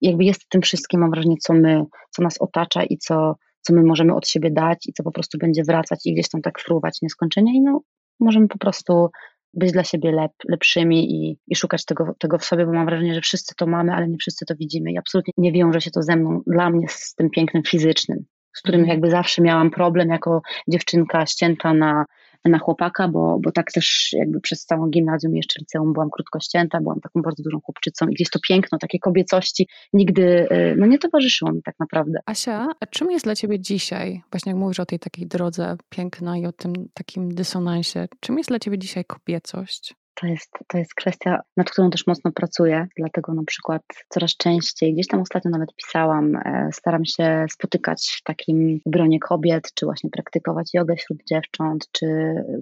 jakby 0.00 0.24
jest 0.24 0.48
tym 0.48 0.62
wszystkim, 0.62 1.00
mam 1.00 1.10
wrażenie, 1.10 1.36
co 1.40 1.54
my, 1.54 1.84
co 2.10 2.22
nas 2.22 2.38
otacza 2.40 2.84
i 2.84 2.98
co 2.98 3.34
co 3.68 3.74
my 3.74 3.82
możemy 3.82 4.14
od 4.14 4.28
siebie 4.28 4.50
dać 4.50 4.86
i 4.86 4.92
co 4.92 5.02
po 5.02 5.12
prostu 5.12 5.38
będzie 5.38 5.62
wracać 5.64 6.00
i 6.04 6.14
gdzieś 6.14 6.28
tam 6.28 6.42
tak 6.42 6.60
fruwać 6.60 6.98
nieskończenie 7.02 7.56
i 7.56 7.60
no, 7.60 7.80
możemy 8.20 8.48
po 8.48 8.58
prostu 8.58 9.08
być 9.54 9.72
dla 9.72 9.84
siebie 9.84 10.12
lep, 10.12 10.32
lepszymi 10.48 11.12
i, 11.12 11.38
i 11.46 11.56
szukać 11.56 11.84
tego, 11.84 12.14
tego 12.18 12.38
w 12.38 12.44
sobie, 12.44 12.66
bo 12.66 12.72
mam 12.72 12.86
wrażenie, 12.86 13.14
że 13.14 13.20
wszyscy 13.20 13.54
to 13.56 13.66
mamy, 13.66 13.92
ale 13.92 14.08
nie 14.08 14.16
wszyscy 14.18 14.46
to 14.46 14.54
widzimy 14.54 14.92
i 14.92 14.98
absolutnie 14.98 15.32
nie 15.36 15.52
wiąże 15.52 15.80
się 15.80 15.90
to 15.90 16.02
ze 16.02 16.16
mną, 16.16 16.40
dla 16.46 16.70
mnie 16.70 16.86
z 16.88 17.14
tym 17.14 17.30
pięknym 17.30 17.62
fizycznym, 17.62 18.24
z 18.56 18.62
którym 18.62 18.80
mhm. 18.80 18.96
jakby 18.96 19.10
zawsze 19.10 19.42
miałam 19.42 19.70
problem 19.70 20.08
jako 20.08 20.40
dziewczynka 20.68 21.26
ścięta 21.26 21.74
na 21.74 22.04
na 22.44 22.58
chłopaka, 22.58 23.08
bo, 23.08 23.38
bo 23.42 23.52
tak 23.52 23.72
też 23.72 24.08
jakby 24.12 24.40
przez 24.40 24.64
całą 24.64 24.88
gimnazjum 24.90 25.34
i 25.34 25.36
jeszcze 25.36 25.60
liceum 25.60 25.92
byłam 25.92 26.10
krótko 26.10 26.40
ścięta, 26.40 26.80
byłam 26.80 27.00
taką 27.00 27.22
bardzo 27.22 27.42
dużą 27.42 27.60
chłopczycą 27.60 28.08
i 28.08 28.14
gdzieś 28.14 28.30
to 28.30 28.38
piękno, 28.48 28.78
takie 28.78 28.98
kobiecości 28.98 29.68
nigdy 29.92 30.22
y, 30.22 30.74
no 30.78 30.86
nie 30.86 30.98
towarzyszyło 30.98 31.52
mi 31.52 31.62
tak 31.62 31.74
naprawdę. 31.78 32.18
Asia, 32.26 32.68
a 32.80 32.86
czym 32.86 33.10
jest 33.10 33.24
dla 33.24 33.34
ciebie 33.34 33.60
dzisiaj, 33.60 34.22
właśnie 34.30 34.52
jak 34.52 34.60
mówisz 34.60 34.80
o 34.80 34.86
tej 34.86 34.98
takiej 34.98 35.26
drodze 35.26 35.76
piękna 35.88 36.38
i 36.38 36.46
o 36.46 36.52
tym 36.52 36.72
takim 36.94 37.34
dysonansie, 37.34 38.08
czym 38.20 38.38
jest 38.38 38.50
dla 38.50 38.58
ciebie 38.58 38.78
dzisiaj 38.78 39.04
kobiecość? 39.04 39.94
To 40.20 40.26
jest, 40.26 40.50
to 40.66 40.78
jest 40.78 40.94
kwestia, 40.94 41.40
nad 41.56 41.70
którą 41.70 41.90
też 41.90 42.06
mocno 42.06 42.32
pracuję, 42.32 42.86
dlatego 42.96 43.34
na 43.34 43.44
przykład 43.44 43.82
coraz 44.08 44.36
częściej, 44.36 44.94
gdzieś 44.94 45.06
tam 45.06 45.20
ostatnio 45.20 45.50
nawet 45.50 45.74
pisałam, 45.76 46.36
e, 46.36 46.68
staram 46.72 47.04
się 47.04 47.46
spotykać 47.50 48.16
w 48.20 48.22
takim 48.22 48.80
gronie 48.86 49.18
kobiet, 49.20 49.74
czy 49.74 49.86
właśnie 49.86 50.10
praktykować 50.10 50.70
jogę 50.74 50.96
wśród 50.96 51.18
dziewcząt, 51.30 51.88
czy 51.92 52.06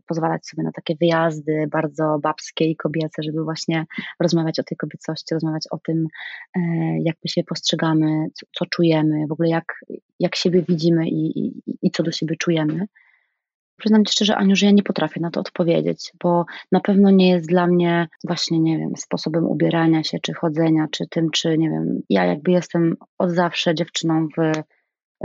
pozwalać 0.07 0.47
sobie 0.47 0.63
na 0.63 0.73
takie 0.73 0.95
wyjazdy 1.01 1.67
bardzo 1.71 2.19
babskie 2.23 2.65
i 2.65 2.77
kobiece, 2.77 3.23
żeby 3.23 3.45
właśnie 3.45 3.87
rozmawiać 4.21 4.59
o 4.61 4.65
tej 4.65 4.77
kobiecości, 4.77 5.35
rozmawiać 5.35 5.63
o 5.71 5.79
tym, 5.79 6.07
e, 6.57 6.61
jak 7.05 7.17
my 7.25 7.29
się 7.29 7.45
postrzegamy, 7.45 8.27
co, 8.53 8.67
czujemy, 8.67 9.27
w 9.29 9.33
ogóle 9.33 9.49
jak, 9.49 9.85
jak 10.21 10.37
siebie 10.37 10.63
widzimy 10.69 11.09
i, 11.09 11.39
i, 11.41 11.63
i 11.83 11.91
co 11.91 12.03
do 12.03 12.13
siebie 12.13 12.37
czujemy. 12.37 12.87
Przyznam 13.77 14.05
Ci 14.05 14.13
szczerze, 14.13 14.37
Aniu, 14.37 14.57
że 14.57 14.67
ja 14.67 14.73
nie 14.73 14.83
potrafię 14.83 15.21
na 15.21 15.31
to 15.31 15.41
odpowiedzieć, 15.41 16.13
bo 16.23 16.45
na 16.73 16.81
pewno 16.81 17.11
nie 17.11 17.31
jest 17.31 17.49
dla 17.49 17.67
mnie 17.67 18.09
właśnie, 18.25 18.61
nie 18.61 18.79
wiem, 18.79 18.97
sposobem 18.97 19.45
ubierania 19.45 20.05
się, 20.05 20.19
czy 20.23 20.35
chodzenia, 20.35 20.87
czy 20.91 21.07
tym, 21.11 21.31
czy 21.31 21.59
nie 21.59 21.71
wiem, 21.71 22.01
ja 22.11 22.25
jakby 22.25 22.51
jestem 22.51 22.97
od 23.19 23.31
zawsze 23.31 23.75
dziewczyną 23.75 24.29
w, 24.29 24.53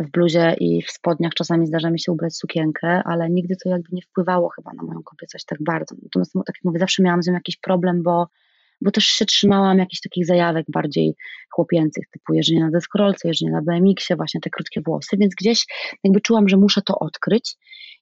w 0.04 0.12
bluzie 0.12 0.56
i 0.60 0.82
w 0.82 0.91
spodniach, 0.91 1.34
czasami 1.34 1.68
zdarza 1.68 1.89
mi 1.89 1.99
się 1.99 2.12
ubrać 2.12 2.36
sukienkę, 2.36 3.02
ale 3.06 3.30
nigdy 3.30 3.56
to 3.64 3.70
jakby 3.70 3.88
nie 3.91 4.02
wpływało 4.02 4.49
chyba 4.49 4.72
na 4.74 4.84
moją 4.84 5.04
kobiecość 5.04 5.45
tak 5.45 5.60
bardzo. 5.64 5.95
Natomiast, 6.04 6.34
tak 6.34 6.56
jak 6.56 6.64
mówię, 6.64 6.80
zawsze 6.80 7.04
miałam 7.04 7.24
z 7.24 7.28
nią 7.28 7.34
jakiś 7.34 7.58
problem, 7.58 8.04
bo 8.04 8.28
bo 8.82 8.91
też 8.91 9.06
się 9.06 9.26
trzymałam 9.26 9.78
jakichś 9.78 10.02
takich 10.02 10.26
zajawek 10.26 10.66
bardziej 10.70 11.16
chłopięcych, 11.56 12.04
typu 12.12 12.34
jeżdżenie 12.34 12.60
na 12.60 12.72
deskorolce, 12.72 13.28
jeżdżenie 13.28 13.52
na 13.52 13.62
BMX-ie, 13.62 14.18
właśnie 14.18 14.41
te 14.41 14.49
krótkie 14.49 14.82
włosy, 14.82 15.18
więc 15.18 15.36
gdzieś 15.36 15.66
jakby 16.04 16.22
czułam, 16.22 16.49
że 16.49 16.58
muszę 16.58 16.82
to 16.82 16.99
odkryć 16.99 17.56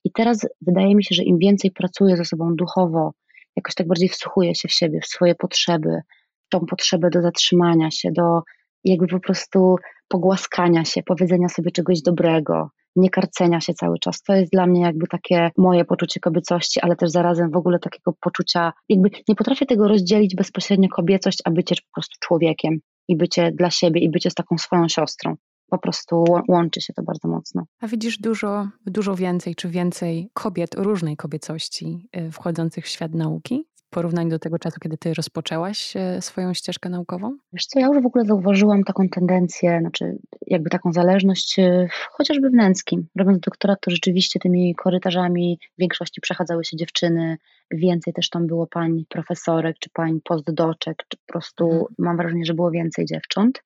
i 0.03 0.11
teraz 0.11 0.47
wydaje 0.61 0.95
mi 0.95 1.03
się, 1.03 1.15
że 1.15 1.23
im 1.23 1.37
więcej 1.37 1.71
pracuję 1.71 2.17
ze 2.17 2.25
sobą 2.25 2.55
duchowo, 2.55 3.13
jakoś 3.55 3.75
tak 3.75 3.87
bardziej 3.87 4.09
wsłuchuję 4.09 4.55
się 4.55 4.67
w 4.67 4.73
siebie, 4.73 4.99
w 5.01 5.07
swoje 5.07 5.35
potrzeby, 5.35 6.01
tą 6.49 6.59
potrzebę 6.59 7.09
do 7.09 7.21
zatrzymania 7.21 7.91
się, 7.91 8.11
do 8.11 8.41
jakby 8.83 9.07
po 9.07 9.19
prostu 9.19 9.75
pogłaskania 10.07 10.85
się, 10.85 11.03
powiedzenia 11.03 11.49
sobie 11.49 11.71
czegoś 11.71 12.01
dobrego, 12.01 12.69
nie 12.95 13.09
karcenia 13.09 13.61
się 13.61 13.73
cały 13.73 13.99
czas. 13.99 14.21
To 14.23 14.33
jest 14.33 14.51
dla 14.51 14.67
mnie 14.67 14.81
jakby 14.81 15.07
takie 15.07 15.51
moje 15.57 15.85
poczucie 15.85 16.19
kobiecości, 16.19 16.79
ale 16.81 16.95
też 16.95 17.11
zarazem 17.11 17.51
w 17.51 17.57
ogóle 17.57 17.79
takiego 17.79 18.13
poczucia, 18.21 18.73
jakby 18.89 19.09
nie 19.29 19.35
potrafię 19.35 19.65
tego 19.65 19.87
rozdzielić 19.87 20.35
bezpośrednio 20.35 20.89
kobiecość, 20.89 21.37
a 21.45 21.51
bycie 21.51 21.75
po 21.75 21.93
prostu 21.93 22.15
człowiekiem 22.19 22.79
i 23.07 23.17
bycie 23.17 23.51
dla 23.51 23.69
siebie 23.69 24.01
i 24.01 24.09
bycie 24.09 24.29
z 24.29 24.33
taką 24.33 24.57
swoją 24.57 24.87
siostrą. 24.87 25.35
Po 25.69 25.77
prostu 25.77 26.23
łączy 26.47 26.81
się 26.81 26.93
to 26.93 27.03
bardzo 27.03 27.27
mocno. 27.27 27.63
A 27.81 27.87
widzisz 27.87 28.17
dużo, 28.17 28.67
dużo 28.85 29.15
więcej 29.15 29.55
czy 29.55 29.69
więcej 29.69 30.29
kobiet, 30.33 30.75
różnej 30.75 31.17
kobiecości 31.17 32.09
y, 32.17 32.31
wchodzących 32.31 32.85
w 32.85 32.87
świat 32.87 33.13
nauki? 33.13 33.65
W 33.75 33.91
porównaniu 33.91 34.29
do 34.29 34.39
tego 34.39 34.59
czasu, 34.59 34.79
kiedy 34.79 34.97
ty 34.97 35.13
rozpoczęłaś 35.13 35.95
y, 35.95 36.21
swoją 36.21 36.53
ścieżkę 36.53 36.89
naukową? 36.89 37.37
Wiesz 37.53 37.65
co, 37.65 37.79
ja 37.79 37.87
już 37.87 38.03
w 38.03 38.05
ogóle 38.05 38.25
zauważyłam 38.25 38.83
taką 38.83 39.09
tendencję, 39.09 39.79
znaczy 39.79 40.17
jakby 40.47 40.69
taką 40.69 40.93
zależność 40.93 41.59
y, 41.59 41.87
chociażby 42.11 42.49
w 42.49 42.53
Nęckim. 42.53 43.07
Robiąc 43.15 43.39
doktorat, 43.39 43.79
to 43.81 43.91
rzeczywiście 43.91 44.39
tymi 44.39 44.75
korytarzami 44.75 45.59
w 45.77 45.79
większości 45.79 46.21
przechadzały 46.21 46.65
się 46.65 46.77
dziewczyny, 46.77 47.37
więcej 47.71 48.13
też 48.13 48.29
tam 48.29 48.47
było 48.47 48.67
pań 48.67 49.05
profesorek, 49.09 49.75
czy 49.79 49.89
pań 49.89 50.19
postdoczek, 50.23 50.97
czy 51.07 51.17
po 51.17 51.33
prostu 51.33 51.65
mhm. 51.65 51.87
mam 51.97 52.17
wrażenie, 52.17 52.45
że 52.45 52.53
było 52.53 52.71
więcej 52.71 53.05
dziewcząt 53.05 53.61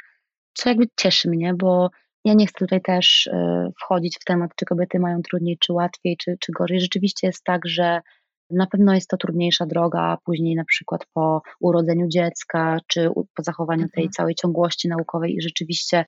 co 0.53 0.69
jakby 0.69 0.85
cieszy 0.99 1.29
mnie, 1.29 1.53
bo 1.53 1.89
ja 2.25 2.33
nie 2.33 2.47
chcę 2.47 2.59
tutaj 2.59 2.81
też 2.81 3.27
e, 3.27 3.69
wchodzić 3.81 4.17
w 4.21 4.25
temat, 4.25 4.51
czy 4.55 4.65
kobiety 4.65 4.99
mają 4.99 5.21
trudniej, 5.21 5.57
czy 5.57 5.73
łatwiej, 5.73 6.17
czy, 6.17 6.37
czy 6.39 6.51
gorzej. 6.51 6.79
Rzeczywiście 6.79 7.27
jest 7.27 7.43
tak, 7.43 7.67
że 7.67 8.01
na 8.49 8.67
pewno 8.67 8.93
jest 8.93 9.09
to 9.09 9.17
trudniejsza 9.17 9.65
droga, 9.65 10.17
później 10.25 10.55
na 10.55 10.65
przykład 10.65 11.05
po 11.13 11.41
urodzeniu 11.59 12.07
dziecka, 12.07 12.79
czy 12.87 13.09
po 13.35 13.43
zachowaniu 13.43 13.89
tej 13.89 14.03
mhm. 14.03 14.11
całej 14.11 14.35
ciągłości 14.35 14.89
naukowej 14.89 15.35
i 15.35 15.41
rzeczywiście 15.41 16.05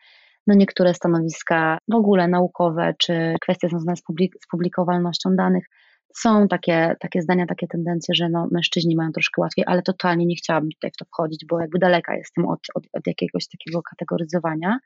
no 0.48 0.56
niektóre 0.56 0.94
stanowiska 0.94 1.78
w 1.88 1.96
ogóle 1.96 2.28
naukowe, 2.28 2.94
czy 2.98 3.36
kwestie 3.42 3.70
związane 3.70 3.96
z, 3.96 4.02
publik 4.02 4.36
z 4.44 4.48
publikowalnością 4.48 5.36
danych 5.36 5.66
są 6.16 6.48
takie, 6.48 6.96
takie 7.00 7.22
zdania, 7.22 7.46
takie 7.46 7.68
tendencje, 7.68 8.16
że 8.16 8.30
no, 8.30 8.48
mężczyźni 8.52 8.96
mają 8.96 9.12
troszkę 9.12 9.42
łatwiej, 9.42 9.66
ale 9.68 9.82
totalnie 9.82 10.26
nie 10.26 10.36
chciałabym 10.36 10.70
tutaj 10.72 10.92
w 10.92 10.98
to 10.98 11.06
wchodzić, 11.06 11.46
bo 11.50 11.60
jakby 11.60 11.80
daleka 11.80 12.16
jestem 12.16 12.46
od, 12.46 12.60
od, 12.76 12.84
od 12.94 13.08
jakiegoś 13.08 13.48
takiego 13.48 13.82
kategoryzowania 13.82 14.80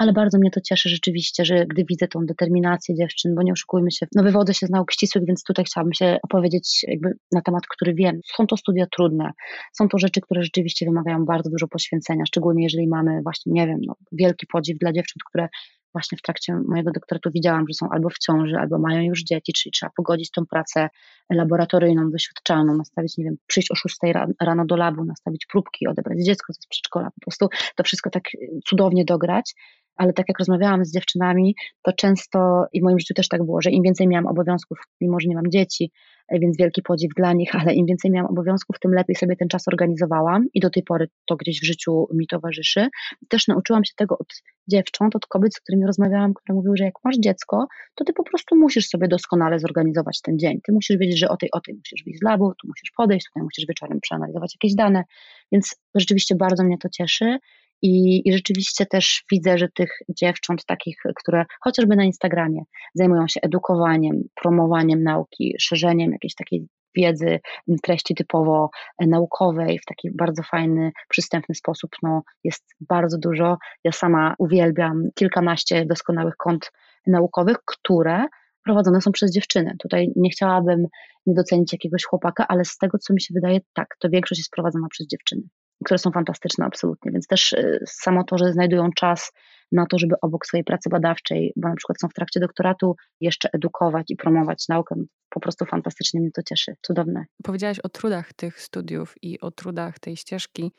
ale 0.00 0.12
bardzo 0.12 0.38
mnie 0.38 0.50
to 0.50 0.60
cieszy 0.60 0.88
rzeczywiście, 0.88 1.44
że 1.44 1.66
gdy 1.66 1.84
widzę 1.88 2.08
tą 2.08 2.26
determinację 2.26 2.94
dziewczyn, 2.94 3.34
bo 3.34 3.42
nie 3.42 3.52
oszukujmy 3.52 3.90
się, 3.90 4.06
no 4.14 4.22
wywodzę 4.22 4.54
się 4.54 4.66
z 4.66 4.70
nauk 4.70 4.92
ścisłych, 4.92 5.24
więc 5.26 5.44
tutaj 5.44 5.64
chciałabym 5.64 5.92
się 5.94 6.18
opowiedzieć 6.22 6.84
jakby 6.88 7.12
na 7.32 7.42
temat, 7.42 7.62
który 7.66 7.94
wiem. 7.94 8.20
Są 8.36 8.46
to 8.46 8.56
studia 8.56 8.86
trudne, 8.96 9.30
są 9.72 9.88
to 9.88 9.98
rzeczy, 9.98 10.20
które 10.20 10.42
rzeczywiście 10.42 10.86
wymagają 10.86 11.24
bardzo 11.24 11.50
dużo 11.50 11.68
poświęcenia, 11.68 12.24
szczególnie 12.26 12.62
jeżeli 12.62 12.88
mamy 12.88 13.20
właśnie, 13.22 13.52
nie 13.52 13.66
wiem, 13.66 13.78
no, 13.86 13.94
wielki 14.12 14.46
podziw 14.46 14.78
dla 14.78 14.92
dziewcząt, 14.92 15.22
które 15.30 15.48
właśnie 15.92 16.18
w 16.18 16.22
trakcie 16.22 16.54
mojego 16.68 16.90
doktoratu 16.90 17.30
widziałam, 17.30 17.64
że 17.68 17.74
są 17.74 17.88
albo 17.90 18.10
w 18.10 18.18
ciąży, 18.18 18.56
albo 18.56 18.78
mają 18.78 19.02
już 19.02 19.22
dzieci, 19.22 19.52
czyli 19.52 19.72
trzeba 19.72 19.92
pogodzić 19.96 20.30
tą 20.30 20.46
pracę 20.46 20.88
laboratoryjną, 21.30 22.10
doświadczalną, 22.10 22.76
nastawić, 22.76 23.18
nie 23.18 23.24
wiem, 23.24 23.36
przyjść 23.46 23.70
o 23.70 23.74
6 23.74 23.96
rano 24.40 24.64
do 24.64 24.76
labu, 24.76 25.04
nastawić 25.04 25.46
próbki, 25.46 25.86
odebrać 25.86 26.18
dziecko 26.24 26.52
z 26.52 26.66
przedszkola, 26.66 27.10
po 27.10 27.20
prostu 27.20 27.48
to 27.76 27.84
wszystko 27.84 28.10
tak 28.10 28.24
cudownie 28.68 29.04
dograć 29.04 29.54
ale 29.96 30.12
tak 30.12 30.28
jak 30.28 30.38
rozmawiałam 30.38 30.84
z 30.84 30.92
dziewczynami, 30.92 31.54
to 31.82 31.92
często 31.92 32.64
i 32.72 32.80
w 32.80 32.84
moim 32.84 32.98
życiu 32.98 33.14
też 33.14 33.28
tak 33.28 33.44
było, 33.44 33.62
że 33.62 33.70
im 33.70 33.82
więcej 33.82 34.08
miałam 34.08 34.26
obowiązków, 34.26 34.78
mimo 35.00 35.20
że 35.20 35.28
nie 35.28 35.34
mam 35.34 35.50
dzieci, 35.50 35.92
e, 36.28 36.38
więc 36.38 36.56
wielki 36.58 36.82
podziw 36.82 37.10
dla 37.16 37.32
nich, 37.32 37.54
ale 37.60 37.74
im 37.74 37.86
więcej 37.86 38.10
miałam 38.10 38.30
obowiązków, 38.30 38.78
tym 38.78 38.94
lepiej 38.94 39.16
sobie 39.16 39.36
ten 39.36 39.48
czas 39.48 39.68
organizowałam 39.68 40.44
i 40.54 40.60
do 40.60 40.70
tej 40.70 40.82
pory 40.82 41.08
to 41.26 41.36
gdzieś 41.36 41.60
w 41.60 41.64
życiu 41.64 42.06
mi 42.14 42.26
towarzyszy. 42.26 42.88
Też 43.28 43.48
nauczyłam 43.48 43.84
się 43.84 43.92
tego 43.96 44.18
od 44.18 44.42
dziewcząt, 44.68 45.16
od 45.16 45.26
kobiet, 45.26 45.54
z 45.54 45.60
którymi 45.60 45.86
rozmawiałam, 45.86 46.34
które 46.34 46.54
mówiły, 46.54 46.76
że 46.76 46.84
jak 46.84 46.94
masz 47.04 47.16
dziecko, 47.18 47.66
to 47.94 48.04
ty 48.04 48.12
po 48.12 48.24
prostu 48.24 48.56
musisz 48.56 48.88
sobie 48.88 49.08
doskonale 49.08 49.58
zorganizować 49.58 50.20
ten 50.22 50.38
dzień. 50.38 50.60
Ty 50.66 50.72
musisz 50.72 50.96
wiedzieć, 50.96 51.18
że 51.18 51.28
o 51.28 51.36
tej, 51.36 51.50
o 51.52 51.60
tej 51.60 51.74
musisz 51.74 52.04
wyjść 52.04 52.20
z 52.20 52.22
labu, 52.22 52.52
tu 52.62 52.68
musisz 52.68 52.90
podejść, 52.96 53.26
tutaj 53.26 53.42
musisz 53.42 53.66
wieczorem 53.66 54.00
przeanalizować 54.00 54.54
jakieś 54.54 54.74
dane, 54.74 55.04
więc 55.52 55.76
rzeczywiście 55.94 56.34
bardzo 56.34 56.64
mnie 56.64 56.78
to 56.78 56.88
cieszy 56.88 57.38
i, 57.82 58.22
I 58.28 58.32
rzeczywiście 58.32 58.86
też 58.86 59.24
widzę, 59.32 59.58
że 59.58 59.68
tych 59.68 59.90
dziewcząt 60.08 60.64
takich, 60.64 60.96
które 61.16 61.44
chociażby 61.60 61.96
na 61.96 62.04
Instagramie 62.04 62.62
zajmują 62.94 63.28
się 63.28 63.40
edukowaniem, 63.40 64.22
promowaniem 64.34 65.02
nauki, 65.02 65.54
szerzeniem 65.58 66.12
jakiejś 66.12 66.34
takiej 66.34 66.66
wiedzy, 66.96 67.40
treści 67.82 68.14
typowo 68.14 68.70
naukowej 69.00 69.78
w 69.78 69.84
taki 69.84 70.10
bardzo 70.14 70.42
fajny, 70.42 70.92
przystępny 71.08 71.54
sposób, 71.54 71.90
no 72.02 72.22
jest 72.44 72.64
bardzo 72.80 73.18
dużo. 73.18 73.58
Ja 73.84 73.92
sama 73.92 74.34
uwielbiam 74.38 75.08
kilkanaście 75.14 75.86
doskonałych 75.86 76.36
kont 76.36 76.72
naukowych, 77.06 77.56
które 77.64 78.24
prowadzone 78.64 79.00
są 79.00 79.12
przez 79.12 79.32
dziewczyny. 79.32 79.74
Tutaj 79.78 80.12
nie 80.16 80.30
chciałabym 80.30 80.86
nie 81.26 81.34
docenić 81.34 81.72
jakiegoś 81.72 82.04
chłopaka, 82.04 82.46
ale 82.48 82.64
z 82.64 82.78
tego, 82.78 82.98
co 82.98 83.14
mi 83.14 83.20
się 83.20 83.34
wydaje, 83.34 83.60
tak, 83.72 83.96
to 83.98 84.08
większość 84.08 84.38
jest 84.38 84.50
prowadzona 84.50 84.88
przez 84.90 85.06
dziewczyny 85.06 85.42
które 85.84 85.98
są 85.98 86.10
fantastyczne 86.10 86.64
absolutnie, 86.64 87.12
więc 87.12 87.26
też 87.26 87.52
y, 87.52 87.84
samo 87.86 88.24
to, 88.24 88.38
że 88.38 88.52
znajdują 88.52 88.90
czas 88.96 89.32
na 89.72 89.86
to, 89.86 89.98
żeby 89.98 90.14
obok 90.22 90.46
swojej 90.46 90.64
pracy 90.64 90.88
badawczej, 90.88 91.52
bo 91.56 91.68
na 91.68 91.74
przykład 91.74 92.00
są 92.00 92.08
w 92.08 92.14
trakcie 92.14 92.40
doktoratu, 92.40 92.96
jeszcze 93.20 93.48
edukować 93.52 94.06
i 94.10 94.16
promować 94.16 94.68
naukę, 94.68 94.94
po 95.30 95.40
prostu 95.40 95.64
fantastycznie 95.64 96.20
mnie 96.20 96.30
to 96.30 96.42
cieszy, 96.42 96.76
cudowne. 96.82 97.24
Powiedziałaś 97.42 97.78
o 97.78 97.88
trudach 97.88 98.32
tych 98.32 98.60
studiów 98.60 99.14
i 99.22 99.40
o 99.40 99.50
trudach 99.50 99.98
tej 99.98 100.16
ścieżki, 100.16 100.72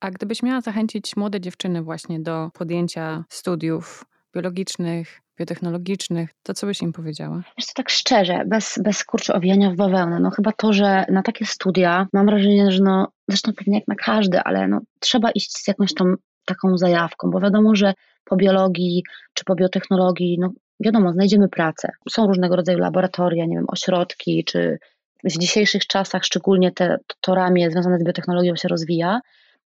a 0.00 0.10
gdybyś 0.10 0.42
miała 0.42 0.60
zachęcić 0.60 1.16
młode 1.16 1.40
dziewczyny 1.40 1.82
właśnie 1.82 2.20
do 2.20 2.50
podjęcia 2.54 3.24
studiów 3.28 4.04
biologicznych, 4.34 5.20
biotechnologicznych, 5.38 6.30
to 6.42 6.54
co 6.54 6.66
byś 6.66 6.82
im 6.82 6.92
powiedziała? 6.92 7.42
Co, 7.60 7.72
tak 7.74 7.90
szczerze, 7.90 8.44
bez, 8.46 8.78
bez 8.84 9.04
kurczę 9.04 9.34
owijania 9.34 9.70
w 9.70 9.76
bawełnę, 9.76 10.20
no 10.20 10.30
chyba 10.30 10.52
to, 10.52 10.72
że 10.72 11.04
na 11.08 11.22
takie 11.22 11.46
studia 11.46 12.06
mam 12.12 12.26
wrażenie, 12.26 12.70
że 12.70 12.82
no, 12.82 13.08
zresztą 13.28 13.52
pewnie 13.52 13.78
jak 13.78 13.88
na 13.88 13.94
każdy, 13.94 14.40
ale 14.40 14.68
no, 14.68 14.80
trzeba 15.00 15.30
iść 15.30 15.52
z 15.52 15.68
jakąś 15.68 15.94
tą 15.94 16.14
taką 16.44 16.78
zajawką, 16.78 17.30
bo 17.30 17.40
wiadomo, 17.40 17.76
że 17.76 17.94
po 18.24 18.36
biologii 18.36 19.02
czy 19.34 19.44
po 19.44 19.54
biotechnologii, 19.54 20.38
no 20.40 20.50
wiadomo, 20.80 21.12
znajdziemy 21.12 21.48
pracę. 21.48 21.88
Są 22.10 22.26
różnego 22.26 22.56
rodzaju 22.56 22.78
laboratoria, 22.78 23.46
nie 23.46 23.56
wiem, 23.56 23.64
ośrodki, 23.68 24.44
czy 24.44 24.78
w 25.24 25.38
dzisiejszych 25.38 25.86
czasach 25.86 26.24
szczególnie 26.24 26.72
te, 26.72 26.98
to 27.20 27.34
ramię 27.34 27.70
związane 27.70 27.98
z 27.98 28.04
biotechnologią 28.04 28.56
się 28.56 28.68
rozwija, 28.68 29.20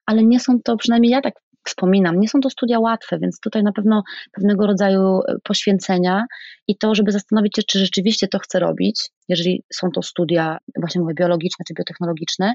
ale 0.06 0.24
nie 0.24 0.40
są 0.40 0.62
to, 0.62 0.78
przynajmniej 0.78 1.12
ja 1.12 1.22
tak 1.22 1.34
wspominam, 1.68 2.20
nie 2.20 2.30
są 2.30 2.40
to 2.40 2.50
studia 2.50 2.80
łatwe, 2.80 3.20
więc 3.20 3.40
tutaj 3.40 3.64
na 3.64 3.72
pewno 3.72 4.04
pewnego 4.32 4.68
rodzaju 4.68 5.20
e, 5.20 5.36
poświęcenia 5.44 6.26
i 6.68 6.78
to, 6.78 6.96
żeby 6.96 7.12
zastanowić 7.12 7.56
się, 7.56 7.62
czy 7.64 7.80
rzeczywiście 7.80 8.28
to 8.28 8.40
chcę 8.40 8.60
robić, 8.60 9.10
jeżeli 9.28 9.64
są 9.74 9.92
to 9.92 10.02
studia, 10.02 10.58
właśnie 10.80 11.02
mówię, 11.02 11.14
biologiczne 11.14 11.66
czy 11.68 11.74
biotechnologiczne, 11.74 12.54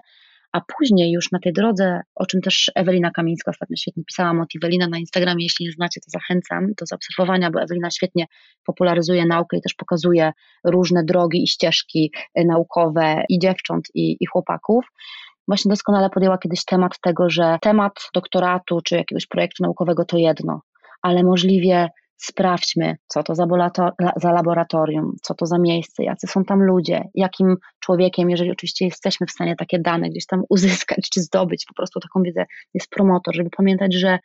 a 0.53 0.61
później 0.61 1.13
już 1.13 1.33
na 1.33 1.39
tej 1.39 1.53
drodze, 1.53 2.01
o 2.15 2.27
czym 2.27 2.41
też 2.41 2.71
Ewelina 2.75 3.11
Kamińska 3.11 3.51
ostatnio 3.51 3.77
świetnie 3.77 4.05
pisała, 4.05 4.35
Motivelina 4.35 4.89
na 4.89 4.99
Instagramie, 4.99 5.45
jeśli 5.45 5.67
nie 5.67 5.73
znacie, 5.73 6.01
to 6.01 6.11
zachęcam 6.11 6.67
do 6.81 6.87
zaobserwowania, 6.87 7.51
bo 7.51 7.63
Ewelina 7.63 7.91
świetnie 7.91 8.27
popularyzuje 8.67 9.27
naukę 9.27 9.57
i 9.57 9.63
też 9.63 9.75
pokazuje 9.75 10.33
różne 10.65 11.05
drogi 11.05 11.43
i 11.43 11.47
ścieżki 11.47 12.13
e, 12.35 12.45
naukowe 12.45 13.25
i 13.29 13.39
dziewcząt, 13.39 13.89
i, 13.95 14.17
i 14.21 14.27
chłopaków 14.27 14.85
właśnie 15.49 15.69
doskonale 15.69 16.11
podjęła 16.11 16.39
kiedyś 16.39 16.65
temat 16.65 17.01
tego, 17.01 17.31
że 17.31 17.59
temat 17.63 17.93
doktoratu 18.15 18.81
czy 18.85 18.97
jakiegoś 18.97 19.27
projektu 19.27 19.63
naukowego 19.63 20.05
to 20.05 20.17
jedno, 20.17 20.61
ale 21.03 21.23
możliwie 21.23 21.89
sprawdźmy, 22.17 22.97
co 23.09 23.23
to 23.23 23.35
za, 23.35 23.47
za, 24.17 24.33
laboratorium, 24.33 25.17
co 25.23 25.35
to 25.35 25.47
za 25.47 25.59
miejsce, 25.59 26.05
jacy 26.05 26.27
są 26.27 26.45
tam 26.45 26.63
ludzie, 26.63 27.05
jakim 27.15 27.57
człowiekiem, 27.81 28.31
jeżeli 28.31 28.51
oczywiście 28.51 28.85
jesteśmy 28.85 29.27
w 29.27 29.31
stanie 29.31 29.57
takie 29.57 29.79
dane 29.79 30.11
gdzieś 30.11 30.27
tam 30.27 30.43
uzyskać 30.49 31.11
czy 31.13 31.21
zdobyć, 31.21 31.65
po 31.67 31.75
prostu 31.75 32.01
taką 32.01 32.23
wiedzę 32.23 32.45
jest 32.75 32.91
promotor, 32.91 33.35
żeby 33.37 33.51
pamiętać, 33.51 33.95
że 33.95 34.19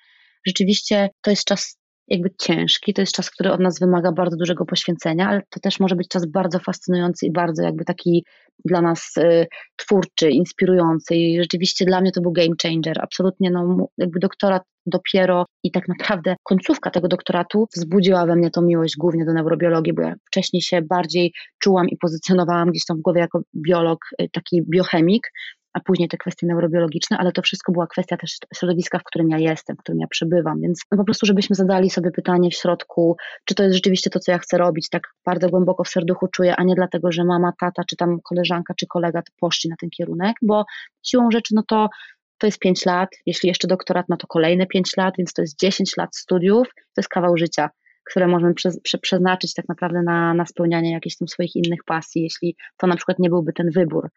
rzeczywiście 0.46 1.10
to 1.22 1.30
jest 1.30 1.46
czas 1.46 1.80
jakby 2.08 2.30
ciężki, 2.40 2.94
to 2.94 3.02
jest 3.02 3.14
czas, 3.14 3.30
który 3.30 3.52
od 3.52 3.60
nas 3.60 3.80
wymaga 3.80 4.12
bardzo 4.12 4.38
dużego 4.38 4.66
poświęcenia, 4.66 5.30
ale 5.30 5.42
to 5.50 5.60
też 5.60 5.80
może 5.80 5.96
być 5.96 6.08
czas 6.08 6.26
bardzo 6.26 6.60
fascynujący 6.60 7.26
i 7.26 7.32
bardzo 7.32 7.64
jakby 7.64 7.86
taki 7.86 8.26
dla 8.66 8.82
nas 8.82 9.18
y, 9.18 9.48
twórczy, 9.76 10.30
inspirujący 10.30 11.16
i 11.16 11.42
rzeczywiście 11.42 11.86
dla 11.86 12.02
mnie 12.02 12.12
to 12.12 12.22
był 12.22 12.32
game 12.32 12.56
changer, 12.64 13.02
absolutnie 13.02 13.52
no 13.52 13.88
jakby 13.98 14.20
doktorat 14.20 14.64
dopiero 14.86 15.46
i 15.64 15.72
tak 15.72 15.88
naprawdę 15.88 16.36
końcówka 16.44 16.92
tego 16.92 17.08
doktoratu 17.08 17.68
wzbudziła 17.76 18.26
we 18.26 18.36
mnie 18.36 18.52
tą 18.52 18.62
miłość 18.62 18.96
głównie 18.98 19.26
do 19.26 19.34
neurobiologii, 19.34 19.94
bo 19.94 20.02
ja 20.02 20.16
wcześniej 20.28 20.62
się 20.62 20.82
bardziej 20.82 21.34
czułam 21.60 21.90
i 21.90 21.98
pozycjonowałam 21.98 22.72
gdzieś 22.72 22.86
tam 22.86 22.98
w 22.98 23.02
głowie 23.02 23.22
jako 23.22 23.42
biolog, 23.68 24.00
y, 24.22 24.30
taki 24.34 24.62
biochemik, 24.70 25.32
a 25.78 25.80
później 25.80 26.10
te 26.10 26.18
kwestie 26.18 26.48
neurobiologiczne, 26.48 27.18
ale 27.18 27.32
to 27.32 27.42
wszystko 27.42 27.72
była 27.72 27.88
kwestia 27.88 28.18
też 28.18 28.38
środowiska, 28.56 29.00
w 29.00 29.04
którym 29.04 29.30
ja 29.30 29.38
jestem, 29.38 29.76
w 29.76 29.80
którym 29.80 30.00
ja 30.00 30.08
przebywam, 30.08 30.62
więc 30.62 30.82
no 30.92 30.98
po 30.98 31.04
prostu, 31.04 31.26
żebyśmy 31.26 31.56
zadali 31.56 31.90
sobie 31.90 32.12
pytanie 32.12 32.50
w 32.50 32.54
środku, 32.54 33.18
czy 33.46 33.56
to 33.56 33.64
jest 33.64 33.76
rzeczywiście 33.76 34.10
to, 34.10 34.20
co 34.20 34.32
ja 34.32 34.38
chcę 34.38 34.58
robić, 34.58 34.90
tak 34.90 35.04
bardzo 35.26 35.50
głęboko 35.50 35.84
w 35.84 35.90
serduchu 35.90 36.28
czuję, 36.28 36.56
a 36.56 36.64
nie 36.64 36.76
dlatego, 36.76 37.12
że 37.12 37.24
mama, 37.24 37.54
tata, 37.60 37.84
czy 37.90 37.96
tam 37.96 38.18
koleżanka, 38.24 38.74
czy 38.74 38.88
kolega 38.88 39.22
poszli 39.40 39.70
na 39.70 39.76
ten 39.80 39.90
kierunek, 39.90 40.36
bo 40.42 40.66
siłą 41.04 41.32
rzeczy, 41.32 41.56
no 41.56 41.64
to 41.68 41.90
to 42.38 42.48
jest 42.48 42.60
5 42.60 42.86
lat, 42.86 43.10
jeśli 43.26 43.48
jeszcze 43.48 43.68
doktorat, 43.68 44.06
no 44.10 44.18
to 44.18 44.28
kolejne 44.28 44.68
5 44.68 44.98
lat, 44.98 45.14
więc 45.18 45.34
to 45.34 45.42
jest 45.42 45.60
10 45.60 45.98
lat 45.98 46.16
studiów, 46.16 46.68
to 46.76 47.02
jest 47.02 47.10
kawał 47.10 47.38
życia, 47.38 47.70
które 48.10 48.28
możemy 48.28 48.54
prze, 48.54 48.70
prze, 48.84 48.98
przeznaczyć 48.98 49.54
tak 49.54 49.68
naprawdę 49.70 50.02
na, 50.04 50.34
na 50.34 50.46
spełnianie 50.46 50.92
jakichś 50.92 51.18
tam 51.18 51.28
swoich 51.28 51.56
innych 51.56 51.84
pasji, 51.86 52.24
jeśli 52.24 52.56
to 52.78 52.88
na 52.88 52.96
przykład 52.96 53.20
nie 53.20 53.30
byłby 53.30 53.54
ten 53.54 53.70
wybór. 53.72 54.10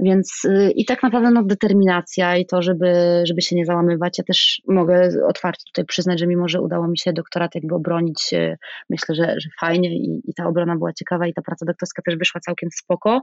Więc 0.00 0.44
y, 0.44 0.70
i 0.70 0.84
tak 0.84 1.02
naprawdę 1.02 1.30
no, 1.30 1.42
determinacja 1.44 2.36
i 2.36 2.46
to, 2.46 2.62
żeby, 2.62 3.22
żeby 3.24 3.42
się 3.42 3.56
nie 3.56 3.64
załamywać. 3.64 4.18
Ja 4.18 4.24
też 4.24 4.62
mogę 4.68 5.10
otwarcie 5.28 5.62
tutaj 5.66 5.84
przyznać, 5.84 6.20
że 6.20 6.26
mimo, 6.26 6.48
że 6.48 6.60
udało 6.60 6.88
mi 6.88 6.98
się 6.98 7.12
doktorat 7.12 7.54
jakby 7.54 7.74
obronić, 7.74 8.32
y, 8.32 8.56
myślę, 8.90 9.14
że, 9.14 9.34
że 9.40 9.48
fajnie 9.60 9.96
i, 9.96 10.20
i 10.24 10.34
ta 10.34 10.46
obrona 10.46 10.76
była 10.76 10.92
ciekawa 10.92 11.26
i 11.26 11.34
ta 11.34 11.42
praca 11.42 11.66
doktorska 11.66 12.02
też 12.02 12.16
wyszła 12.16 12.40
całkiem 12.40 12.68
spoko, 12.72 13.20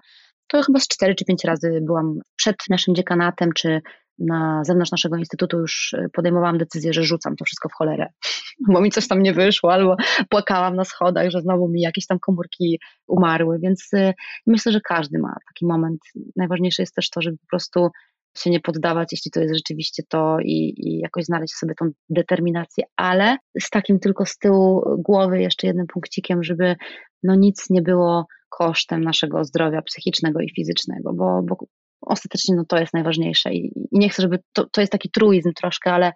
to 0.47 0.63
chyba 0.63 0.79
z 0.79 0.87
cztery 0.87 1.15
czy 1.15 1.25
pięć 1.25 1.43
razy 1.43 1.79
byłam 1.81 2.19
przed 2.35 2.55
naszym 2.69 2.95
dziekanatem, 2.95 3.49
czy 3.55 3.81
na 4.19 4.63
zewnątrz 4.63 4.91
naszego 4.91 5.17
instytutu 5.17 5.59
już 5.59 5.93
y, 5.93 6.09
podejmowałam 6.13 6.57
decyzję, 6.57 6.93
że 6.93 7.03
rzucam 7.03 7.35
to 7.35 7.45
wszystko 7.45 7.69
w 7.69 7.73
cholerę, 7.73 8.07
bo 8.73 8.81
mi 8.81 8.91
coś 8.91 9.07
tam 9.07 9.23
nie 9.23 9.33
wyszło, 9.33 9.73
albo 9.73 9.95
płakałam 10.29 10.75
na 10.75 10.83
schodach, 10.83 11.29
że 11.29 11.41
znowu 11.41 11.67
mi 11.67 11.81
jakieś 11.81 12.07
tam 12.07 12.19
komórki 12.19 12.79
umarły, 13.07 13.59
więc 13.59 13.93
y, 13.93 14.13
myślę, 14.47 14.71
że 14.71 14.81
każdy 14.81 15.19
ma 15.19 15.35
taki 15.47 15.65
moment. 15.65 16.01
Najważniejsze 16.35 16.83
jest 16.83 16.95
też 16.95 17.09
to, 17.09 17.21
żeby 17.21 17.37
po 17.37 17.47
prostu 17.49 17.89
się 18.37 18.49
nie 18.49 18.59
poddawać, 18.59 19.07
jeśli 19.11 19.31
to 19.31 19.39
jest 19.39 19.55
rzeczywiście 19.55 20.03
to 20.09 20.37
i, 20.39 20.73
i 20.77 20.99
jakoś 20.99 21.25
znaleźć 21.25 21.53
sobie 21.53 21.75
tą 21.79 21.89
determinację, 22.09 22.83
ale 22.95 23.37
z 23.61 23.69
takim 23.69 23.99
tylko 23.99 24.25
z 24.25 24.37
tyłu 24.37 24.83
głowy 24.97 25.41
jeszcze 25.41 25.67
jednym 25.67 25.87
punkcikiem, 25.87 26.43
żeby 26.43 26.75
no 27.23 27.35
nic 27.35 27.69
nie 27.69 27.81
było 27.81 28.27
kosztem 28.49 29.03
naszego 29.03 29.43
zdrowia 29.43 29.81
psychicznego 29.81 30.39
i 30.39 30.49
fizycznego, 30.49 31.13
bo, 31.13 31.41
bo 31.43 31.57
ostatecznie 32.05 32.55
no 32.55 32.65
to 32.65 32.77
jest 32.77 32.93
najważniejsze 32.93 33.53
i, 33.53 33.71
i 33.91 33.99
nie 33.99 34.09
chcę, 34.09 34.21
żeby 34.21 34.39
to, 34.53 34.65
to 34.71 34.81
jest 34.81 34.91
taki 34.91 35.09
truizm 35.11 35.53
troszkę, 35.53 35.93
ale 35.93 36.13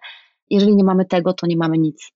jeżeli 0.50 0.76
nie 0.76 0.84
mamy 0.84 1.04
tego, 1.04 1.32
to 1.32 1.46
nie 1.46 1.56
mamy 1.56 1.78
nic. 1.78 2.12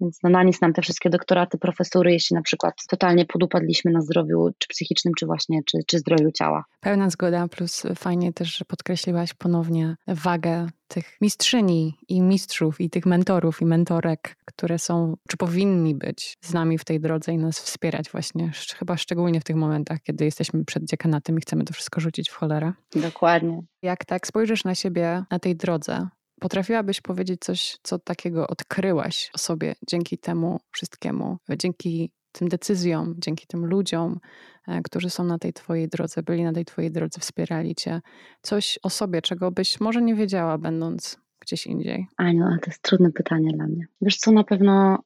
Więc 0.00 0.18
no 0.22 0.30
na 0.30 0.42
nic 0.42 0.60
nam 0.60 0.72
te 0.72 0.82
wszystkie 0.82 1.10
doktoraty, 1.10 1.58
profesury, 1.58 2.12
jeśli 2.12 2.34
na 2.34 2.42
przykład 2.42 2.74
totalnie 2.88 3.26
podupadliśmy 3.26 3.90
na 3.90 4.00
zdrowiu, 4.00 4.50
czy 4.58 4.68
psychicznym, 4.68 5.14
czy 5.18 5.26
właśnie, 5.26 5.60
czy, 5.66 5.78
czy 5.86 5.98
zdrowiu 5.98 6.32
ciała. 6.32 6.64
Pełna 6.80 7.10
zgoda, 7.10 7.48
plus 7.48 7.82
fajnie 7.96 8.32
też, 8.32 8.56
że 8.56 8.64
podkreśliłaś 8.64 9.34
ponownie 9.34 9.96
wagę 10.06 10.68
tych 10.88 11.16
mistrzyni 11.20 11.98
i 12.08 12.22
mistrzów, 12.22 12.80
i 12.80 12.90
tych 12.90 13.06
mentorów 13.06 13.62
i 13.62 13.64
mentorek, 13.64 14.36
które 14.44 14.78
są, 14.78 15.16
czy 15.28 15.36
powinni 15.36 15.94
być 15.94 16.36
z 16.40 16.52
nami 16.52 16.78
w 16.78 16.84
tej 16.84 17.00
drodze 17.00 17.32
i 17.32 17.38
nas 17.38 17.60
wspierać 17.60 18.10
właśnie, 18.10 18.52
chyba 18.78 18.96
szczególnie 18.96 19.40
w 19.40 19.44
tych 19.44 19.56
momentach, 19.56 20.02
kiedy 20.02 20.24
jesteśmy 20.24 20.64
przed 20.64 20.84
dziekanatem 20.84 21.38
i 21.38 21.40
chcemy 21.40 21.64
to 21.64 21.74
wszystko 21.74 22.00
rzucić 22.00 22.30
w 22.30 22.34
cholerę. 22.34 22.72
Dokładnie. 22.94 23.60
Jak 23.82 24.04
tak 24.04 24.26
spojrzysz 24.26 24.64
na 24.64 24.74
siebie 24.74 25.24
na 25.30 25.38
tej 25.38 25.56
drodze, 25.56 26.08
Potrafiłabyś 26.40 27.00
powiedzieć 27.00 27.40
coś, 27.40 27.78
co 27.82 27.98
takiego 27.98 28.46
odkryłaś 28.46 29.30
o 29.34 29.38
sobie 29.38 29.74
dzięki 29.88 30.18
temu 30.18 30.60
wszystkiemu, 30.72 31.36
dzięki 31.58 32.10
tym 32.32 32.48
decyzjom, 32.48 33.14
dzięki 33.18 33.46
tym 33.46 33.66
ludziom, 33.66 34.20
e, 34.68 34.82
którzy 34.82 35.10
są 35.10 35.24
na 35.24 35.38
tej 35.38 35.52
Twojej 35.52 35.88
drodze, 35.88 36.22
byli 36.22 36.44
na 36.44 36.52
tej 36.52 36.64
Twojej 36.64 36.90
drodze, 36.90 37.20
wspierali 37.20 37.74
Cię. 37.74 38.00
Coś 38.42 38.78
o 38.82 38.90
sobie, 38.90 39.22
czego 39.22 39.50
byś 39.50 39.80
może 39.80 40.02
nie 40.02 40.14
wiedziała, 40.14 40.58
będąc 40.58 41.20
gdzieś 41.40 41.66
indziej. 41.66 42.06
Aniu, 42.16 42.44
ale 42.44 42.58
to 42.58 42.70
jest 42.70 42.82
trudne 42.82 43.12
pytanie 43.12 43.50
dla 43.54 43.66
mnie. 43.66 43.86
Wiesz 44.00 44.16
co, 44.16 44.32
na 44.32 44.44
pewno 44.44 44.98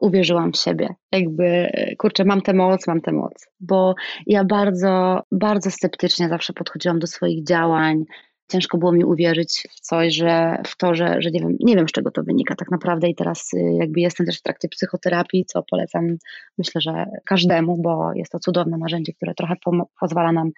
uwierzyłam 0.00 0.52
w 0.52 0.56
siebie. 0.56 0.88
Jakby, 1.12 1.70
kurczę, 1.98 2.24
mam 2.24 2.40
tę 2.40 2.52
moc, 2.52 2.86
mam 2.86 3.00
tę 3.00 3.12
moc. 3.12 3.32
Bo 3.60 3.94
ja 4.26 4.44
bardzo, 4.44 5.22
bardzo 5.32 5.70
sceptycznie 5.70 6.28
zawsze 6.28 6.52
podchodziłam 6.52 6.98
do 6.98 7.06
swoich 7.06 7.44
działań, 7.44 8.04
ciężko 8.48 8.78
było 8.78 8.92
mi 8.92 9.04
uwierzyć 9.04 9.66
w 9.70 9.80
coś, 9.80 10.14
że 10.14 10.62
w 10.66 10.76
to, 10.76 10.94
że, 10.94 11.22
że 11.22 11.30
nie, 11.30 11.40
wiem, 11.40 11.56
nie 11.60 11.76
wiem, 11.76 11.88
z 11.88 11.92
czego 11.92 12.10
to 12.10 12.22
wynika 12.22 12.54
tak 12.54 12.70
naprawdę 12.70 13.08
i 13.08 13.14
teraz 13.14 13.52
y, 13.54 13.58
jakby 13.80 14.00
jestem 14.00 14.26
też 14.26 14.38
w 14.38 14.42
trakcie 14.42 14.68
psychoterapii, 14.68 15.44
co 15.44 15.62
polecam 15.70 16.16
myślę, 16.58 16.80
że 16.80 17.06
każdemu, 17.26 17.82
bo 17.82 18.12
jest 18.14 18.32
to 18.32 18.38
cudowne 18.38 18.78
narzędzie, 18.78 19.12
które 19.12 19.34
trochę 19.34 19.54
pozwala 20.00 20.32
nam 20.32 20.50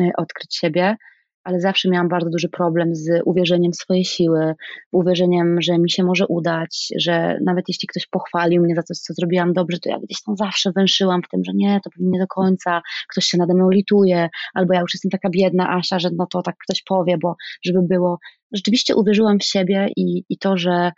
y, 0.00 0.10
odkryć 0.16 0.56
siebie 0.56 0.96
ale 1.44 1.60
zawsze 1.60 1.88
miałam 1.88 2.08
bardzo 2.08 2.30
duży 2.30 2.48
problem 2.48 2.94
z 2.94 3.22
uwierzeniem 3.24 3.72
w 3.72 3.76
swoje 3.76 4.04
siły, 4.04 4.54
uwierzeniem, 4.92 5.62
że 5.62 5.78
mi 5.78 5.90
się 5.90 6.04
może 6.04 6.26
udać, 6.26 6.88
że 6.98 7.38
nawet 7.44 7.64
jeśli 7.68 7.88
ktoś 7.88 8.06
pochwalił 8.06 8.62
mnie 8.62 8.74
za 8.74 8.82
coś, 8.82 8.98
co 8.98 9.14
zrobiłam 9.14 9.52
dobrze, 9.52 9.78
to 9.78 9.90
ja 9.90 9.98
gdzieś 9.98 10.22
tam 10.22 10.36
zawsze 10.36 10.72
węszyłam 10.72 11.22
w 11.22 11.28
tym, 11.28 11.44
że 11.44 11.52
nie, 11.54 11.80
to 11.84 11.90
pewnie 11.90 12.10
nie 12.10 12.20
do 12.20 12.26
końca, 12.26 12.82
ktoś 13.08 13.24
się 13.24 13.38
nade 13.38 13.54
mną 13.54 13.70
lituje, 13.70 14.28
albo 14.54 14.74
ja 14.74 14.80
już 14.80 14.94
jestem 14.94 15.10
taka 15.10 15.30
biedna 15.30 15.76
Asia, 15.76 15.98
że 15.98 16.08
no 16.16 16.26
to 16.26 16.42
tak 16.42 16.54
ktoś 16.64 16.82
powie, 16.82 17.18
bo 17.22 17.36
żeby 17.64 17.82
było. 17.82 18.18
Rzeczywiście 18.52 18.96
uwierzyłam 18.96 19.38
w 19.38 19.44
siebie 19.44 19.88
i, 19.96 20.24
i 20.28 20.38
to, 20.38 20.56
że 20.56 20.92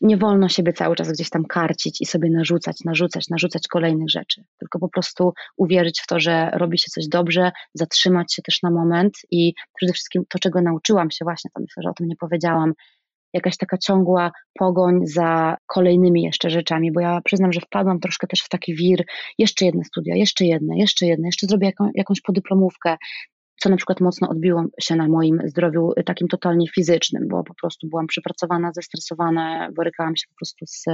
nie 0.00 0.16
wolno 0.16 0.48
siebie 0.48 0.72
cały 0.72 0.96
czas 0.96 1.12
gdzieś 1.12 1.30
tam 1.30 1.44
karcić 1.44 2.00
i 2.00 2.06
sobie 2.06 2.30
narzucać, 2.30 2.76
narzucać, 2.84 3.28
narzucać 3.28 3.68
kolejnych 3.68 4.10
rzeczy, 4.10 4.44
tylko 4.58 4.78
po 4.78 4.88
prostu 4.88 5.32
uwierzyć 5.56 6.00
w 6.00 6.06
to, 6.06 6.20
że 6.20 6.50
robi 6.50 6.78
się 6.78 6.90
coś 6.90 7.08
dobrze, 7.08 7.52
zatrzymać 7.74 8.34
się 8.34 8.42
też 8.42 8.62
na 8.62 8.70
moment 8.70 9.12
i 9.30 9.54
przede 9.76 9.92
wszystkim 9.92 10.22
to, 10.28 10.38
czego 10.38 10.62
nauczyłam 10.62 11.10
się 11.10 11.24
właśnie, 11.24 11.50
to 11.54 11.60
myślę, 11.60 11.82
że 11.82 11.90
o 11.90 11.94
tym 11.94 12.06
nie 12.06 12.16
powiedziałam, 12.16 12.72
jakaś 13.32 13.56
taka 13.56 13.78
ciągła 13.78 14.32
pogoń 14.58 15.06
za 15.06 15.56
kolejnymi 15.66 16.22
jeszcze 16.22 16.50
rzeczami, 16.50 16.92
bo 16.92 17.00
ja 17.00 17.20
przyznam, 17.24 17.52
że 17.52 17.60
wpadłam 17.60 18.00
troszkę 18.00 18.26
też 18.26 18.40
w 18.40 18.48
taki 18.48 18.74
wir, 18.74 19.04
jeszcze 19.38 19.64
jedne 19.64 19.84
studia, 19.84 20.14
jeszcze 20.16 20.44
jedne, 20.44 20.78
jeszcze 20.78 21.06
jedne, 21.06 21.28
jeszcze 21.28 21.46
zrobię 21.46 21.66
jaką, 21.66 21.90
jakąś 21.94 22.20
podyplomówkę, 22.20 22.96
co 23.62 23.68
na 23.68 23.76
przykład 23.76 24.00
mocno 24.00 24.28
odbiło 24.28 24.64
się 24.80 24.96
na 24.96 25.08
moim 25.08 25.38
zdrowiu 25.44 25.92
y, 25.98 26.04
takim 26.04 26.28
totalnie 26.28 26.66
fizycznym, 26.68 27.28
bo 27.28 27.44
po 27.44 27.54
prostu 27.54 27.88
byłam 27.88 28.06
przepracowana, 28.06 28.72
zestresowana, 28.72 29.68
borykałam 29.76 30.16
się 30.16 30.26
po 30.28 30.34
prostu 30.34 30.66
z, 30.66 30.84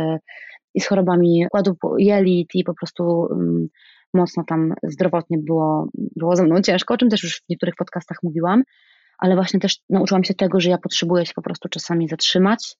i 0.74 0.80
z 0.80 0.86
chorobami 0.86 1.46
układu 1.46 1.76
jelit 1.98 2.54
i 2.54 2.64
po 2.64 2.74
prostu 2.74 3.04
um, 3.04 3.68
mocno 4.14 4.44
tam 4.44 4.74
zdrowotnie 4.82 5.38
było, 5.38 5.88
było 5.94 6.36
ze 6.36 6.44
mną 6.44 6.60
ciężko, 6.60 6.94
o 6.94 6.96
czym 6.96 7.08
też 7.08 7.22
już 7.22 7.36
w 7.36 7.48
niektórych 7.48 7.74
podcastach 7.76 8.18
mówiłam, 8.22 8.62
ale 9.18 9.34
właśnie 9.34 9.60
też 9.60 9.78
nauczyłam 9.90 10.24
się 10.24 10.34
tego, 10.34 10.60
że 10.60 10.70
ja 10.70 10.78
potrzebuję 10.78 11.26
się 11.26 11.32
po 11.34 11.42
prostu 11.42 11.68
czasami 11.68 12.08
zatrzymać, 12.08 12.76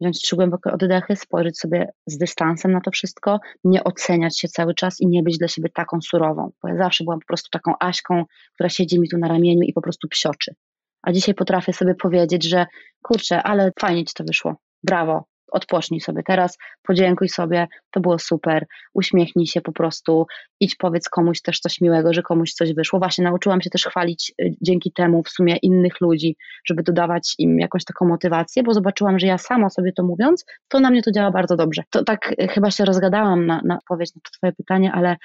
wziąć 0.00 0.20
trzy 0.20 0.36
głębokie 0.36 0.72
oddechy, 0.72 1.16
spojrzeć 1.16 1.58
sobie 1.58 1.92
z 2.06 2.18
dystansem 2.18 2.72
na 2.72 2.80
to 2.80 2.90
wszystko, 2.90 3.40
nie 3.64 3.84
oceniać 3.84 4.40
się 4.40 4.48
cały 4.48 4.74
czas 4.74 5.00
i 5.00 5.06
nie 5.06 5.22
być 5.22 5.38
dla 5.38 5.48
siebie 5.48 5.68
taką 5.74 6.00
surową. 6.00 6.50
Bo 6.62 6.68
ja 6.68 6.76
zawsze 6.76 7.04
byłam 7.04 7.20
po 7.20 7.26
prostu 7.26 7.50
taką 7.50 7.72
Aśką, 7.80 8.24
która 8.54 8.68
siedzi 8.68 9.00
mi 9.00 9.08
tu 9.08 9.18
na 9.18 9.28
ramieniu 9.28 9.62
i 9.62 9.72
po 9.72 9.82
prostu 9.82 10.08
psioczy. 10.08 10.54
A 11.02 11.12
dzisiaj 11.12 11.34
potrafię 11.34 11.72
sobie 11.72 11.94
powiedzieć, 11.94 12.48
że 12.48 12.66
kurczę, 13.02 13.42
ale 13.42 13.72
fajnie 13.80 14.04
ci 14.04 14.14
to 14.14 14.24
wyszło. 14.24 14.56
Brawo, 14.82 15.24
odpocznij 15.52 16.00
sobie 16.00 16.22
teraz, 16.22 16.58
podziękuj 16.82 17.28
sobie, 17.28 17.66
to 17.90 18.00
było 18.00 18.18
super, 18.18 18.66
uśmiechnij 18.94 19.46
się 19.46 19.60
po 19.60 19.72
prostu, 19.72 20.26
idź 20.60 20.76
powiedz 20.76 21.08
komuś 21.08 21.40
też 21.40 21.60
coś 21.60 21.80
miłego, 21.80 22.12
że 22.12 22.22
komuś 22.22 22.52
coś 22.52 22.74
wyszło. 22.74 22.98
Właśnie 22.98 23.24
nauczyłam 23.24 23.60
się 23.60 23.70
też 23.70 23.84
chwalić 23.84 24.32
y, 24.42 24.54
dzięki 24.60 24.92
temu 24.92 25.22
w 25.22 25.28
sumie 25.28 25.56
innych 25.56 26.00
ludzi, 26.00 26.36
żeby 26.64 26.82
dodawać 26.82 27.34
im 27.38 27.58
jakąś 27.58 27.84
taką 27.84 28.08
motywację, 28.08 28.62
bo 28.62 28.74
zobaczyłam, 28.74 29.18
że 29.18 29.26
ja 29.26 29.38
sama 29.38 29.70
sobie 29.70 29.92
to 29.92 30.02
mówiąc, 30.02 30.44
to 30.68 30.80
na 30.80 30.90
mnie 30.90 31.02
to 31.02 31.12
działa 31.12 31.30
bardzo 31.30 31.56
dobrze. 31.56 31.82
To 31.90 32.04
tak 32.04 32.34
y, 32.40 32.48
chyba 32.48 32.70
się 32.70 32.84
rozgadałam 32.84 33.46
na, 33.46 33.60
na 33.64 33.76
odpowiedź 33.76 34.14
na 34.14 34.20
to 34.24 34.30
twoje 34.38 34.52
pytanie, 34.52 34.92
ale 34.92 35.16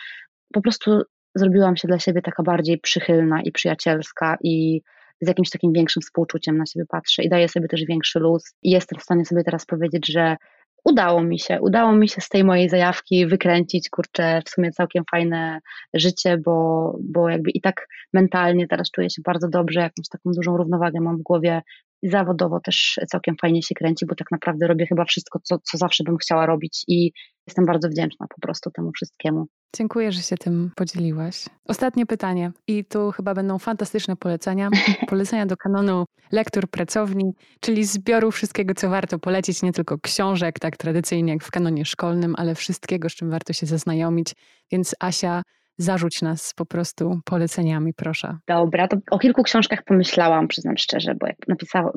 po 0.54 0.62
prostu 0.62 1.02
zrobiłam 1.36 1.78
się 1.78 1.88
dla 1.88 2.00
siebie 2.00 2.22
taka 2.22 2.44
bardziej 2.44 2.80
przychylna 2.80 3.42
i 3.42 3.52
przyjacielska 3.52 4.38
i 4.44 4.82
z 5.22 5.28
jakimś 5.28 5.50
takim 5.50 5.74
większym 5.74 6.02
współczuciem 6.02 6.58
na 6.58 6.66
siebie 6.66 6.86
patrzę 6.90 7.24
i 7.24 7.30
daję 7.30 7.50
sobie 7.50 7.68
też 7.68 7.86
większy 7.86 8.20
luz. 8.20 8.44
I 8.64 8.70
jestem 8.70 9.00
w 9.00 9.04
stanie 9.04 9.26
sobie 9.26 9.44
teraz 9.44 9.66
powiedzieć, 9.66 10.08
że 10.08 10.38
udało 10.86 11.24
mi 11.24 11.40
się, 11.40 11.62
udało 11.62 11.92
mi 11.92 12.10
się 12.10 12.22
z 12.22 12.30
tej 12.30 12.44
mojej 12.44 12.70
zajawki 12.70 13.28
wykręcić, 13.28 13.90
kurczę, 13.90 14.42
w 14.46 14.50
sumie 14.50 14.72
całkiem 14.72 15.04
fajne 15.12 15.60
życie, 15.94 16.38
bo, 16.46 16.98
bo 17.04 17.30
jakby 17.30 17.52
i 17.52 17.62
tak 17.62 17.88
mentalnie 18.14 18.68
teraz 18.68 18.92
czuję 18.92 19.10
się 19.10 19.22
bardzo 19.26 19.48
dobrze, 19.50 19.80
jakąś 19.80 20.08
taką 20.12 20.32
dużą 20.32 20.58
równowagę 20.58 21.00
mam 21.02 21.18
w 21.18 21.22
głowie 21.22 21.62
i 22.02 22.10
zawodowo 22.10 22.60
też 22.60 23.00
całkiem 23.08 23.36
fajnie 23.42 23.64
się 23.64 23.76
kręci, 23.76 24.06
bo 24.06 24.16
tak 24.16 24.32
naprawdę 24.32 24.68
robię 24.68 24.86
chyba 24.86 25.06
wszystko, 25.06 25.40
co, 25.44 25.58
co 25.64 25.78
zawsze 25.78 26.04
bym 26.04 26.18
chciała 26.18 26.46
robić 26.46 26.84
i 26.88 27.12
jestem 27.48 27.66
bardzo 27.66 27.90
wdzięczna 27.90 28.28
po 28.36 28.42
prostu 28.42 28.72
temu 28.72 28.92
wszystkiemu. 28.96 29.46
Dziękuję, 29.76 30.12
że 30.12 30.22
się 30.22 30.38
tym 30.38 30.72
podzieliłaś. 30.76 31.46
Ostatnie 31.68 32.06
pytanie 32.06 32.52
i 32.68 32.86
tu 32.86 33.12
chyba 33.12 33.34
będą 33.34 33.60
fantastyczne 33.60 34.16
polecenia. 34.16 34.70
Polecenia 35.10 35.46
do 35.46 35.58
kanonu 35.58 36.06
lektur 36.32 36.70
pracowni, 36.70 37.34
czyli 37.60 37.86
zbioru 37.86 38.32
wszystkiego, 38.32 38.74
co 38.74 38.90
warto 38.90 39.20
polecić, 39.20 39.62
nie 39.64 39.74
tylko 39.74 39.98
książek, 40.00 40.60
tak 40.60 40.78
tradycyjnie 40.78 41.34
jak 41.34 41.44
w 41.44 41.52
kanonie 41.52 41.86
szkolnym, 41.86 42.36
ale 42.38 42.56
wszystkiego, 42.56 43.10
z 43.10 43.16
czym 43.16 43.30
warto 43.30 43.54
się 43.54 43.66
zaznajomić. 43.66 44.34
Więc 44.72 44.96
Asia, 45.00 45.42
zarzuć 45.78 46.22
nas 46.22 46.54
po 46.54 46.66
prostu 46.66 47.20
poleceniami, 47.26 47.94
proszę. 47.94 48.38
Dobra, 48.48 48.88
to 48.88 48.98
o 49.12 49.20
kilku 49.20 49.44
książkach 49.44 49.84
pomyślałam, 49.84 50.48
przyznam 50.48 50.78
szczerze, 50.78 51.16
bo 51.16 51.28
jak 51.28 51.38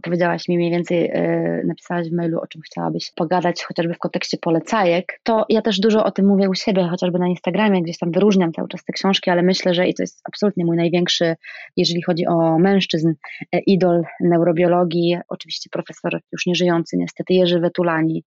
powiedziałaś 0.03 0.49
mi 0.49 0.57
mniej 0.57 0.71
więcej, 0.71 1.03
yy, 1.03 1.63
napisałaś 1.67 2.11
w 2.11 2.13
mailu, 2.13 2.41
o 2.41 2.47
czym 2.47 2.63
chciałabyś 2.63 3.13
pogadać, 3.17 3.65
chociażby 3.65 3.95
w 3.95 3.99
kontekście 3.99 4.39
polecajek, 4.39 5.21
to 5.23 5.47
ja 5.49 5.63
też 5.63 5.81
dużo 5.81 6.05
o 6.05 6.11
tym 6.11 6.27
mówię 6.27 6.49
u 6.49 6.55
siebie, 6.55 6.89
chociażby 6.91 7.19
na 7.19 7.29
Instagramie, 7.29 7.83
gdzieś 7.83 7.99
tam 7.99 8.13
wyróżniam 8.13 8.53
cały 8.53 8.69
czas 8.69 8.85
te 8.85 8.93
książki, 8.93 9.31
ale 9.31 9.43
myślę, 9.43 9.75
że 9.75 9.89
i 9.89 9.95
to 9.95 10.03
jest 10.03 10.21
absolutnie 10.25 10.65
mój 10.65 10.77
największy, 10.77 11.37
jeżeli 11.77 12.03
chodzi 12.03 12.27
o 12.27 12.59
mężczyzn, 12.59 13.13
e, 13.53 13.59
idol 13.59 14.03
neurobiologii, 14.21 15.19
oczywiście 15.29 15.71
profesor 15.71 16.21
już 16.33 16.47
nieżyjący 16.47 16.97
niestety, 16.97 17.35
Jerzy 17.35 17.61
Wetulani, 17.61 18.25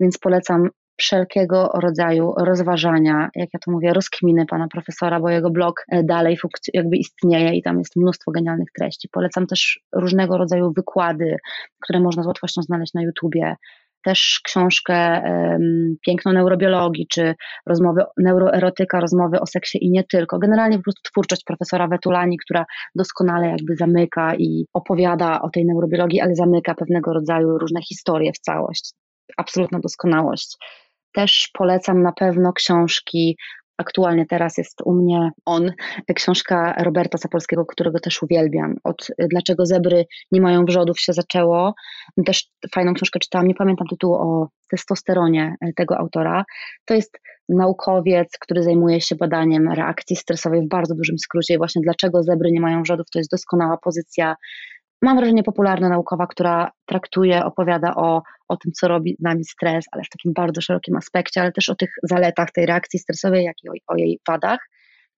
więc 0.00 0.18
polecam 0.18 0.70
wszelkiego 0.98 1.70
rodzaju 1.74 2.34
rozważania, 2.38 3.30
jak 3.34 3.48
ja 3.54 3.60
to 3.64 3.70
mówię, 3.70 3.92
rozkminy 3.92 4.46
pana 4.46 4.68
profesora, 4.68 5.20
bo 5.20 5.30
jego 5.30 5.50
blog 5.50 5.84
e, 5.88 6.02
dalej 6.04 6.38
jakby 6.74 6.96
istnieje 6.96 7.54
i 7.54 7.62
tam 7.62 7.78
jest 7.78 7.96
mnóstwo 7.96 8.30
genialnych 8.30 8.68
treści. 8.78 9.08
Polecam 9.12 9.46
też 9.46 9.80
różnego 9.94 10.38
rodzaju 10.38 10.72
wykłady, 10.76 11.36
które 11.82 12.00
można 12.00 12.22
z 12.22 12.26
łatwością 12.26 12.62
znaleźć 12.62 12.94
na 12.94 13.02
YouTubie 13.02 13.56
też 14.04 14.40
książkę 14.44 15.22
um, 15.24 15.96
Piękno 16.06 16.32
neurobiologii, 16.32 17.06
czy 17.06 17.34
rozmowy 17.66 18.02
neuroerotyka, 18.16 19.00
rozmowy 19.00 19.40
o 19.40 19.46
seksie 19.46 19.78
i 19.84 19.90
nie 19.90 20.04
tylko. 20.04 20.38
Generalnie 20.38 20.76
po 20.76 20.82
prostu 20.82 21.02
twórczość 21.02 21.44
profesora 21.44 21.88
Wetulani, 21.88 22.38
która 22.38 22.64
doskonale 22.94 23.46
jakby 23.46 23.76
zamyka 23.76 24.34
i 24.34 24.66
opowiada 24.72 25.42
o 25.42 25.50
tej 25.50 25.66
neurobiologii, 25.66 26.20
ale 26.20 26.34
zamyka 26.34 26.74
pewnego 26.74 27.12
rodzaju 27.12 27.58
różne 27.58 27.82
historie 27.82 28.32
w 28.32 28.38
całość. 28.38 28.92
Absolutna 29.36 29.78
doskonałość. 29.80 30.56
Też 31.12 31.50
polecam 31.54 32.02
na 32.02 32.12
pewno 32.12 32.52
książki 32.52 33.36
Aktualnie 33.78 34.26
teraz 34.26 34.58
jest 34.58 34.82
u 34.84 34.94
mnie 34.94 35.30
on, 35.44 35.72
książka 36.14 36.74
Roberta 36.82 37.18
Sapolskiego, 37.18 37.66
którego 37.66 38.00
też 38.00 38.22
uwielbiam. 38.22 38.74
Od 38.84 39.06
Dlaczego 39.30 39.66
zebry 39.66 40.04
nie 40.32 40.40
mają 40.40 40.64
wrzodów 40.64 41.00
się 41.00 41.12
zaczęło. 41.12 41.74
Też 42.26 42.48
fajną 42.74 42.94
książkę 42.94 43.18
czytałam, 43.18 43.48
nie 43.48 43.54
pamiętam 43.54 43.86
tytułu 43.86 44.14
o 44.14 44.48
testosteronie 44.70 45.54
tego 45.76 45.98
autora. 45.98 46.44
To 46.84 46.94
jest 46.94 47.18
naukowiec, 47.48 48.28
który 48.40 48.62
zajmuje 48.62 49.00
się 49.00 49.16
badaniem 49.16 49.68
reakcji 49.72 50.16
stresowej 50.16 50.62
w 50.62 50.68
bardzo 50.68 50.94
dużym 50.94 51.18
skrócie 51.18 51.54
i 51.54 51.58
właśnie 51.58 51.82
dlaczego 51.82 52.22
zebry 52.22 52.50
nie 52.52 52.60
mają 52.60 52.82
wrzodów, 52.82 53.06
to 53.12 53.18
jest 53.18 53.30
doskonała 53.30 53.76
pozycja 53.76 54.34
mam 55.02 55.16
wrażenie, 55.16 55.42
popularna 55.42 55.88
naukowa, 55.88 56.26
która 56.26 56.70
traktuje, 56.86 57.44
opowiada 57.44 57.94
o, 57.94 58.22
o 58.48 58.56
tym, 58.56 58.72
co 58.72 58.88
robi 58.88 59.16
z 59.18 59.22
nami 59.22 59.44
stres, 59.44 59.84
ale 59.92 60.02
w 60.02 60.08
takim 60.08 60.32
bardzo 60.32 60.60
szerokim 60.60 60.96
aspekcie, 60.96 61.40
ale 61.40 61.52
też 61.52 61.68
o 61.68 61.74
tych 61.74 61.90
zaletach 62.02 62.52
tej 62.52 62.66
reakcji 62.66 62.98
stresowej, 62.98 63.44
jak 63.44 63.56
i 63.64 63.68
o, 63.68 63.72
o 63.86 63.96
jej 63.96 64.20
wadach. 64.28 64.58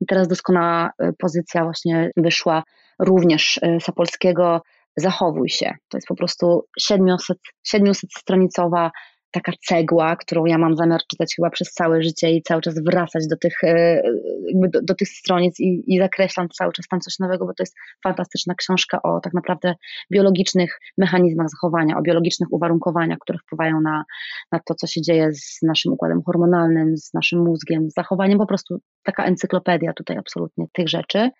I 0.00 0.06
teraz 0.06 0.28
doskonała 0.28 0.90
e, 0.98 1.12
pozycja 1.12 1.64
właśnie 1.64 2.10
wyszła 2.16 2.62
również 2.98 3.60
e, 3.62 3.80
Sapolskiego 3.80 4.62
Zachowuj 4.96 5.48
się. 5.48 5.74
To 5.88 5.96
jest 5.96 6.08
po 6.08 6.14
prostu 6.14 6.66
700, 6.80 7.38
700 7.66 8.10
stronicowa 8.18 8.90
taka 9.30 9.52
cegła, 9.60 10.16
którą 10.16 10.44
ja 10.44 10.58
mam 10.58 10.76
zamiar 10.76 11.00
czytać 11.10 11.34
chyba 11.36 11.50
przez 11.50 11.72
całe 11.72 12.02
życie 12.02 12.30
i 12.30 12.42
cały 12.42 12.62
czas 12.62 12.74
wracać 12.84 13.26
do 13.26 13.36
tych, 13.36 13.64
e, 13.64 14.02
do, 14.54 14.80
do, 14.82 14.94
tych 14.94 15.08
stronic 15.08 15.60
i, 15.60 15.84
i 15.86 15.98
zakreślam 15.98 16.48
cały 16.48 16.72
czas 16.72 16.88
tam 16.88 17.00
coś 17.00 17.18
nowego, 17.18 17.46
bo 17.46 17.54
to 17.54 17.62
jest 17.62 17.76
fantastyczna 18.04 18.54
książka 18.54 19.02
o 19.02 19.20
tak 19.20 19.34
naprawdę 19.34 19.74
biologicznych 20.12 20.80
mechanizmach 20.98 21.46
zachowania, 21.48 21.98
o 21.98 22.02
biologicznych 22.02 22.52
uwarunkowaniach, 22.52 23.18
które 23.18 23.38
wpływają 23.38 23.80
na, 23.80 24.04
na 24.52 24.60
to, 24.66 24.74
co 24.74 24.86
się 24.86 25.02
dzieje 25.02 25.32
z 25.32 25.58
naszym 25.62 25.92
układem 25.92 26.22
hormonalnym, 26.22 26.96
z 26.96 27.14
naszym 27.14 27.44
mózgiem, 27.44 27.90
z 27.90 27.94
zachowaniem, 27.94 28.38
po 28.38 28.46
prostu 28.46 28.78
taka 29.02 29.24
encyklopedia 29.24 29.92
tutaj 29.92 30.16
absolutnie 30.16 30.66
tych 30.72 30.88
rzeczy. 30.88 31.30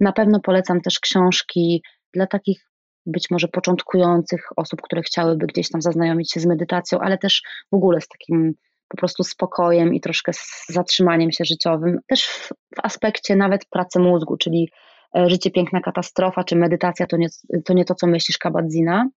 Na 0.00 0.12
pewno 0.12 0.40
polecam 0.40 0.80
też 0.80 1.00
książki 1.00 1.82
dla 2.12 2.26
takich 2.26 2.69
być 3.10 3.30
może 3.30 3.48
początkujących 3.48 4.48
osób, 4.56 4.82
które 4.82 5.02
chciałyby 5.02 5.46
gdzieś 5.46 5.70
tam 5.70 5.82
zaznajomić 5.82 6.32
się 6.32 6.40
z 6.40 6.46
medytacją, 6.46 6.98
ale 6.98 7.18
też 7.18 7.42
w 7.72 7.74
ogóle 7.74 8.00
z 8.00 8.08
takim 8.08 8.54
po 8.88 8.96
prostu 8.96 9.24
spokojem 9.24 9.94
i 9.94 10.00
troszkę 10.00 10.32
z 10.32 10.64
zatrzymaniem 10.68 11.32
się 11.32 11.44
życiowym, 11.44 11.98
też 12.06 12.26
w, 12.26 12.48
w 12.48 12.80
aspekcie 12.82 13.36
nawet 13.36 13.64
pracy 13.70 13.98
mózgu, 13.98 14.36
czyli 14.36 14.70
e, 15.16 15.30
życie 15.30 15.50
piękna 15.50 15.80
katastrofa, 15.80 16.44
czy 16.44 16.56
medytacja 16.56 17.06
to 17.06 17.16
nie 17.16 17.28
to, 17.64 17.72
nie 17.72 17.84
to 17.84 17.94
co 17.94 18.06
myślisz 18.06 18.38
Kabadzina. 18.38 19.08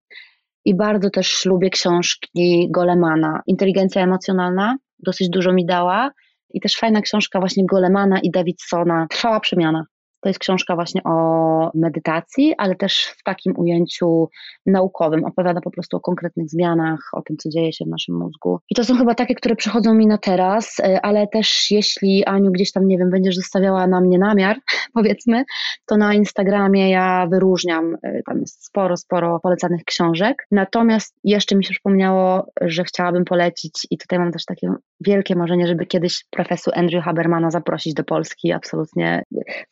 I 0.65 0.75
bardzo 0.75 1.09
też 1.09 1.45
lubię 1.45 1.69
książki 1.69 2.67
Golemana. 2.71 3.41
Inteligencja 3.47 4.03
emocjonalna 4.03 4.77
dosyć 4.99 5.29
dużo 5.29 5.53
mi 5.53 5.65
dała. 5.65 6.11
I 6.49 6.61
też 6.61 6.75
fajna 6.75 7.01
książka 7.01 7.39
właśnie 7.39 7.65
Golemana 7.65 8.19
i 8.19 8.31
Davidsona. 8.31 9.07
Trwała 9.09 9.39
przemiana. 9.39 9.85
To 10.23 10.29
jest 10.29 10.39
książka 10.39 10.75
właśnie 10.75 11.01
o 11.03 11.71
medytacji, 11.73 12.53
ale 12.57 12.75
też 12.75 13.15
w 13.17 13.23
takim 13.23 13.53
ujęciu 13.57 14.29
naukowym. 14.65 15.25
Opowiada 15.25 15.61
po 15.61 15.71
prostu 15.71 15.97
o 15.97 15.99
konkretnych 15.99 16.49
zmianach, 16.49 16.99
o 17.13 17.21
tym, 17.21 17.37
co 17.37 17.49
dzieje 17.49 17.73
się 17.73 17.85
w 17.85 17.87
naszym 17.87 18.15
mózgu. 18.15 18.59
I 18.69 18.75
to 18.75 18.83
są 18.83 18.97
chyba 18.97 19.15
takie, 19.15 19.35
które 19.35 19.55
przychodzą 19.55 19.93
mi 19.93 20.07
na 20.07 20.17
teraz, 20.17 20.79
e, 20.79 21.05
ale 21.05 21.27
też 21.27 21.71
jeśli 21.71 22.25
Aniu 22.25 22.51
gdzieś 22.51 22.71
tam, 22.71 22.87
nie 22.87 22.97
wiem, 22.97 23.09
będziesz 23.09 23.35
zostawiała 23.35 23.87
na 23.87 24.01
mnie 24.01 24.19
namiar, 24.19 24.57
powiedzmy, 24.93 25.43
to 25.85 25.97
na 25.97 26.13
Instagramie 26.13 26.89
ja 26.89 27.27
wyróżniam, 27.31 27.97
e, 28.03 28.23
tam 28.25 28.39
jest 28.39 28.65
sporo, 28.65 28.97
sporo 28.97 29.39
polecanych 29.39 29.83
książek. 29.83 30.47
Natomiast 30.51 31.15
jeszcze 31.23 31.55
mi 31.55 31.65
się 31.65 31.71
przypomniało, 31.71 32.47
że 32.61 32.83
chciałabym 32.83 33.25
polecić 33.25 33.87
i 33.91 33.97
tutaj 33.97 34.19
mam 34.19 34.31
też 34.31 34.45
takie 34.45 34.73
wielkie 35.01 35.35
marzenie, 35.35 35.67
żeby 35.67 35.85
kiedyś 35.85 36.25
profesor 36.29 36.73
Andrew 36.77 37.03
Habermana 37.03 37.51
zaprosić 37.51 37.93
do 37.93 38.03
Polski. 38.03 38.51
Absolutnie 38.51 39.23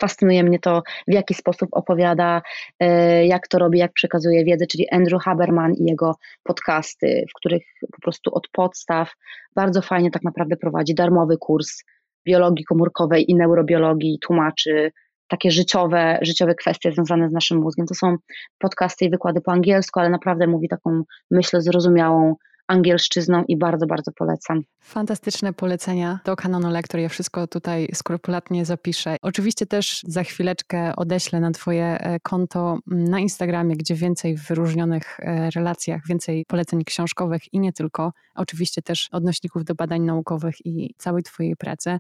fascynuje 0.02 0.41
mnie 0.44 0.60
to, 0.60 0.84
w 1.08 1.14
jaki 1.14 1.34
sposób 1.34 1.70
opowiada, 1.72 2.42
e, 2.80 3.26
jak 3.26 3.48
to 3.48 3.60
robi, 3.60 3.80
jak 3.80 3.94
przekazuje 3.94 4.46
wiedzę, 4.46 4.68
czyli 4.68 4.90
Andrew 4.90 5.24
Haberman 5.24 5.74
i 5.74 5.90
jego 5.90 6.16
podcasty, 6.44 7.26
w 7.30 7.34
których 7.34 7.64
po 7.92 8.02
prostu 8.02 8.34
od 8.34 8.48
podstaw 8.48 9.12
bardzo 9.56 9.82
fajnie 9.82 10.12
tak 10.12 10.24
naprawdę 10.24 10.58
prowadzi 10.58 10.96
darmowy 10.96 11.38
kurs 11.38 11.84
biologii 12.26 12.66
komórkowej 12.66 13.32
i 13.32 13.36
neurobiologii, 13.36 14.20
tłumaczy 14.22 14.92
takie 15.28 15.52
życiowe, 15.52 16.20
życiowe 16.22 16.56
kwestie 16.56 16.92
związane 16.92 17.30
z 17.30 17.32
naszym 17.32 17.58
mózgiem. 17.58 17.86
To 17.86 17.96
są 17.96 18.16
podcasty 18.60 19.06
i 19.06 19.10
wykłady 19.10 19.42
po 19.42 19.52
angielsku, 19.52 20.00
ale 20.00 20.10
naprawdę 20.10 20.48
mówi 20.48 20.68
taką, 20.68 21.04
myślę, 21.32 21.62
zrozumiałą 21.62 22.36
angielszczyzną 22.72 23.44
i 23.48 23.58
bardzo, 23.58 23.86
bardzo 23.86 24.12
polecam. 24.12 24.62
Fantastyczne 24.80 25.54
polecenia 25.54 26.20
do 26.26 26.36
kanonu 26.36 26.70
lektor. 26.70 27.02
Ja 27.02 27.10
wszystko 27.10 27.48
tutaj 27.48 27.88
skrupulatnie 27.94 28.66
zapiszę. 28.66 29.18
Oczywiście 29.22 29.66
też 29.66 30.02
za 30.08 30.24
chwileczkę 30.24 30.96
odeślę 30.96 31.40
na 31.40 31.52
Twoje 31.52 31.86
e, 31.86 32.20
konto 32.20 32.80
na 32.88 33.20
Instagramie, 33.20 33.76
gdzie 33.76 33.96
więcej 33.96 34.38
w 34.38 34.48
wyróżnionych 34.48 35.20
e, 35.20 35.50
relacjach, 35.50 36.02
więcej 36.08 36.46
poleceń 36.48 36.84
książkowych 36.84 37.54
i 37.54 37.60
nie 37.60 37.74
tylko. 37.74 38.14
Oczywiście 38.36 38.82
też 38.82 39.10
odnośników 39.12 39.66
do 39.66 39.76
badań 39.76 40.02
naukowych 40.02 40.66
i 40.66 40.94
całej 40.98 41.24
Twojej 41.24 41.56
pracy 41.56 42.00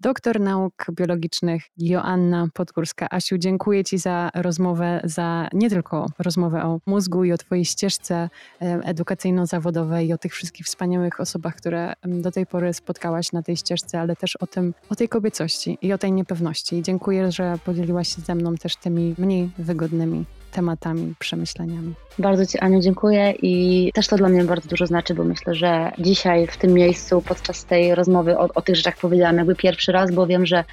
doktor 0.00 0.40
nauk 0.40 0.86
biologicznych 0.92 1.62
Joanna 1.78 2.48
Podgórska. 2.54 3.06
Asiu, 3.10 3.38
dziękuję 3.38 3.84
Ci 3.84 3.98
za 3.98 4.30
rozmowę, 4.34 5.00
za 5.04 5.48
nie 5.52 5.70
tylko 5.70 6.06
rozmowę 6.18 6.64
o 6.64 6.80
mózgu 6.86 7.24
i 7.24 7.32
o 7.32 7.38
Twojej 7.38 7.64
ścieżce 7.64 8.30
edukacyjno-zawodowej 8.60 10.06
i 10.06 10.12
o 10.12 10.18
tych 10.18 10.32
wszystkich 10.34 10.66
wspaniałych 10.66 11.20
osobach, 11.20 11.56
które 11.56 11.92
do 12.04 12.30
tej 12.30 12.46
pory 12.46 12.74
spotkałaś 12.74 13.32
na 13.32 13.42
tej 13.42 13.56
ścieżce, 13.56 14.00
ale 14.00 14.16
też 14.16 14.36
o 14.36 14.46
tym, 14.46 14.74
o 14.90 14.94
tej 14.96 15.08
kobiecości 15.08 15.78
i 15.82 15.92
o 15.92 15.98
tej 15.98 16.12
niepewności. 16.12 16.82
Dziękuję, 16.82 17.32
że 17.32 17.58
podzieliłaś 17.64 18.16
się 18.16 18.22
ze 18.22 18.34
mną 18.34 18.54
też 18.54 18.76
tymi 18.76 19.14
mniej 19.18 19.50
wygodnymi 19.58 20.24
tematami, 20.56 21.14
przemyśleniami. 21.18 21.94
Bardzo 22.18 22.46
Ci, 22.46 22.58
Aniu, 22.58 22.80
dziękuję 22.80 23.34
i 23.42 23.90
też 23.94 24.06
to 24.06 24.16
dla 24.16 24.28
mnie 24.28 24.44
bardzo 24.44 24.68
dużo 24.68 24.86
znaczy, 24.86 25.14
bo 25.14 25.24
myślę, 25.24 25.54
że 25.54 25.92
dzisiaj 25.98 26.46
w 26.46 26.56
tym 26.56 26.72
miejscu, 26.72 27.22
podczas 27.22 27.64
tej 27.64 27.94
rozmowy 27.94 28.38
o, 28.38 28.48
o 28.54 28.62
tych 28.62 28.76
rzeczach 28.76 28.96
powiedziałam 28.96 29.36
jakby 29.36 29.54
pierwszy 29.54 29.92
raz, 29.92 30.12
bo 30.12 30.26
wiem, 30.26 30.46
że 30.46 30.64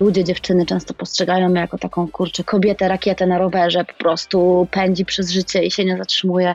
ludzie, 0.00 0.24
dziewczyny 0.24 0.66
często 0.66 0.94
postrzegają 0.94 1.48
mnie 1.48 1.60
jako 1.60 1.78
taką, 1.78 2.08
kurczę, 2.08 2.44
kobietę, 2.44 2.88
rakietę 2.88 3.26
na 3.26 3.38
rowerze, 3.38 3.84
po 3.84 3.94
prostu 3.94 4.68
pędzi 4.70 5.04
przez 5.04 5.30
życie 5.30 5.62
i 5.64 5.70
się 5.70 5.84
nie 5.84 5.96
zatrzymuje 5.96 6.54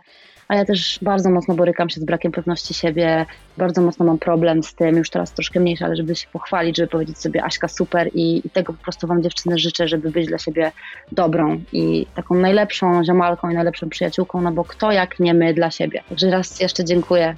a 0.51 0.55
ja 0.55 0.65
też 0.65 0.99
bardzo 1.01 1.29
mocno 1.29 1.55
borykam 1.55 1.89
się 1.89 2.01
z 2.01 2.03
brakiem 2.03 2.31
pewności 2.31 2.73
siebie, 2.73 3.25
bardzo 3.57 3.81
mocno 3.81 4.05
mam 4.05 4.17
problem 4.19 4.63
z 4.63 4.75
tym, 4.75 4.97
już 4.97 5.09
teraz 5.09 5.33
troszkę 5.33 5.59
mniejsza, 5.59 5.85
ale 5.85 5.95
żeby 5.95 6.15
się 6.15 6.27
pochwalić, 6.33 6.77
żeby 6.77 6.89
powiedzieć 6.89 7.17
sobie 7.17 7.43
Aśka 7.43 7.67
super. 7.67 8.09
I, 8.13 8.47
i 8.47 8.49
tego 8.49 8.73
po 8.73 8.83
prostu 8.83 9.07
Wam 9.07 9.23
dziewczyny 9.23 9.57
życzę, 9.57 9.87
żeby 9.87 10.11
być 10.11 10.27
dla 10.27 10.37
siebie 10.37 10.71
dobrą 11.11 11.61
i 11.73 12.05
taką 12.15 12.35
najlepszą 12.35 13.03
ziomalką 13.03 13.49
i 13.49 13.53
najlepszą 13.53 13.89
przyjaciółką, 13.89 14.41
no 14.41 14.51
bo 14.51 14.63
kto 14.63 14.91
jak 14.91 15.19
nie 15.19 15.33
my 15.33 15.53
dla 15.53 15.71
siebie. 15.71 16.03
Także 16.09 16.31
raz 16.31 16.59
jeszcze 16.59 16.85
dziękuję 16.85 17.35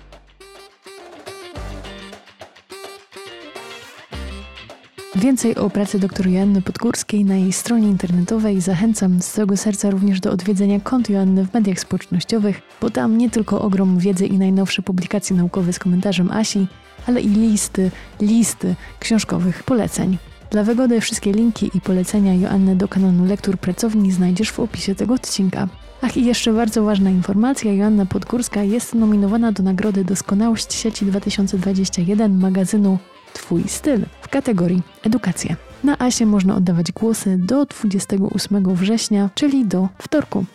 Więcej 5.24 5.56
o 5.56 5.70
pracy 5.70 6.00
dr 6.00 6.28
Joanny 6.28 6.62
Podgórskiej 6.62 7.26
na 7.26 7.36
jej 7.36 7.54
stronie 7.54 7.88
internetowej 7.88 8.62
zachęcam 8.62 9.22
z 9.22 9.32
całego 9.32 9.58
serca 9.58 9.90
również 9.90 10.20
do 10.20 10.32
odwiedzenia 10.32 10.80
kont 10.80 11.10
Joanny 11.10 11.46
w 11.46 11.54
mediach 11.54 11.80
społecznościowych, 11.80 12.62
bo 12.82 12.90
tam 12.90 13.18
nie 13.18 13.30
tylko 13.30 13.62
ogrom 13.62 13.98
wiedzy 13.98 14.26
i 14.26 14.38
najnowsze 14.38 14.82
publikacje 14.82 15.36
naukowe 15.36 15.74
z 15.74 15.80
komentarzem 15.80 16.32
Asi, 16.32 16.68
ale 17.08 17.22
i 17.22 17.30
listy, 17.30 17.92
listy 18.22 18.76
książkowych 19.00 19.64
poleceń. 19.64 20.18
Dla 20.52 20.64
wygody 20.64 21.02
wszystkie 21.02 21.32
linki 21.32 21.72
i 21.74 21.82
polecenia 21.82 22.34
Joanny 22.34 22.76
do 22.76 22.88
kanonu 22.88 23.26
lektur 23.26 23.58
pracowni 23.58 24.12
znajdziesz 24.12 24.52
w 24.52 24.60
opisie 24.60 24.96
tego 24.96 25.14
odcinka. 25.14 25.68
Ach 26.02 26.18
i 26.18 26.26
jeszcze 26.26 26.54
bardzo 26.54 26.84
ważna 26.84 27.10
informacja, 27.10 27.74
Joanna 27.74 28.06
Podgórska 28.06 28.64
jest 28.64 28.96
nominowana 28.96 29.52
do 29.52 29.64
Nagrody 29.64 30.06
Doskonałość 30.06 30.74
Sieci 30.74 31.06
2021 31.06 32.40
magazynu 32.40 32.98
Twój 33.34 33.64
styl 33.68 34.06
w 34.22 34.28
kategorii 34.28 34.82
Edukacja. 35.04 35.56
Na 35.84 36.00
Asie 36.00 36.26
można 36.26 36.56
oddawać 36.56 36.92
głosy 36.92 37.38
do 37.38 37.66
28 37.66 38.76
września, 38.76 39.30
czyli 39.36 39.66
do 39.66 39.90
wtorku. 40.02 40.46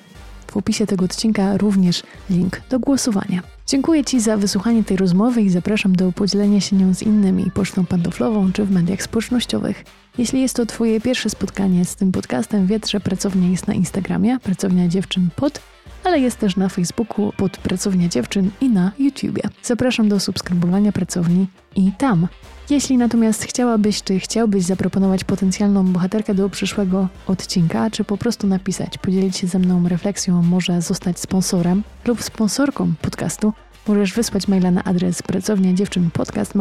W 0.51 0.57
opisie 0.57 0.87
tego 0.87 1.05
odcinka 1.05 1.57
również 1.57 2.03
link 2.31 2.61
do 2.71 2.81
głosowania. 2.81 3.43
Dziękuję 3.67 4.05
Ci 4.05 4.21
za 4.21 4.37
wysłuchanie 4.37 4.85
tej 4.85 4.97
rozmowy 4.97 5.43
i 5.43 5.51
zapraszam 5.51 5.97
do 5.97 6.13
podzielenia 6.13 6.61
się 6.61 6.77
nią 6.77 6.95
z 6.95 7.03
innymi 7.03 7.51
pocztą 7.51 7.87
pantoflową 7.87 8.53
czy 8.53 8.65
w 8.65 8.71
mediach 8.71 9.03
społecznościowych. 9.03 9.85
Jeśli 10.19 10.41
jest 10.41 10.57
to 10.57 10.67
Twoje 10.67 11.01
pierwsze 11.01 11.31
spotkanie 11.31 11.85
z 11.85 11.97
tym 11.97 12.13
podcastem, 12.13 12.67
wiedz, 12.67 12.89
że 12.89 13.01
pracownia 13.01 13.49
jest 13.49 13.67
na 13.67 13.75
Instagramie, 13.75 14.39
pracownia 14.39 14.89
dziewczyn 14.89 15.29
pod, 15.37 15.61
ale 16.05 16.21
jest 16.21 16.39
też 16.39 16.57
na 16.57 16.69
Facebooku 16.69 17.33
pod 17.37 17.57
Pracownia 17.57 18.09
Dziewczyn 18.09 18.51
i 18.61 18.69
na 18.69 18.93
YouTubie. 18.99 19.43
Zapraszam 19.63 20.09
do 20.09 20.21
subskrybowania 20.21 20.93
pracowni 20.93 21.47
i 21.77 21.93
tam. 21.99 22.29
Jeśli 22.71 22.99
natomiast 22.99 23.45
chciałabyś, 23.45 24.03
czy 24.03 24.21
chciałbyś 24.21 24.65
zaproponować 24.65 25.25
potencjalną 25.25 25.85
bohaterkę 25.85 26.35
do 26.35 26.49
przyszłego 26.51 27.09
odcinka, 27.27 27.91
czy 27.91 28.05
po 28.05 28.19
prostu 28.19 28.47
napisać, 28.47 28.99
podzielić 28.99 29.37
się 29.37 29.47
ze 29.47 29.59
mną 29.59 29.89
refleksją, 29.89 30.43
może 30.43 30.83
zostać 30.83 31.19
sponsorem 31.19 31.83
lub 32.05 32.23
sponsorką 32.23 32.93
podcastu, 33.03 33.53
możesz 33.87 34.13
wysłać 34.13 34.49
maila 34.49 34.71
na 34.71 34.85
adres 34.85 35.23
pracownia 35.23 35.73
dziewczyn 35.73 36.11
podcast 36.11 36.53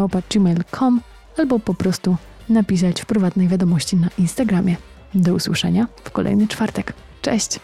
albo 1.38 1.60
po 1.60 1.74
prostu 1.74 2.18
napisać 2.50 3.02
w 3.02 3.06
prywatnej 3.06 3.48
wiadomości 3.48 3.96
na 3.96 4.08
Instagramie. 4.18 4.76
Do 5.16 5.34
usłyszenia 5.34 5.88
w 6.04 6.12
kolejny 6.12 6.48
czwartek. 6.48 6.94
Cześć! 7.22 7.60